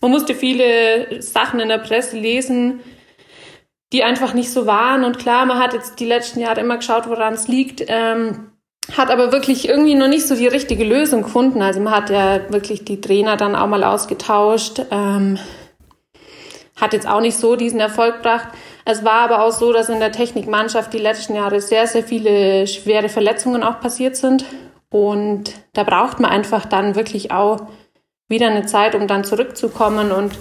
man 0.00 0.10
musste 0.10 0.34
viele 0.34 1.22
Sachen 1.22 1.60
in 1.60 1.68
der 1.68 1.78
Presse 1.78 2.18
lesen, 2.18 2.80
die 3.92 4.02
einfach 4.02 4.34
nicht 4.34 4.50
so 4.50 4.66
waren. 4.66 5.04
Und 5.04 5.18
klar, 5.18 5.46
man 5.46 5.58
hat 5.58 5.74
jetzt 5.74 6.00
die 6.00 6.06
letzten 6.06 6.40
Jahre 6.40 6.60
immer 6.60 6.76
geschaut, 6.76 7.08
woran 7.08 7.34
es 7.34 7.48
liegt. 7.48 7.84
Ähm, 7.86 8.51
hat 8.96 9.10
aber 9.10 9.32
wirklich 9.32 9.68
irgendwie 9.68 9.94
noch 9.94 10.08
nicht 10.08 10.26
so 10.26 10.34
die 10.34 10.46
richtige 10.46 10.84
Lösung 10.84 11.22
gefunden. 11.22 11.62
Also 11.62 11.80
man 11.80 11.94
hat 11.94 12.10
ja 12.10 12.40
wirklich 12.50 12.84
die 12.84 13.00
Trainer 13.00 13.36
dann 13.36 13.54
auch 13.54 13.66
mal 13.66 13.84
ausgetauscht, 13.84 14.82
ähm, 14.90 15.38
hat 16.76 16.92
jetzt 16.92 17.08
auch 17.08 17.20
nicht 17.20 17.36
so 17.36 17.56
diesen 17.56 17.80
Erfolg 17.80 18.16
gebracht. 18.16 18.48
Es 18.84 19.04
war 19.04 19.20
aber 19.20 19.44
auch 19.44 19.52
so, 19.52 19.72
dass 19.72 19.88
in 19.88 20.00
der 20.00 20.12
Technikmannschaft 20.12 20.92
die 20.92 20.98
letzten 20.98 21.34
Jahre 21.34 21.60
sehr, 21.60 21.86
sehr 21.86 22.02
viele 22.02 22.66
schwere 22.66 23.08
Verletzungen 23.08 23.62
auch 23.62 23.80
passiert 23.80 24.16
sind. 24.16 24.44
Und 24.90 25.52
da 25.72 25.84
braucht 25.84 26.20
man 26.20 26.30
einfach 26.30 26.66
dann 26.66 26.96
wirklich 26.96 27.30
auch 27.30 27.68
wieder 28.28 28.48
eine 28.48 28.66
Zeit, 28.66 28.94
um 28.94 29.06
dann 29.06 29.24
zurückzukommen. 29.24 30.10
Und 30.10 30.32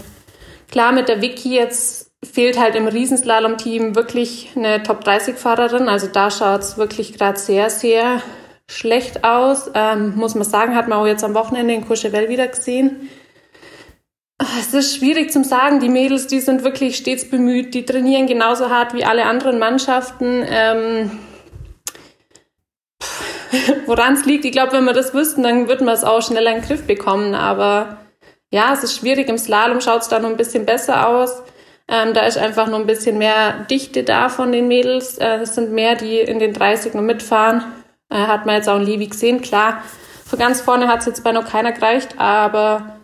klar, 0.70 0.92
mit 0.92 1.08
der 1.08 1.22
Vicky 1.22 1.54
jetzt 1.56 2.12
fehlt 2.24 2.60
halt 2.60 2.76
im 2.76 2.88
Riesenslalom-Team 2.88 3.96
wirklich 3.96 4.50
eine 4.56 4.84
Top-30-Fahrerin. 4.84 5.88
Also 5.88 6.08
da 6.08 6.32
schaut 6.32 6.62
es 6.62 6.78
wirklich 6.78 7.18
gerade 7.18 7.40
sehr, 7.40 7.70
sehr 7.70 8.22
schlecht 8.72 9.24
aus. 9.24 9.70
Ähm, 9.74 10.16
muss 10.16 10.36
man 10.36 10.46
sagen, 10.46 10.76
hat 10.76 10.88
man 10.88 11.00
auch 11.00 11.08
jetzt 11.08 11.24
am 11.24 11.34
Wochenende 11.34 11.74
in 11.74 11.86
Courchevel 11.86 12.30
wieder 12.30 12.48
gesehen. 12.48 13.10
Es 14.60 14.74
ist 14.74 14.96
schwierig 14.96 15.32
zu 15.32 15.44
sagen. 15.44 15.80
Die 15.80 15.90
Mädels, 15.90 16.28
die 16.28 16.40
sind 16.40 16.64
wirklich 16.64 16.96
stets 16.96 17.30
bemüht. 17.30 17.74
Die 17.74 17.86
trainieren 17.86 18.28
genauso 18.28 18.70
hart 18.70 18.94
wie 18.94 19.04
alle 19.04 19.26
anderen 19.26 19.60
Mannschaften. 19.60 20.44
Ähm, 20.48 21.12
Woran 23.86 24.14
es 24.14 24.26
liegt, 24.26 24.46
ich 24.46 24.52
glaube, 24.54 24.74
wenn 24.74 24.86
wir 24.86 24.94
das 24.94 25.14
wüssten, 25.14 25.44
dann 25.44 25.68
würden 25.68 25.86
wir 25.86 25.94
es 25.94 26.04
auch 26.04 26.22
schneller 26.22 26.52
in 26.52 26.62
den 26.62 26.68
Griff 26.68 26.88
bekommen. 26.88 27.36
Aber 27.36 27.98
ja, 28.52 28.74
es 28.74 28.84
ist 28.84 28.98
schwierig. 28.98 29.28
Im 29.28 29.38
Slalom 29.38 29.82
schaut 29.82 30.02
es 30.02 30.08
da 30.08 30.20
noch 30.20 30.30
ein 30.30 30.38
bisschen 30.38 30.66
besser 30.66 31.08
aus. 31.08 31.44
Ähm, 31.88 32.14
da 32.14 32.22
ist 32.22 32.38
einfach 32.38 32.68
noch 32.68 32.80
ein 32.80 32.88
bisschen 32.88 33.18
mehr 33.18 33.66
Dichte 33.70 34.04
da 34.04 34.30
von 34.30 34.54
den 34.54 34.70
Mädels. 34.70 35.18
Äh, 35.18 35.40
es 35.42 35.56
sind 35.56 35.74
mehr, 35.74 35.96
die 35.96 36.20
in 36.20 36.40
den 36.40 36.54
30 36.54 36.94
noch 36.94 37.02
mitfahren. 37.02 37.64
Äh, 38.12 38.28
hat 38.28 38.46
man 38.46 38.56
jetzt 38.56 38.70
auch 38.70 38.78
in 38.78 38.84
Levi 38.84 39.08
gesehen. 39.08 39.42
Klar, 39.42 39.82
für 40.26 40.38
ganz 40.38 40.62
vorne 40.62 40.88
hat 40.88 41.00
es 41.00 41.06
jetzt 41.06 41.24
bei 41.24 41.32
noch 41.32 41.48
keiner 41.48 41.72
gereicht, 41.72 42.20
aber 42.20 43.00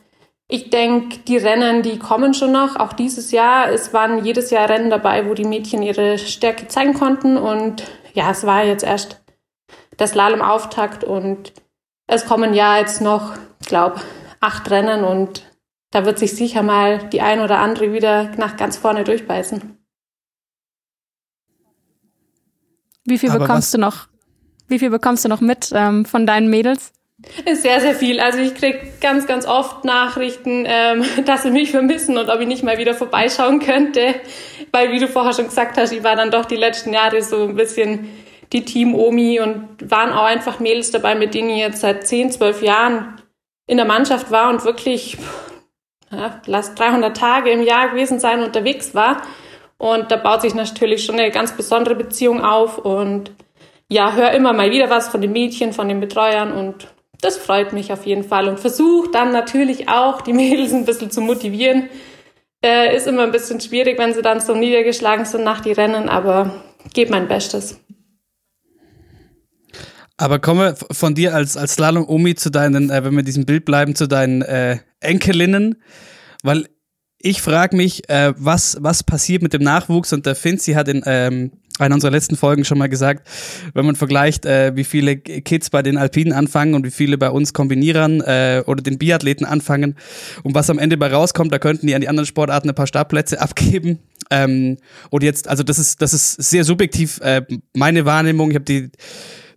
ich 0.49 0.70
denke, 0.70 1.20
die 1.20 1.38
Rennen, 1.38 1.82
die 1.82 1.97
kommen 1.97 2.34
schon 2.34 2.51
noch. 2.51 2.76
Auch 2.76 2.93
dieses 2.93 3.32
Jahr, 3.32 3.70
es 3.70 3.93
waren 3.93 4.24
jedes 4.24 4.49
Jahr 4.49 4.70
Rennen 4.70 4.89
dabei, 4.89 5.28
wo 5.28 5.34
die 5.34 5.45
Mädchen 5.45 5.82
ihre 5.82 6.18
Stärke 6.18 6.68
zeigen 6.68 6.93
konnten. 6.93 7.38
Und 7.38 7.84
ja, 8.14 8.32
es 8.32 8.45
war 8.45 8.64
jetzt 8.64 8.84
erst 8.84 9.22
das 9.97 10.12
Slalom-Auftakt 10.12 11.03
und 11.03 11.53
es 12.05 12.26
kommen 12.26 12.53
ja 12.53 12.78
jetzt 12.78 13.01
noch, 13.01 13.34
ich 13.62 13.68
glaube, 13.68 13.99
acht 14.39 14.70
Rennen 14.70 15.03
und 15.03 15.43
da 15.91 16.05
wird 16.05 16.20
sich 16.20 16.36
sicher 16.36 16.64
mal 16.64 16.99
die 17.10 17.22
ein 17.22 17.41
oder 17.41 17.60
andere 17.60 17.91
wieder 17.91 18.32
nach 18.38 18.55
ganz 18.55 18.78
vorne 18.78 19.03
durchbeißen. 19.03 19.78
Wie 23.05 23.18
viel 23.18 23.32
Aber 23.32 23.39
bekommst 23.39 23.74
du 23.74 23.78
noch? 23.78 24.08
Wie 24.68 24.80
viel 24.80 24.89
bekommst 24.89 25.26
du 25.26 25.30
noch 25.30 25.41
mit 25.41 25.70
ähm, 25.74 26.05
von 26.05 26.26
deinen 26.26 26.49
Mädels? 26.49 26.91
Sehr, 27.45 27.82
sehr 27.82 27.95
viel. 27.95 28.20
Also 28.20 28.39
ich 28.39 28.53
krieg 28.53 29.01
ganz, 29.01 29.26
ganz 29.26 29.47
oft 29.47 29.86
Nachrichten, 29.86 30.65
ähm, 30.68 31.03
dass 31.26 31.43
sie 31.43 31.51
mich 31.51 31.72
vermissen 31.72 32.18
und 32.18 32.30
ob 32.30 32.39
ich 32.39 32.47
nicht 32.47 32.63
mal 32.63 32.78
wieder 32.78 32.93
vorbeischauen 32.93 33.59
könnte. 33.59 34.15
Weil, 34.72 34.91
wie 34.91 34.99
du 34.99 35.07
vorher 35.07 35.34
schon 35.34 35.45
gesagt 35.45 35.78
hast, 35.78 35.91
ich 35.91 36.03
war 36.03 36.15
dann 36.15 36.32
doch 36.32 36.45
die 36.45 36.55
letzten 36.55 36.93
Jahre 36.93 37.22
so 37.22 37.43
ein 37.43 37.55
bisschen 37.55 38.09
die 38.53 38.63
Team-Omi 38.63 39.39
und 39.39 39.68
waren 39.89 40.11
auch 40.13 40.24
einfach 40.24 40.59
Mädels 40.59 40.91
dabei, 40.91 41.15
mit 41.15 41.34
denen 41.34 41.49
ich 41.49 41.57
jetzt 41.57 41.82
seit 41.82 42.07
10, 42.07 42.32
12 42.32 42.61
Jahren 42.61 43.22
in 43.65 43.78
der 43.78 43.86
Mannschaft 43.86 44.32
war 44.32 44.49
und 44.49 44.63
wirklich, 44.63 45.18
ja, 46.11 46.41
lass 46.45 46.76
300 46.76 47.18
Tage 47.18 47.49
im 47.49 47.61
Jahr 47.61 47.89
gewesen 47.89 48.20
sein, 48.20 48.43
unterwegs 48.43 48.95
war. 48.95 49.22
Und 49.78 50.11
da 50.11 50.15
baut 50.15 50.41
sich 50.41 50.55
natürlich 50.55 51.03
schon 51.03 51.15
eine 51.15 51.32
ganz 51.32 51.51
besondere 51.51 51.95
Beziehung 51.95 52.43
auf 52.43 52.78
und 52.78 53.32
ja, 53.89 54.13
höre 54.13 54.31
immer 54.31 54.53
mal 54.53 54.71
wieder 54.71 54.89
was 54.89 55.07
von 55.07 55.21
den 55.21 55.31
Mädchen, 55.31 55.73
von 55.73 55.88
den 55.88 55.99
Betreuern 55.99 56.51
und 56.51 56.88
das 57.21 57.38
freut 57.38 57.73
mich 57.73 57.91
auf 57.91 58.05
jeden 58.05 58.23
Fall 58.23 58.47
und 58.47 58.59
versuche 58.59 59.09
dann 59.11 59.31
natürlich 59.31 59.89
auch, 59.89 60.21
die 60.21 60.33
Mädels 60.33 60.73
ein 60.73 60.85
bisschen 60.85 61.09
zu 61.09 61.21
motivieren. 61.21 61.89
Äh, 62.63 62.95
ist 62.95 63.07
immer 63.07 63.23
ein 63.23 63.31
bisschen 63.31 63.61
schwierig, 63.61 63.97
wenn 63.99 64.13
sie 64.13 64.21
dann 64.21 64.39
so 64.39 64.55
niedergeschlagen 64.55 65.25
sind 65.25 65.43
nach 65.43 65.61
die 65.61 65.71
Rennen, 65.71 66.09
aber 66.09 66.63
gebe 66.93 67.11
mein 67.11 67.27
Bestes. 67.27 67.79
Aber 70.17 70.39
komme 70.39 70.75
von 70.91 71.13
dir 71.13 71.35
als, 71.35 71.55
als 71.55 71.73
Slalom-Omi 71.73 72.33
zu 72.35 72.49
deinen, 72.49 72.89
äh, 72.89 73.03
wenn 73.03 73.13
wir 73.13 73.19
in 73.19 73.25
diesem 73.25 73.45
Bild 73.45 73.65
bleiben, 73.65 73.95
zu 73.95 74.07
deinen 74.07 74.41
äh, 74.41 74.79
Enkelinnen, 74.99 75.81
weil 76.43 76.67
ich 77.19 77.41
frage 77.41 77.75
mich, 77.75 78.09
äh, 78.09 78.33
was, 78.38 78.77
was 78.79 79.03
passiert 79.03 79.43
mit 79.43 79.53
dem 79.53 79.61
Nachwuchs 79.61 80.13
und 80.13 80.25
der 80.25 80.35
Finzi 80.35 80.73
hat 80.73 80.88
in 80.88 81.03
ähm, 81.05 81.51
einer 81.80 81.95
unserer 81.95 82.11
letzten 82.11 82.36
Folgen 82.36 82.65
schon 82.65 82.78
mal 82.78 82.89
gesagt, 82.89 83.28
wenn 83.73 83.86
man 83.86 83.95
vergleicht, 83.95 84.45
äh, 84.45 84.75
wie 84.75 84.84
viele 84.84 85.17
Kids 85.17 85.69
bei 85.69 85.82
den 85.82 85.97
Alpinen 85.97 86.34
anfangen 86.34 86.73
und 86.73 86.86
wie 86.86 86.91
viele 86.91 87.17
bei 87.17 87.30
uns 87.30 87.53
kombinieren 87.53 88.21
äh, 88.21 88.63
oder 88.65 88.82
den 88.82 88.97
Biathleten 88.97 89.45
anfangen 89.45 89.95
und 90.43 90.55
was 90.55 90.69
am 90.69 90.80
Ende 90.80 90.97
bei 90.97 91.11
rauskommt, 91.11 91.51
da 91.51 91.59
könnten 91.59 91.88
die 91.88 91.95
an 91.95 92.01
die 92.01 92.09
anderen 92.09 92.28
Sportarten 92.28 92.69
ein 92.69 92.75
paar 92.75 92.88
Startplätze 92.88 93.39
abgeben. 93.41 93.99
Ähm, 94.30 94.78
und 95.09 95.23
jetzt, 95.23 95.47
also 95.47 95.63
das 95.63 95.80
ist, 95.80 96.01
das 96.01 96.13
ist 96.13 96.34
sehr 96.34 96.63
subjektiv 96.63 97.19
äh, 97.21 97.43
meine 97.73 98.05
Wahrnehmung. 98.05 98.49
Ich 98.49 98.55
habe 98.55 98.65
die 98.65 98.91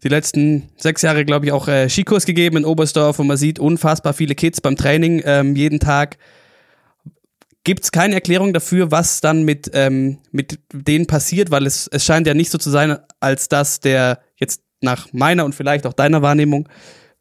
die 0.03 0.09
letzten 0.09 0.71
sechs 0.77 1.03
Jahre, 1.03 1.25
glaube 1.25 1.47
ich, 1.47 1.53
auch 1.53 1.68
äh, 1.68 1.89
Skikurs 1.89 2.25
gegeben 2.25 2.57
in 2.57 2.64
Oberstdorf 2.64 3.18
und 3.18 3.27
man 3.27 3.37
sieht 3.37 3.59
unfassbar 3.59 4.14
viele 4.14 4.35
Kids 4.35 4.61
beim 4.61 4.77
Training 4.77 5.23
ähm, 5.25 5.55
jeden 5.57 5.79
Tag 5.79 6.16
gibt 7.65 7.85
es 7.85 7.93
keine 7.93 8.15
Erklärung 8.15 8.53
dafür, 8.53 8.91
was 8.91 9.21
dann 9.21 9.45
mit, 9.45 9.71
ähm, 9.75 10.19
mit 10.31 10.59
denen 10.73 11.07
passiert, 11.07 11.51
weil 11.51 11.67
es, 11.67 11.87
es 11.89 12.05
scheint 12.05 12.27
ja 12.27 12.35
nicht 12.35 12.51
so 12.51 12.59
zu 12.59 12.71
sein, 12.71 12.99
als 13.21 13.49
dass 13.49 13.81
der 13.81 14.21
jetzt 14.37 14.63
nach 14.81 15.13
meiner 15.13 15.45
und 15.45 15.55
vielleicht 15.55 15.87
auch 15.87 15.93
deiner 15.93 16.23
Wahrnehmung, 16.23 16.69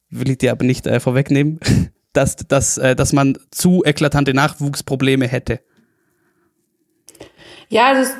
will 0.09 0.29
ich 0.29 0.37
dir 0.37 0.51
aber 0.51 0.65
nicht 0.65 0.87
äh, 0.87 0.99
vorwegnehmen, 0.99 1.59
dass, 2.13 2.37
dass, 2.37 2.77
äh, 2.77 2.95
dass 2.95 3.13
man 3.13 3.37
zu 3.51 3.83
eklatante 3.83 4.33
Nachwuchsprobleme 4.33 5.27
hätte. 5.27 5.59
Ja, 7.67 7.93
das, 7.93 8.13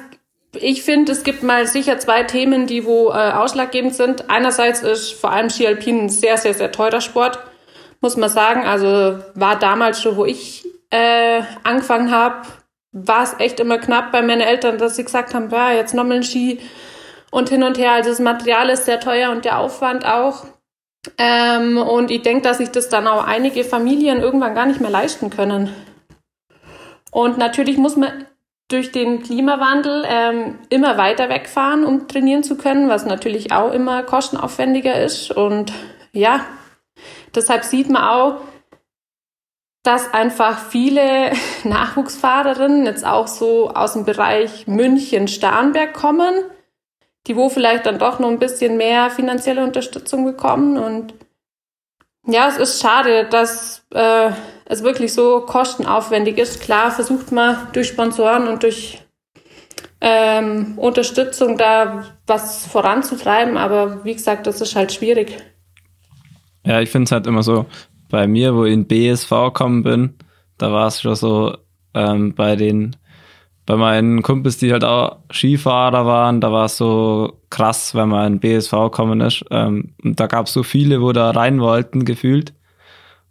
ich 0.53 0.83
finde, 0.83 1.13
es 1.13 1.23
gibt 1.23 1.41
mal 1.41 1.67
sicher 1.67 1.99
zwei 1.99 2.23
Themen, 2.23 2.67
die 2.67 2.85
wo 2.85 3.09
äh, 3.09 3.31
ausschlaggebend 3.31 3.95
sind. 3.95 4.29
Einerseits 4.29 4.81
ist 4.81 5.13
vor 5.13 5.31
allem 5.31 5.49
Ski 5.49 5.67
Alpin 5.67 6.01
ein 6.01 6.09
sehr, 6.09 6.37
sehr, 6.37 6.53
sehr 6.53 6.71
teurer 6.71 7.01
Sport, 7.01 7.39
muss 8.01 8.17
man 8.17 8.29
sagen. 8.29 8.65
Also 8.65 9.23
war 9.35 9.57
damals 9.57 10.01
schon, 10.01 10.17
wo 10.17 10.25
ich 10.25 10.68
äh, 10.89 11.41
angefangen 11.63 12.11
habe, 12.11 12.47
war 12.91 13.23
es 13.23 13.35
echt 13.39 13.59
immer 13.59 13.77
knapp 13.77 14.11
bei 14.11 14.21
meinen 14.21 14.41
Eltern, 14.41 14.77
dass 14.77 14.95
sie 14.95 15.03
gesagt 15.03 15.33
haben, 15.33 15.49
ja, 15.51 15.71
jetzt 15.71 15.93
nochmal 15.93 16.17
ein 16.17 16.23
Ski 16.23 16.59
und 17.31 17.49
hin 17.49 17.63
und 17.63 17.77
her. 17.77 17.91
Also 17.91 18.09
das 18.09 18.19
Material 18.19 18.69
ist 18.69 18.85
sehr 18.85 18.99
teuer 18.99 19.31
und 19.31 19.45
der 19.45 19.59
Aufwand 19.59 20.05
auch. 20.05 20.45
Ähm, 21.17 21.77
und 21.77 22.11
ich 22.11 22.23
denke, 22.23 22.43
dass 22.43 22.57
sich 22.57 22.71
das 22.71 22.89
dann 22.89 23.07
auch 23.07 23.23
einige 23.23 23.63
Familien 23.63 24.19
irgendwann 24.19 24.55
gar 24.55 24.65
nicht 24.65 24.81
mehr 24.81 24.89
leisten 24.89 25.29
können. 25.29 25.73
Und 27.11 27.37
natürlich 27.37 27.77
muss 27.77 27.95
man 27.95 28.25
durch 28.67 28.91
den 28.91 29.23
Klimawandel 29.23 30.05
ähm, 30.07 30.59
immer 30.69 30.97
weiter 30.97 31.29
wegfahren, 31.29 31.83
um 31.83 32.07
trainieren 32.07 32.43
zu 32.43 32.55
können, 32.55 32.87
was 32.87 33.05
natürlich 33.05 33.51
auch 33.51 33.71
immer 33.71 34.03
kostenaufwendiger 34.03 35.01
ist. 35.01 35.31
Und 35.31 35.73
ja, 36.11 36.45
deshalb 37.33 37.63
sieht 37.63 37.89
man 37.89 38.03
auch, 38.03 38.41
dass 39.89 40.13
einfach 40.13 40.59
viele 40.59 41.31
Nachwuchsfahrerinnen 41.63 42.85
jetzt 42.85 43.03
auch 43.03 43.25
so 43.25 43.71
aus 43.71 43.93
dem 43.93 44.05
Bereich 44.05 44.67
München-Starnberg 44.67 45.95
kommen, 45.95 46.43
die 47.25 47.35
wo 47.35 47.49
vielleicht 47.49 47.87
dann 47.87 47.97
doch 47.97 48.19
noch 48.19 48.29
ein 48.29 48.37
bisschen 48.37 48.77
mehr 48.77 49.09
finanzielle 49.09 49.63
Unterstützung 49.63 50.25
bekommen. 50.25 50.77
Und 50.77 51.15
ja, 52.27 52.47
es 52.47 52.57
ist 52.57 52.79
schade, 52.79 53.25
dass 53.31 53.83
äh, 53.91 54.29
es 54.65 54.83
wirklich 54.83 55.11
so 55.11 55.41
kostenaufwendig 55.41 56.37
ist. 56.37 56.61
Klar 56.61 56.91
versucht 56.91 57.31
man 57.31 57.57
durch 57.73 57.87
Sponsoren 57.87 58.47
und 58.47 58.61
durch 58.61 59.01
ähm, 60.01 60.77
Unterstützung 60.77 61.57
da 61.57 62.05
was 62.27 62.67
voranzutreiben, 62.67 63.57
aber 63.57 64.05
wie 64.05 64.13
gesagt, 64.13 64.45
das 64.45 64.61
ist 64.61 64.75
halt 64.75 64.91
schwierig. 64.91 65.35
Ja, 66.63 66.79
ich 66.79 66.91
finde 66.91 67.05
es 67.05 67.11
halt 67.11 67.25
immer 67.25 67.41
so, 67.41 67.65
bei 68.09 68.27
mir, 68.27 68.55
wo 68.55 68.65
ich 68.65 68.73
in 68.73 68.87
BSV 68.87 69.29
gekommen 69.29 69.83
bin, 69.83 70.15
da 70.57 70.71
war 70.71 70.87
es 70.87 71.01
schon 71.01 71.15
so 71.15 71.57
ähm, 71.93 72.33
bei 72.35 72.55
den, 72.55 72.95
bei 73.65 73.75
meinen 73.75 74.21
Kumpels, 74.21 74.57
die 74.57 74.71
halt 74.71 74.83
auch 74.83 75.19
Skifahrer 75.31 76.05
waren, 76.05 76.41
da 76.41 76.51
war 76.51 76.65
es 76.65 76.77
so 76.77 77.39
krass, 77.49 77.95
wenn 77.95 78.09
man 78.09 78.33
in 78.33 78.39
BSV 78.39 78.71
gekommen 78.71 79.21
ist. 79.21 79.45
Ähm, 79.51 79.93
und 80.03 80.19
da 80.19 80.27
gab 80.27 80.47
es 80.47 80.53
so 80.53 80.63
viele, 80.63 81.01
wo 81.01 81.11
da 81.11 81.31
rein 81.31 81.61
wollten, 81.61 82.05
gefühlt. 82.05 82.53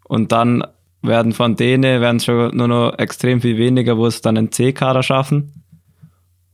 Und 0.05 0.33
dann 0.33 0.65
werden 1.03 1.33
von 1.33 1.57
denen, 1.57 2.01
werden 2.01 2.21
schon 2.21 2.57
nur 2.57 2.69
noch 2.69 2.99
extrem 2.99 3.41
viel 3.41 3.59
weniger, 3.59 3.97
wo 3.97 4.07
es 4.07 4.21
dann 4.21 4.37
in 4.37 4.51
C-Kader 4.51 5.03
schaffen. 5.03 5.65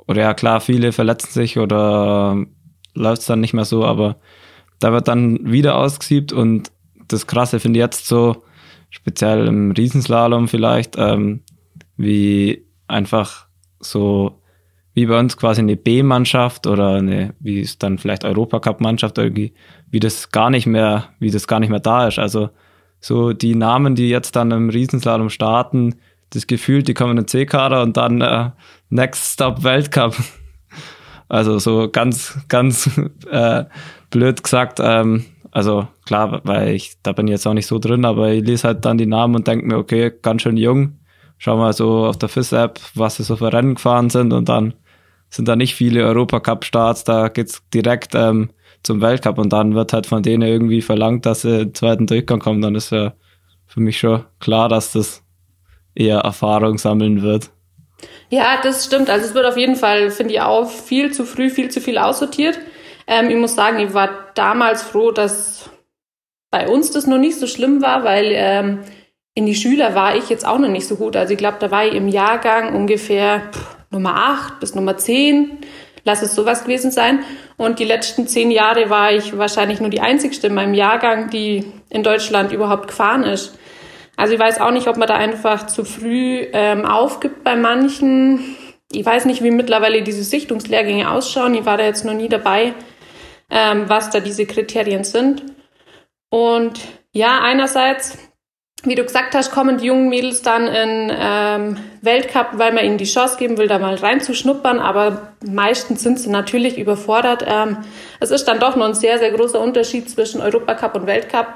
Oder 0.07 0.23
ja, 0.23 0.35
klar, 0.35 0.61
viele 0.61 0.93
verletzen 0.93 1.33
sich 1.33 1.59
oder 1.59 2.37
läuft 2.95 3.23
es 3.23 3.27
dann 3.27 3.41
nicht 3.41 3.55
mehr 3.55 3.65
so, 3.65 3.85
aber 3.85 4.17
da 4.81 4.93
wird 4.93 5.09
dann 5.09 5.51
wieder 5.51 5.77
ausgesiebt 5.77 6.33
und 6.33 6.71
das 7.09 7.27
Krasse 7.27 7.61
finde 7.61 7.79
ich 7.79 7.83
jetzt 7.83 8.07
so, 8.07 8.43
speziell 8.95 9.49
im 9.49 9.73
Riesenslalom 9.73 10.47
vielleicht, 10.47 10.97
ähm, 10.97 11.41
wie 11.97 12.65
einfach 12.87 13.47
so, 13.81 14.41
wie 14.95 15.07
bei 15.07 15.19
uns 15.19 15.37
quasi 15.37 15.61
eine 15.61 15.77
B-Mannschaft 15.77 16.67
oder 16.69 16.95
eine, 16.95 17.35
wie 17.41 17.61
es 17.61 17.79
dann 17.79 17.99
vielleicht 17.99 18.25
Europacup-Mannschaft 18.25 19.19
irgendwie, 19.19 19.53
wie 19.91 19.99
das 19.99 20.31
gar 20.31 20.49
nicht 20.51 20.67
mehr, 20.67 21.09
wie 21.19 21.31
das 21.31 21.49
gar 21.49 21.59
nicht 21.59 21.71
mehr 21.71 21.81
da 21.81 22.07
ist. 22.07 22.21
Also 22.21 22.51
so 23.01 23.33
die 23.33 23.57
Namen, 23.57 23.97
die 23.97 24.09
jetzt 24.09 24.37
dann 24.37 24.53
im 24.53 24.71
Riesenslalom 24.71 25.29
starten, 25.29 25.97
das 26.31 26.47
Gefühl, 26.47 26.85
die 26.85 26.95
kommen 26.95 27.13
in 27.13 27.25
den 27.25 27.29
C-Kader 27.29 27.83
und 27.83 27.97
dann 27.97 28.21
äh, 28.21 28.51
Next 28.91 29.35
Stop 29.35 29.63
Weltcup. 29.65 30.17
Also 31.27 31.59
so 31.59 31.89
ganz, 31.91 32.39
ganz 32.49 33.01
äh, 33.31 33.65
blöd 34.11 34.43
gesagt, 34.43 34.79
ähm, 34.81 35.25
also 35.55 35.87
klar, 36.05 36.41
weil 36.45 36.75
ich, 36.75 36.97
da 37.05 37.13
bin 37.13 37.29
ich 37.29 37.33
jetzt 37.33 37.47
auch 37.47 37.55
nicht 37.55 37.69
so 37.69 37.79
drin, 37.79 38.05
aber 38.05 38.33
ich 38.33 38.45
lese 38.45 38.67
halt 38.67 38.85
dann 38.85 38.99
die 38.99 39.07
Namen 39.07 39.37
und 39.37 39.47
denke 39.47 39.65
mir, 39.65 39.79
okay, 39.79 40.13
ganz 40.21 40.43
schön 40.43 40.57
jung. 40.57 40.99
Schau 41.39 41.57
mal 41.57 41.73
so 41.73 42.07
auf 42.07 42.19
der 42.19 42.29
FIS-App, 42.29 42.81
was 42.95 43.17
sie 43.17 43.23
so 43.23 43.37
für 43.37 43.53
Rennen 43.53 43.77
gefahren 43.77 44.11
sind 44.11 44.33
und 44.33 44.49
dann 44.49 44.75
sind 45.31 45.47
da 45.47 45.55
nicht 45.55 45.77
viele 45.77 46.05
Europacup-Starts, 46.05 47.05
da 47.05 47.29
geht's 47.29 47.63
direkt 47.73 48.17
ähm, 48.17 48.51
zum 48.83 49.01
Weltcup 49.01 49.39
und 49.39 49.53
dann 49.53 49.77
wird 49.77 49.93
halt 49.93 50.07
von 50.07 50.25
denen 50.25 50.43
irgendwie 50.43 50.83
verlangt, 50.83 51.25
dass 51.25 51.43
sie 51.43 51.63
im 51.63 51.75
zweiten 51.75 52.09
Durchgang 52.09 52.41
kommen. 52.41 52.61
Dann 52.61 52.75
ist 52.75 52.91
ja 52.91 53.15
für 53.67 53.81
mich 53.81 53.99
schon 53.99 54.25
klar, 54.41 54.69
dass 54.69 54.93
das 54.93 55.23
eher 55.95 56.19
Erfahrung 56.19 56.79
sammeln 56.79 57.23
wird. 57.23 57.51
Ja, 58.29 58.61
das 58.61 58.85
stimmt. 58.85 59.09
Also 59.09 59.27
es 59.27 59.35
wird 59.35 59.47
auf 59.47 59.57
jeden 59.57 59.77
Fall, 59.77 60.11
finde 60.11 60.35
ich 60.35 60.41
auch, 60.41 60.69
viel 60.69 61.13
zu 61.13 61.25
früh, 61.25 61.49
viel 61.49 61.71
zu 61.71 61.81
viel 61.81 61.99
aussortiert. 61.99 62.59
Ähm, 63.07 63.31
ich 63.31 63.37
muss 63.37 63.55
sagen, 63.55 63.79
ich 63.79 63.95
war 63.95 64.31
damals 64.35 64.83
froh, 64.83 65.11
dass 65.11 65.71
bei 66.51 66.69
uns 66.69 66.91
das 66.93 67.07
noch 67.07 67.19
nicht 67.19 67.39
so 67.39 67.47
schlimm 67.47 67.83
war, 67.83 68.05
weil 68.05 68.31
ähm, 68.33 68.81
in 69.35 69.47
die 69.47 69.57
Schüler 69.57 69.95
war 69.95 70.17
ich 70.17 70.29
jetzt 70.29 70.47
auch 70.47 70.59
noch 70.59 70.69
nicht 70.69 70.87
so 70.87 70.97
gut. 70.97 71.17
Also 71.17 71.33
ich 71.33 71.39
glaube, 71.39 71.57
da 71.59 71.71
war 71.71 71.85
ich 71.85 71.95
im 71.95 72.09
Jahrgang 72.09 72.75
ungefähr 72.75 73.43
pff, 73.53 73.77
Nummer 73.91 74.15
8 74.15 74.61
bis 74.61 74.75
Nummer 74.75 74.97
10. 74.97 75.59
Lass 76.05 76.23
es 76.23 76.35
sowas 76.35 76.63
gewesen 76.63 76.91
sein. 76.91 77.21
Und 77.57 77.79
die 77.79 77.85
letzten 77.85 78.27
zehn 78.29 78.51
Jahre 78.51 78.91
war 78.91 79.13
ich 79.13 79.37
wahrscheinlich 79.37 79.81
nur 79.81 79.91
die 79.91 80.01
einzigste 80.01 80.49
in 80.49 80.55
meinem 80.55 80.75
Jahrgang, 80.75 81.31
die 81.31 81.65
in 81.89 82.03
Deutschland 82.03 82.53
überhaupt 82.53 82.89
gefahren 82.89 83.25
ist. 83.25 83.59
Also 84.17 84.35
ich 84.35 84.41
weiß 84.41 84.61
auch 84.61 84.71
nicht, 84.71 84.87
ob 84.87 84.97
man 84.97 85.09
da 85.09 85.15
einfach 85.15 85.67
zu 85.67 85.85
früh 85.85 86.47
ähm, 86.53 86.85
aufgibt 86.85 87.43
bei 87.43 87.57
manchen. 87.57 88.57
Ich 88.93 89.05
weiß 89.05 89.25
nicht, 89.25 89.43
wie 89.43 89.51
mittlerweile 89.51 90.03
diese 90.03 90.23
Sichtungslehrgänge 90.23 91.11
ausschauen. 91.11 91.55
Ich 91.55 91.65
war 91.65 91.79
da 91.79 91.85
jetzt 91.85 92.05
noch 92.05 92.15
nie 92.15 92.29
dabei 92.29 92.75
ähm, 93.51 93.85
was 93.89 94.11
da 94.11 94.21
diese 94.21 94.47
Kriterien 94.47 95.05
sind. 95.05 95.43
Und 96.31 96.81
ja, 97.13 97.41
einerseits, 97.43 98.19
wie 98.83 98.97
du 98.97 99.05
gesagt 99.05 99.35
hast, 99.35 99.53
kommen 99.53 99.79
die 99.79 99.87
jungen 99.87 100.09
Mädels 100.09 100.43
dann 100.43 100.67
in 100.67 101.13
ähm, 101.17 101.77
Weltcup, 102.03 102.49
weil 102.55 102.73
man 102.73 102.85
ihnen 102.85 102.99
die 102.99 103.05
Chance 103.05 103.37
geben 103.39 103.57
will, 103.57 103.69
da 103.69 103.79
mal 103.79 103.95
reinzuschnuppern, 103.95 104.81
aber 104.81 105.35
meistens 105.47 106.03
sind 106.03 106.19
sie 106.19 106.31
natürlich 106.31 106.77
überfordert. 106.77 107.45
Ähm, 107.47 107.79
es 108.21 108.31
ist 108.31 108.47
dann 108.47 108.59
doch 108.59 108.77
noch 108.77 108.87
ein 108.87 108.95
sehr, 108.95 109.19
sehr 109.19 109.31
großer 109.31 109.61
Unterschied 109.61 110.11
zwischen 110.11 110.41
Europacup 110.41 110.97
und 110.97 111.07
Weltcup. 111.07 111.55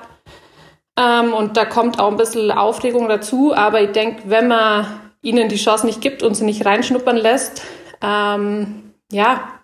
Ähm, 0.99 1.33
und 1.33 1.57
da 1.57 1.65
kommt 1.65 1.99
auch 1.99 2.11
ein 2.11 2.17
bisschen 2.17 2.51
Aufregung 2.51 3.09
dazu, 3.09 3.55
aber 3.55 3.83
ich 3.83 3.91
denke, 3.91 4.23
wenn 4.27 4.49
man 4.49 4.87
ihnen 5.23 5.49
die 5.49 5.57
Chance 5.57 5.87
nicht 5.87 6.01
gibt 6.01 6.23
und 6.23 6.35
sie 6.35 6.45
nicht 6.45 6.65
reinschnuppern 6.65 7.17
lässt, 7.17 7.63
ähm, 8.03 8.93
ja, 9.11 9.58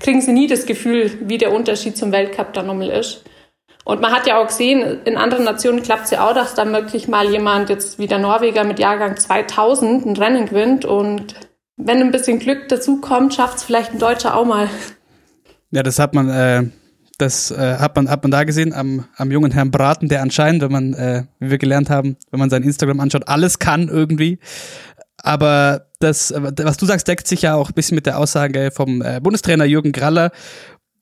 kriegen 0.00 0.20
sie 0.20 0.32
nie 0.32 0.46
das 0.46 0.66
Gefühl, 0.66 1.10
wie 1.22 1.38
der 1.38 1.52
Unterschied 1.52 1.96
zum 1.96 2.12
Weltcup 2.12 2.52
dann 2.52 2.66
nochmal 2.66 2.90
ist. 2.90 3.24
Und 3.84 4.02
man 4.02 4.12
hat 4.12 4.26
ja 4.26 4.38
auch 4.38 4.48
gesehen, 4.48 5.00
in 5.06 5.16
anderen 5.16 5.44
Nationen 5.44 5.82
klappt 5.82 6.04
es 6.04 6.10
ja 6.10 6.28
auch, 6.28 6.34
dass 6.34 6.54
dann 6.54 6.72
wirklich 6.72 7.08
mal 7.08 7.30
jemand 7.30 7.70
jetzt 7.70 7.98
wie 7.98 8.06
der 8.06 8.18
Norweger 8.18 8.64
mit 8.64 8.78
Jahrgang 8.78 9.16
2000 9.16 10.04
ein 10.04 10.16
Rennen 10.16 10.46
gewinnt 10.46 10.84
und 10.84 11.34
wenn 11.78 12.02
ein 12.02 12.10
bisschen 12.10 12.38
Glück 12.38 12.68
dazu 12.68 13.00
kommt, 13.00 13.34
schafft 13.34 13.58
es 13.58 13.62
vielleicht 13.62 13.92
ein 13.92 13.98
Deutscher 13.98 14.36
auch 14.36 14.44
mal. 14.44 14.68
Ja, 15.70 15.82
das 15.82 15.98
hat 15.98 16.12
man, 16.12 16.28
äh, 16.28 16.64
das 17.16 17.50
äh, 17.50 17.76
hat 17.78 17.96
man, 17.96 18.10
hat 18.10 18.22
man 18.22 18.30
da 18.30 18.44
gesehen 18.44 18.74
am, 18.74 19.06
am 19.16 19.30
jungen 19.30 19.52
Herrn 19.52 19.70
Braten, 19.70 20.08
der 20.08 20.22
anscheinend, 20.22 20.62
wenn 20.62 20.72
man, 20.72 20.94
äh, 20.94 21.24
wie 21.38 21.50
wir 21.50 21.58
gelernt 21.58 21.88
haben, 21.88 22.16
wenn 22.30 22.40
man 22.40 22.50
sein 22.50 22.64
Instagram 22.64 23.00
anschaut, 23.00 23.26
alles 23.26 23.58
kann 23.58 23.88
irgendwie. 23.88 24.38
Aber 25.16 25.87
das, 25.98 26.32
was 26.34 26.76
du 26.76 26.86
sagst, 26.86 27.08
deckt 27.08 27.26
sich 27.26 27.42
ja 27.42 27.54
auch 27.54 27.68
ein 27.68 27.74
bisschen 27.74 27.94
mit 27.94 28.06
der 28.06 28.18
Aussage 28.18 28.70
vom 28.72 29.02
äh, 29.02 29.20
Bundestrainer 29.20 29.64
Jürgen 29.64 29.92
Graller. 29.92 30.30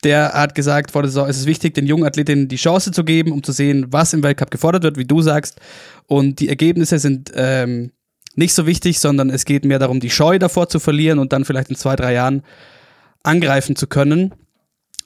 Der 0.05 0.33
hat 0.33 0.55
gesagt, 0.55 0.91
vor 0.91 1.03
der 1.03 1.11
Saison 1.11 1.29
ist 1.29 1.39
es 1.39 1.47
wichtig, 1.47 1.75
den 1.75 1.87
jungen 1.87 2.05
Athletinnen 2.05 2.49
die 2.49 2.57
Chance 2.57 2.93
zu 2.93 3.05
geben, 3.05 3.33
um 3.33 3.43
zu 3.43 3.53
sehen, 3.53 3.87
was 3.91 4.13
im 4.13 4.23
Weltcup 4.23 4.51
gefordert 4.51 4.83
wird, 4.83 4.99
wie 4.99 5.05
du 5.05 5.23
sagst. 5.23 5.61
Und 6.07 6.41
die 6.41 6.49
Ergebnisse 6.49 6.99
sind 6.99 7.33
ähm, 7.35 7.93
nicht 8.35 8.55
so 8.55 8.67
wichtig, 8.67 8.99
sondern 8.99 9.31
es 9.31 9.45
geht 9.45 9.65
mehr 9.65 9.79
darum, 9.79 10.01
die 10.01 10.11
Scheu 10.11 10.39
davor 10.39 10.69
zu 10.69 10.79
verlieren 10.79 11.19
und 11.19 11.33
dann 11.33 11.45
vielleicht 11.45 11.71
in 11.71 11.77
zwei, 11.77 11.97
drei 11.97 12.13
Jahren 12.13 12.43
angreifen 13.23 13.77
zu 13.77 13.87
können. 13.87 14.35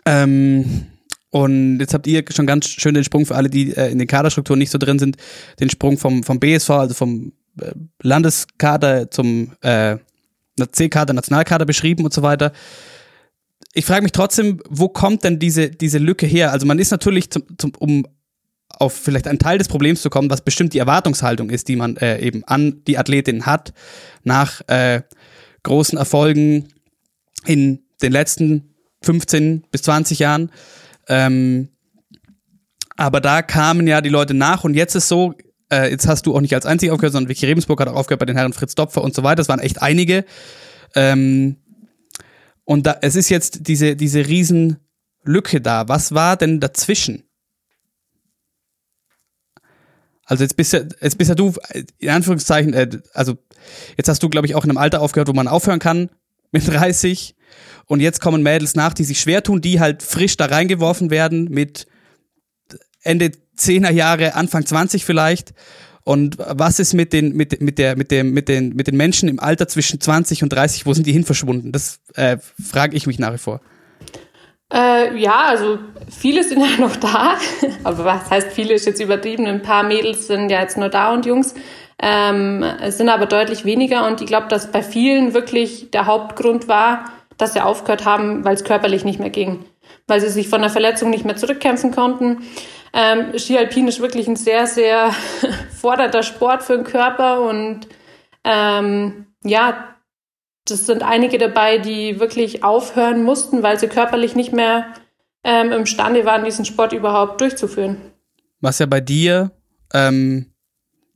Ähm, 0.04 0.86
und 1.30 1.78
jetzt 1.78 1.94
habt 1.94 2.08
ihr 2.08 2.24
schon 2.30 2.46
ganz 2.46 2.66
schön 2.68 2.94
den 2.94 3.04
Sprung 3.04 3.24
für 3.24 3.36
alle, 3.36 3.48
die 3.48 3.74
äh, 3.76 3.90
in 3.90 3.98
den 3.98 4.08
Kaderstrukturen 4.08 4.58
nicht 4.58 4.72
so 4.72 4.78
drin 4.78 4.98
sind, 4.98 5.16
den 5.60 5.70
Sprung 5.70 5.96
vom, 5.96 6.24
vom 6.24 6.40
BSV, 6.40 6.70
also 6.70 6.94
vom 6.94 7.28
äh, 7.28 7.39
Landeskader 8.02 9.10
zum 9.10 9.52
äh, 9.62 9.96
C-Kader, 10.72 11.14
Nationalkader 11.14 11.64
beschrieben 11.64 12.04
und 12.04 12.12
so 12.12 12.22
weiter. 12.22 12.52
Ich 13.72 13.84
frage 13.84 14.02
mich 14.02 14.12
trotzdem, 14.12 14.60
wo 14.68 14.88
kommt 14.88 15.24
denn 15.24 15.38
diese, 15.38 15.70
diese 15.70 15.98
Lücke 15.98 16.26
her? 16.26 16.52
Also 16.52 16.66
man 16.66 16.78
ist 16.78 16.90
natürlich, 16.90 17.30
zum, 17.30 17.44
zum, 17.56 17.72
um 17.78 18.06
auf 18.68 18.94
vielleicht 18.94 19.28
einen 19.28 19.38
Teil 19.38 19.58
des 19.58 19.68
Problems 19.68 20.02
zu 20.02 20.10
kommen, 20.10 20.30
was 20.30 20.42
bestimmt 20.42 20.74
die 20.74 20.78
Erwartungshaltung 20.78 21.50
ist, 21.50 21.68
die 21.68 21.76
man 21.76 21.96
äh, 21.96 22.18
eben 22.20 22.44
an 22.44 22.82
die 22.86 22.98
Athletin 22.98 23.46
hat, 23.46 23.72
nach 24.24 24.62
äh, 24.68 25.02
großen 25.62 25.98
Erfolgen 25.98 26.68
in 27.46 27.82
den 28.02 28.12
letzten 28.12 28.74
15 29.02 29.64
bis 29.70 29.82
20 29.82 30.18
Jahren. 30.18 30.50
Ähm, 31.08 31.68
aber 32.96 33.20
da 33.20 33.42
kamen 33.42 33.86
ja 33.86 34.00
die 34.00 34.08
Leute 34.08 34.34
nach 34.34 34.64
und 34.64 34.74
jetzt 34.74 34.94
ist 34.94 35.08
so, 35.08 35.34
äh, 35.72 35.90
jetzt 35.90 36.06
hast 36.06 36.26
du 36.26 36.34
auch 36.34 36.40
nicht 36.40 36.54
als 36.54 36.66
einziger 36.66 36.92
aufgehört, 36.92 37.12
sondern 37.12 37.28
Vicky 37.28 37.46
Rebensburg 37.46 37.80
hat 37.80 37.88
auch 37.88 37.96
aufgehört 37.96 38.20
bei 38.20 38.26
den 38.26 38.36
Herren 38.36 38.52
Fritz 38.52 38.74
Dopfer 38.74 39.02
und 39.02 39.14
so 39.14 39.22
weiter. 39.22 39.36
Das 39.36 39.48
waren 39.48 39.60
echt 39.60 39.80
einige. 39.82 40.24
Ähm, 40.94 41.56
und 42.64 42.86
da, 42.86 42.98
es 43.02 43.16
ist 43.16 43.28
jetzt 43.30 43.68
diese, 43.68 43.96
diese 43.96 44.26
Riesenlücke 44.26 45.60
da. 45.60 45.88
Was 45.88 46.12
war 46.12 46.36
denn 46.36 46.60
dazwischen? 46.60 47.24
Also 50.24 50.44
jetzt 50.44 50.56
bist 50.56 50.72
ja, 50.72 50.82
jetzt 51.00 51.18
bist 51.18 51.36
du, 51.36 51.54
in 51.98 52.10
Anführungszeichen, 52.10 52.72
äh, 52.72 52.88
also 53.12 53.36
jetzt 53.96 54.08
hast 54.08 54.22
du, 54.22 54.28
glaube 54.28 54.46
ich, 54.46 54.54
auch 54.54 54.64
in 54.64 54.70
einem 54.70 54.78
Alter 54.78 55.00
aufgehört, 55.00 55.28
wo 55.28 55.32
man 55.32 55.48
aufhören 55.48 55.80
kann 55.80 56.10
mit 56.52 56.66
30. 56.66 57.34
Und 57.86 57.98
jetzt 57.98 58.20
kommen 58.20 58.42
Mädels 58.44 58.76
nach, 58.76 58.94
die 58.94 59.02
sich 59.02 59.20
schwer 59.20 59.42
tun, 59.42 59.60
die 59.60 59.80
halt 59.80 60.04
frisch 60.04 60.36
da 60.36 60.46
reingeworfen 60.46 61.10
werden 61.10 61.46
mit 61.50 61.88
Ende 63.02 63.32
10er 63.60 63.90
Jahre, 63.92 64.34
Anfang 64.34 64.64
20 64.64 65.04
vielleicht. 65.04 65.52
Und 66.02 66.38
was 66.38 66.78
ist 66.78 66.94
mit 66.94 67.12
den, 67.12 67.36
mit, 67.36 67.60
mit 67.60 67.78
der, 67.78 67.96
mit 67.96 68.10
dem, 68.10 68.32
mit 68.32 68.48
den, 68.48 68.74
mit 68.74 68.86
den 68.86 68.96
Menschen 68.96 69.28
im 69.28 69.38
Alter 69.38 69.68
zwischen 69.68 70.00
20 70.00 70.42
und 70.42 70.52
30? 70.52 70.86
Wo 70.86 70.94
sind 70.94 71.06
die 71.06 71.12
hin 71.12 71.24
verschwunden? 71.24 71.72
Das 71.72 72.00
äh, 72.14 72.38
frage 72.62 72.96
ich 72.96 73.06
mich 73.06 73.18
nach 73.18 73.32
wie 73.32 73.38
vor. 73.38 73.60
Äh, 74.72 75.16
ja, 75.18 75.44
also 75.48 75.78
viele 76.08 76.42
sind 76.42 76.60
ja 76.70 76.80
noch 76.80 76.96
da. 76.96 77.36
Aber 77.84 78.04
was 78.04 78.30
heißt 78.30 78.52
viele 78.52 78.74
ist 78.74 78.86
jetzt 78.86 79.00
übertrieben. 79.00 79.46
Ein 79.46 79.62
paar 79.62 79.82
Mädels 79.82 80.26
sind 80.26 80.50
ja 80.50 80.60
jetzt 80.60 80.78
nur 80.78 80.88
da 80.88 81.12
und 81.12 81.26
Jungs. 81.26 81.54
Ähm, 82.02 82.64
es 82.80 82.96
sind 82.96 83.10
aber 83.10 83.26
deutlich 83.26 83.66
weniger 83.66 84.06
und 84.06 84.22
ich 84.22 84.26
glaube, 84.26 84.48
dass 84.48 84.72
bei 84.72 84.82
vielen 84.82 85.34
wirklich 85.34 85.90
der 85.90 86.06
Hauptgrund 86.06 86.66
war, 86.66 87.04
dass 87.36 87.52
sie 87.52 87.60
aufgehört 87.60 88.06
haben, 88.06 88.42
weil 88.44 88.54
es 88.54 88.64
körperlich 88.64 89.04
nicht 89.04 89.20
mehr 89.20 89.28
ging, 89.28 89.64
weil 90.06 90.20
sie 90.20 90.30
sich 90.30 90.48
von 90.48 90.62
der 90.62 90.70
Verletzung 90.70 91.10
nicht 91.10 91.26
mehr 91.26 91.36
zurückkämpfen 91.36 91.90
konnten. 91.90 92.38
Ähm, 92.92 93.38
Ski 93.38 93.56
Alpin 93.56 93.88
ist 93.88 94.00
wirklich 94.00 94.26
ein 94.26 94.36
sehr, 94.36 94.66
sehr 94.66 95.12
fordernder 95.80 96.22
Sport 96.22 96.62
für 96.62 96.76
den 96.76 96.84
Körper 96.84 97.42
und 97.42 97.86
ähm, 98.44 99.26
ja, 99.44 99.96
das 100.66 100.86
sind 100.86 101.02
einige 101.02 101.38
dabei, 101.38 101.78
die 101.78 102.20
wirklich 102.20 102.62
aufhören 102.64 103.22
mussten, 103.22 103.62
weil 103.62 103.78
sie 103.78 103.88
körperlich 103.88 104.34
nicht 104.34 104.52
mehr 104.52 104.86
ähm, 105.44 105.72
imstande 105.72 106.24
waren, 106.24 106.44
diesen 106.44 106.64
Sport 106.64 106.92
überhaupt 106.92 107.40
durchzuführen. 107.40 107.96
Was 108.60 108.78
ja 108.78 108.86
bei 108.86 109.00
dir, 109.00 109.52
ähm, 109.94 110.52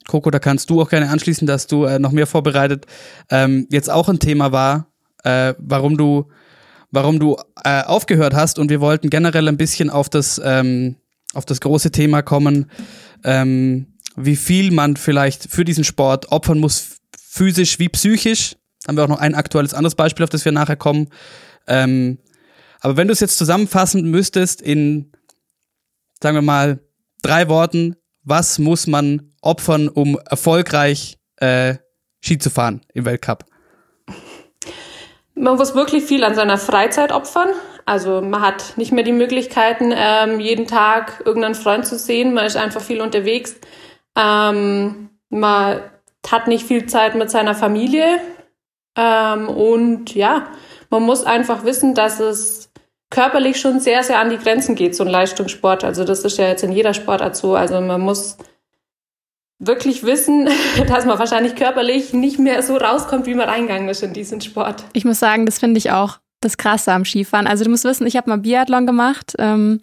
Coco, 0.08 0.30
da 0.30 0.38
kannst 0.38 0.70
du 0.70 0.80
auch 0.80 0.88
gerne 0.88 1.10
anschließen, 1.10 1.46
dass 1.46 1.66
du 1.66 1.84
äh, 1.84 1.98
noch 1.98 2.12
mehr 2.12 2.26
vorbereitet, 2.26 2.86
ähm, 3.30 3.66
jetzt 3.70 3.90
auch 3.90 4.08
ein 4.08 4.18
Thema 4.18 4.52
war, 4.52 4.92
äh, 5.24 5.54
warum 5.58 5.96
du, 5.96 6.30
warum 6.90 7.18
du 7.18 7.36
äh, 7.64 7.82
aufgehört 7.82 8.34
hast. 8.34 8.58
Und 8.58 8.70
wir 8.70 8.80
wollten 8.80 9.10
generell 9.10 9.48
ein 9.48 9.56
bisschen 9.56 9.90
auf 9.90 10.08
das, 10.08 10.40
ähm, 10.42 10.96
auf 11.34 11.44
das 11.44 11.60
große 11.60 11.90
Thema 11.90 12.22
kommen, 12.22 12.70
ähm, 13.24 13.94
wie 14.16 14.36
viel 14.36 14.70
man 14.70 14.96
vielleicht 14.96 15.50
für 15.50 15.64
diesen 15.64 15.84
Sport 15.84 16.30
opfern 16.30 16.60
muss, 16.60 16.96
physisch 17.18 17.78
wie 17.78 17.88
psychisch. 17.88 18.56
Haben 18.86 18.96
wir 18.96 19.04
auch 19.04 19.08
noch 19.08 19.20
ein 19.20 19.34
aktuelles 19.34 19.74
anderes 19.74 19.94
Beispiel, 19.94 20.24
auf 20.24 20.30
das 20.30 20.44
wir 20.44 20.52
nachher 20.52 20.76
kommen. 20.76 21.08
Ähm, 21.66 22.18
aber 22.80 22.96
wenn 22.96 23.08
du 23.08 23.12
es 23.12 23.20
jetzt 23.20 23.38
zusammenfassen 23.38 24.10
müsstest 24.10 24.60
in, 24.60 25.10
sagen 26.22 26.36
wir 26.36 26.42
mal, 26.42 26.80
drei 27.22 27.48
Worten, 27.48 27.96
was 28.22 28.58
muss 28.58 28.86
man 28.86 29.32
opfern, 29.40 29.88
um 29.88 30.18
erfolgreich 30.18 31.18
äh, 31.36 31.76
Ski 32.20 32.38
zu 32.38 32.50
fahren 32.50 32.82
im 32.92 33.04
Weltcup? 33.04 33.44
Man 35.34 35.56
muss 35.56 35.74
wirklich 35.74 36.04
viel 36.04 36.24
an 36.24 36.34
seiner 36.34 36.58
Freizeit 36.58 37.10
opfern. 37.10 37.48
Also 37.86 38.20
man 38.22 38.40
hat 38.40 38.76
nicht 38.76 38.92
mehr 38.92 39.04
die 39.04 39.12
Möglichkeiten, 39.12 39.92
ähm, 39.94 40.40
jeden 40.40 40.66
Tag 40.66 41.22
irgendeinen 41.24 41.54
Freund 41.54 41.86
zu 41.86 41.98
sehen. 41.98 42.34
Man 42.34 42.46
ist 42.46 42.56
einfach 42.56 42.80
viel 42.80 43.00
unterwegs. 43.00 43.56
Ähm, 44.16 45.10
man 45.28 45.80
hat 46.26 46.48
nicht 46.48 46.66
viel 46.66 46.86
Zeit 46.86 47.14
mit 47.14 47.30
seiner 47.30 47.54
Familie. 47.54 48.20
Ähm, 48.96 49.48
und 49.48 50.14
ja, 50.14 50.48
man 50.90 51.02
muss 51.02 51.24
einfach 51.24 51.64
wissen, 51.64 51.94
dass 51.94 52.20
es 52.20 52.70
körperlich 53.10 53.60
schon 53.60 53.80
sehr, 53.80 54.02
sehr 54.02 54.18
an 54.18 54.30
die 54.30 54.38
Grenzen 54.38 54.74
geht, 54.74 54.96
so 54.96 55.04
ein 55.04 55.10
Leistungssport. 55.10 55.84
Also 55.84 56.04
das 56.04 56.24
ist 56.24 56.38
ja 56.38 56.48
jetzt 56.48 56.64
in 56.64 56.72
jeder 56.72 56.94
Sportart 56.94 57.36
so. 57.36 57.54
Also 57.54 57.80
man 57.80 58.00
muss 58.00 58.38
wirklich 59.58 60.04
wissen, 60.04 60.48
dass 60.88 61.04
man 61.04 61.18
wahrscheinlich 61.18 61.54
körperlich 61.54 62.12
nicht 62.12 62.38
mehr 62.38 62.62
so 62.62 62.76
rauskommt, 62.76 63.26
wie 63.26 63.34
man 63.34 63.48
reingegangen 63.48 63.88
ist 63.88 64.02
in 64.02 64.12
diesen 64.12 64.40
Sport. 64.40 64.84
Ich 64.92 65.04
muss 65.04 65.18
sagen, 65.18 65.46
das 65.46 65.58
finde 65.58 65.78
ich 65.78 65.90
auch 65.90 66.18
das 66.44 66.56
Krasse 66.56 66.92
am 66.92 67.04
Skifahren. 67.04 67.46
Also 67.46 67.64
du 67.64 67.70
musst 67.70 67.84
wissen, 67.84 68.06
ich 68.06 68.16
habe 68.16 68.30
mal 68.30 68.38
Biathlon 68.38 68.86
gemacht 68.86 69.34
ähm, 69.38 69.80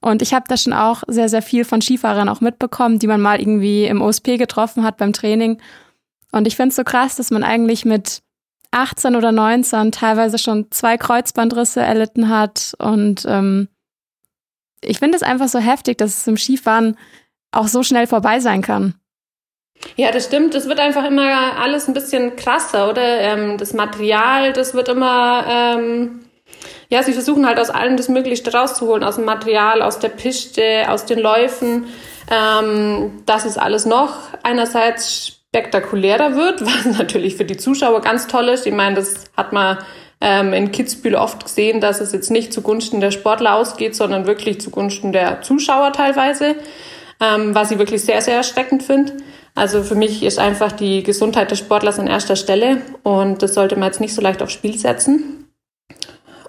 und 0.00 0.22
ich 0.22 0.34
habe 0.34 0.44
da 0.48 0.56
schon 0.56 0.72
auch 0.72 1.02
sehr, 1.08 1.28
sehr 1.28 1.42
viel 1.42 1.64
von 1.64 1.80
Skifahrern 1.80 2.28
auch 2.28 2.40
mitbekommen, 2.40 2.98
die 2.98 3.06
man 3.06 3.20
mal 3.20 3.40
irgendwie 3.40 3.86
im 3.86 4.00
OSP 4.00 4.36
getroffen 4.36 4.84
hat 4.84 4.96
beim 4.96 5.12
Training. 5.12 5.60
Und 6.30 6.46
ich 6.46 6.56
finde 6.56 6.70
es 6.70 6.76
so 6.76 6.84
krass, 6.84 7.16
dass 7.16 7.30
man 7.30 7.42
eigentlich 7.42 7.84
mit 7.84 8.22
18 8.70 9.16
oder 9.16 9.32
19 9.32 9.92
teilweise 9.92 10.38
schon 10.38 10.70
zwei 10.70 10.96
Kreuzbandrisse 10.96 11.80
erlitten 11.80 12.28
hat. 12.28 12.74
Und 12.78 13.24
ähm, 13.26 13.68
ich 14.82 14.98
finde 14.98 15.16
es 15.16 15.22
einfach 15.22 15.48
so 15.48 15.58
heftig, 15.58 15.98
dass 15.98 16.18
es 16.18 16.26
im 16.26 16.36
Skifahren 16.36 16.96
auch 17.50 17.68
so 17.68 17.82
schnell 17.82 18.06
vorbei 18.06 18.40
sein 18.40 18.62
kann. 18.62 18.94
Ja, 19.96 20.10
das 20.12 20.24
stimmt. 20.26 20.54
Das 20.54 20.68
wird 20.68 20.80
einfach 20.80 21.04
immer 21.04 21.58
alles 21.58 21.88
ein 21.88 21.94
bisschen 21.94 22.36
krasser, 22.36 22.88
oder? 22.90 23.02
Ähm, 23.02 23.58
das 23.58 23.72
Material, 23.72 24.52
das 24.52 24.74
wird 24.74 24.88
immer, 24.88 25.44
ähm, 25.48 26.20
ja, 26.88 27.02
sie 27.02 27.12
versuchen 27.12 27.46
halt 27.46 27.58
aus 27.58 27.70
allem 27.70 27.96
das 27.96 28.08
Möglichste 28.08 28.52
rauszuholen, 28.52 29.04
aus 29.04 29.16
dem 29.16 29.24
Material, 29.24 29.82
aus 29.82 29.98
der 29.98 30.08
Piste, 30.08 30.86
aus 30.88 31.04
den 31.04 31.18
Läufen. 31.18 31.86
Ähm, 32.30 33.22
dass 33.24 33.46
es 33.46 33.56
alles 33.56 33.86
noch 33.86 34.14
einerseits 34.42 35.38
spektakulärer 35.48 36.36
wird, 36.36 36.60
was 36.64 36.84
natürlich 36.98 37.36
für 37.36 37.44
die 37.44 37.56
Zuschauer 37.56 38.00
ganz 38.00 38.26
toll 38.26 38.48
ist. 38.48 38.66
Ich 38.66 38.74
meine, 38.74 38.96
das 38.96 39.24
hat 39.36 39.52
man 39.52 39.78
ähm, 40.20 40.52
in 40.52 40.72
Kitzbühel 40.72 41.14
oft 41.14 41.44
gesehen, 41.44 41.80
dass 41.80 42.00
es 42.00 42.12
jetzt 42.12 42.30
nicht 42.30 42.52
zugunsten 42.52 43.00
der 43.00 43.10
Sportler 43.10 43.54
ausgeht, 43.54 43.94
sondern 43.94 44.26
wirklich 44.26 44.60
zugunsten 44.60 45.12
der 45.12 45.42
Zuschauer 45.42 45.92
teilweise, 45.92 46.56
ähm, 47.20 47.54
was 47.54 47.70
ich 47.70 47.78
wirklich 47.78 48.02
sehr, 48.02 48.20
sehr 48.20 48.36
erschreckend 48.36 48.82
finde. 48.82 49.14
Also 49.58 49.82
für 49.82 49.96
mich 49.96 50.22
ist 50.22 50.38
einfach 50.38 50.70
die 50.70 51.02
Gesundheit 51.02 51.50
des 51.50 51.58
Sportlers 51.58 51.98
an 51.98 52.06
erster 52.06 52.36
Stelle 52.36 52.80
und 53.02 53.42
das 53.42 53.54
sollte 53.54 53.74
man 53.74 53.86
jetzt 53.88 54.00
nicht 54.00 54.14
so 54.14 54.22
leicht 54.22 54.40
aufs 54.40 54.52
Spiel 54.52 54.78
setzen. 54.78 55.48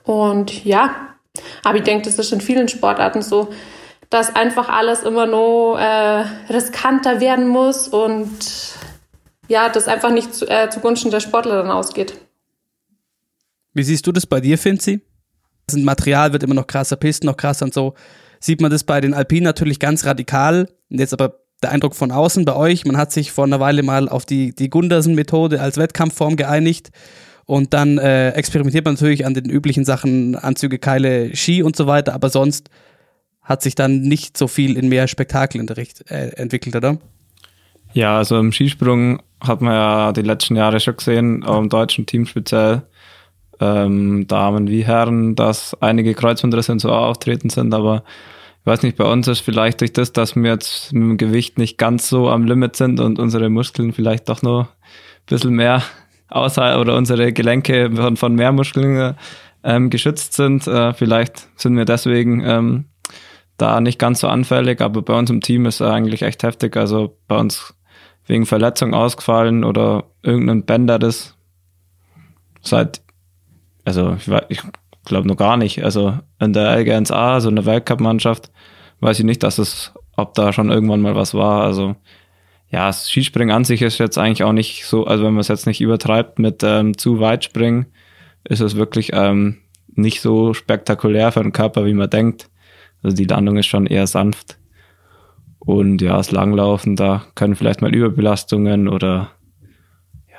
Und 0.03 0.63
ja, 0.63 1.15
aber 1.63 1.79
ich 1.79 1.83
denke, 1.83 2.05
das 2.05 2.19
ist 2.19 2.31
in 2.31 2.39
vielen 2.39 2.67
Sportarten 2.67 3.23
so, 3.23 3.49
dass 4.11 4.35
einfach 4.35 4.69
alles 4.69 5.01
immer 5.01 5.25
nur 5.25 5.79
äh, 5.79 6.23
riskanter 6.53 7.19
werden 7.19 7.47
muss 7.47 7.87
und 7.87 8.29
ja, 9.47 9.69
das 9.69 9.87
einfach 9.87 10.11
nicht 10.11 10.35
zu, 10.35 10.47
äh, 10.47 10.69
zugunsten 10.69 11.09
der 11.09 11.19
Sportler 11.19 11.63
dann 11.63 11.71
ausgeht. 11.71 12.13
Wie 13.73 13.83
siehst 13.83 14.05
du 14.05 14.11
das 14.11 14.27
bei 14.27 14.39
dir, 14.39 14.59
Finzi? 14.59 15.01
Das 15.65 15.77
Material 15.77 16.31
wird 16.31 16.43
immer 16.43 16.53
noch 16.53 16.67
krasser, 16.67 16.95
Pisten 16.95 17.25
noch 17.25 17.37
krasser 17.37 17.65
und 17.65 17.73
so. 17.73 17.95
Sieht 18.39 18.61
man 18.61 18.69
das 18.69 18.83
bei 18.83 19.01
den 19.01 19.15
Alpinen 19.15 19.45
natürlich 19.45 19.79
ganz 19.79 20.05
radikal. 20.05 20.69
Jetzt 20.89 21.13
aber 21.13 21.39
der 21.61 21.71
Eindruck 21.71 21.95
von 21.95 22.11
außen 22.11 22.45
bei 22.45 22.55
euch, 22.55 22.85
man 22.85 22.97
hat 22.97 23.11
sich 23.11 23.31
vor 23.31 23.45
einer 23.45 23.59
Weile 23.59 23.83
mal 23.83 24.07
auf 24.07 24.25
die, 24.25 24.55
die 24.55 24.69
Gundersen-Methode 24.69 25.61
als 25.61 25.77
Wettkampfform 25.77 26.35
geeinigt. 26.35 26.91
Und 27.45 27.73
dann 27.73 27.97
äh, 27.97 28.29
experimentiert 28.31 28.85
man 28.85 28.93
natürlich 28.93 29.25
an 29.25 29.33
den 29.33 29.49
üblichen 29.49 29.83
Sachen, 29.83 30.35
Anzüge, 30.35 30.77
Keile, 30.77 31.35
Ski 31.35 31.63
und 31.63 31.75
so 31.75 31.87
weiter, 31.87 32.13
aber 32.13 32.29
sonst 32.29 32.69
hat 33.41 33.63
sich 33.63 33.73
dann 33.73 34.01
nicht 34.01 34.37
so 34.37 34.47
viel 34.47 34.77
in 34.77 34.87
mehr 34.87 35.07
Spektakel 35.07 35.59
äh, 35.59 36.13
entwickelt, 36.35 36.75
oder? 36.75 36.99
Ja, 37.93 38.17
also 38.19 38.37
im 38.37 38.51
Skisprung 38.51 39.23
hat 39.41 39.61
man 39.61 39.73
ja 39.73 40.11
die 40.11 40.21
letzten 40.21 40.55
Jahre 40.55 40.79
schon 40.79 40.97
gesehen, 40.97 41.43
auch 41.43 41.57
im 41.57 41.69
deutschen 41.69 42.05
Team 42.05 42.27
speziell, 42.27 42.83
ähm, 43.59 44.27
Damen 44.27 44.67
wie 44.69 44.85
Herren, 44.85 45.35
dass 45.35 45.75
einige 45.81 46.13
Kreuzbandrisse 46.13 46.71
und 46.71 46.79
so 46.79 46.91
auftreten 46.91 47.49
sind, 47.49 47.73
aber 47.73 48.03
ich 48.61 48.65
weiß 48.65 48.83
nicht, 48.83 48.97
bei 48.97 49.05
uns 49.05 49.27
ist 49.27 49.39
vielleicht 49.39 49.81
durch 49.81 49.93
das, 49.93 50.11
dass 50.13 50.35
wir 50.35 50.51
jetzt 50.51 50.93
mit 50.93 51.01
dem 51.01 51.17
Gewicht 51.17 51.57
nicht 51.57 51.77
ganz 51.77 52.09
so 52.09 52.29
am 52.29 52.43
Limit 52.43 52.75
sind 52.75 52.99
und 52.99 53.17
unsere 53.17 53.49
Muskeln 53.49 53.93
vielleicht 53.93 54.29
doch 54.29 54.41
noch 54.41 54.63
ein 54.63 54.67
bisschen 55.25 55.55
mehr 55.55 55.81
außer 56.27 56.79
oder 56.79 56.95
unsere 56.95 57.31
Gelenke 57.33 57.89
von, 57.95 58.17
von 58.17 58.35
mehr 58.35 58.51
Muskeln 58.51 59.15
ähm, 59.63 59.89
geschützt 59.89 60.33
sind. 60.33 60.67
Äh, 60.67 60.93
vielleicht 60.93 61.47
sind 61.59 61.75
wir 61.75 61.85
deswegen 61.85 62.41
ähm, 62.45 62.85
da 63.57 63.81
nicht 63.81 63.99
ganz 63.99 64.21
so 64.21 64.27
anfällig, 64.27 64.81
aber 64.81 65.01
bei 65.01 65.17
uns 65.17 65.29
im 65.29 65.41
Team 65.41 65.65
ist 65.65 65.81
eigentlich 65.81 66.21
echt 66.21 66.43
heftig. 66.43 66.77
Also 66.77 67.17
bei 67.27 67.37
uns 67.37 67.73
wegen 68.25 68.45
Verletzung 68.45 68.93
ausgefallen 68.93 69.63
oder 69.63 70.05
irgendein 70.21 70.65
Bänder 70.65 70.99
das 70.99 71.35
seit, 72.61 73.01
also 73.85 74.15
ich, 74.19 74.27
ich 74.49 74.61
glaube 75.09 75.27
noch 75.27 75.35
gar 75.35 75.57
nicht. 75.57 75.83
Also 75.83 76.17
in 76.39 76.53
der 76.53 76.77
LGNSA, 76.77 77.41
so 77.41 77.49
eine 77.49 77.65
Weltcup-Mannschaft, 77.65 78.51
weiß 79.01 79.19
ich 79.19 79.25
nicht, 79.25 79.43
dass 79.43 79.57
es, 79.57 79.93
ob 80.15 80.33
da 80.33 80.53
schon 80.53 80.71
irgendwann 80.71 81.01
mal 81.01 81.15
was 81.15 81.33
war. 81.33 81.63
Also 81.63 81.95
ja, 82.71 82.87
das 82.87 83.09
Skispringen 83.09 83.53
an 83.53 83.65
sich 83.65 83.81
ist 83.81 83.97
jetzt 83.97 84.17
eigentlich 84.17 84.43
auch 84.43 84.53
nicht 84.53 84.85
so, 84.85 85.05
also 85.05 85.23
wenn 85.23 85.33
man 85.33 85.41
es 85.41 85.47
jetzt 85.47 85.67
nicht 85.67 85.81
übertreibt 85.81 86.39
mit 86.39 86.63
ähm, 86.63 86.97
zu 86.97 87.19
weit 87.19 87.43
springen, 87.43 87.87
ist 88.43 88.61
es 88.61 88.75
wirklich 88.75 89.11
ähm, 89.13 89.57
nicht 89.87 90.21
so 90.21 90.53
spektakulär 90.53 91.31
für 91.31 91.41
den 91.41 91.51
Körper, 91.51 91.85
wie 91.85 91.93
man 91.93 92.09
denkt. 92.09 92.49
Also 93.03 93.15
die 93.15 93.25
Landung 93.25 93.57
ist 93.57 93.67
schon 93.67 93.87
eher 93.87 94.07
sanft. 94.07 94.57
Und 95.59 96.01
ja, 96.01 96.15
das 96.17 96.31
Langlaufen, 96.31 96.95
da 96.95 97.23
können 97.35 97.55
vielleicht 97.55 97.81
mal 97.81 97.93
Überbelastungen 97.93 98.87
oder 98.87 99.31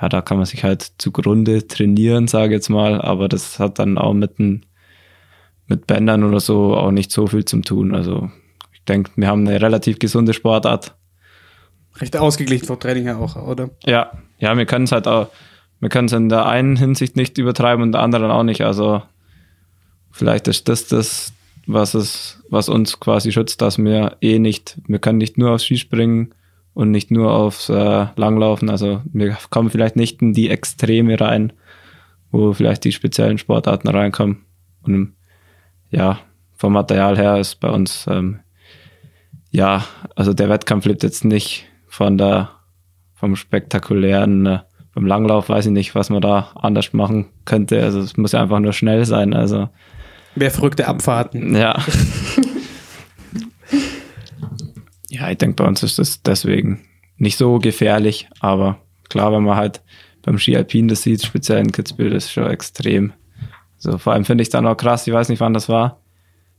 ja, 0.01 0.09
da 0.09 0.21
kann 0.21 0.37
man 0.37 0.45
sich 0.45 0.63
halt 0.63 0.93
zugrunde 0.97 1.67
trainieren, 1.67 2.27
sage 2.27 2.47
ich 2.47 2.57
jetzt 2.57 2.69
mal, 2.69 3.01
aber 3.01 3.29
das 3.29 3.59
hat 3.59 3.79
dann 3.79 3.97
auch 3.97 4.13
mit, 4.13 4.39
ein, 4.39 4.65
mit 5.67 5.85
Bändern 5.85 6.23
oder 6.23 6.39
so 6.39 6.75
auch 6.75 6.91
nicht 6.91 7.11
so 7.11 7.27
viel 7.27 7.45
zu 7.45 7.61
tun. 7.61 7.93
Also 7.93 8.31
ich 8.73 8.83
denke, 8.85 9.11
wir 9.15 9.27
haben 9.27 9.47
eine 9.47 9.61
relativ 9.61 9.99
gesunde 9.99 10.33
Sportart 10.33 10.95
recht 11.99 12.15
ausgeglichen 12.17 12.65
vom 12.65 12.79
Training 12.79 13.03
her 13.03 13.19
auch, 13.19 13.35
oder? 13.35 13.69
Ja, 13.85 14.11
ja, 14.39 14.57
wir 14.57 14.65
können 14.65 14.85
es 14.85 14.91
halt 14.91 15.07
auch, 15.07 15.29
wir 15.79 15.89
können 15.89 16.07
es 16.07 16.13
in 16.13 16.29
der 16.29 16.45
einen 16.45 16.77
Hinsicht 16.77 17.15
nicht 17.15 17.37
übertreiben 17.37 17.83
und 17.83 17.89
in 17.89 17.93
der 17.93 18.01
anderen 18.01 18.31
auch 18.31 18.43
nicht. 18.43 18.61
Also 18.61 19.03
vielleicht 20.09 20.47
ist 20.47 20.67
das 20.69 20.87
das, 20.87 21.33
was 21.67 21.93
es, 21.93 22.41
was 22.49 22.69
uns 22.69 22.99
quasi 22.99 23.31
schützt, 23.31 23.61
dass 23.61 23.77
wir 23.77 24.17
eh 24.21 24.39
nicht, 24.39 24.77
wir 24.87 24.99
können 24.99 25.17
nicht 25.17 25.37
nur 25.37 25.51
aufs 25.51 25.65
Skispringen 25.65 26.33
und 26.73 26.91
nicht 26.91 27.11
nur 27.11 27.33
aufs 27.33 27.69
äh, 27.69 28.05
Langlaufen. 28.15 28.69
Also 28.69 29.01
wir 29.11 29.37
kommen 29.49 29.69
vielleicht 29.69 29.95
nicht 29.95 30.21
in 30.21 30.33
die 30.33 30.49
Extreme 30.49 31.19
rein, 31.19 31.53
wo 32.31 32.53
vielleicht 32.53 32.83
die 32.83 32.91
speziellen 32.91 33.37
Sportarten 33.37 33.87
reinkommen. 33.87 34.45
Und 34.83 35.13
ja, 35.89 36.19
vom 36.55 36.73
Material 36.73 37.17
her 37.17 37.37
ist 37.37 37.59
bei 37.59 37.69
uns 37.69 38.05
ähm, 38.09 38.39
ja, 39.51 39.83
also 40.15 40.33
der 40.33 40.49
Wettkampf 40.49 40.85
lebt 40.85 41.03
jetzt 41.03 41.25
nicht 41.25 41.65
von 41.87 42.17
der, 42.17 42.49
vom 43.13 43.35
spektakulären, 43.35 44.45
äh, 44.45 44.59
beim 44.93 45.05
Langlauf 45.05 45.47
weiß 45.47 45.67
ich 45.67 45.71
nicht, 45.71 45.95
was 45.95 46.09
man 46.09 46.21
da 46.21 46.49
anders 46.55 46.91
machen 46.91 47.27
könnte. 47.45 47.81
Also 47.81 47.99
es 48.01 48.17
muss 48.17 48.33
ja 48.33 48.41
einfach 48.41 48.59
nur 48.59 48.73
schnell 48.73 49.05
sein. 49.05 49.33
Also 49.33 49.69
Mehr 50.35 50.51
verrückte 50.51 50.87
Abfahrten. 50.87 51.55
Ja. 51.55 51.77
ja, 55.21 55.29
ich 55.29 55.37
denke, 55.37 55.61
bei 55.61 55.67
uns 55.67 55.83
ist 55.83 55.99
das 55.99 56.23
deswegen 56.23 56.81
nicht 57.17 57.37
so 57.37 57.59
gefährlich, 57.59 58.27
aber 58.39 58.79
klar, 59.09 59.31
wenn 59.31 59.43
man 59.43 59.55
halt 59.55 59.81
beim 60.23 60.39
Ski 60.39 60.57
Alpin 60.57 60.87
das 60.87 61.03
sieht, 61.03 61.23
speziell 61.23 61.59
in 61.59 61.71
Kitzbühel, 61.71 62.09
das 62.09 62.25
ist 62.25 62.31
schon 62.31 62.49
extrem. 62.49 63.13
So, 63.77 63.97
vor 63.97 64.13
allem 64.13 64.25
finde 64.25 64.41
ich 64.41 64.49
dann 64.49 64.65
auch 64.65 64.75
krass, 64.77 65.05
ich 65.07 65.13
weiß 65.13 65.29
nicht, 65.29 65.39
wann 65.39 65.53
das 65.53 65.69
war. 65.69 65.99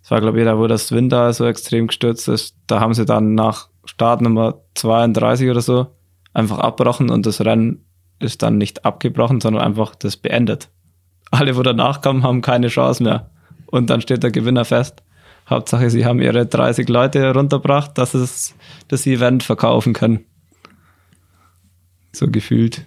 Das 0.03 0.11
war, 0.11 0.21
glaube 0.21 0.39
ich, 0.39 0.45
da, 0.45 0.59
wo 0.59 0.67
das 0.67 0.93
Winter 0.93 1.33
so 1.33 1.47
extrem 1.47 1.89
gestürzt 1.89 2.29
ist. 2.29 2.57
Da 2.67 2.81
haben 2.81 2.95
sie 2.95 3.05
dann 3.05 3.35
nach 3.35 3.69
Startnummer 3.85 4.61
32 4.75 5.51
oder 5.51 5.61
so 5.61 5.89
einfach 6.33 6.59
abbrochen 6.59 7.11
und 7.11 7.27
das 7.27 7.45
Rennen 7.45 7.85
ist 8.19 8.43
dann 8.43 8.59
nicht 8.59 8.85
abgebrochen, 8.85 9.41
sondern 9.41 9.63
einfach 9.63 9.95
das 9.97 10.17
beendet. 10.17 10.69
Alle, 11.31 11.57
wo 11.57 11.63
danach 11.63 12.01
kommen, 12.01 12.23
haben 12.23 12.43
keine 12.43 12.69
Chance 12.69 13.03
mehr. 13.03 13.31
Und 13.67 13.91
dann 13.91 14.01
steht 14.01 14.23
der 14.23 14.31
Gewinner 14.31 14.65
fest. 14.65 15.03
Hauptsache, 15.49 15.91
sie 15.91 16.05
haben 16.05 16.21
ihre 16.21 16.47
30 16.47 16.89
Leute 16.89 17.33
runtergebracht, 17.33 17.99
dass 17.99 18.15
es 18.15 18.55
das 18.89 19.07
Event 19.07 19.43
verkaufen 19.43 19.93
können. 19.93 20.25
So 22.13 22.29
gefühlt. 22.29 22.87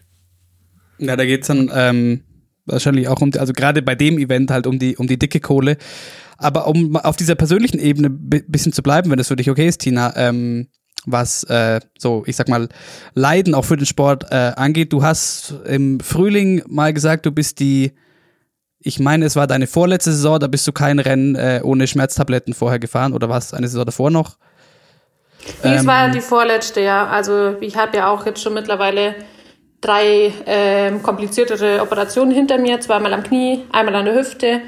Ja, 0.97 1.15
da 1.15 1.25
geht's 1.25 1.47
dann 1.47 1.69
ähm, 1.73 2.23
wahrscheinlich 2.65 3.07
auch 3.07 3.21
um, 3.21 3.31
also 3.37 3.53
gerade 3.53 3.81
bei 3.81 3.95
dem 3.95 4.17
Event 4.17 4.51
halt 4.51 4.67
um 4.67 4.79
die, 4.79 4.97
um 4.97 5.07
die 5.07 5.19
dicke 5.19 5.39
Kohle. 5.39 5.77
Aber 6.37 6.67
um 6.67 6.95
auf 6.97 7.15
dieser 7.15 7.35
persönlichen 7.35 7.79
Ebene 7.79 8.07
ein 8.07 8.43
bisschen 8.47 8.73
zu 8.73 8.83
bleiben, 8.83 9.09
wenn 9.09 9.17
das 9.17 9.29
für 9.29 9.35
dich 9.35 9.49
okay 9.49 9.67
ist, 9.67 9.79
Tina, 9.79 10.15
ähm, 10.17 10.67
was 11.05 11.43
äh, 11.45 11.79
so, 11.97 12.23
ich 12.25 12.35
sag 12.35 12.49
mal, 12.49 12.67
Leiden 13.13 13.53
auch 13.53 13.65
für 13.65 13.77
den 13.77 13.85
Sport 13.85 14.25
äh, 14.31 14.53
angeht. 14.55 14.91
Du 14.91 15.03
hast 15.03 15.55
im 15.65 15.99
Frühling 15.99 16.63
mal 16.67 16.93
gesagt, 16.93 17.25
du 17.25 17.31
bist 17.31 17.59
die, 17.59 17.93
ich 18.85 18.99
meine, 18.99 19.25
es 19.25 19.35
war 19.35 19.47
deine 19.47 19.65
vorletzte 19.65 20.11
Saison, 20.11 20.39
da 20.39 20.45
bist 20.45 20.67
du 20.67 20.71
kein 20.71 20.99
Rennen 20.99 21.35
äh, 21.35 21.59
ohne 21.63 21.87
Schmerztabletten 21.87 22.53
vorher 22.53 22.77
gefahren 22.77 23.13
oder 23.13 23.27
war 23.29 23.39
es 23.39 23.51
eine 23.51 23.67
Saison 23.67 23.83
davor 23.83 24.11
noch? 24.11 24.37
Nee, 25.63 25.71
ähm, 25.71 25.77
es 25.77 25.87
war 25.87 26.09
die 26.09 26.21
vorletzte, 26.21 26.81
ja. 26.81 27.07
Also 27.07 27.55
ich 27.61 27.75
habe 27.75 27.97
ja 27.97 28.09
auch 28.09 28.27
jetzt 28.27 28.43
schon 28.43 28.53
mittlerweile 28.53 29.15
drei 29.81 30.31
äh, 30.45 30.91
kompliziertere 30.99 31.81
Operationen 31.81 32.31
hinter 32.31 32.59
mir, 32.59 32.79
zweimal 32.79 33.11
am 33.15 33.23
Knie, 33.23 33.63
einmal 33.71 33.95
an 33.95 34.05
der 34.05 34.15
Hüfte. 34.15 34.61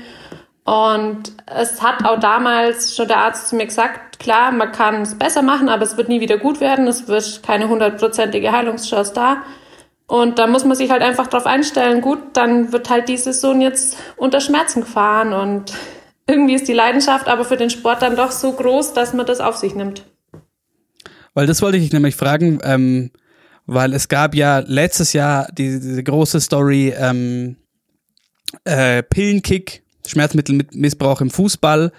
Und 0.64 1.32
es 1.46 1.84
hat 1.84 2.04
auch 2.04 2.20
damals 2.20 2.96
schon 2.96 3.08
der 3.08 3.20
Arzt 3.20 3.50
zu 3.50 3.56
mir 3.56 3.68
gesagt, 3.68 4.18
klar, 4.18 4.52
man 4.52 4.72
kann 4.72 5.04
es 5.04 5.16
besser 5.16 5.44
machen, 5.44 5.70
aber 5.70 5.84
es 5.84 5.96
wird 5.96 6.10
nie 6.10 6.22
wieder 6.22 6.38
gut 6.38 6.60
werden. 6.60 6.88
Es 6.88 7.08
wird 7.08 7.44
keine 7.44 7.70
hundertprozentige 7.70 8.52
Heilungschance 8.52 9.14
da. 9.14 9.44
Und 10.08 10.40
da 10.40 10.48
muss 10.48 10.64
man 10.64 10.78
sich 10.78 10.90
halt 10.90 11.02
einfach 11.02 11.28
drauf 11.28 11.46
einstellen, 11.46 12.02
gut, 12.02 12.20
dann 12.34 12.72
wird 12.72 12.90
halt 12.90 13.10
die 13.10 13.18
Saison 13.18 13.60
jetzt 13.60 13.98
unter 14.16 14.40
Schmerzen 14.40 14.82
gefahren. 14.82 15.34
Und 15.34 15.74
irgendwie 16.28 16.56
ist 16.56 16.68
die 16.68 16.74
Leidenschaft 16.74 17.28
aber 17.28 17.44
für 17.44 17.58
den 17.58 17.70
Sport 17.70 18.02
dann 18.02 18.16
doch 18.16 18.32
so 18.32 18.54
groß, 18.54 18.94
dass 18.94 19.14
man 19.14 19.26
das 19.26 19.42
auf 19.42 19.58
sich 19.58 19.76
nimmt. 19.76 20.04
Weil 21.34 21.46
das 21.46 21.62
wollte 21.62 21.78
ich 21.78 21.92
nämlich 21.92 22.16
fragen, 22.16 22.60
ähm, 22.64 23.12
weil 23.66 23.94
es 23.94 24.08
gab 24.08 24.34
ja 24.34 24.60
letztes 24.60 25.12
Jahr 25.12 25.50
diese, 25.52 25.82
diese 25.82 26.04
große 26.04 26.40
Story 26.40 26.94
ähm, 26.98 27.58
äh, 28.64 29.04
Pillenkick 29.04 29.84
Schmerzmittelmissbrauch 30.08 31.22
im 31.22 31.30
Fußball. 31.30 31.92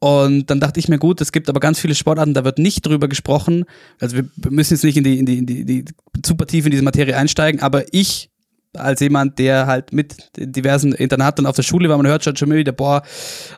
Und 0.00 0.48
dann 0.48 0.60
dachte 0.60 0.78
ich 0.78 0.88
mir, 0.88 0.98
gut, 0.98 1.20
es 1.20 1.32
gibt 1.32 1.48
aber 1.48 1.58
ganz 1.58 1.80
viele 1.80 1.94
Sportarten, 1.94 2.34
da 2.34 2.44
wird 2.44 2.58
nicht 2.58 2.86
drüber 2.86 3.08
gesprochen. 3.08 3.64
Also 4.00 4.16
wir 4.16 4.50
müssen 4.50 4.74
jetzt 4.74 4.84
nicht 4.84 4.96
in 4.96 5.04
die, 5.04 5.18
in 5.18 5.26
die, 5.26 5.38
in 5.38 5.46
die, 5.46 5.64
die 5.64 5.84
super 6.24 6.46
tief 6.46 6.66
in 6.66 6.70
diese 6.70 6.84
Materie 6.84 7.16
einsteigen, 7.16 7.60
aber 7.60 7.84
ich 7.92 8.30
als 8.74 9.00
jemand, 9.00 9.38
der 9.38 9.66
halt 9.66 9.92
mit 9.92 10.30
diversen 10.36 10.92
Internaten 10.92 11.46
auf 11.46 11.56
der 11.56 11.62
Schule 11.62 11.88
war, 11.88 11.96
man 11.96 12.06
hört 12.06 12.22
schon 12.22 12.36
schon 12.36 12.52
wieder, 12.52 12.70
boah, 12.70 13.02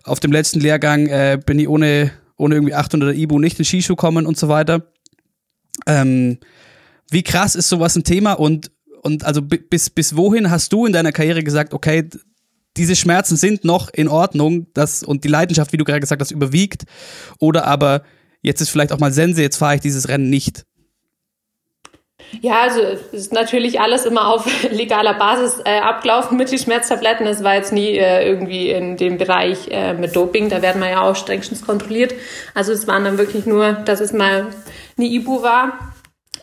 auf 0.05 0.21
dem 0.21 0.33
letzten 0.33 0.61
Lehrgang 0.61 1.09
äh, 1.09 1.39
bin 1.45 1.59
ich 1.59 1.69
ohne, 1.69 2.13
ohne 2.37 2.55
irgendwie 2.55 2.75
800 2.75 3.15
Ibu 3.17 3.39
nicht 3.39 3.59
in 3.59 3.65
Skischuh 3.65 3.97
kommen 3.97 4.25
und 4.25 4.39
so 4.39 4.49
weiter. 4.49 4.87
Ähm, 5.87 6.39
wie 7.11 7.23
krass 7.23 7.55
ist 7.55 7.69
sowas 7.69 7.97
ein 7.97 8.05
Thema 8.05 8.35
und 8.35 8.71
und 9.03 9.25
also 9.25 9.41
bis, 9.41 9.89
bis 9.89 10.15
wohin 10.15 10.51
hast 10.51 10.75
du 10.75 10.85
in 10.85 10.93
deiner 10.93 11.13
Karriere 11.13 11.43
gesagt, 11.43 11.73
okay, 11.73 12.09
diese 12.77 12.97
Schmerzen 12.97 13.37
sind 13.37 13.65
noch 13.65 13.89
in 13.93 14.09
Ordnung, 14.09 14.67
das 14.75 15.03
und 15.03 15.25
die 15.25 15.29
Leidenschaft, 15.29 15.73
wie 15.73 15.77
du 15.77 15.85
gerade 15.85 16.01
gesagt 16.01 16.21
hast, 16.21 16.31
überwiegt. 16.31 16.85
Oder 17.39 17.67
aber 17.67 18.03
jetzt 18.43 18.61
ist 18.61 18.71
vielleicht 18.71 18.93
auch 18.93 18.99
mal 18.99 19.13
Sense, 19.13 19.43
jetzt 19.43 19.57
fahre 19.57 19.75
ich 19.75 19.81
dieses 19.81 20.09
Rennen 20.09 20.31
nicht. 20.31 20.65
Ja, 22.41 22.63
also 22.63 22.81
ist 23.13 23.33
natürlich 23.33 23.81
alles 23.81 24.05
immer 24.05 24.29
auf 24.29 24.47
legaler 24.71 25.15
Basis 25.15 25.61
äh, 25.65 25.81
abgelaufen 25.81 26.37
mit 26.37 26.51
den 26.51 26.59
Schmerztabletten. 26.59 27.27
Es 27.27 27.43
war 27.43 27.55
jetzt 27.55 27.73
nie 27.73 27.97
äh, 27.97 28.27
irgendwie 28.27 28.71
in 28.71 28.97
dem 28.97 29.19
Bereich 29.19 29.69
äh, 29.71 29.95
mit 29.95 30.15
Doping, 30.15 30.49
da 30.49 30.63
werden 30.63 30.81
wir 30.81 30.91
ja 30.91 31.03
auch 31.03 31.17
strengstens 31.17 31.63
kontrolliert. 31.63 32.15
Also 32.55 32.73
es 32.73 32.87
waren 32.87 33.05
dann 33.05 33.19
wirklich 33.19 33.47
nur, 33.47 33.73
dass 33.73 34.01
es 34.01 34.13
mal 34.13 34.47
eine 34.97 35.07
Ibu 35.07 35.43
war. 35.43 35.93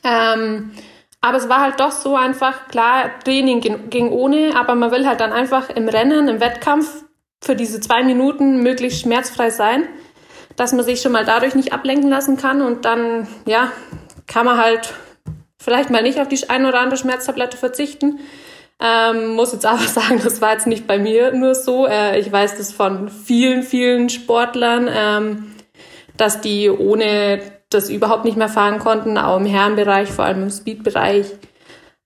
Ähm, 0.03 0.71
aber 1.21 1.37
es 1.37 1.49
war 1.49 1.61
halt 1.61 1.79
doch 1.79 1.91
so 1.91 2.15
einfach, 2.15 2.67
klar, 2.67 3.09
Training 3.23 3.61
ging, 3.89 4.09
ohne, 4.11 4.55
aber 4.55 4.75
man 4.75 4.91
will 4.91 5.07
halt 5.07 5.19
dann 5.19 5.33
einfach 5.33 5.69
im 5.69 5.89
Rennen, 5.89 6.27
im 6.27 6.39
Wettkampf 6.39 7.03
für 7.43 7.55
diese 7.55 7.79
zwei 7.79 8.03
Minuten 8.03 8.61
möglichst 8.63 9.01
schmerzfrei 9.01 9.49
sein, 9.49 9.87
dass 10.55 10.73
man 10.73 10.85
sich 10.85 11.01
schon 11.01 11.11
mal 11.11 11.25
dadurch 11.25 11.55
nicht 11.55 11.73
ablenken 11.73 12.09
lassen 12.09 12.37
kann 12.37 12.61
und 12.61 12.85
dann, 12.85 13.27
ja, 13.45 13.71
kann 14.27 14.45
man 14.45 14.57
halt 14.57 14.93
vielleicht 15.57 15.89
mal 15.89 16.03
nicht 16.03 16.19
auf 16.19 16.27
die 16.27 16.49
ein 16.49 16.65
oder 16.65 16.79
andere 16.79 16.97
Schmerztablette 16.97 17.57
verzichten. 17.57 18.19
Ähm, 18.79 19.29
muss 19.29 19.53
jetzt 19.53 19.65
aber 19.65 19.79
sagen, 19.87 20.21
das 20.23 20.41
war 20.41 20.53
jetzt 20.53 20.67
nicht 20.67 20.87
bei 20.87 20.99
mir 20.99 21.31
nur 21.31 21.55
so. 21.55 21.87
Äh, 21.87 22.19
ich 22.19 22.31
weiß 22.31 22.57
das 22.57 22.71
von 22.71 23.09
vielen, 23.09 23.63
vielen 23.63 24.09
Sportlern, 24.09 24.87
ähm, 24.91 25.55
dass 26.15 26.41
die 26.41 26.69
ohne 26.69 27.41
das 27.69 27.89
überhaupt 27.89 28.25
nicht 28.25 28.37
mehr 28.37 28.49
fahren 28.49 28.79
konnten, 28.79 29.17
auch 29.17 29.37
im 29.37 29.45
Herrenbereich, 29.45 30.09
vor 30.09 30.25
allem 30.25 30.43
im 30.43 30.49
Speedbereich. 30.49 31.27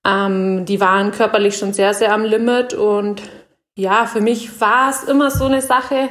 Ähm, 0.06 0.66
die 0.66 0.82
waren 0.82 1.12
körperlich 1.12 1.58
schon 1.58 1.74
sehr, 1.74 1.94
sehr 1.94 2.14
am 2.14 2.24
Limit 2.24 2.74
und 2.74 3.22
ja, 3.76 4.06
für 4.06 4.22
mich 4.22 4.60
war 4.60 4.90
es 4.90 5.04
immer 5.04 5.32
so 5.32 5.46
eine 5.46 5.62
Sache, 5.62 6.10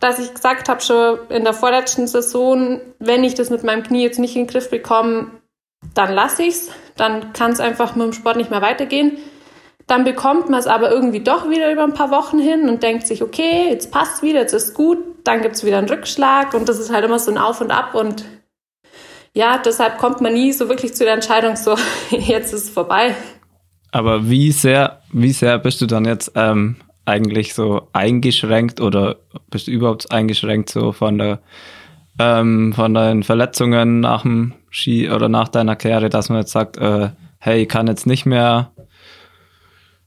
dass 0.00 0.18
ich 0.18 0.32
gesagt 0.32 0.68
habe, 0.68 0.80
schon 0.80 1.18
in 1.28 1.44
der 1.44 1.52
vorletzten 1.52 2.06
Saison, 2.06 2.80
wenn 2.98 3.22
ich 3.22 3.34
das 3.34 3.50
mit 3.50 3.62
meinem 3.62 3.82
Knie 3.82 4.02
jetzt 4.02 4.18
nicht 4.18 4.34
in 4.34 4.44
den 4.44 4.50
Griff 4.50 4.70
bekomme, 4.70 5.30
dann 5.94 6.12
lasse 6.12 6.42
ich's, 6.42 6.70
dann 6.96 7.32
kann 7.32 7.52
es 7.52 7.60
einfach 7.60 7.94
mit 7.94 8.06
dem 8.06 8.12
Sport 8.12 8.36
nicht 8.36 8.50
mehr 8.50 8.62
weitergehen. 8.62 9.18
Dann 9.86 10.04
bekommt 10.04 10.48
man 10.48 10.60
es 10.60 10.66
aber 10.66 10.90
irgendwie 10.90 11.20
doch 11.20 11.50
wieder 11.50 11.70
über 11.70 11.82
ein 11.82 11.94
paar 11.94 12.10
Wochen 12.10 12.38
hin 12.38 12.68
und 12.68 12.82
denkt 12.82 13.06
sich, 13.06 13.22
okay, 13.22 13.68
jetzt 13.70 13.90
passt 13.90 14.22
wieder, 14.22 14.40
jetzt 14.40 14.52
ist 14.52 14.74
gut, 14.74 14.98
dann 15.24 15.42
gibt 15.42 15.56
es 15.56 15.64
wieder 15.64 15.78
einen 15.78 15.88
Rückschlag 15.88 16.54
und 16.54 16.68
das 16.68 16.78
ist 16.78 16.92
halt 16.92 17.04
immer 17.04 17.18
so 17.18 17.30
ein 17.30 17.38
Auf 17.38 17.60
und 17.60 17.70
Ab 17.70 17.94
und 17.94 18.24
ja, 19.34 19.60
deshalb 19.64 19.98
kommt 19.98 20.20
man 20.20 20.32
nie 20.32 20.52
so 20.52 20.68
wirklich 20.68 20.94
zu 20.94 21.04
der 21.04 21.14
Entscheidung, 21.14 21.56
so 21.56 21.76
jetzt 22.10 22.52
ist 22.52 22.64
es 22.64 22.70
vorbei. 22.70 23.14
Aber 23.92 24.28
wie 24.28 24.52
sehr, 24.52 25.02
wie 25.12 25.32
sehr 25.32 25.58
bist 25.58 25.80
du 25.80 25.86
dann 25.86 26.04
jetzt 26.04 26.32
ähm, 26.34 26.76
eigentlich 27.04 27.54
so 27.54 27.88
eingeschränkt 27.92 28.80
oder 28.80 29.16
bist 29.50 29.66
du 29.66 29.72
überhaupt 29.72 30.12
eingeschränkt 30.12 30.70
so 30.70 30.92
von 30.92 31.18
der 31.18 31.40
ähm, 32.18 32.72
von 32.74 32.94
deinen 32.94 33.22
Verletzungen 33.22 34.00
nach 34.00 34.22
dem 34.22 34.54
Ski 34.68 35.10
oder 35.10 35.28
nach 35.28 35.48
deiner 35.48 35.74
Karriere, 35.74 36.10
dass 36.10 36.28
man 36.28 36.40
jetzt 36.40 36.52
sagt, 36.52 36.76
äh, 36.76 37.10
hey, 37.38 37.62
ich 37.62 37.68
kann 37.68 37.86
jetzt 37.86 38.06
nicht 38.06 38.26
mehr 38.26 38.72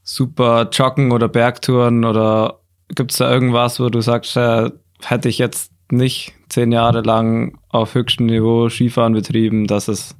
super 0.02 0.68
joggen 0.70 1.12
oder 1.12 1.28
Bergtouren 1.28 2.04
oder 2.04 2.60
gibt 2.94 3.10
es 3.10 3.18
da 3.18 3.30
irgendwas, 3.30 3.80
wo 3.80 3.88
du 3.88 4.00
sagst, 4.00 4.36
äh, 4.36 4.70
hätte 5.02 5.28
ich 5.28 5.38
jetzt 5.38 5.72
nicht 5.90 6.32
zehn 6.48 6.72
Jahre 6.72 7.02
lang 7.02 7.58
auf 7.68 7.94
höchstem 7.94 8.26
Niveau 8.26 8.68
Skifahren 8.68 9.12
betrieben, 9.12 9.66
dass 9.66 9.88
es, 9.88 10.16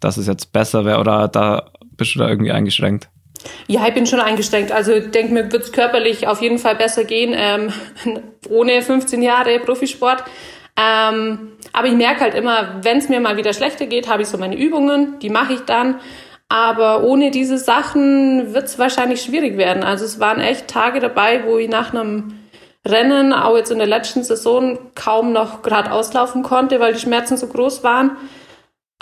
dass 0.00 0.16
es 0.16 0.26
jetzt 0.26 0.52
besser 0.52 0.84
wäre 0.84 1.00
oder 1.00 1.28
da 1.28 1.70
bist 1.96 2.14
du 2.14 2.18
da 2.18 2.28
irgendwie 2.28 2.52
eingeschränkt? 2.52 3.08
Ja, 3.66 3.86
ich 3.86 3.94
bin 3.94 4.06
schon 4.06 4.20
eingeschränkt. 4.20 4.72
Also 4.72 5.00
denke 5.00 5.32
mir, 5.32 5.52
wird 5.52 5.64
es 5.64 5.72
körperlich 5.72 6.26
auf 6.26 6.40
jeden 6.40 6.58
Fall 6.58 6.76
besser 6.76 7.04
gehen, 7.04 7.34
ähm, 7.36 7.72
ohne 8.48 8.82
15 8.82 9.22
Jahre 9.22 9.58
Profisport. 9.60 10.24
Ähm, 10.76 11.52
aber 11.72 11.86
ich 11.86 11.94
merke 11.94 12.20
halt 12.20 12.34
immer, 12.34 12.80
wenn 12.82 12.98
es 12.98 13.08
mir 13.08 13.20
mal 13.20 13.36
wieder 13.36 13.52
schlechter 13.52 13.86
geht, 13.86 14.08
habe 14.08 14.22
ich 14.22 14.28
so 14.28 14.38
meine 14.38 14.56
Übungen, 14.56 15.18
die 15.20 15.30
mache 15.30 15.54
ich 15.54 15.60
dann. 15.60 16.00
Aber 16.48 17.04
ohne 17.04 17.30
diese 17.30 17.58
Sachen 17.58 18.52
wird 18.54 18.64
es 18.64 18.78
wahrscheinlich 18.78 19.22
schwierig 19.22 19.56
werden. 19.56 19.82
Also 19.82 20.04
es 20.04 20.20
waren 20.20 20.40
echt 20.40 20.68
Tage 20.68 21.00
dabei, 21.00 21.44
wo 21.46 21.58
ich 21.58 21.68
nach 21.68 21.92
einem 21.92 22.38
Rennen, 22.86 23.32
auch 23.32 23.56
jetzt 23.56 23.70
in 23.70 23.78
der 23.78 23.86
letzten 23.86 24.24
Saison, 24.24 24.78
kaum 24.94 25.32
noch 25.32 25.62
gerade 25.62 25.90
auslaufen 25.90 26.42
konnte, 26.42 26.80
weil 26.80 26.92
die 26.92 27.00
Schmerzen 27.00 27.36
so 27.36 27.46
groß 27.46 27.82
waren. 27.82 28.12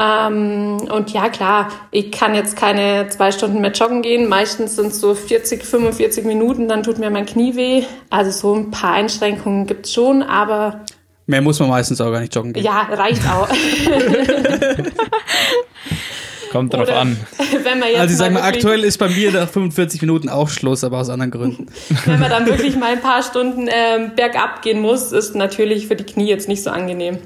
Ähm, 0.01 0.89
und 0.91 1.13
ja, 1.13 1.29
klar, 1.29 1.69
ich 1.91 2.11
kann 2.11 2.35
jetzt 2.35 2.57
keine 2.57 3.09
zwei 3.09 3.31
Stunden 3.31 3.61
mehr 3.61 3.73
joggen 3.73 4.03
gehen. 4.03 4.29
Meistens 4.29 4.77
sind 4.77 4.89
es 4.89 5.01
so 5.01 5.15
40, 5.15 5.65
45 5.65 6.25
Minuten, 6.25 6.69
dann 6.69 6.83
tut 6.83 6.99
mir 6.99 7.11
mein 7.11 7.27
Knie 7.27 7.57
weh. 7.57 7.85
Also 8.09 8.31
so 8.31 8.55
ein 8.55 8.71
paar 8.71 8.95
Einschränkungen 8.95 9.67
gibt 9.67 9.87
es 9.87 9.93
schon, 9.93 10.23
aber. 10.23 10.81
Mehr 11.27 11.43
muss 11.43 11.61
man 11.61 11.69
meistens 11.69 12.01
auch 12.01 12.11
gar 12.11 12.21
nicht 12.21 12.35
joggen 12.35 12.53
gehen. 12.53 12.65
Ja, 12.65 12.87
reicht 12.91 13.23
auch. 13.29 13.49
Kommt 16.53 16.75
drauf 16.75 16.83
Oder 16.83 16.99
an. 16.99 17.17
Wenn 17.63 17.79
man 17.79 17.89
jetzt 17.89 18.01
also 18.01 18.13
ich 18.13 18.19
sage 18.19 18.35
mal, 18.35 18.43
aktuell 18.43 18.85
ist 18.85 18.99
bei 18.99 19.09
mir 19.09 19.33
nach 19.33 19.49
45 19.49 20.03
Minuten 20.03 20.29
auch 20.29 20.51
Schluss, 20.51 20.85
aber 20.85 20.99
aus 20.99 21.09
anderen 21.09 21.31
Gründen. 21.31 21.67
Wenn 22.05 22.21
man 22.21 22.29
dann 22.29 22.45
wirklich 22.45 22.77
mal 22.77 22.93
ein 22.93 23.01
paar 23.01 23.23
Stunden 23.23 23.69
ähm, 23.71 24.13
bergab 24.15 24.61
gehen 24.61 24.83
muss, 24.83 25.13
ist 25.13 25.35
natürlich 25.35 25.87
für 25.87 25.97
die 25.97 26.05
Knie 26.05 26.29
jetzt 26.29 26.49
nicht 26.49 26.63
so 26.63 26.69
angenehm. 26.69 27.17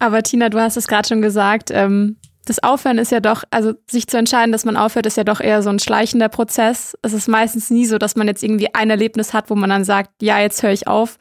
Aber 0.00 0.24
Tina, 0.24 0.48
du 0.48 0.58
hast 0.58 0.76
es 0.76 0.88
gerade 0.88 1.06
schon 1.06 1.22
gesagt, 1.22 1.70
ähm, 1.72 2.16
das 2.46 2.62
Aufhören 2.62 2.98
ist 2.98 3.12
ja 3.12 3.20
doch, 3.20 3.44
also 3.50 3.74
sich 3.88 4.08
zu 4.08 4.18
entscheiden, 4.18 4.50
dass 4.50 4.64
man 4.64 4.76
aufhört, 4.76 5.06
ist 5.06 5.16
ja 5.16 5.24
doch 5.24 5.40
eher 5.40 5.62
so 5.62 5.70
ein 5.70 5.78
schleichender 5.78 6.28
Prozess. 6.28 6.98
Es 7.02 7.12
ist 7.12 7.28
meistens 7.28 7.70
nie 7.70 7.86
so, 7.86 7.96
dass 7.96 8.16
man 8.16 8.26
jetzt 8.26 8.42
irgendwie 8.42 8.74
ein 8.74 8.90
Erlebnis 8.90 9.32
hat, 9.32 9.50
wo 9.50 9.54
man 9.54 9.70
dann 9.70 9.84
sagt, 9.84 10.10
ja, 10.20 10.40
jetzt 10.40 10.64
höre 10.64 10.72
ich 10.72 10.88
auf. 10.88 11.18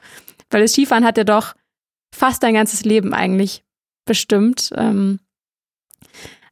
Weil 0.50 0.62
das 0.62 0.72
Skifahren 0.74 1.06
hat 1.06 1.18
ja 1.18 1.24
doch 1.24 1.54
fast 2.14 2.42
dein 2.42 2.56
ganzes 2.56 2.84
Leben 2.84 3.14
eigentlich 3.14 3.64
bestimmt. 4.06 4.72
Ähm, 4.76 5.20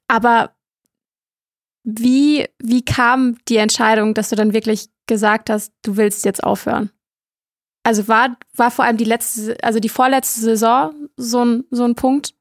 aber 0.07 0.51
wie, 1.83 2.47
wie 2.61 2.83
kam 2.83 3.37
die 3.47 3.57
Entscheidung, 3.57 4.13
dass 4.13 4.29
du 4.29 4.35
dann 4.35 4.53
wirklich 4.53 4.87
gesagt 5.07 5.49
hast, 5.49 5.73
du 5.83 5.97
willst 5.97 6.25
jetzt 6.25 6.43
aufhören? 6.43 6.91
Also 7.83 8.07
war, 8.07 8.37
war 8.55 8.69
vor 8.69 8.85
allem 8.85 8.97
die 8.97 9.05
letzte, 9.05 9.57
also 9.63 9.79
die 9.79 9.89
vorletzte 9.89 10.41
Saison 10.41 10.93
so 11.17 11.43
ein, 11.43 11.63
so 11.71 11.83
ein 11.83 11.95
Punkt? 11.95 12.33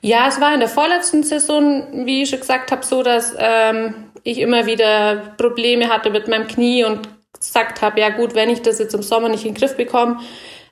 Ja, 0.00 0.26
es 0.28 0.40
war 0.40 0.52
in 0.54 0.60
der 0.60 0.68
vorletzten 0.68 1.22
Saison, 1.22 2.06
wie 2.06 2.22
ich 2.22 2.30
schon 2.30 2.40
gesagt 2.40 2.72
habe, 2.72 2.84
so, 2.84 3.02
dass 3.02 3.34
ähm, 3.38 4.10
ich 4.24 4.38
immer 4.38 4.66
wieder 4.66 5.34
Probleme 5.36 5.88
hatte 5.88 6.10
mit 6.10 6.26
meinem 6.26 6.48
Knie 6.48 6.84
und 6.84 7.08
gesagt 7.38 7.82
habe, 7.82 8.00
ja 8.00 8.08
gut, 8.10 8.34
wenn 8.34 8.50
ich 8.50 8.62
das 8.62 8.78
jetzt 8.78 8.94
im 8.94 9.02
Sommer 9.02 9.28
nicht 9.28 9.44
in 9.44 9.54
den 9.54 9.60
Griff 9.60 9.76
bekomme, 9.76 10.18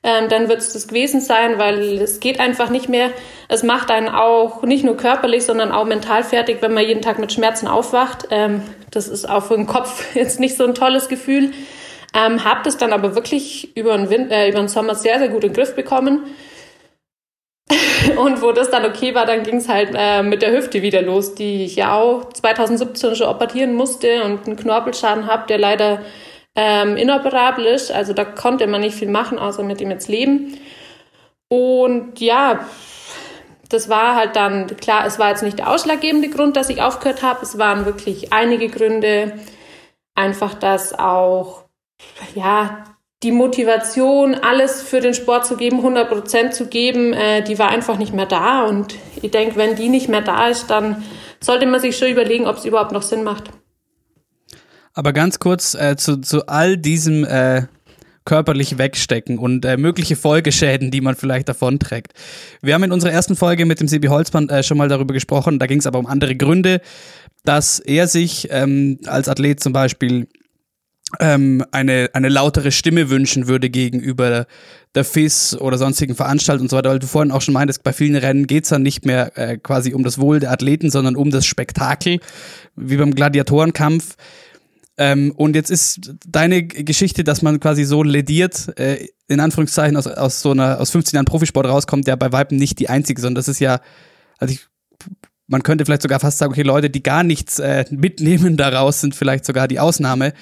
ähm, 0.07 0.29
dann 0.29 0.49
wird 0.49 0.61
es 0.61 0.73
das 0.73 0.87
gewesen 0.87 1.21
sein, 1.21 1.59
weil 1.59 2.01
es 2.01 2.21
geht 2.21 2.39
einfach 2.39 2.71
nicht 2.71 2.89
mehr. 2.89 3.11
Es 3.49 3.65
macht 3.65 3.91
einen 3.91 4.09
auch 4.09 4.63
nicht 4.63 4.85
nur 4.85 4.97
körperlich, 4.97 5.45
sondern 5.45 5.73
auch 5.73 5.85
mental 5.85 6.23
fertig, 6.23 6.59
wenn 6.61 6.73
man 6.73 6.85
jeden 6.85 7.03
Tag 7.03 7.19
mit 7.19 7.33
Schmerzen 7.33 7.67
aufwacht. 7.67 8.29
Ähm, 8.31 8.63
das 8.93 9.09
ist 9.09 9.29
auch 9.29 9.43
für 9.43 9.57
den 9.57 9.67
Kopf 9.67 10.05
jetzt 10.15 10.39
nicht 10.39 10.57
so 10.57 10.65
ein 10.65 10.77
tolles 10.77 11.09
Gefühl. 11.09 11.51
Ähm, 12.15 12.45
hab 12.45 12.63
das 12.63 12.77
dann 12.77 12.93
aber 12.93 13.17
wirklich 13.17 13.77
über 13.77 13.97
den, 13.97 14.09
Wind, 14.09 14.31
äh, 14.31 14.49
über 14.49 14.61
den 14.61 14.69
Sommer 14.69 14.95
sehr, 14.95 15.19
sehr 15.19 15.29
gut 15.29 15.43
in 15.43 15.51
den 15.51 15.57
Griff 15.57 15.75
bekommen. 15.75 16.23
Und 18.17 18.43
wo 18.43 18.53
das 18.53 18.71
dann 18.71 18.85
okay 18.85 19.13
war, 19.13 19.27
dann 19.27 19.43
ging 19.43 19.57
es 19.57 19.69
halt 19.69 19.91
äh, 19.93 20.23
mit 20.23 20.41
der 20.41 20.53
Hüfte 20.53 20.83
wieder 20.83 21.03
los, 21.03 21.35
die 21.35 21.65
ich 21.65 21.75
ja 21.75 21.95
auch 21.95 22.33
2017 22.33 23.17
schon 23.17 23.27
operieren 23.27 23.75
musste 23.75 24.23
und 24.23 24.47
einen 24.47 24.55
Knorpelschaden 24.55 25.27
habe, 25.27 25.49
der 25.49 25.59
leider 25.59 26.03
ähm, 26.57 26.97
inoperabel 26.97 27.67
ist. 27.67 27.93
Also 27.93 28.13
da 28.13 28.25
konnte 28.25 28.67
man 28.67 28.81
nicht 28.81 28.97
viel 28.97 29.11
machen, 29.11 29.39
außer 29.39 29.63
mit 29.63 29.81
ihm 29.81 29.91
jetzt 29.91 30.09
leben. 30.09 30.59
Und 31.49 32.19
ja, 32.21 32.67
das 33.69 33.89
war 33.89 34.17
halt 34.17 34.37
dann, 34.37 34.67
klar, 34.77 35.07
es 35.07 35.19
war 35.19 35.29
jetzt 35.29 35.43
nicht 35.43 35.59
der 35.59 35.71
ausschlaggebende 35.71 36.31
Grund, 36.31 36.57
dass 36.57 36.71
ich 36.71 36.83
aufgehört 36.83 37.23
habe. 37.23 37.43
Es 37.43 37.59
waren 37.59 37.85
wirklich 37.85 38.33
einige 38.33 38.69
Gründe. 38.69 39.39
Einfach, 40.15 40.55
dass 40.55 40.99
auch, 40.99 41.65
ja, 42.35 42.85
die 43.23 43.33
Motivation, 43.33 44.35
alles 44.35 44.83
für 44.83 45.01
den 45.01 45.15
Sport 45.15 45.47
zu 45.47 45.57
geben, 45.57 45.79
100 45.79 46.09
Prozent 46.09 46.55
zu 46.55 46.69
geben, 46.69 47.13
äh, 47.13 47.43
die 47.43 47.59
war 47.59 47.69
einfach 47.69 47.99
nicht 47.99 48.15
mehr 48.15 48.27
da. 48.27 48.65
Und 48.65 48.95
ich 49.21 49.31
denke, 49.31 49.57
wenn 49.57 49.77
die 49.77 49.89
nicht 49.89 50.09
mehr 50.09 50.23
da 50.23 50.49
ist, 50.49 50.69
dann 50.69 51.05
sollte 51.41 51.67
man 51.67 51.81
sich 51.81 51.97
schon 51.97 52.09
überlegen, 52.09 52.47
ob 52.47 52.57
es 52.57 52.65
überhaupt 52.65 52.93
noch 52.93 53.03
Sinn 53.03 53.25
macht. 53.25 53.51
Aber 54.97 55.13
ganz 55.13 55.39
kurz 55.39 55.75
äh, 55.75 55.95
zu, 55.97 56.23
zu 56.23 56.47
all 56.47 56.79
diesem 56.79 57.23
äh, 57.25 57.67
körperlich 58.25 58.79
wegstecken 58.79 59.39
und 59.39 59.65
äh, 59.67 59.77
mögliche 59.77 60.17
Folgeschäden, 60.17 60.91
die 60.91 61.03
man 61.03 61.15
vielleicht 61.15 61.51
davonträgt. 61.51 62.15
Wir 62.63 62.73
haben 62.73 62.83
in 62.83 62.93
unserer 62.93 63.13
ersten 63.13 63.37
Folge 63.37 63.67
mit 63.67 63.79
dem 63.79 63.89
Sebi 63.89 64.09
Holzmann 64.09 64.49
äh, 64.49 64.63
schon 64.63 64.79
mal 64.79 64.89
darüber 64.89 65.13
gesprochen, 65.13 65.59
da 65.59 65.67
ging 65.67 65.81
es 65.81 65.87
aber 65.87 65.99
um 65.99 66.07
andere 66.07 66.35
Gründe, 66.35 66.81
dass 67.45 67.79
er 67.79 68.09
sich 68.09 68.49
ähm, 68.51 68.99
als 69.05 69.29
Athlet 69.29 69.61
zum 69.61 69.75
Beispiel 69.75 70.29
ähm, 71.21 71.63
eine, 71.73 72.09
eine 72.15 72.31
lautere 72.31 72.73
Stimme 72.73 73.11
wünschen 73.11 73.49
würde 73.49 73.69
gegenüber 73.69 74.47
der 74.95 75.05
FIS 75.05 75.57
oder 75.61 75.77
sonstigen 75.77 76.15
Veranstaltungen 76.15 76.65
und 76.65 76.71
so 76.71 76.77
weiter, 76.79 76.89
weil 76.89 76.99
du 77.01 77.07
vorhin 77.07 77.31
auch 77.31 77.43
schon 77.43 77.55
meintest, 77.55 77.83
bei 77.83 77.93
vielen 77.93 78.17
Rennen 78.17 78.47
geht's 78.47 78.71
dann 78.71 78.83
nicht 78.83 79.05
mehr 79.05 79.37
äh, 79.37 79.59
quasi 79.59 79.93
um 79.93 80.03
das 80.03 80.19
Wohl 80.19 80.41
der 80.41 80.53
Athleten, 80.53 80.91
sondern 80.91 81.17
um 81.17 81.31
das 81.31 81.45
Spektakel, 81.45 82.19
wie 82.77 82.97
beim 82.97 83.15
Gladiatorenkampf. 83.15 84.17
Ähm, 84.99 85.33
und 85.37 85.55
jetzt 85.57 85.71
ist 85.71 86.15
deine 86.27 86.63
Geschichte, 86.63 87.23
dass 87.23 87.43
man 87.43 87.61
quasi 87.61 87.85
so 87.85 88.03
lediert, 88.03 88.79
äh, 88.79 89.07
in 89.29 89.41
Anführungszeichen 89.41 89.97
aus, 89.97 90.07
aus 90.07 90.41
so 90.41 90.53
einer, 90.53 90.81
aus 90.81 90.91
15 90.91 91.17
Jahren 91.17 91.27
Profisport 91.27 91.67
rauskommt, 91.67 92.07
der 92.07 92.17
bei 92.17 92.33
Weitem 92.33 92.57
nicht 92.57 92.79
die 92.79 92.89
einzige, 92.89 93.21
sondern 93.21 93.37
das 93.37 93.49
ist 93.49 93.61
ja, 93.61 93.81
also 94.39 94.55
ich, 94.55 94.67
man 95.49 95.63
könnte 95.63 95.85
vielleicht 95.85 96.03
sogar 96.03 96.21
fast 96.21 96.39
sagen, 96.39 96.53
okay, 96.53 96.63
Leute, 96.63 96.91
die 96.91 97.03
gar 97.03 97.23
nichts 97.23 97.59
äh, 97.59 97.85
mitnehmen 97.91 98.57
daraus, 98.57 99.01
sind 99.01 99.15
vielleicht 99.15 99.45
sogar 99.45 99.69
die 99.69 99.81
Ausnahme. 99.81 100.33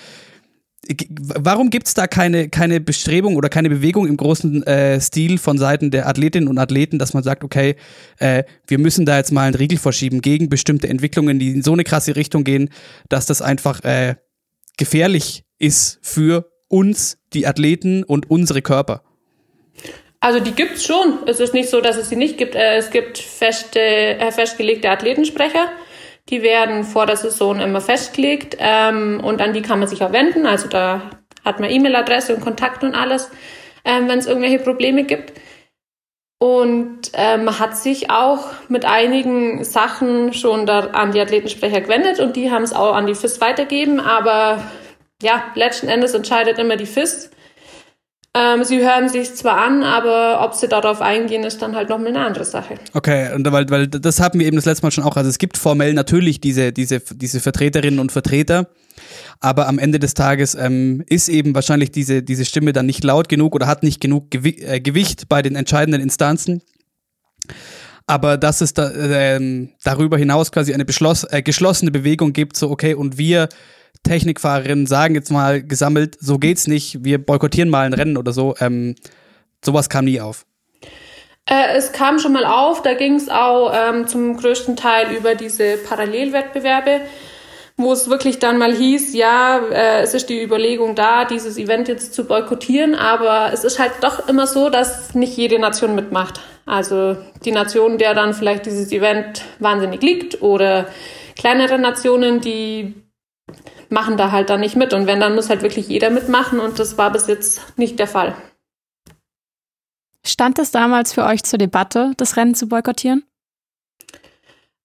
Warum 1.09 1.71
gibt 1.71 1.87
es 1.87 1.95
da 1.95 2.07
keine, 2.07 2.51
keine 2.51 2.79
Bestrebung 2.79 3.37
oder 3.37 3.49
keine 3.49 3.71
Bewegung 3.71 4.07
im 4.07 4.19
großen 4.19 4.63
äh, 4.65 5.01
Stil 5.01 5.39
von 5.39 5.57
Seiten 5.57 5.91
der 5.91 6.07
Athletinnen 6.07 6.47
und 6.47 6.59
Athleten, 6.59 6.99
dass 6.99 7.15
man 7.15 7.23
sagt, 7.23 7.43
okay, 7.43 7.77
äh, 8.19 8.45
wir 8.67 8.79
müssen 8.79 9.07
da 9.07 9.17
jetzt 9.17 9.33
mal 9.33 9.47
einen 9.47 9.55
Riegel 9.55 9.79
verschieben 9.79 10.21
gegen 10.21 10.51
bestimmte 10.51 10.89
Entwicklungen, 10.89 11.39
die 11.39 11.53
in 11.53 11.63
so 11.63 11.73
eine 11.73 11.85
krasse 11.85 12.17
Richtung 12.17 12.45
gehen, 12.45 12.69
dass 13.09 13.25
das 13.25 13.41
einfach 13.41 13.83
äh, 13.83 14.17
gefährlich 14.77 15.45
ist 15.59 15.99
für 16.03 16.51
uns, 16.69 17.19
die 17.33 17.47
Athleten 17.47 18.05
und 18.05 18.31
unsere 18.31 18.63
Körper? 18.63 19.03
Also 20.21 20.41
die 20.41 20.53
gibt's 20.53 20.85
schon. 20.85 21.19
Es 21.27 21.39
ist 21.39 21.53
nicht 21.53 21.69
so, 21.69 21.81
dass 21.81 21.97
es 21.97 22.09
sie 22.09 22.17
nicht 22.17 22.39
gibt. 22.39 22.55
Äh, 22.55 22.77
es 22.77 22.91
gibt 22.91 23.19
feste, 23.19 23.81
äh, 23.81 24.33
festgelegte 24.33 24.89
Athletensprecher. 24.89 25.69
Die 26.31 26.43
werden 26.43 26.85
vor 26.85 27.05
der 27.05 27.17
Saison 27.17 27.61
immer 27.61 27.83
festgelegt 27.83 28.57
ähm, 28.59 29.21
und 29.23 29.43
an 29.43 29.53
die 29.53 29.61
kann 29.61 29.79
man 29.79 29.89
sich 29.89 30.03
auch 30.03 30.13
wenden. 30.13 30.47
Also 30.47 30.69
da 30.69 31.11
hat 31.45 31.61
man 31.61 31.71
E-Mail-Adresse 31.71 32.35
und 32.35 32.41
Kontakt 32.41 32.83
und 32.83 32.95
alles, 32.95 33.31
ähm, 33.85 34.09
wenn 34.09 34.19
es 34.19 34.27
irgendwelche 34.27 34.61
Probleme 34.61 35.05
gibt. 35.05 35.35
Und 36.45 37.11
ähm, 37.15 37.59
hat 37.59 37.75
sich 37.75 38.11
auch 38.11 38.49
mit 38.69 38.85
einigen 38.85 39.65
Sachen 39.65 40.35
schon 40.35 40.67
da 40.67 40.81
an 40.89 41.13
die 41.13 41.21
Athletensprecher 41.23 41.81
gewendet 41.81 42.21
und 42.21 42.37
die 42.37 42.51
haben 42.51 42.65
es 42.65 42.75
auch 42.75 42.95
an 42.95 43.07
die 43.07 43.15
FIS 43.15 43.41
weitergegeben. 43.41 43.99
Aber 43.99 44.63
ja, 45.23 45.43
letzten 45.55 45.89
Endes 45.89 46.13
entscheidet 46.13 46.59
immer 46.59 46.77
die 46.77 46.85
FIS. 46.85 47.31
Ähm, 48.37 48.65
sie 48.65 48.79
hören 48.79 49.09
sich 49.09 49.33
zwar 49.37 49.59
an, 49.65 49.85
aber 49.85 50.45
ob 50.45 50.55
sie 50.55 50.67
darauf 50.67 51.01
eingehen, 51.01 51.45
ist 51.45 51.63
dann 51.63 51.77
halt 51.77 51.89
nochmal 51.89 52.09
eine 52.09 52.27
andere 52.27 52.45
Sache. 52.45 52.75
Okay, 52.93 53.33
und 53.33 53.51
weil, 53.53 53.71
weil 53.71 53.87
das 53.87 54.19
haben 54.19 54.41
wir 54.41 54.47
eben 54.47 54.57
das 54.57 54.65
letzte 54.65 54.85
Mal 54.85 54.91
schon 54.91 55.05
auch. 55.05 55.17
Also 55.17 55.31
es 55.31 55.39
gibt 55.39 55.57
formell 55.57 55.95
natürlich 55.95 56.41
diese, 56.41 56.73
diese, 56.73 56.99
diese 56.99 57.39
Vertreterinnen 57.39 58.01
und 58.01 58.11
Vertreter, 58.11 58.71
aber 59.39 59.69
am 59.69 59.79
Ende 59.79 60.01
des 60.01 60.15
Tages 60.15 60.57
ähm, 60.57 61.05
ist 61.07 61.29
eben 61.29 61.55
wahrscheinlich 61.55 61.93
diese, 61.93 62.25
diese 62.25 62.45
Stimme 62.45 62.73
dann 62.73 62.87
nicht 62.87 63.05
laut 63.05 63.29
genug 63.29 63.55
oder 63.55 63.69
hat 63.69 63.85
nicht 63.85 64.01
genug 64.01 64.33
Gewi 64.33 64.61
äh, 64.63 64.81
Gewicht 64.81 65.29
bei 65.29 65.41
den 65.41 65.55
entscheidenden 65.55 66.01
Instanzen. 66.01 66.61
Aber 68.09 68.37
dass 68.37 68.61
es 68.61 68.75
da, 68.75 68.91
äh, 68.91 69.69
darüber 69.85 70.19
hinaus 70.19 70.51
quasi 70.51 70.75
eine 70.75 70.85
äh, 70.85 71.43
geschlossene 71.43 71.91
Bewegung 71.93 72.33
gibt, 72.33 72.57
so 72.57 72.69
okay, 72.69 72.95
und 72.95 73.17
wir 73.17 73.49
Technikfahrerinnen 74.05 74.87
sagen 74.87 75.15
jetzt 75.15 75.33
mal 75.33 75.63
gesammelt, 75.63 76.17
so 76.21 76.39
geht's 76.39 76.69
nicht, 76.69 77.05
wir 77.05 77.19
boykottieren 77.19 77.71
mal 77.71 77.87
ein 77.87 77.95
Rennen 77.95 78.17
oder 78.17 78.33
so. 78.33 78.55
Ähm, 78.61 78.95
sowas 79.65 79.89
kam 79.89 80.05
nie 80.05 80.21
auf. 80.21 80.47
Äh, 81.47 81.77
es 81.77 81.93
kam 81.93 82.19
schon 82.19 82.33
mal 82.33 82.47
auf, 82.47 82.83
da 82.83 82.95
ging 82.95 83.17
es 83.17 83.29
auch 83.29 83.73
ähm, 83.75 84.07
zum 84.07 84.37
größten 84.37 84.77
Teil 84.77 85.15
über 85.15 85.35
diese 85.35 85.77
Parallelwettbewerbe, 85.77 87.03
wo 87.77 87.93
es 87.93 88.09
wirklich 88.09 88.39
dann 88.39 88.57
mal 88.57 88.75
hieß, 88.75 89.15
ja, 89.15 89.59
äh, 89.59 90.01
es 90.03 90.15
ist 90.15 90.31
die 90.31 90.43
Überlegung 90.43 90.95
da, 90.95 91.25
dieses 91.27 91.59
Event 91.59 91.89
jetzt 91.89 92.15
zu 92.15 92.25
boykottieren, 92.25 92.95
aber 92.95 93.53
es 93.53 93.65
ist 93.65 93.79
halt 93.79 93.93
doch 94.01 94.29
immer 94.29 94.47
so, 94.47 94.71
dass 94.71 95.15
nicht 95.15 95.37
jede 95.37 95.59
Nation 95.59 95.95
mitmacht. 95.95 96.41
Also 96.67 97.17
die 97.45 97.53
Nation, 97.53 97.99
der 97.99 98.15
dann 98.15 98.33
vielleicht 98.33 98.65
dieses 98.65 98.91
Event 98.91 99.45
wahnsinnig 99.59 100.03
liegt 100.03 100.41
oder 100.41 100.87
kleinere 101.37 101.79
Nationen, 101.79 102.41
die 102.41 102.95
machen 103.91 104.17
da 104.17 104.31
halt 104.31 104.51
dann 104.51 104.61
nicht 104.61 104.77
mit. 104.77 104.93
Und 104.93 105.07
wenn, 105.07 105.21
dann 105.21 105.35
muss 105.35 105.51
halt 105.51 105.63
wirklich 105.63 105.89
jeder 105.89 106.11
mitmachen 106.11 106.61
und 106.61 106.79
das 106.79 106.99
war 106.99 107.11
bis 107.11 107.27
jetzt 107.27 107.79
nicht 107.79 107.99
der 107.99 108.07
Fall. 108.07 108.35
Stand 110.27 110.59
es 110.59 110.71
damals 110.71 111.13
für 111.13 111.25
euch 111.25 111.43
zur 111.43 111.59
Debatte, 111.59 112.13
das 112.17 112.37
Rennen 112.37 112.55
zu 112.55 112.69
boykottieren? 112.69 113.25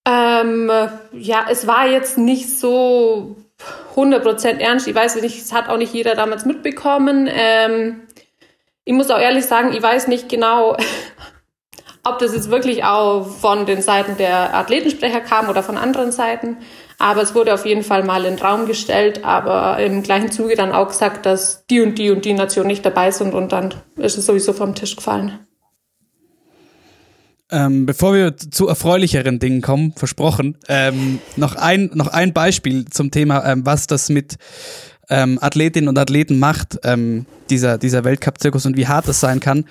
Ähm, 0.06 0.72
ja, 1.14 1.46
es 1.50 1.68
war 1.68 1.88
jetzt 1.88 2.18
nicht 2.18 2.50
so 2.50 3.38
100% 3.96 4.60
ernst. 4.60 4.88
Ich 4.88 4.96
weiß 4.96 5.22
nicht, 5.22 5.40
es 5.40 5.54
hat 5.54 5.70
auch 5.70 5.78
nicht 5.78 5.94
jeder 5.94 6.16
damals 6.16 6.46
mitbekommen. 6.46 7.30
Ähm, 7.32 8.02
ich 8.86 8.94
muss 8.94 9.12
auch 9.12 9.20
ehrlich 9.20 9.46
sagen, 9.46 9.74
ich 9.74 9.82
weiß 9.82 10.08
nicht 10.08 10.30
genau, 10.30 10.76
ob 12.04 12.20
das 12.20 12.34
jetzt 12.34 12.50
wirklich 12.50 12.84
auch 12.84 13.26
von 13.28 13.66
den 13.66 13.82
Seiten 13.82 14.18
der 14.18 14.56
Athletensprecher 14.56 15.22
kam 15.22 15.50
oder 15.50 15.64
von 15.64 15.78
anderen 15.78 16.12
Seiten. 16.12 16.58
Aber 17.00 17.22
es 17.22 17.34
wurde 17.34 17.54
auf 17.54 17.66
jeden 17.66 17.84
Fall 17.84 18.04
mal 18.04 18.26
in 18.26 18.36
den 18.36 18.46
Raum 18.46 18.66
gestellt, 18.66 19.24
aber 19.24 19.80
im 19.80 20.04
gleichen 20.04 20.32
Zuge 20.32 20.56
dann 20.56 20.74
auch 20.74 20.90
gesagt, 20.90 21.26
dass 21.26 21.66
die 21.68 21.80
und 21.80 21.98
die 21.98 22.12
und 22.12 22.26
die 22.26 22.34
Nation 22.34 22.68
nicht 22.68 22.86
dabei 22.86 23.10
sind 23.12 23.34
und 23.34 23.54
dann 23.54 23.74
ist 23.96 24.18
es 24.18 24.26
sowieso 24.26 24.52
vom 24.52 24.76
Tisch 24.76 24.98
gefallen. 24.98 25.40
Ähm, 27.52 27.86
bevor 27.86 28.14
wir 28.14 28.38
zu 28.38 28.68
erfreulicheren 28.68 29.40
Dingen 29.40 29.62
kommen, 29.62 29.94
versprochen, 29.96 30.58
ähm, 30.68 31.20
noch, 31.36 31.56
ein, 31.56 31.90
noch 31.94 32.08
ein 32.08 32.34
Beispiel 32.34 32.86
zum 32.86 33.10
Thema, 33.12 33.44
ähm, 33.50 33.66
was 33.66 33.88
das 33.88 34.10
mit 34.10 34.36
ähm, 35.10 35.40
Athletinnen 35.42 35.88
und 35.88 35.98
Athleten 35.98 36.38
macht, 36.38 36.78
ähm, 36.84 37.26
dieser, 37.50 37.78
dieser 37.78 38.04
Weltcup-Zirkus 38.04 38.66
und 38.66 38.78
wie 38.78 38.88
hart 38.88 39.08
das 39.08 39.20
sein 39.20 39.40
kann. 39.40 39.66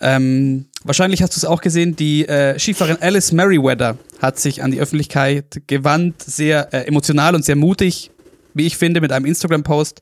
Ähm, 0.00 0.66
wahrscheinlich 0.84 1.22
hast 1.22 1.34
du 1.34 1.38
es 1.38 1.44
auch 1.44 1.60
gesehen, 1.60 1.96
die 1.96 2.28
äh, 2.28 2.58
Skifahrerin 2.58 2.98
Alice 3.00 3.32
Merriweather 3.32 3.98
hat 4.20 4.38
sich 4.38 4.62
an 4.62 4.70
die 4.70 4.80
Öffentlichkeit 4.80 5.62
gewandt, 5.66 6.22
sehr 6.22 6.72
äh, 6.72 6.86
emotional 6.86 7.34
und 7.34 7.44
sehr 7.44 7.56
mutig, 7.56 8.10
wie 8.54 8.66
ich 8.66 8.76
finde, 8.76 9.00
mit 9.00 9.10
einem 9.10 9.26
Instagram-Post, 9.26 10.00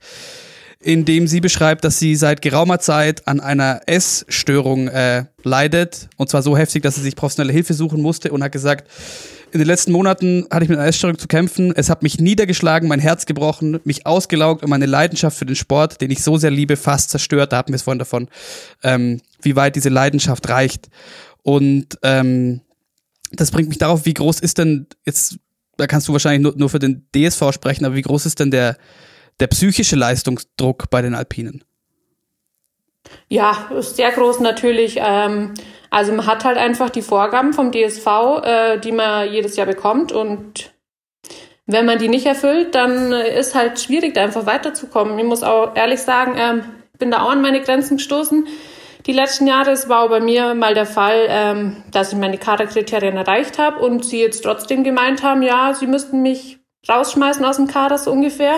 in 0.81 1.05
dem 1.05 1.27
sie 1.27 1.41
beschreibt, 1.41 1.85
dass 1.85 1.99
sie 1.99 2.17
seit 2.17 2.43
geraumer 2.43 2.81
Zeit 2.81 3.27
an 3.27 3.41
einer 3.41 3.81
Essstörung 3.87 4.89
äh, 4.89 5.25
leidet. 5.45 6.09
Und 6.17 6.29
zwar 6.29 6.43
so 6.43 6.57
heftig, 6.57 6.83
dass 6.83 6.97
sie 6.97 7.03
sich 7.03 7.17
professionelle 7.17 7.53
Hilfe 7.53 7.73
suchen 7.73 8.03
musste 8.03 8.33
und 8.33 8.43
hat 8.43 8.53
gesagt, 8.53 8.89
in 9.53 9.59
den 9.59 9.67
letzten 9.67 9.93
Monaten 9.93 10.47
hatte 10.51 10.65
ich 10.65 10.71
mit 10.71 10.79
einer 10.79 10.89
Essstörung 10.89 11.19
zu 11.19 11.29
kämpfen. 11.29 11.75
Es 11.77 11.91
hat 11.91 12.03
mich 12.03 12.19
niedergeschlagen, 12.19 12.89
mein 12.89 13.01
Herz 13.01 13.27
gebrochen, 13.27 13.81
mich 13.85 14.07
ausgelaugt 14.07 14.63
und 14.63 14.71
meine 14.71 14.87
Leidenschaft 14.87 15.37
für 15.37 15.45
den 15.45 15.57
Sport, 15.57 16.01
den 16.01 16.11
ich 16.11 16.23
so 16.23 16.39
sehr 16.39 16.51
liebe, 16.51 16.77
fast 16.77 17.11
zerstört. 17.11 17.53
Da 17.53 17.59
hatten 17.59 17.71
wir 17.71 17.77
es 17.77 17.83
vorhin 17.83 17.99
davon, 17.99 18.29
ähm, 18.83 19.21
wie 19.44 19.56
weit 19.56 19.77
diese 19.77 19.89
Leidenschaft 19.89 20.48
reicht. 20.48 20.89
Und 21.43 21.98
ähm, 22.02 22.60
das 23.32 23.51
bringt 23.51 23.69
mich 23.69 23.78
darauf, 23.78 24.05
wie 24.05 24.14
groß 24.14 24.40
ist 24.40 24.59
denn 24.59 24.86
jetzt, 25.05 25.39
da 25.77 25.86
kannst 25.86 26.09
du 26.09 26.12
wahrscheinlich 26.12 26.43
nur, 26.43 26.55
nur 26.56 26.69
für 26.69 26.78
den 26.78 27.06
DSV 27.14 27.52
sprechen, 27.52 27.85
aber 27.85 27.94
wie 27.94 28.02
groß 28.02 28.27
ist 28.27 28.40
denn 28.40 28.51
der, 28.51 28.77
der 29.40 29.47
psychische 29.48 29.97
Leistungsdruck 29.97 30.90
bei 30.90 31.02
den 31.02 31.14
Alpinen? 31.14 31.64
Ja, 33.28 33.69
sehr 33.81 34.12
groß 34.12 34.40
natürlich. 34.40 34.98
Ähm, 34.98 35.55
also 35.90 36.12
man 36.12 36.27
hat 36.27 36.44
halt 36.44 36.59
einfach 36.59 36.90
die 36.90 37.02
Vorgaben 37.02 37.52
vom 37.52 37.73
DSV, 37.73 38.06
äh, 38.44 38.78
die 38.78 38.93
man 38.93 39.32
jedes 39.32 39.56
Jahr 39.56 39.66
bekommt 39.66 40.12
und 40.12 40.73
wenn 41.66 41.86
man 41.86 41.98
die 41.98 42.09
nicht 42.09 42.27
erfüllt, 42.27 42.74
dann 42.74 43.12
ist 43.12 43.55
halt 43.55 43.81
schwierig, 43.81 44.14
da 44.14 44.23
einfach 44.24 44.47
weiterzukommen. 44.47 45.19
Ich 45.19 45.24
muss 45.24 45.43
auch 45.43 45.74
ehrlich 45.77 46.01
sagen, 46.01 46.35
ähm, 46.36 46.64
bin 46.98 47.10
da 47.10 47.23
auch 47.23 47.31
an 47.31 47.40
meine 47.40 47.60
Grenzen 47.62 47.97
gestoßen. 47.97 48.47
Die 49.07 49.12
letzten 49.12 49.49
Jahre, 49.49 49.70
es 49.70 49.89
war 49.89 50.05
auch 50.05 50.11
bei 50.11 50.20
mir 50.20 50.55
mal 50.55 50.74
der 50.74 50.87
Fall, 50.87 51.27
ähm, 51.29 51.77
dass 51.91 52.12
ich 52.12 52.19
meine 52.19 52.39
Kaderkriterien 52.39 53.16
erreicht 53.16 53.59
habe 53.59 53.79
und 53.79 54.05
sie 54.05 54.20
jetzt 54.20 54.43
trotzdem 54.43 54.85
gemeint 54.85 55.23
haben, 55.23 55.43
ja, 55.43 55.74
sie 55.74 55.87
müssten 55.89 56.23
mich 56.23 56.61
rausschmeißen 56.89 57.45
aus 57.45 57.57
dem 57.57 57.66
Kader 57.66 57.99
so 57.99 58.12
ungefähr. 58.12 58.57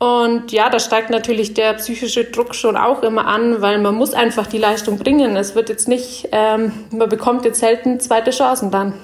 Und 0.00 0.50
ja, 0.50 0.68
da 0.70 0.80
steigt 0.80 1.10
natürlich 1.10 1.54
der 1.54 1.74
psychische 1.74 2.24
Druck 2.24 2.54
schon 2.54 2.76
auch 2.76 3.02
immer 3.02 3.26
an, 3.26 3.62
weil 3.62 3.78
man 3.78 3.94
muss 3.94 4.12
einfach 4.12 4.46
die 4.46 4.58
Leistung 4.58 4.98
bringen. 4.98 5.36
Es 5.36 5.54
wird 5.54 5.68
jetzt 5.68 5.88
nicht, 5.88 6.28
ähm, 6.32 6.72
man 6.90 7.08
bekommt 7.08 7.44
jetzt 7.44 7.60
selten 7.60 8.00
zweite 8.00 8.32
Chancen 8.32 8.70
dann. 8.70 8.94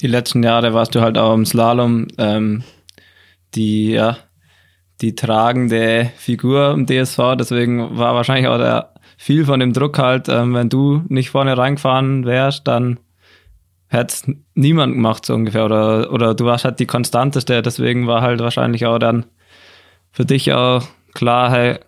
Die 0.00 0.06
letzten 0.06 0.42
Jahre 0.42 0.74
warst 0.74 0.94
du 0.94 1.00
halt 1.00 1.16
auch 1.16 1.32
im 1.32 1.46
Slalom 1.46 2.08
ähm, 2.18 2.62
die, 3.54 3.92
ja, 3.92 4.18
die 5.00 5.14
tragende 5.14 6.10
Figur 6.16 6.70
im 6.72 6.86
DSV, 6.86 7.36
deswegen 7.38 7.96
war 7.96 8.14
wahrscheinlich 8.14 8.48
auch 8.48 8.58
der, 8.58 8.93
viel 9.24 9.46
von 9.46 9.58
dem 9.58 9.72
Druck 9.72 9.98
halt, 9.98 10.28
ähm, 10.28 10.52
wenn 10.52 10.68
du 10.68 11.02
nicht 11.08 11.30
vorne 11.30 11.56
reingefahren 11.56 12.26
wärst, 12.26 12.68
dann 12.68 13.00
hätte 13.88 14.12
es 14.12 14.36
niemand 14.54 14.92
gemacht, 14.92 15.24
so 15.24 15.32
ungefähr. 15.32 15.64
Oder, 15.64 16.12
oder 16.12 16.34
du 16.34 16.44
warst 16.44 16.66
halt 16.66 16.78
die 16.78 16.84
konstanteste, 16.84 17.62
deswegen 17.62 18.06
war 18.06 18.20
halt 18.20 18.40
wahrscheinlich 18.40 18.84
auch 18.84 18.98
dann 18.98 19.24
für 20.12 20.26
dich 20.26 20.52
auch 20.52 20.82
klar, 21.14 21.50
hey, 21.50 21.78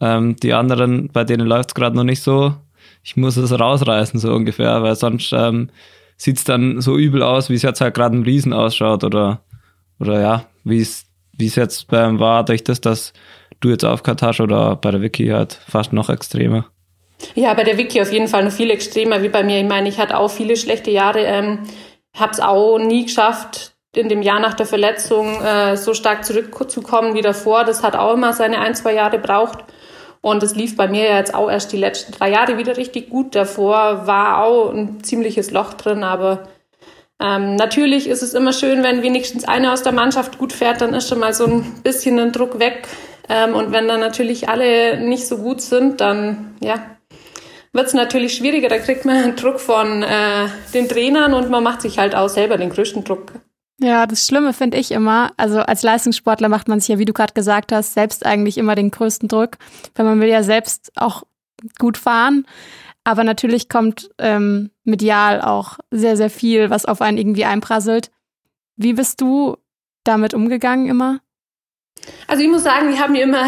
ähm, 0.00 0.36
die 0.36 0.54
anderen, 0.54 1.08
bei 1.08 1.24
denen 1.24 1.46
läuft 1.46 1.72
es 1.72 1.74
gerade 1.74 1.94
noch 1.94 2.04
nicht 2.04 2.22
so, 2.22 2.54
ich 3.02 3.18
muss 3.18 3.36
es 3.36 3.52
rausreißen, 3.52 4.18
so 4.18 4.32
ungefähr, 4.32 4.82
weil 4.82 4.94
sonst 4.94 5.30
ähm, 5.34 5.68
sieht 6.16 6.38
es 6.38 6.44
dann 6.44 6.80
so 6.80 6.96
übel 6.96 7.22
aus, 7.22 7.50
wie 7.50 7.54
es 7.54 7.62
jetzt 7.62 7.82
halt 7.82 7.92
gerade 7.92 8.16
im 8.16 8.22
Riesen 8.22 8.54
ausschaut 8.54 9.04
oder, 9.04 9.42
oder 10.00 10.22
ja, 10.22 10.44
wie 10.64 10.80
es 10.80 11.04
wie 11.36 11.46
es 11.48 11.54
jetzt 11.54 11.86
ähm, 11.92 12.18
war, 12.18 12.46
durch 12.46 12.64
das, 12.64 12.80
dass 12.80 13.12
du 13.60 13.68
jetzt 13.68 13.84
aufgehört 13.84 14.22
hast 14.22 14.40
oder 14.40 14.74
bei 14.74 14.90
der 14.90 15.02
Wiki 15.02 15.28
halt 15.28 15.52
fast 15.52 15.92
noch 15.92 16.08
extremer. 16.08 16.64
Ja, 17.34 17.54
bei 17.54 17.64
der 17.64 17.78
Wiki 17.78 18.00
auf 18.00 18.12
jeden 18.12 18.28
Fall 18.28 18.44
noch 18.44 18.52
viel 18.52 18.70
extremer 18.70 19.22
wie 19.22 19.28
bei 19.28 19.42
mir. 19.42 19.58
Ich 19.58 19.66
meine, 19.66 19.88
ich 19.88 19.98
hatte 19.98 20.18
auch 20.18 20.30
viele 20.30 20.56
schlechte 20.56 20.90
Jahre, 20.90 21.20
ähm, 21.20 21.64
habe 22.16 22.32
es 22.32 22.40
auch 22.40 22.78
nie 22.78 23.04
geschafft, 23.06 23.72
in 23.94 24.08
dem 24.08 24.22
Jahr 24.22 24.40
nach 24.40 24.54
der 24.54 24.66
Verletzung 24.66 25.40
äh, 25.42 25.76
so 25.76 25.94
stark 25.94 26.24
zurückzukommen 26.24 27.14
wie 27.14 27.22
davor. 27.22 27.64
Das 27.64 27.82
hat 27.82 27.96
auch 27.96 28.14
immer 28.14 28.32
seine 28.32 28.60
ein, 28.60 28.74
zwei 28.74 28.94
Jahre 28.94 29.18
braucht. 29.18 29.64
Und 30.20 30.42
es 30.42 30.54
lief 30.54 30.76
bei 30.76 30.88
mir 30.88 31.04
jetzt 31.04 31.34
auch 31.34 31.50
erst 31.50 31.72
die 31.72 31.76
letzten 31.76 32.12
drei 32.12 32.30
Jahre 32.30 32.58
wieder 32.58 32.76
richtig 32.76 33.08
gut. 33.08 33.34
Davor 33.34 34.06
war 34.06 34.44
auch 34.44 34.70
ein 34.72 35.02
ziemliches 35.02 35.50
Loch 35.50 35.74
drin, 35.74 36.02
aber 36.02 36.48
ähm, 37.20 37.56
natürlich 37.56 38.08
ist 38.08 38.22
es 38.22 38.34
immer 38.34 38.52
schön, 38.52 38.82
wenn 38.82 39.02
wenigstens 39.02 39.46
einer 39.46 39.72
aus 39.72 39.82
der 39.82 39.92
Mannschaft 39.92 40.38
gut 40.38 40.52
fährt, 40.52 40.80
dann 40.80 40.94
ist 40.94 41.08
schon 41.08 41.18
mal 41.18 41.34
so 41.34 41.46
ein 41.46 41.80
bisschen 41.82 42.18
ein 42.18 42.32
Druck 42.32 42.58
weg. 42.58 42.86
Ähm, 43.28 43.54
und 43.54 43.72
wenn 43.72 43.88
dann 43.88 44.00
natürlich 44.00 44.48
alle 44.48 45.00
nicht 45.00 45.26
so 45.26 45.38
gut 45.38 45.60
sind, 45.60 46.00
dann 46.00 46.56
ja, 46.60 46.80
wird 47.78 47.86
es 47.86 47.94
natürlich 47.94 48.34
schwieriger. 48.34 48.68
Da 48.68 48.78
kriegt 48.78 49.04
man 49.04 49.36
Druck 49.36 49.60
von 49.60 50.02
äh, 50.02 50.48
den 50.74 50.88
Trainern 50.88 51.32
und 51.32 51.48
man 51.48 51.62
macht 51.62 51.80
sich 51.80 51.98
halt 51.98 52.14
auch 52.14 52.28
selber 52.28 52.56
den 52.56 52.70
größten 52.70 53.04
Druck 53.04 53.32
Ja, 53.80 54.04
das 54.06 54.26
Schlimme 54.26 54.52
finde 54.52 54.78
ich 54.78 54.90
immer, 54.90 55.30
also 55.36 55.60
als 55.60 55.84
Leistungssportler 55.84 56.48
macht 56.48 56.66
man 56.66 56.80
sich 56.80 56.88
ja, 56.88 56.98
wie 56.98 57.04
du 57.04 57.12
gerade 57.12 57.34
gesagt 57.34 57.70
hast, 57.70 57.94
selbst 57.94 58.26
eigentlich 58.26 58.58
immer 58.58 58.74
den 58.74 58.90
größten 58.90 59.28
Druck, 59.28 59.58
weil 59.94 60.04
man 60.04 60.20
will 60.20 60.28
ja 60.28 60.42
selbst 60.42 60.90
auch 60.96 61.22
gut 61.78 61.96
fahren. 61.96 62.46
Aber 63.04 63.22
natürlich 63.22 63.68
kommt 63.68 64.10
ähm, 64.18 64.70
medial 64.82 65.40
auch 65.40 65.78
sehr, 65.92 66.16
sehr 66.16 66.30
viel, 66.30 66.70
was 66.70 66.84
auf 66.84 67.00
einen 67.00 67.16
irgendwie 67.16 67.44
einprasselt. 67.44 68.10
Wie 68.76 68.94
bist 68.94 69.20
du 69.20 69.56
damit 70.02 70.34
umgegangen 70.34 70.88
immer? 70.88 71.20
Also 72.26 72.42
ich 72.42 72.48
muss 72.48 72.62
sagen, 72.62 72.92
ich 72.92 73.00
habe 73.00 73.12
mir 73.12 73.22
immer 73.22 73.46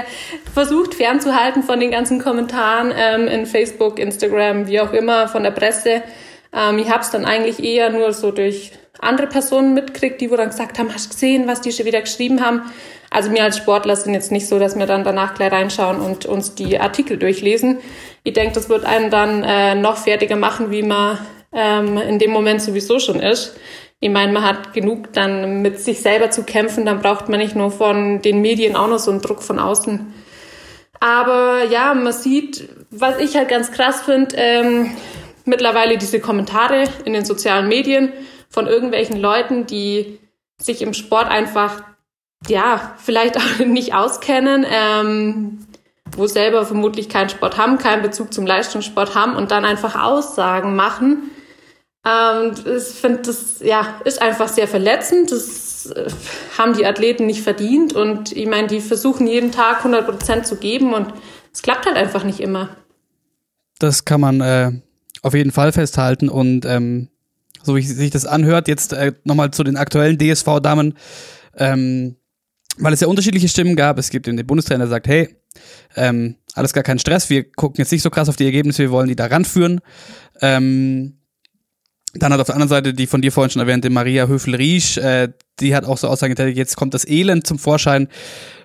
versucht 0.54 0.94
fernzuhalten 0.94 1.62
von 1.62 1.80
den 1.80 1.90
ganzen 1.90 2.20
Kommentaren 2.20 2.92
ähm, 2.96 3.26
in 3.26 3.46
Facebook, 3.46 3.98
Instagram, 3.98 4.66
wie 4.68 4.80
auch 4.80 4.92
immer, 4.92 5.28
von 5.28 5.42
der 5.42 5.50
Presse. 5.50 6.02
Ähm, 6.52 6.78
ich 6.78 6.90
habe 6.90 7.00
es 7.00 7.10
dann 7.10 7.24
eigentlich 7.24 7.62
eher 7.62 7.90
nur 7.90 8.12
so 8.12 8.30
durch 8.30 8.72
andere 9.00 9.26
Personen 9.26 9.74
mitkriegt, 9.74 10.20
die 10.20 10.30
wo 10.30 10.36
dann 10.36 10.50
gesagt 10.50 10.78
haben, 10.78 10.92
hast 10.92 11.06
du 11.06 11.10
gesehen, 11.10 11.46
was 11.46 11.60
die 11.60 11.72
schon 11.72 11.86
wieder 11.86 12.00
geschrieben 12.00 12.44
haben. 12.44 12.62
Also 13.10 13.30
mir 13.30 13.42
als 13.42 13.56
Sportler 13.56 13.96
sind 13.96 14.14
jetzt 14.14 14.30
nicht 14.30 14.46
so, 14.46 14.58
dass 14.58 14.78
wir 14.78 14.86
dann 14.86 15.02
danach 15.02 15.34
gleich 15.34 15.50
reinschauen 15.50 16.00
und 16.00 16.26
uns 16.26 16.54
die 16.54 16.78
Artikel 16.78 17.16
durchlesen. 17.16 17.78
Ich 18.22 18.34
denke, 18.34 18.54
das 18.54 18.68
wird 18.68 18.84
einen 18.84 19.10
dann 19.10 19.42
äh, 19.42 19.74
noch 19.74 19.96
fertiger 19.96 20.36
machen, 20.36 20.70
wie 20.70 20.82
man 20.82 21.18
ähm, 21.52 21.98
in 21.98 22.18
dem 22.18 22.30
Moment 22.30 22.62
sowieso 22.62 23.00
schon 23.00 23.18
ist. 23.18 23.56
Ich 24.02 24.08
meine, 24.08 24.32
man 24.32 24.44
hat 24.44 24.72
genug 24.72 25.12
dann 25.12 25.60
mit 25.60 25.78
sich 25.78 26.00
selber 26.00 26.30
zu 26.30 26.44
kämpfen, 26.44 26.86
dann 26.86 27.00
braucht 27.00 27.28
man 27.28 27.38
nicht 27.38 27.54
nur 27.54 27.70
von 27.70 28.22
den 28.22 28.40
Medien 28.40 28.74
auch 28.74 28.88
noch 28.88 28.98
so 28.98 29.10
einen 29.10 29.20
Druck 29.20 29.42
von 29.42 29.58
außen. 29.58 30.14
Aber 31.00 31.64
ja, 31.64 31.92
man 31.92 32.12
sieht, 32.12 32.68
was 32.90 33.18
ich 33.18 33.36
halt 33.36 33.48
ganz 33.48 33.70
krass 33.72 34.02
finde, 34.02 34.36
ähm, 34.36 34.90
mittlerweile 35.44 35.98
diese 35.98 36.18
Kommentare 36.20 36.84
in 37.04 37.12
den 37.12 37.26
sozialen 37.26 37.68
Medien 37.68 38.12
von 38.48 38.66
irgendwelchen 38.66 39.18
Leuten, 39.18 39.66
die 39.66 40.18
sich 40.58 40.80
im 40.80 40.94
Sport 40.94 41.28
einfach, 41.28 41.82
ja, 42.48 42.94
vielleicht 42.98 43.36
auch 43.38 43.64
nicht 43.66 43.94
auskennen, 43.94 44.64
ähm, 44.66 45.66
wo 46.16 46.26
selber 46.26 46.64
vermutlich 46.64 47.10
keinen 47.10 47.28
Sport 47.28 47.58
haben, 47.58 47.76
keinen 47.76 48.02
Bezug 48.02 48.32
zum 48.32 48.46
Leistungssport 48.46 49.14
haben 49.14 49.36
und 49.36 49.50
dann 49.50 49.66
einfach 49.66 50.02
Aussagen 50.02 50.74
machen. 50.74 51.30
Ähm, 52.06 52.52
ich 52.64 52.84
finde, 52.84 53.22
das 53.22 53.60
ja, 53.60 54.00
ist 54.04 54.22
einfach 54.22 54.48
sehr 54.48 54.68
verletzend. 54.68 55.30
Das 55.30 55.86
äh, 55.86 56.08
haben 56.58 56.74
die 56.74 56.86
Athleten 56.86 57.26
nicht 57.26 57.42
verdient. 57.42 57.92
Und 57.92 58.32
ich 58.32 58.46
meine, 58.46 58.68
die 58.68 58.80
versuchen 58.80 59.26
jeden 59.26 59.52
Tag 59.52 59.78
100 59.78 60.06
Prozent 60.06 60.46
zu 60.46 60.56
geben 60.56 60.94
und 60.94 61.12
es 61.52 61.62
klappt 61.62 61.86
halt 61.86 61.96
einfach 61.96 62.24
nicht 62.24 62.40
immer. 62.40 62.70
Das 63.78 64.04
kann 64.04 64.20
man 64.20 64.40
äh, 64.40 64.72
auf 65.22 65.34
jeden 65.34 65.52
Fall 65.52 65.72
festhalten. 65.72 66.28
Und 66.28 66.64
ähm, 66.64 67.08
so 67.62 67.76
wie 67.76 67.82
sich 67.82 68.10
das 68.10 68.26
anhört, 68.26 68.68
jetzt 68.68 68.92
äh, 68.92 69.12
nochmal 69.24 69.50
zu 69.50 69.64
den 69.64 69.76
aktuellen 69.76 70.18
DSV-Damen, 70.18 70.94
ähm, 71.56 72.16
weil 72.78 72.92
es 72.92 73.00
ja 73.00 73.08
unterschiedliche 73.08 73.48
Stimmen 73.48 73.76
gab. 73.76 73.98
Es 73.98 74.10
gibt 74.10 74.26
den 74.26 74.46
Bundestrainer, 74.46 74.84
der 74.84 74.88
sagt, 74.88 75.08
hey, 75.08 75.36
ähm, 75.96 76.36
alles 76.54 76.72
gar 76.72 76.84
kein 76.84 76.98
Stress, 76.98 77.28
wir 77.28 77.44
gucken 77.44 77.78
jetzt 77.78 77.92
nicht 77.92 78.02
so 78.02 78.10
krass 78.10 78.28
auf 78.28 78.36
die 78.36 78.44
Ergebnisse, 78.44 78.82
wir 78.82 78.90
wollen 78.90 79.08
die 79.08 79.16
da 79.16 79.26
ranführen. 79.26 79.80
Ähm, 80.40 81.19
dann 82.14 82.32
hat 82.32 82.40
auf 82.40 82.46
der 82.46 82.56
anderen 82.56 82.68
Seite 82.68 82.94
die 82.94 83.06
von 83.06 83.22
dir 83.22 83.32
vorhin 83.32 83.50
schon 83.50 83.60
erwähnte 83.60 83.90
Maria 83.90 84.26
Höfel-Riesch, 84.26 84.98
äh, 84.98 85.28
die 85.60 85.74
hat 85.74 85.84
auch 85.84 85.98
so 85.98 86.08
Aussagen 86.08 86.34
getätigt, 86.34 86.58
jetzt 86.58 86.76
kommt 86.76 86.94
das 86.94 87.06
Elend 87.06 87.46
zum 87.46 87.58
Vorschein 87.58 88.08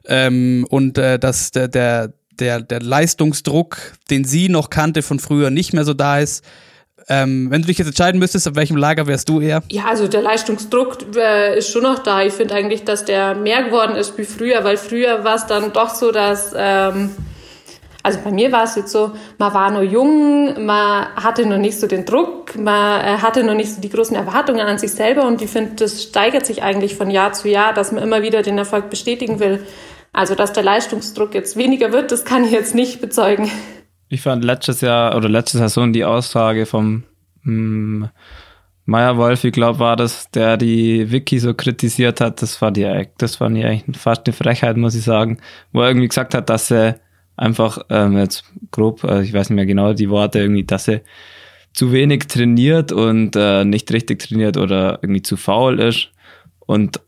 ähm, 0.06 0.66
und 0.70 0.98
äh, 0.98 1.20
dass 1.20 1.52
der, 1.52 1.68
der, 1.68 2.14
der, 2.32 2.62
der 2.62 2.82
Leistungsdruck, 2.82 3.78
den 4.10 4.26
sie 4.26 4.50
noch 4.50 4.70
kannte 4.70 5.02
von 5.02 5.20
früher, 5.20 5.50
nicht 5.50 5.74
mehr 5.74 5.86
so 5.86 5.94
da 5.94 6.20
ist. 6.20 6.44
Ähm, 7.08 7.52
wenn 7.52 7.62
du 7.62 7.68
dich 7.68 7.78
jetzt 7.78 7.88
entscheiden 7.88 8.18
müsstest, 8.20 8.48
auf 8.48 8.56
welchem 8.56 8.78
Lager 8.78 9.06
wärst 9.06 9.30
du 9.30 9.40
eher? 9.40 9.62
Ja, 9.70 9.86
also 9.86 10.08
der 10.08 10.24
Leistungsdruck 10.24 11.16
äh, 11.16 11.58
ist 11.58 11.70
schon 11.70 11.84
noch 11.84 12.00
da. 12.00 12.24
Ich 12.24 12.34
finde 12.34 12.56
eigentlich, 12.56 12.84
dass 12.84 13.06
der 13.06 13.36
mehr 13.36 13.64
geworden 13.64 13.96
ist 13.96 14.18
wie 14.18 14.24
früher, 14.24 14.64
weil 14.64 14.78
früher 14.78 15.24
war 15.24 15.36
es 15.36 15.46
dann 15.46 15.72
doch 15.72 15.94
so, 15.94 16.12
dass, 16.12 16.54
ähm, 16.58 17.12
also 18.06 18.19
bei 18.23 18.32
mir 18.32 18.52
war 18.52 18.65
es 18.65 18.76
jetzt 18.76 18.91
so, 18.91 19.14
man 19.40 19.52
war 19.56 19.72
nur 19.72 19.82
jung, 19.82 20.64
man 20.64 21.07
hatte 21.15 21.44
noch 21.48 21.57
nicht 21.57 21.80
so 21.80 21.88
den 21.88 22.06
Druck, 22.06 22.56
man 22.56 23.02
äh, 23.02 23.18
hatte 23.18 23.44
noch 23.44 23.56
nicht 23.56 23.72
so 23.72 23.82
die 23.82 23.90
großen 23.90 24.15
Erwartungen 24.15 24.61
an 24.61 24.77
sich 24.77 24.91
selber 24.91 25.26
und 25.26 25.41
ich 25.41 25.49
finde, 25.49 25.73
das 25.77 26.03
steigert 26.03 26.45
sich 26.45 26.61
eigentlich 26.61 26.94
von 26.94 27.10
Jahr 27.10 27.34
zu 27.34 27.49
Jahr, 27.49 27.73
dass 27.73 27.91
man 27.91 28.03
immer 28.03 28.22
wieder 28.22 28.44
den 28.44 28.60
Erfolg 28.60 28.91
bestätigen 28.91 29.40
will. 29.40 29.65
Also, 30.14 30.36
dass 30.36 30.53
der 30.53 30.61
Leistungsdruck 30.61 31.34
jetzt 31.34 31.57
weniger 31.57 31.91
wird, 31.91 32.11
das 32.11 32.26
kann 32.26 32.44
ich 32.44 32.52
jetzt 32.52 32.76
nicht 32.76 33.02
bezeugen. 33.02 33.49
Ich 34.07 34.22
fand 34.22 34.44
letztes 34.45 34.82
Jahr 34.82 35.18
oder 35.18 35.27
letzte 35.27 35.57
Saison 35.57 35.91
die 35.91 36.06
Aussage 36.06 36.68
vom 36.68 37.06
hm, 37.41 38.10
Meier 38.86 39.18
Wolf, 39.18 39.44
ich 39.44 39.52
glaube, 39.52 39.80
war 39.80 39.95
das, 39.95 40.30
der 40.30 40.57
die 40.57 41.11
Wiki 41.11 41.40
so 41.40 41.56
kritisiert 41.56 42.22
hat. 42.22 42.44
Das 42.44 42.61
war 42.61 42.72
die, 42.72 43.07
das 43.18 43.41
war 43.41 43.49
die 43.49 43.65
eigentlich 43.65 43.98
fast 43.98 44.27
eine 44.27 44.34
Frechheit, 44.34 44.77
muss 44.77 44.94
ich 44.94 45.03
sagen, 45.03 45.40
wo 45.73 45.82
er 45.82 45.88
irgendwie 45.88 46.07
gesagt 46.07 46.36
hat, 46.36 46.52
dass 46.52 46.69
er 46.69 46.99
einfach 47.38 47.80
ähm, 47.90 48.18
jetzt 48.18 48.45
grob, 48.72 49.03
also 49.03 49.22
ich 49.22 49.34
weiß 49.34 49.49
nicht 49.49 49.56
mehr 49.56 49.66
genau 49.66 49.94
die 49.94 50.10
Worte 50.10 50.40
irgendwie, 50.40 50.64
dass 50.64 50.88
er 50.88 51.02
zu 51.74 51.91
wenig 51.91 52.28
trainiert 52.28 52.91
und 52.91 53.36
äh, 53.36 53.66
nicht 53.66 53.91
richtig 53.91 54.20
trainiert 54.20 54.57
oder 54.57 54.99
irgendwie 55.02 55.22
zu 55.22 55.36
faul 55.38 55.80
ist 55.80 56.10
und 56.60 56.99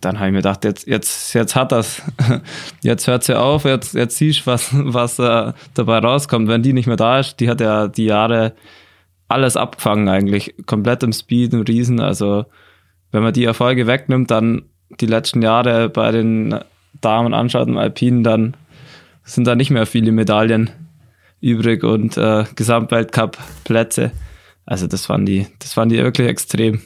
dann 0.00 0.18
habe 0.18 0.28
ich 0.28 0.32
mir 0.32 0.38
gedacht, 0.38 0.64
jetzt, 0.64 0.88
jetzt, 0.88 1.32
jetzt 1.34 1.54
hat 1.54 1.70
das, 1.70 2.02
jetzt 2.82 3.06
hört 3.06 3.22
sie 3.22 3.38
auf, 3.38 3.64
jetzt, 3.64 3.94
jetzt 3.94 4.16
siehst 4.16 4.40
du, 4.40 4.46
was, 4.46 4.70
was 4.72 5.18
äh, 5.18 5.52
dabei 5.74 5.98
rauskommt. 5.98 6.48
Wenn 6.48 6.62
die 6.62 6.72
nicht 6.72 6.86
mehr 6.86 6.96
da 6.96 7.20
ist, 7.20 7.38
die 7.38 7.48
hat 7.48 7.60
ja 7.60 7.86
die 7.86 8.06
Jahre 8.06 8.54
alles 9.28 9.56
abgefangen 9.56 10.08
eigentlich, 10.08 10.54
komplett 10.66 11.04
im 11.04 11.12
Speed, 11.12 11.52
im 11.52 11.60
Riesen. 11.60 12.00
Also 12.00 12.46
wenn 13.12 13.22
man 13.22 13.32
die 13.32 13.44
Erfolge 13.44 13.86
wegnimmt, 13.86 14.30
dann 14.30 14.62
die 15.00 15.06
letzten 15.06 15.40
Jahre 15.40 15.88
bei 15.88 16.10
den 16.10 16.58
Damen 17.00 17.32
anschaut 17.32 17.68
im 17.68 17.78
Alpinen, 17.78 18.24
dann 18.24 18.56
sind 19.34 19.46
da 19.46 19.54
nicht 19.54 19.70
mehr 19.70 19.86
viele 19.86 20.12
Medaillen 20.12 20.70
übrig 21.40 21.84
und 21.84 22.16
äh, 22.16 22.44
Gesamtweltcup-Plätze. 22.54 24.10
Also 24.66 24.86
das 24.86 25.08
waren 25.08 25.26
die, 25.26 25.46
das 25.58 25.76
waren 25.76 25.88
die 25.88 25.98
wirklich 25.98 26.28
extrem. 26.28 26.82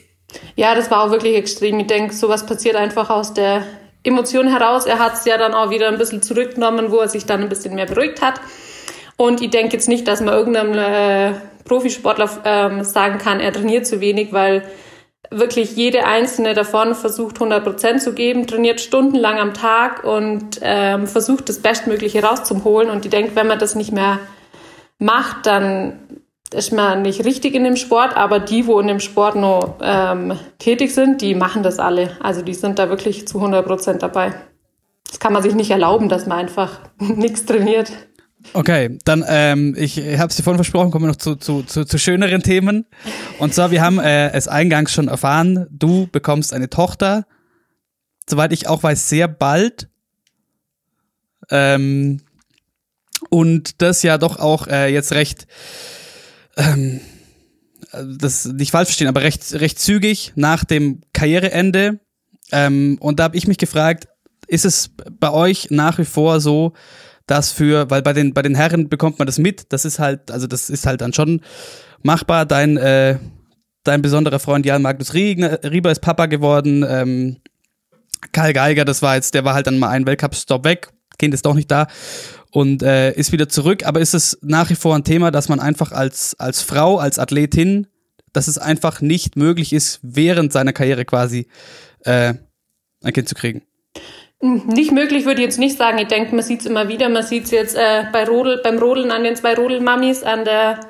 Ja, 0.57 0.75
das 0.75 0.91
war 0.91 1.03
auch 1.03 1.11
wirklich 1.11 1.37
extrem. 1.37 1.79
Ich 1.81 1.87
denke, 1.87 2.15
sowas 2.15 2.47
passiert 2.47 2.77
einfach 2.77 3.11
aus 3.11 3.35
der 3.35 3.65
Emotion 4.03 4.49
heraus. 4.49 4.87
Er 4.87 4.99
hat 4.99 5.15
es 5.15 5.25
ja 5.25 5.39
dann 5.39 5.55
auch 5.55 5.71
wieder 5.71 5.89
ein 5.89 5.99
bisschen 5.99 6.23
zurückgenommen, 6.23 6.91
wo 6.91 6.99
er 6.99 7.09
sich 7.09 7.27
dann 7.27 7.43
ein 7.43 7.49
bisschen 7.49 7.75
mehr 7.75 7.87
beruhigt 7.87 8.23
hat. 8.23 8.41
Und 9.17 9.41
ich 9.41 9.51
denke 9.51 9.75
jetzt 9.75 9.89
nicht, 9.89 10.07
dass 10.09 10.21
man 10.21 10.35
irgendeinem 10.35 10.75
äh, 10.75 11.35
Profisportler 11.65 12.29
ähm, 12.45 12.85
sagen 12.85 13.19
kann, 13.19 13.41
er 13.41 13.53
trainiert 13.53 13.87
zu 13.87 14.01
wenig, 14.01 14.33
weil 14.33 14.65
wirklich 15.31 15.77
jede 15.77 16.05
einzelne 16.07 16.55
davon 16.55 16.95
versucht 16.95 17.37
100 17.37 17.65
Prozent 17.65 18.03
zu 18.03 18.13
geben, 18.13 18.47
trainiert 18.47 18.81
stundenlang 18.81 19.39
am 19.39 19.55
Tag 19.55 20.05
und 20.05 20.61
ähm, 20.63 21.07
versucht 21.07 21.49
das 21.49 21.61
Bestmögliche 21.61 22.23
rauszuholen. 22.23 22.91
Und 22.91 23.05
ich 23.05 23.11
denke, 23.11 23.35
wenn 23.35 23.47
man 23.47 23.59
das 23.59 23.75
nicht 23.75 23.93
mehr 23.93 24.19
macht, 24.99 25.47
dann 25.47 25.99
ist 26.53 26.73
man 26.73 27.03
nicht 27.03 27.25
richtig 27.25 27.55
in 27.55 27.65
dem 27.65 27.77
Sport, 27.77 28.17
aber 28.17 28.39
die, 28.39 28.67
wo 28.67 28.79
in 28.79 28.87
dem 28.87 29.01
Sport 29.01 29.37
noch 29.37 29.77
ähm, 29.81 30.39
tätig 30.59 30.95
sind, 30.95 31.21
die 31.21 31.35
machen 31.35 31.63
das 31.63 31.79
alle. 31.79 32.17
Also 32.21 32.43
die 32.43 32.55
sind 32.55 32.79
da 32.79 32.89
wirklich 32.89 33.27
zu 33.27 33.39
100 33.39 33.67
Prozent 33.67 34.03
dabei. 34.03 34.35
Das 35.09 35.19
kann 35.19 35.33
man 35.33 35.43
sich 35.43 35.55
nicht 35.55 35.71
erlauben, 35.71 36.09
dass 36.09 36.27
man 36.27 36.39
einfach 36.39 36.81
nichts 36.99 37.45
trainiert. 37.45 37.93
Okay, 38.53 38.99
dann, 39.05 39.25
ähm, 39.27 39.75
ich 39.77 39.99
habe 39.99 40.29
es 40.29 40.37
dir 40.37 40.43
vorhin 40.43 40.59
versprochen, 40.59 40.91
kommen 40.91 41.05
wir 41.05 41.09
noch 41.09 41.17
zu, 41.17 41.37
zu, 41.37 41.63
zu, 41.63 41.85
zu 41.85 41.99
schöneren 41.99 42.43
Themen. 42.43 42.87
Und 43.39 43.55
zwar, 43.55 43.71
wir 43.71 43.83
haben 43.83 43.99
äh, 43.99 44.31
es 44.33 44.49
eingangs 44.49 44.93
schon 44.93 45.09
erfahren, 45.09 45.67
du 45.71 46.09
bekommst 46.13 46.53
eine 46.53 46.71
Tochter, 46.71 47.27
soweit 48.29 48.53
ich 48.53 48.69
auch 48.69 48.83
weiß, 48.83 49.09
sehr 49.09 49.29
bald. 49.29 49.89
Ähm, 51.51 52.21
und 53.31 53.83
das 53.83 54.03
ja 54.03 54.19
doch 54.19 54.39
auch 54.39 54.67
äh, 54.67 54.93
jetzt 54.93 55.13
recht 55.13 55.47
ähm, 56.57 57.01
das 58.19 58.47
nicht 58.47 58.71
falsch 58.71 58.89
verstehen, 58.89 59.09
aber 59.09 59.23
recht, 59.23 59.55
recht 59.55 59.79
zügig 59.79 60.33
nach 60.35 60.65
dem 60.65 61.01
Karriereende. 61.13 62.01
Ähm, 62.53 62.99
und 63.01 63.19
da 63.19 63.25
habe 63.25 63.37
ich 63.37 63.47
mich 63.47 63.59
gefragt, 63.59 64.09
ist 64.47 64.65
es 64.65 64.91
bei 65.19 65.31
euch 65.31 65.71
nach 65.71 65.99
wie 65.99 66.05
vor 66.05 66.41
so, 66.41 66.73
dass 67.27 67.53
für, 67.53 67.91
weil 67.91 68.03
bei 68.03 68.13
den, 68.13 68.35
bei 68.35 68.43
den 68.43 68.55
Herren 68.55 68.89
bekommt 68.89 69.19
man 69.19 69.27
das 69.27 69.39
mit, 69.39 69.73
das 69.73 69.85
ist 69.85 69.99
halt, 69.99 70.31
also 70.31 70.47
das 70.47 70.69
ist 70.71 70.87
halt 70.87 71.01
dann 71.01 71.13
schon 71.13 71.41
machbar. 72.03 72.47
Dein, 72.47 72.77
äh, 72.77 73.19
dein 73.83 74.03
besonderer 74.03 74.39
Freund 74.39 74.67
Jan 74.67 74.83
Magnus 74.83 75.15
Rieber 75.15 75.91
ist 75.91 76.01
Papa 76.01 76.27
geworden. 76.27 76.85
Ähm, 76.89 77.37
Karl 78.33 78.53
Geiger, 78.53 78.85
das 78.85 79.03
war 79.03 79.17
jetzt, 79.17 79.35
der 79.35 79.45
war 79.45 79.55
halt 79.55 79.67
dann 79.67 79.79
mal 79.79 79.89
ein 79.89 80.07
Weltcup-Stop 80.07 80.65
weg, 80.65 80.91
Kind 81.19 81.35
ist 81.35 81.47
doch 81.47 81.55
nicht 81.55 81.71
da 81.71 81.87
und 82.51 82.83
äh, 82.83 83.13
ist 83.13 83.33
wieder 83.33 83.49
zurück. 83.49 83.87
Aber 83.87 84.01
ist 84.01 84.15
es 84.15 84.39
nach 84.43 84.71
wie 84.71 84.75
vor 84.75 84.95
ein 84.95 85.05
Thema, 85.05 85.31
dass 85.31 85.49
man 85.49 85.61
einfach 85.61 85.93
als, 85.93 86.35
als 86.39 86.63
Frau, 86.63 86.99
als 86.99 87.19
Athletin, 87.19 87.87
dass 88.33 88.49
es 88.49 88.59
einfach 88.59 89.01
nicht 89.01 89.37
möglich 89.37 89.73
ist, 89.73 90.01
während 90.03 90.53
seiner 90.53 90.73
Karriere 90.73 91.05
quasi 91.05 91.47
äh, 92.01 92.35
ein 93.03 93.13
Kind 93.13 93.29
zu 93.29 93.35
kriegen? 93.35 93.63
Nicht 94.41 94.93
möglich 94.93 95.25
würde 95.25 95.41
ich 95.41 95.47
jetzt 95.47 95.59
nicht 95.59 95.79
sagen. 95.79 95.99
Ich 95.99 96.09
denke, 96.09 96.35
man 96.35 96.45
sieht 96.45 96.61
es 96.61 96.67
immer 96.67 96.89
wieder. 96.89 97.09
Man 97.09 97.23
sieht 97.23 97.45
es 97.45 97.51
jetzt 97.51 97.77
äh, 97.77 98.05
bei 98.13 98.27
Rodel, 98.27 98.61
beim 98.63 98.79
Rodeln 98.79 99.11
an 99.11 99.25
den 99.25 99.37
zwei 99.37 99.55
Rodelmamis, 99.55 100.23
an 100.23 100.45
der 100.45 100.81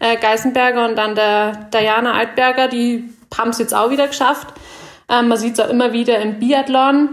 äh, 0.00 0.16
Geisenberger 0.16 0.84
und 0.84 0.98
an 0.98 1.14
der 1.14 1.68
Diana 1.72 2.14
Altberger. 2.14 2.68
Die 2.68 3.04
haben 3.38 3.50
es 3.50 3.58
jetzt 3.58 3.74
auch 3.74 3.90
wieder 3.90 4.08
geschafft. 4.08 4.48
Ähm, 5.08 5.28
man 5.28 5.38
sieht 5.38 5.54
es 5.54 5.60
auch 5.60 5.70
immer 5.70 5.92
wieder 5.92 6.18
im 6.18 6.38
Biathlon. 6.38 7.10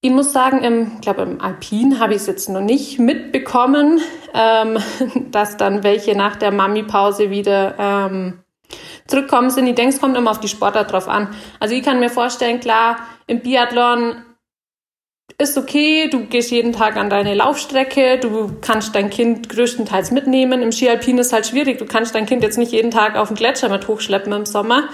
Ich 0.00 0.10
muss 0.10 0.32
sagen, 0.32 0.64
im, 0.64 1.00
glaube 1.00 1.22
im 1.22 1.40
Alpin 1.40 2.00
habe 2.00 2.14
ich 2.14 2.22
es 2.22 2.26
jetzt 2.26 2.48
noch 2.48 2.60
nicht 2.60 2.98
mitbekommen, 2.98 4.00
ähm, 4.34 4.78
dass 5.30 5.56
dann 5.56 5.84
welche 5.84 6.16
nach 6.16 6.36
der 6.36 6.50
Mami-Pause 6.50 7.30
wieder 7.30 7.74
ähm, 7.78 8.40
zurückkommen 9.06 9.50
sind. 9.50 9.66
Ich 9.66 9.74
denke, 9.74 9.94
es 9.94 10.00
kommt 10.00 10.16
immer 10.16 10.30
auf 10.30 10.40
die 10.40 10.48
Sportart 10.48 10.90
drauf 10.90 11.08
an. 11.08 11.28
Also 11.60 11.74
ich 11.74 11.82
kann 11.82 12.00
mir 12.00 12.10
vorstellen, 12.10 12.60
klar, 12.60 12.96
im 13.26 13.40
Biathlon 13.40 14.16
ist 15.42 15.58
okay, 15.58 16.08
du 16.08 16.26
gehst 16.26 16.50
jeden 16.50 16.72
Tag 16.72 16.96
an 16.96 17.10
deine 17.10 17.34
Laufstrecke, 17.34 18.18
du 18.18 18.52
kannst 18.60 18.94
dein 18.94 19.10
Kind 19.10 19.48
größtenteils 19.48 20.10
mitnehmen. 20.10 20.62
Im 20.62 20.72
Skialpin 20.72 21.18
ist 21.18 21.32
halt 21.32 21.46
schwierig, 21.46 21.78
du 21.78 21.84
kannst 21.84 22.14
dein 22.14 22.26
Kind 22.26 22.42
jetzt 22.42 22.58
nicht 22.58 22.72
jeden 22.72 22.90
Tag 22.90 23.16
auf 23.16 23.28
den 23.28 23.36
Gletscher 23.36 23.68
mit 23.68 23.88
hochschleppen 23.88 24.32
im 24.32 24.46
Sommer. 24.46 24.88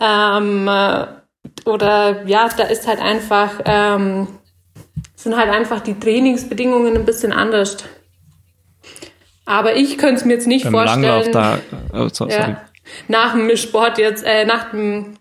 Ähm, 0.00 0.68
äh, 0.68 1.06
oder 1.64 2.26
ja, 2.26 2.48
da 2.56 2.64
ist 2.64 2.86
halt 2.86 3.00
einfach, 3.00 3.60
ähm, 3.64 4.28
sind 5.14 5.36
halt 5.36 5.50
einfach 5.50 5.80
die 5.80 5.98
Trainingsbedingungen 5.98 6.96
ein 6.96 7.04
bisschen 7.04 7.32
anders. 7.32 7.78
Aber 9.44 9.76
ich 9.76 9.96
könnte 9.96 10.16
es 10.16 10.24
mir 10.24 10.34
jetzt 10.34 10.46
nicht 10.46 10.64
Beim 10.64 10.72
vorstellen. 10.72 11.02
Langlauf 11.02 11.30
da, 11.30 11.58
oh, 11.94 12.08
so, 12.12 12.28
ja, 12.28 12.62
nach 13.08 13.32
dem 13.32 13.56
Sport 13.56 13.98
jetzt, 13.98 14.24
äh, 14.24 14.44
nach 14.44 14.70
dem, 14.70 15.16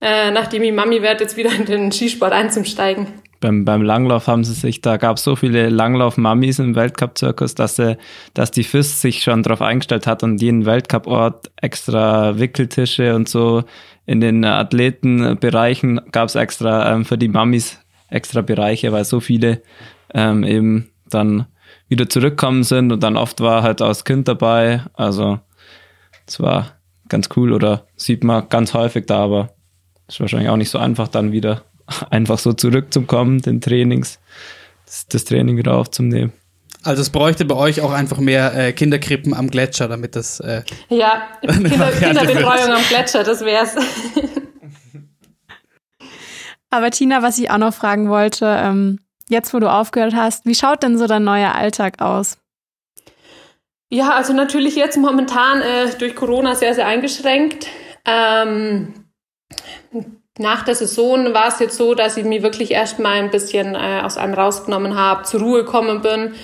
äh, 0.00 0.30
nachdem 0.30 0.62
ich 0.62 0.72
Mami 0.72 1.02
werde, 1.02 1.24
jetzt 1.24 1.36
wieder 1.36 1.52
in 1.52 1.66
den 1.66 1.92
Skisport 1.92 2.32
einzusteigen. 2.32 3.08
Beim, 3.42 3.64
beim 3.64 3.82
Langlauf 3.82 4.28
haben 4.28 4.44
sie 4.44 4.54
sich, 4.54 4.82
da 4.82 4.98
gab 4.98 5.16
es 5.16 5.24
so 5.24 5.34
viele 5.34 5.68
Langlauf-Mamis 5.68 6.60
im 6.60 6.76
Weltcup-Zirkus, 6.76 7.56
dass, 7.56 7.74
sie, 7.74 7.98
dass 8.34 8.52
die 8.52 8.62
FIS 8.62 9.00
sich 9.00 9.24
schon 9.24 9.42
darauf 9.42 9.60
eingestellt 9.60 10.06
hat 10.06 10.22
und 10.22 10.40
jeden 10.40 10.64
Weltcup-Ort 10.64 11.50
extra 11.56 12.38
Wickeltische 12.38 13.16
und 13.16 13.28
so 13.28 13.64
in 14.06 14.20
den 14.20 14.44
Athletenbereichen 14.44 16.00
gab 16.12 16.28
es 16.28 16.36
extra 16.36 16.94
ähm, 16.94 17.04
für 17.04 17.18
die 17.18 17.28
Mamis 17.28 17.80
extra 18.08 18.42
Bereiche, 18.42 18.92
weil 18.92 19.04
so 19.04 19.18
viele 19.18 19.60
ähm, 20.14 20.44
eben 20.44 20.90
dann 21.10 21.46
wieder 21.88 22.08
zurückkommen 22.08 22.62
sind 22.62 22.92
und 22.92 23.02
dann 23.02 23.16
oft 23.16 23.40
war 23.40 23.64
halt 23.64 23.82
auch 23.82 23.88
das 23.88 24.04
Kind 24.04 24.28
dabei. 24.28 24.82
Also 24.94 25.40
es 26.26 26.38
war 26.38 26.76
ganz 27.08 27.28
cool 27.34 27.52
oder 27.52 27.86
sieht 27.96 28.22
man 28.22 28.48
ganz 28.48 28.72
häufig 28.72 29.06
da, 29.06 29.18
aber 29.18 29.50
ist 30.06 30.20
wahrscheinlich 30.20 30.48
auch 30.48 30.56
nicht 30.56 30.70
so 30.70 30.78
einfach 30.78 31.08
dann 31.08 31.32
wieder 31.32 31.62
einfach 32.00 32.38
so 32.38 32.54
zurückzukommen, 32.54 33.42
den 33.42 33.60
Trainings, 33.60 34.18
das, 34.86 35.06
das 35.08 35.24
Training 35.24 35.58
wieder 35.58 35.74
aufzunehmen. 35.74 36.32
Also 36.84 37.02
es 37.02 37.10
bräuchte 37.10 37.44
bei 37.44 37.54
euch 37.54 37.80
auch 37.80 37.92
einfach 37.92 38.18
mehr 38.18 38.54
äh, 38.54 38.72
Kinderkrippen 38.72 39.34
am 39.34 39.50
Gletscher, 39.50 39.86
damit 39.88 40.16
das 40.16 40.40
äh, 40.40 40.62
Ja, 40.88 41.28
Kinder, 41.42 41.90
Kinderbetreuung 41.92 42.72
am 42.72 42.82
Gletscher, 42.88 43.22
das 43.22 43.44
wär's. 43.44 43.76
Aber 46.70 46.90
Tina, 46.90 47.22
was 47.22 47.38
ich 47.38 47.50
auch 47.50 47.58
noch 47.58 47.74
fragen 47.74 48.08
wollte, 48.08 48.46
ähm, 48.46 48.98
jetzt 49.28 49.52
wo 49.52 49.60
du 49.60 49.70
aufgehört 49.70 50.14
hast, 50.14 50.46
wie 50.46 50.54
schaut 50.54 50.82
denn 50.82 50.96
so 50.96 51.06
dein 51.06 51.22
neuer 51.22 51.54
Alltag 51.54 52.00
aus? 52.00 52.38
Ja, 53.90 54.14
also 54.14 54.32
natürlich 54.32 54.74
jetzt 54.74 54.96
momentan 54.96 55.60
äh, 55.60 55.90
durch 55.98 56.16
Corona 56.16 56.54
sehr, 56.54 56.74
sehr 56.74 56.86
eingeschränkt. 56.86 57.68
Ähm, 58.06 58.94
nach 60.38 60.62
der 60.62 60.74
Saison 60.74 61.34
war 61.34 61.48
es 61.48 61.58
jetzt 61.58 61.76
so, 61.76 61.94
dass 61.94 62.16
ich 62.16 62.24
mich 62.24 62.42
wirklich 62.42 62.70
erstmal 62.70 63.18
ein 63.18 63.30
bisschen 63.30 63.74
äh, 63.74 64.00
aus 64.02 64.16
einem 64.16 64.34
rausgenommen 64.34 64.96
habe, 64.96 65.24
zur 65.24 65.40
Ruhe 65.40 65.64
gekommen 65.64 66.00
bin. 66.00 66.34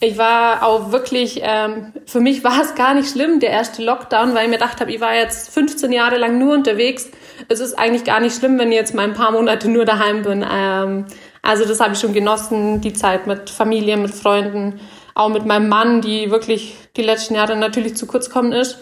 Ich 0.00 0.18
war 0.18 0.62
auch 0.62 0.92
wirklich, 0.92 1.40
ähm, 1.42 1.92
für 2.06 2.20
mich 2.20 2.42
war 2.44 2.60
es 2.60 2.74
gar 2.74 2.94
nicht 2.94 3.08
schlimm, 3.08 3.38
der 3.38 3.50
erste 3.50 3.84
Lockdown, 3.84 4.34
weil 4.34 4.44
ich 4.44 4.50
mir 4.50 4.56
gedacht 4.56 4.80
habe, 4.80 4.90
ich 4.90 5.00
war 5.00 5.14
jetzt 5.14 5.50
15 5.54 5.92
Jahre 5.92 6.18
lang 6.18 6.38
nur 6.38 6.54
unterwegs. 6.54 7.08
Es 7.48 7.60
ist 7.60 7.74
eigentlich 7.74 8.04
gar 8.04 8.20
nicht 8.20 8.36
schlimm, 8.36 8.58
wenn 8.58 8.72
ich 8.72 8.78
jetzt 8.78 8.94
mal 8.94 9.04
ein 9.04 9.14
paar 9.14 9.30
Monate 9.30 9.68
nur 9.68 9.84
daheim 9.84 10.22
bin. 10.22 10.44
Ähm, 10.50 11.06
also 11.40 11.64
das 11.64 11.78
habe 11.78 11.94
ich 11.94 12.00
schon 12.00 12.12
genossen, 12.12 12.80
die 12.80 12.94
Zeit 12.94 13.28
mit 13.28 13.48
Familie, 13.48 13.96
mit 13.96 14.12
Freunden, 14.12 14.80
auch 15.14 15.28
mit 15.28 15.46
meinem 15.46 15.68
Mann, 15.68 16.00
die 16.00 16.32
wirklich 16.32 16.76
die 16.96 17.02
letzten 17.02 17.36
Jahre 17.36 17.56
natürlich 17.56 17.96
zu 17.96 18.06
kurz 18.06 18.28
kommen 18.28 18.50
ist. 18.50 18.78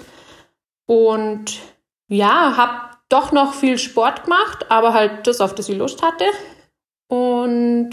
Und 0.86 1.58
ja, 2.08 2.56
habe 2.56 2.93
doch 3.14 3.32
noch 3.32 3.54
viel 3.54 3.78
Sport 3.78 4.24
gemacht, 4.24 4.66
aber 4.70 4.92
halt 4.92 5.26
das, 5.26 5.40
auf 5.40 5.54
das 5.54 5.68
ich 5.68 5.78
Lust 5.78 6.02
hatte. 6.02 6.24
Und 7.08 7.90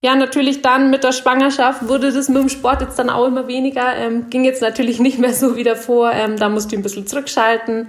ja, 0.00 0.14
natürlich 0.14 0.62
dann 0.62 0.90
mit 0.90 1.02
der 1.02 1.12
Schwangerschaft 1.12 1.88
wurde 1.88 2.12
das 2.12 2.28
mit 2.28 2.40
dem 2.40 2.48
Sport 2.48 2.82
jetzt 2.82 2.98
dann 2.98 3.10
auch 3.10 3.26
immer 3.26 3.48
weniger. 3.48 3.96
Ähm, 3.96 4.30
ging 4.30 4.44
jetzt 4.44 4.62
natürlich 4.62 5.00
nicht 5.00 5.18
mehr 5.18 5.32
so 5.32 5.56
wie 5.56 5.64
davor. 5.64 6.12
Ähm, 6.12 6.36
da 6.36 6.48
musste 6.48 6.74
ich 6.74 6.78
ein 6.78 6.84
bisschen 6.84 7.06
zurückschalten. 7.06 7.88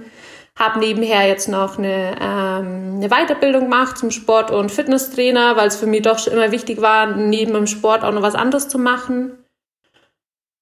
Habe 0.58 0.80
nebenher 0.80 1.28
jetzt 1.28 1.48
noch 1.48 1.78
eine, 1.78 2.16
ähm, 2.20 2.96
eine 2.96 3.08
Weiterbildung 3.08 3.62
gemacht 3.64 3.98
zum 3.98 4.10
Sport- 4.10 4.50
und 4.50 4.72
Fitnesstrainer, 4.72 5.56
weil 5.56 5.68
es 5.68 5.76
für 5.76 5.86
mich 5.86 6.02
doch 6.02 6.18
schon 6.18 6.32
immer 6.32 6.50
wichtig 6.50 6.80
war, 6.80 7.06
neben 7.06 7.52
dem 7.52 7.68
Sport 7.68 8.02
auch 8.02 8.12
noch 8.12 8.22
was 8.22 8.34
anderes 8.34 8.68
zu 8.68 8.78
machen. 8.78 9.38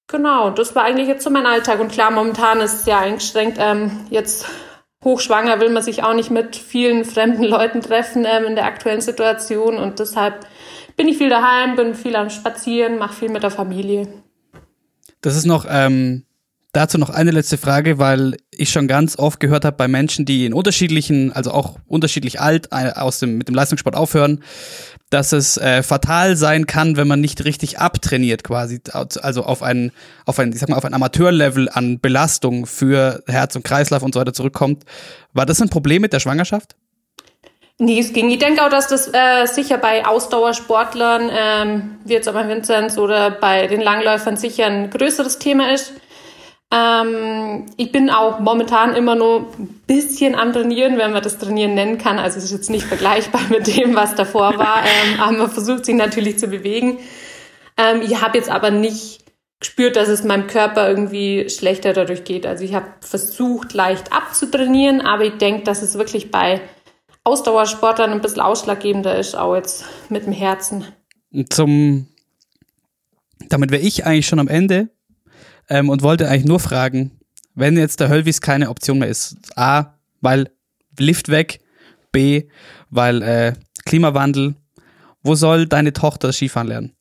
Genau, 0.07 0.51
das 0.51 0.75
war 0.75 0.85
eigentlich 0.85 1.09
jetzt 1.09 1.25
so 1.25 1.31
mein 1.31 1.47
Alltag. 1.47 1.81
Und 1.81 1.93
klar, 1.93 2.11
momentan 2.11 2.61
ist 2.61 2.81
es 2.81 2.87
ja 2.87 2.99
eingeschränkt. 2.99 3.59
Ähm, 3.59 4.07
jetzt 4.11 4.47
hochschwanger 5.05 5.61
will 5.61 5.71
man 5.71 5.83
sich 5.83 6.03
auch 6.03 6.15
nicht 6.15 6.31
mit 6.31 6.57
vielen 6.57 7.05
fremden 7.05 7.45
Leuten 7.45 7.81
treffen 7.81 8.27
ähm, 8.29 8.45
in 8.45 8.55
der 8.57 8.65
aktuellen 8.65 9.01
Situation. 9.01 9.77
Und 9.77 9.99
deshalb 9.99 10.47
bin 10.97 11.09
ich 11.09 11.19
viel 11.19 11.31
daheim, 11.31 11.77
bin 11.77 11.95
viel 11.95 12.17
am 12.17 12.31
Spazieren, 12.31 12.99
mache 12.99 13.15
viel 13.15 13.29
mit 13.31 13.43
der 13.43 13.51
Familie. 13.51 14.09
Das 15.21 15.37
ist 15.37 15.47
noch 15.47 15.67
ähm, 15.69 16.25
dazu 16.73 16.99
noch 16.99 17.11
eine 17.11 17.31
letzte 17.31 17.57
Frage, 17.57 17.99
weil 17.99 18.37
ich 18.51 18.71
schon 18.71 18.89
ganz 18.89 19.19
oft 19.19 19.41
gehört 19.41 19.65
habe 19.65 19.77
bei 19.77 19.89
Menschen, 19.89 20.25
die 20.25 20.45
in 20.47 20.53
unterschiedlichen, 20.53 21.33
also 21.33 21.51
auch 21.53 21.79
unterschiedlich 21.87 22.41
alt 22.41 22.69
äh, 22.73 22.93
aus 22.93 23.21
dem 23.21 23.39
mit 23.39 23.49
dem 23.49 23.55
Leistungssport 23.55 23.97
aufhören, 23.97 24.43
dass 25.11 25.33
es 25.33 25.57
äh, 25.57 25.83
fatal 25.83 26.37
sein 26.37 26.67
kann, 26.67 26.97
wenn 26.97 27.09
man 27.09 27.21
nicht 27.21 27.45
richtig 27.45 27.79
abtrainiert 27.79 28.45
quasi, 28.45 28.81
also 28.93 29.43
auf 29.43 29.63
ein 29.63 29.93
auf 30.27 30.39
ein 30.39 30.53
ich 30.53 30.59
sag 30.59 30.69
mal 30.69 30.77
auf 30.77 30.85
ein 30.85 30.95
Amateurlevel 30.95 31.69
an 31.71 32.01
Belastung 32.01 32.67
für 32.67 33.23
Herz 33.27 33.57
und 33.57 33.65
Kreislauf 33.65 34.03
und 34.03 34.13
so 34.13 34.21
weiter 34.21 34.35
zurückkommt. 34.35 34.85
War 35.33 35.47
das 35.47 35.63
ein 35.63 35.71
Problem 35.71 36.03
mit 36.03 36.13
der 36.13 36.21
Schwangerschaft? 36.21 36.77
Nee, 37.81 38.01
es 38.01 38.13
ging. 38.13 38.29
Ich 38.29 38.41
denke 38.41 38.65
auch, 38.65 38.71
dass 38.71 38.89
das 38.89 39.09
äh, 39.15 39.47
sicher 39.47 39.79
bei 39.79 40.05
Ausdauersportlern, 40.05 41.31
ähm, 41.33 41.99
wie 42.05 42.15
jetzt 42.15 42.29
auch 42.29 42.33
bei 42.35 42.49
Vinzenz 42.49 42.99
oder 42.99 43.31
bei 43.31 43.69
den 43.69 43.81
Langläufern 43.81 44.37
sicher 44.37 44.67
ein 44.67 44.91
größeres 44.91 45.39
Thema 45.39 45.73
ist. 45.73 45.93
Ähm, 46.71 47.67
ich 47.79 47.93
bin 47.93 48.11
auch 48.11 48.41
momentan 48.41 48.95
immer 48.95 49.15
nur 49.15 49.47
ein 49.59 49.81
bisschen 49.87 50.35
am 50.35 50.53
Trainieren, 50.53 50.99
wenn 50.99 51.13
man 51.13 51.23
das 51.23 51.39
Trainieren 51.39 51.75
nennen 51.75 51.97
kann. 51.97 52.19
Also 52.19 52.39
es 52.39 52.45
ist 52.45 52.53
jetzt 52.53 52.71
nicht 52.71 52.85
vergleichbar 52.85 53.41
mit 53.49 53.67
dem, 53.67 53.95
was 53.95 54.15
davor 54.15 54.59
war. 54.59 54.83
Ähm, 54.83 55.21
aber 55.21 55.33
man 55.33 55.51
versucht 55.51 55.87
sich 55.87 55.95
natürlich 55.95 56.39
zu 56.39 56.49
bewegen. 56.49 56.99
Ähm, 57.77 58.03
ich 58.03 58.21
habe 58.21 58.37
jetzt 58.37 58.51
aber 58.51 58.71
nicht 58.71 59.25
gespürt, 59.61 59.97
dass 59.97 60.09
es 60.09 60.25
meinem 60.25 60.47
Körper 60.47 60.89
irgendwie 60.89 61.49
schlechter 61.49 61.93
dadurch 61.93 62.25
geht. 62.25 62.47
Also 62.47 62.65
ich 62.65 62.75
habe 62.75 62.87
versucht, 63.01 63.73
leicht 63.73 64.13
abzutrainieren, 64.13 65.01
aber 65.01 65.25
ich 65.25 65.39
denke, 65.39 65.65
dass 65.65 65.83
es 65.83 65.97
wirklich 65.97 66.31
bei 66.31 66.61
Ausdauersportlern 67.25 68.13
ein 68.13 68.21
bisschen 68.21 68.41
ausschlaggebender 68.41 69.19
ist, 69.19 69.37
auch 69.37 69.57
jetzt 69.57 69.85
mit 70.11 70.27
dem 70.27 70.33
Herzen. 70.33 70.85
Zum, 71.51 72.09
damit 73.49 73.71
wäre 73.71 73.83
ich 73.83 74.07
eigentlich 74.07 74.27
schon 74.27 74.39
am 74.39 74.49
Ende 74.49 74.91
ähm, 75.69 75.89
und 75.89 76.03
wollte 76.03 76.29
eigentlich 76.29 76.45
nur 76.45 76.61
fragen, 76.61 77.19
wenn 77.55 77.77
jetzt 77.77 78.01
der 78.01 78.09
Höllwies 78.09 78.41
keine 78.41 78.71
Option 78.71 78.99
mehr 78.99 79.09
ist. 79.09 79.37
A, 79.57 79.95
weil 80.21 80.51
Lift 80.99 81.29
weg, 81.29 81.61
B, 82.13 82.45
weil 82.91 83.23
äh, 83.23 83.53
Klimawandel. 83.85 84.55
Wo 85.23 85.35
soll 85.35 85.67
deine 85.67 85.93
Tochter 85.93 86.33
Skifahren 86.33 86.69
lernen? 86.69 86.93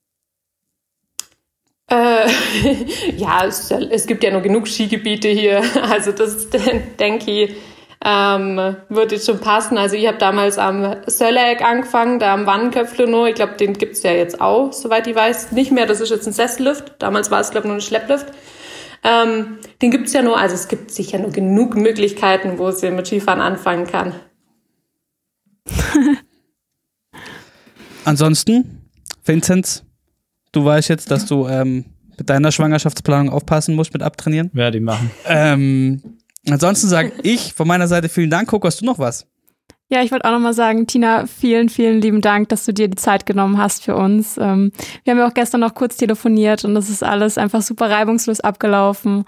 Äh, 1.89 2.27
ja, 3.17 3.45
es, 3.45 3.71
es, 3.71 4.07
gibt 4.07 4.23
ja 4.23 4.31
noch 4.31 4.43
genug 4.43 4.67
Skigebiete 4.67 5.29
hier. 5.29 5.61
Also 5.81 6.11
das 6.11 6.49
denke 6.99 7.31
ich, 7.31 7.55
ähm, 8.03 8.75
jetzt 8.89 9.25
schon 9.25 9.39
passen. 9.39 9.77
Also 9.77 9.95
ich 9.95 10.07
habe 10.07 10.17
damals 10.17 10.57
am 10.57 10.95
Sölleck 11.07 11.61
angefangen, 11.61 12.19
da 12.19 12.33
am 12.33 12.45
Wannenköpfle 12.45 13.07
nur. 13.07 13.27
Ich 13.27 13.35
glaube, 13.35 13.53
den 13.53 13.73
gibt's 13.73 14.03
ja 14.03 14.11
jetzt 14.11 14.41
auch, 14.41 14.73
soweit 14.73 15.07
ich 15.07 15.15
weiß, 15.15 15.51
nicht 15.51 15.71
mehr. 15.71 15.85
Das 15.85 16.01
ist 16.01 16.09
jetzt 16.09 16.27
ein 16.27 16.33
Sessellift. 16.33 16.93
Damals 16.99 17.31
war 17.31 17.39
es, 17.39 17.51
glaube 17.51 17.67
ich, 17.67 17.69
nur 17.69 17.77
ein 17.77 17.81
Schlepplift. 17.81 18.27
Ähm, 19.07 19.59
den 19.81 19.91
gibt's 19.91 20.11
ja 20.11 20.21
nur, 20.21 20.37
also 20.37 20.53
es 20.55 20.67
gibt 20.67 20.91
sicher 20.91 21.17
nur 21.17 21.31
genug 21.31 21.75
Möglichkeiten, 21.77 22.57
wo 22.57 22.71
sie 22.71 22.91
mit 22.91 23.07
Skifahren 23.07 23.39
anfangen 23.39 23.87
kann. 23.87 24.13
Ansonsten, 28.05 28.89
Vinzenz, 29.23 29.83
du 30.51 30.65
weißt 30.65 30.89
jetzt, 30.89 31.09
dass 31.09 31.25
du 31.25 31.47
ähm, 31.47 31.85
mit 32.17 32.29
deiner 32.29 32.51
Schwangerschaftsplanung 32.51 33.29
aufpassen 33.29 33.75
musst 33.75 33.93
mit 33.93 34.01
Abtrainieren. 34.03 34.49
Werde 34.53 34.77
ich 34.77 34.83
machen. 34.83 35.11
Ähm, 35.25 36.17
ansonsten 36.49 36.87
sage 36.87 37.13
ich 37.23 37.53
von 37.53 37.67
meiner 37.67 37.87
Seite 37.87 38.09
vielen 38.09 38.29
Dank. 38.29 38.49
Coco, 38.49 38.67
hast 38.67 38.81
du 38.81 38.85
noch 38.85 38.99
was? 38.99 39.27
Ja, 39.89 40.03
ich 40.03 40.11
wollte 40.11 40.25
auch 40.25 40.31
nochmal 40.31 40.53
sagen, 40.53 40.85
Tina, 40.85 41.27
vielen, 41.27 41.69
vielen 41.69 42.01
lieben 42.01 42.21
Dank, 42.21 42.49
dass 42.49 42.65
du 42.65 42.73
dir 42.73 42.89
die 42.89 42.97
Zeit 42.97 43.25
genommen 43.25 43.57
hast 43.57 43.85
für 43.85 43.95
uns. 43.95 44.37
Ähm, 44.37 44.71
wir 45.03 45.11
haben 45.11 45.19
ja 45.19 45.27
auch 45.27 45.33
gestern 45.33 45.61
noch 45.61 45.75
kurz 45.75 45.95
telefoniert 45.95 46.65
und 46.65 46.75
das 46.75 46.89
ist 46.89 47.03
alles 47.03 47.37
einfach 47.37 47.61
super 47.61 47.89
reibungslos 47.89 48.41
abgelaufen. 48.41 49.23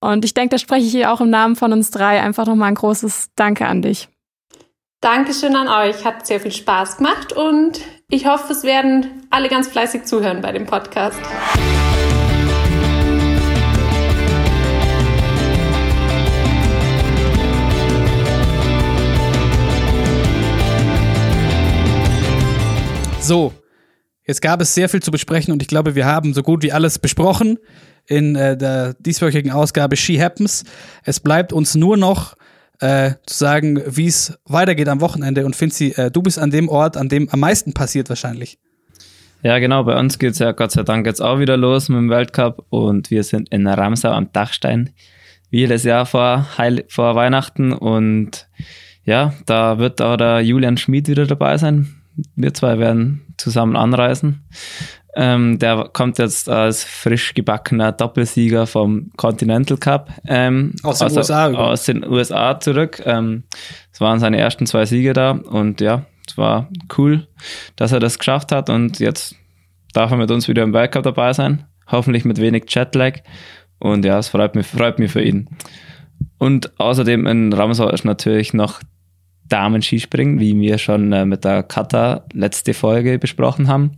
Und 0.00 0.24
ich 0.24 0.34
denke, 0.34 0.50
da 0.50 0.58
spreche 0.58 0.86
ich 0.86 0.92
hier 0.92 1.12
auch 1.12 1.20
im 1.20 1.30
Namen 1.30 1.56
von 1.56 1.72
uns 1.72 1.90
drei 1.90 2.20
einfach 2.20 2.46
nochmal 2.46 2.68
ein 2.68 2.74
großes 2.76 3.30
Danke 3.34 3.66
an 3.66 3.82
dich. 3.82 4.08
Dankeschön 5.00 5.56
an 5.56 5.68
euch. 5.68 6.04
Hat 6.04 6.26
sehr 6.26 6.40
viel 6.40 6.52
Spaß 6.52 6.98
gemacht 6.98 7.32
und 7.32 7.80
ich 8.08 8.26
hoffe, 8.26 8.52
es 8.52 8.62
werden 8.62 9.26
alle 9.30 9.48
ganz 9.48 9.66
fleißig 9.66 10.04
zuhören 10.04 10.42
bei 10.42 10.52
dem 10.52 10.66
Podcast. 10.66 11.18
So, 23.26 23.52
jetzt 24.24 24.40
gab 24.40 24.60
es 24.60 24.72
sehr 24.72 24.88
viel 24.88 25.02
zu 25.02 25.10
besprechen 25.10 25.52
und 25.52 25.60
ich 25.60 25.66
glaube, 25.66 25.96
wir 25.96 26.06
haben 26.06 26.32
so 26.32 26.44
gut 26.44 26.62
wie 26.62 26.70
alles 26.70 27.00
besprochen 27.00 27.58
in 28.06 28.36
äh, 28.36 28.56
der 28.56 28.94
dieswöchigen 28.94 29.50
Ausgabe 29.50 29.96
She 29.96 30.22
Happens. 30.22 30.62
Es 31.02 31.18
bleibt 31.18 31.52
uns 31.52 31.74
nur 31.74 31.96
noch 31.96 32.36
äh, 32.78 33.14
zu 33.26 33.36
sagen, 33.36 33.82
wie 33.84 34.06
es 34.06 34.38
weitergeht 34.44 34.88
am 34.88 35.00
Wochenende. 35.00 35.44
Und 35.44 35.56
Finzi, 35.56 35.92
äh, 35.96 36.08
du 36.08 36.22
bist 36.22 36.38
an 36.38 36.52
dem 36.52 36.68
Ort, 36.68 36.96
an 36.96 37.08
dem 37.08 37.28
am 37.30 37.40
meisten 37.40 37.74
passiert 37.74 38.08
wahrscheinlich. 38.10 38.60
Ja, 39.42 39.58
genau. 39.58 39.82
Bei 39.82 39.98
uns 39.98 40.20
geht 40.20 40.34
es 40.34 40.38
ja 40.38 40.52
Gott 40.52 40.70
sei 40.70 40.84
Dank 40.84 41.04
jetzt 41.04 41.20
auch 41.20 41.40
wieder 41.40 41.56
los 41.56 41.88
mit 41.88 41.98
dem 41.98 42.10
Weltcup 42.10 42.64
und 42.68 43.10
wir 43.10 43.24
sind 43.24 43.48
in 43.48 43.66
Ramsau 43.66 44.10
am 44.10 44.30
Dachstein, 44.32 44.90
wie 45.50 45.58
jedes 45.58 45.82
Jahr 45.82 46.06
vor, 46.06 46.46
Heil 46.58 46.84
vor 46.86 47.16
Weihnachten. 47.16 47.72
Und 47.72 48.46
ja, 49.02 49.34
da 49.46 49.78
wird 49.78 50.00
auch 50.00 50.16
der 50.16 50.42
Julian 50.42 50.76
Schmid 50.76 51.08
wieder 51.08 51.26
dabei 51.26 51.58
sein. 51.58 51.92
Wir 52.34 52.54
zwei 52.54 52.78
werden 52.78 53.34
zusammen 53.36 53.76
anreisen. 53.76 54.44
Ähm, 55.18 55.58
der 55.58 55.88
kommt 55.92 56.18
jetzt 56.18 56.50
als 56.50 56.84
frisch 56.84 57.32
gebackener 57.32 57.92
Doppelsieger 57.92 58.66
vom 58.66 59.10
Continental 59.16 59.78
Cup 59.78 60.10
ähm, 60.26 60.74
aus, 60.82 60.98
den 60.98 61.16
USA, 61.16 61.50
aus 61.52 61.84
den 61.84 62.04
USA 62.04 62.60
zurück. 62.60 63.02
Ähm, 63.06 63.44
es 63.92 64.00
waren 64.00 64.20
seine 64.20 64.38
ersten 64.38 64.66
zwei 64.66 64.84
Siege 64.84 65.14
da 65.14 65.30
und 65.30 65.80
ja, 65.80 66.04
es 66.28 66.36
war 66.36 66.68
cool, 66.98 67.26
dass 67.76 67.92
er 67.92 68.00
das 68.00 68.18
geschafft 68.18 68.52
hat 68.52 68.68
und 68.68 68.98
jetzt 68.98 69.36
darf 69.94 70.10
er 70.10 70.18
mit 70.18 70.30
uns 70.30 70.48
wieder 70.48 70.62
im 70.62 70.74
Weltcup 70.74 71.04
dabei 71.04 71.32
sein. 71.32 71.64
Hoffentlich 71.86 72.26
mit 72.26 72.38
wenig 72.38 72.64
Jetlag. 72.68 73.20
Und 73.78 74.04
ja, 74.04 74.18
es 74.18 74.28
freut 74.28 74.54
mich, 74.54 74.66
freut 74.66 74.98
mich 74.98 75.12
für 75.12 75.22
ihn. 75.22 75.48
Und 76.38 76.78
außerdem 76.78 77.26
in 77.26 77.52
Ramsau 77.52 77.88
ist 77.88 78.04
natürlich 78.04 78.52
noch 78.52 78.80
Damen-Skispringen, 79.48 80.40
wie 80.40 80.58
wir 80.60 80.78
schon 80.78 81.12
äh, 81.12 81.24
mit 81.24 81.44
der 81.44 81.62
Kata 81.62 82.24
letzte 82.32 82.74
Folge 82.74 83.18
besprochen 83.18 83.68
haben. 83.68 83.92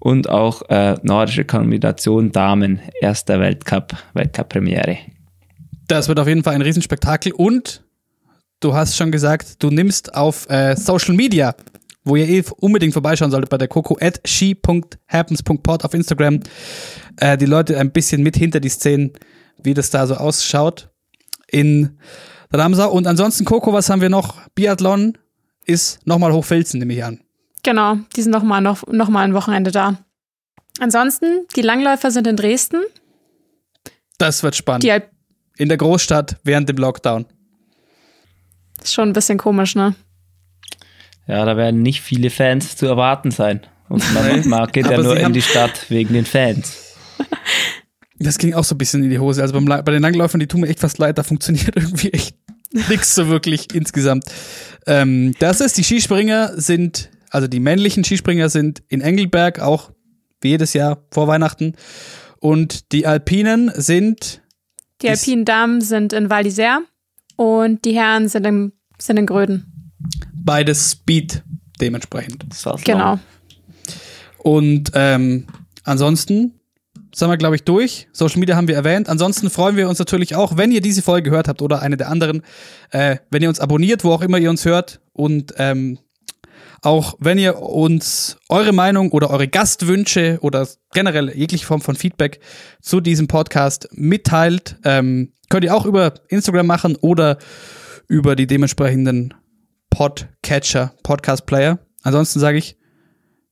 Und 0.00 0.28
auch 0.28 0.62
äh, 0.68 0.94
nordische 1.02 1.44
Kombination 1.44 2.30
Damen, 2.30 2.80
erster 3.00 3.40
Weltcup, 3.40 3.96
Weltcup-Premiere. 4.14 4.98
Das 5.88 6.06
wird 6.06 6.20
auf 6.20 6.28
jeden 6.28 6.44
Fall 6.44 6.54
ein 6.54 6.62
Riesenspektakel. 6.62 7.32
Und 7.32 7.82
du 8.60 8.74
hast 8.74 8.96
schon 8.96 9.10
gesagt, 9.10 9.62
du 9.62 9.70
nimmst 9.70 10.14
auf 10.14 10.48
äh, 10.50 10.76
Social 10.76 11.14
Media, 11.14 11.54
wo 12.04 12.16
ihr 12.16 12.28
eh 12.28 12.44
unbedingt 12.60 12.92
vorbeischauen 12.92 13.30
solltet 13.30 13.50
bei 13.50 13.58
der 13.58 13.68
Coco 13.68 13.96
at 14.00 14.20
she.happens.pod 14.24 15.84
auf 15.84 15.94
Instagram, 15.94 16.40
äh, 17.16 17.36
die 17.36 17.46
Leute 17.46 17.78
ein 17.78 17.90
bisschen 17.90 18.22
mit 18.22 18.36
hinter 18.36 18.60
die 18.60 18.68
Szenen, 18.68 19.12
wie 19.62 19.74
das 19.74 19.90
da 19.90 20.06
so 20.06 20.14
ausschaut. 20.14 20.90
In 21.50 21.98
Ramsau. 22.52 22.90
Und 22.90 23.06
ansonsten, 23.06 23.44
Coco, 23.44 23.72
was 23.72 23.90
haben 23.90 24.00
wir 24.00 24.08
noch? 24.08 24.36
Biathlon 24.54 25.16
ist 25.64 26.06
nochmal 26.06 26.32
Hochfilzen, 26.32 26.78
nehme 26.80 26.94
ich 26.94 27.04
an. 27.04 27.20
Genau, 27.62 27.96
die 28.16 28.22
sind 28.22 28.30
nochmal 28.32 28.60
noch, 28.62 28.86
noch 28.86 29.08
mal 29.08 29.22
ein 29.24 29.34
Wochenende 29.34 29.70
da. 29.70 29.98
Ansonsten, 30.80 31.46
die 31.56 31.62
Langläufer 31.62 32.10
sind 32.10 32.26
in 32.26 32.36
Dresden. 32.36 32.82
Das 34.16 34.42
wird 34.42 34.56
spannend. 34.56 34.84
Die 34.84 34.92
Alp 34.92 35.10
in 35.56 35.68
der 35.68 35.76
Großstadt 35.78 36.36
während 36.44 36.68
dem 36.68 36.76
Lockdown. 36.76 37.26
ist 38.82 38.94
schon 38.94 39.08
ein 39.10 39.12
bisschen 39.12 39.38
komisch, 39.38 39.74
ne? 39.74 39.94
Ja, 41.26 41.44
da 41.44 41.56
werden 41.56 41.82
nicht 41.82 42.00
viele 42.00 42.30
Fans 42.30 42.76
zu 42.76 42.86
erwarten 42.86 43.30
sein. 43.32 43.60
Und 43.88 44.02
man, 44.14 44.48
man 44.48 44.70
geht 44.70 44.86
ja 44.86 44.96
nur 44.96 45.12
sie 45.12 45.18
in 45.18 45.24
haben- 45.26 45.32
die 45.34 45.42
Stadt 45.42 45.90
wegen 45.90 46.14
den 46.14 46.24
Fans. 46.24 46.94
Das 48.20 48.38
ging 48.38 48.54
auch 48.54 48.64
so 48.64 48.74
ein 48.74 48.78
bisschen 48.78 49.04
in 49.04 49.10
die 49.10 49.18
Hose. 49.18 49.42
Also 49.42 49.54
beim, 49.54 49.64
bei 49.66 49.80
den 49.92 50.02
Langläufern, 50.02 50.40
die 50.40 50.46
tun 50.46 50.60
mir 50.62 50.68
echt 50.68 50.80
fast 50.80 50.98
leid, 50.98 51.18
da 51.18 51.22
funktioniert 51.22 51.72
irgendwie 51.76 52.10
echt 52.12 52.36
nichts 52.72 53.14
so 53.14 53.28
wirklich 53.28 53.74
insgesamt. 53.74 54.24
Ähm, 54.86 55.34
das 55.38 55.60
ist, 55.60 55.76
die 55.78 55.84
Skispringer 55.84 56.52
sind, 56.60 57.10
also 57.30 57.46
die 57.46 57.60
männlichen 57.60 58.04
Skispringer 58.04 58.48
sind 58.48 58.82
in 58.88 59.00
Engelberg, 59.00 59.60
auch 59.60 59.90
wie 60.40 60.48
jedes 60.48 60.72
Jahr 60.72 61.02
vor 61.10 61.26
Weihnachten. 61.28 61.74
Und 62.40 62.92
die 62.92 63.06
Alpinen 63.06 63.70
sind, 63.74 64.42
Die 65.02 65.08
alpinen 65.08 65.44
Damen 65.44 65.80
sind 65.80 66.12
in 66.12 66.28
Val 66.30 66.42
d'Isère 66.44 66.78
und 67.36 67.84
die 67.84 67.92
Herren 67.94 68.28
sind 68.28 68.46
in, 68.46 68.72
sind 68.98 69.16
in 69.16 69.26
Gröden. 69.26 69.90
beides 70.34 70.92
Speed 70.92 71.42
dementsprechend. 71.80 72.44
Genau. 72.84 73.18
Und 74.38 74.90
ähm, 74.94 75.46
ansonsten 75.84 76.57
sind 77.18 77.30
wir, 77.30 77.36
glaube 77.36 77.56
ich, 77.56 77.64
durch. 77.64 78.08
Social 78.12 78.38
Media 78.38 78.56
haben 78.56 78.68
wir 78.68 78.76
erwähnt. 78.76 79.08
Ansonsten 79.08 79.50
freuen 79.50 79.76
wir 79.76 79.88
uns 79.88 79.98
natürlich 79.98 80.36
auch, 80.36 80.56
wenn 80.56 80.70
ihr 80.70 80.80
diese 80.80 81.02
Folge 81.02 81.30
gehört 81.30 81.48
habt 81.48 81.62
oder 81.62 81.82
eine 81.82 81.96
der 81.96 82.08
anderen, 82.08 82.42
äh, 82.90 83.16
wenn 83.30 83.42
ihr 83.42 83.48
uns 83.48 83.60
abonniert, 83.60 84.04
wo 84.04 84.12
auch 84.12 84.22
immer 84.22 84.38
ihr 84.38 84.50
uns 84.50 84.64
hört. 84.64 85.00
Und 85.12 85.54
ähm, 85.56 85.98
auch 86.82 87.14
wenn 87.18 87.38
ihr 87.38 87.58
uns 87.60 88.36
eure 88.48 88.72
Meinung 88.72 89.10
oder 89.10 89.30
eure 89.30 89.48
Gastwünsche 89.48 90.38
oder 90.42 90.68
generell 90.92 91.30
jegliche 91.36 91.66
Form 91.66 91.80
von 91.80 91.96
Feedback 91.96 92.40
zu 92.80 93.00
diesem 93.00 93.26
Podcast 93.26 93.88
mitteilt, 93.92 94.76
ähm, 94.84 95.32
könnt 95.48 95.64
ihr 95.64 95.74
auch 95.74 95.86
über 95.86 96.14
Instagram 96.28 96.66
machen 96.66 96.96
oder 97.00 97.38
über 98.06 98.36
die 98.36 98.46
dementsprechenden 98.46 99.34
Podcatcher, 99.90 100.94
Podcast-Player. 101.02 101.80
Ansonsten 102.02 102.38
sage 102.38 102.58
ich 102.58 102.78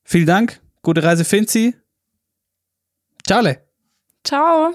vielen 0.05 0.26
Dank, 0.26 0.60
gute 0.82 1.02
Reise, 1.02 1.24
Finzi. 1.24 1.74
Ciao 3.27 3.39
Ale. 3.39 3.66
Ciao. 4.23 4.73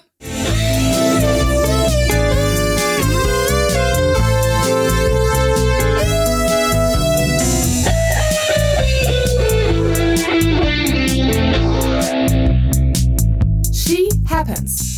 She 13.72 14.10
happens. 14.28 14.90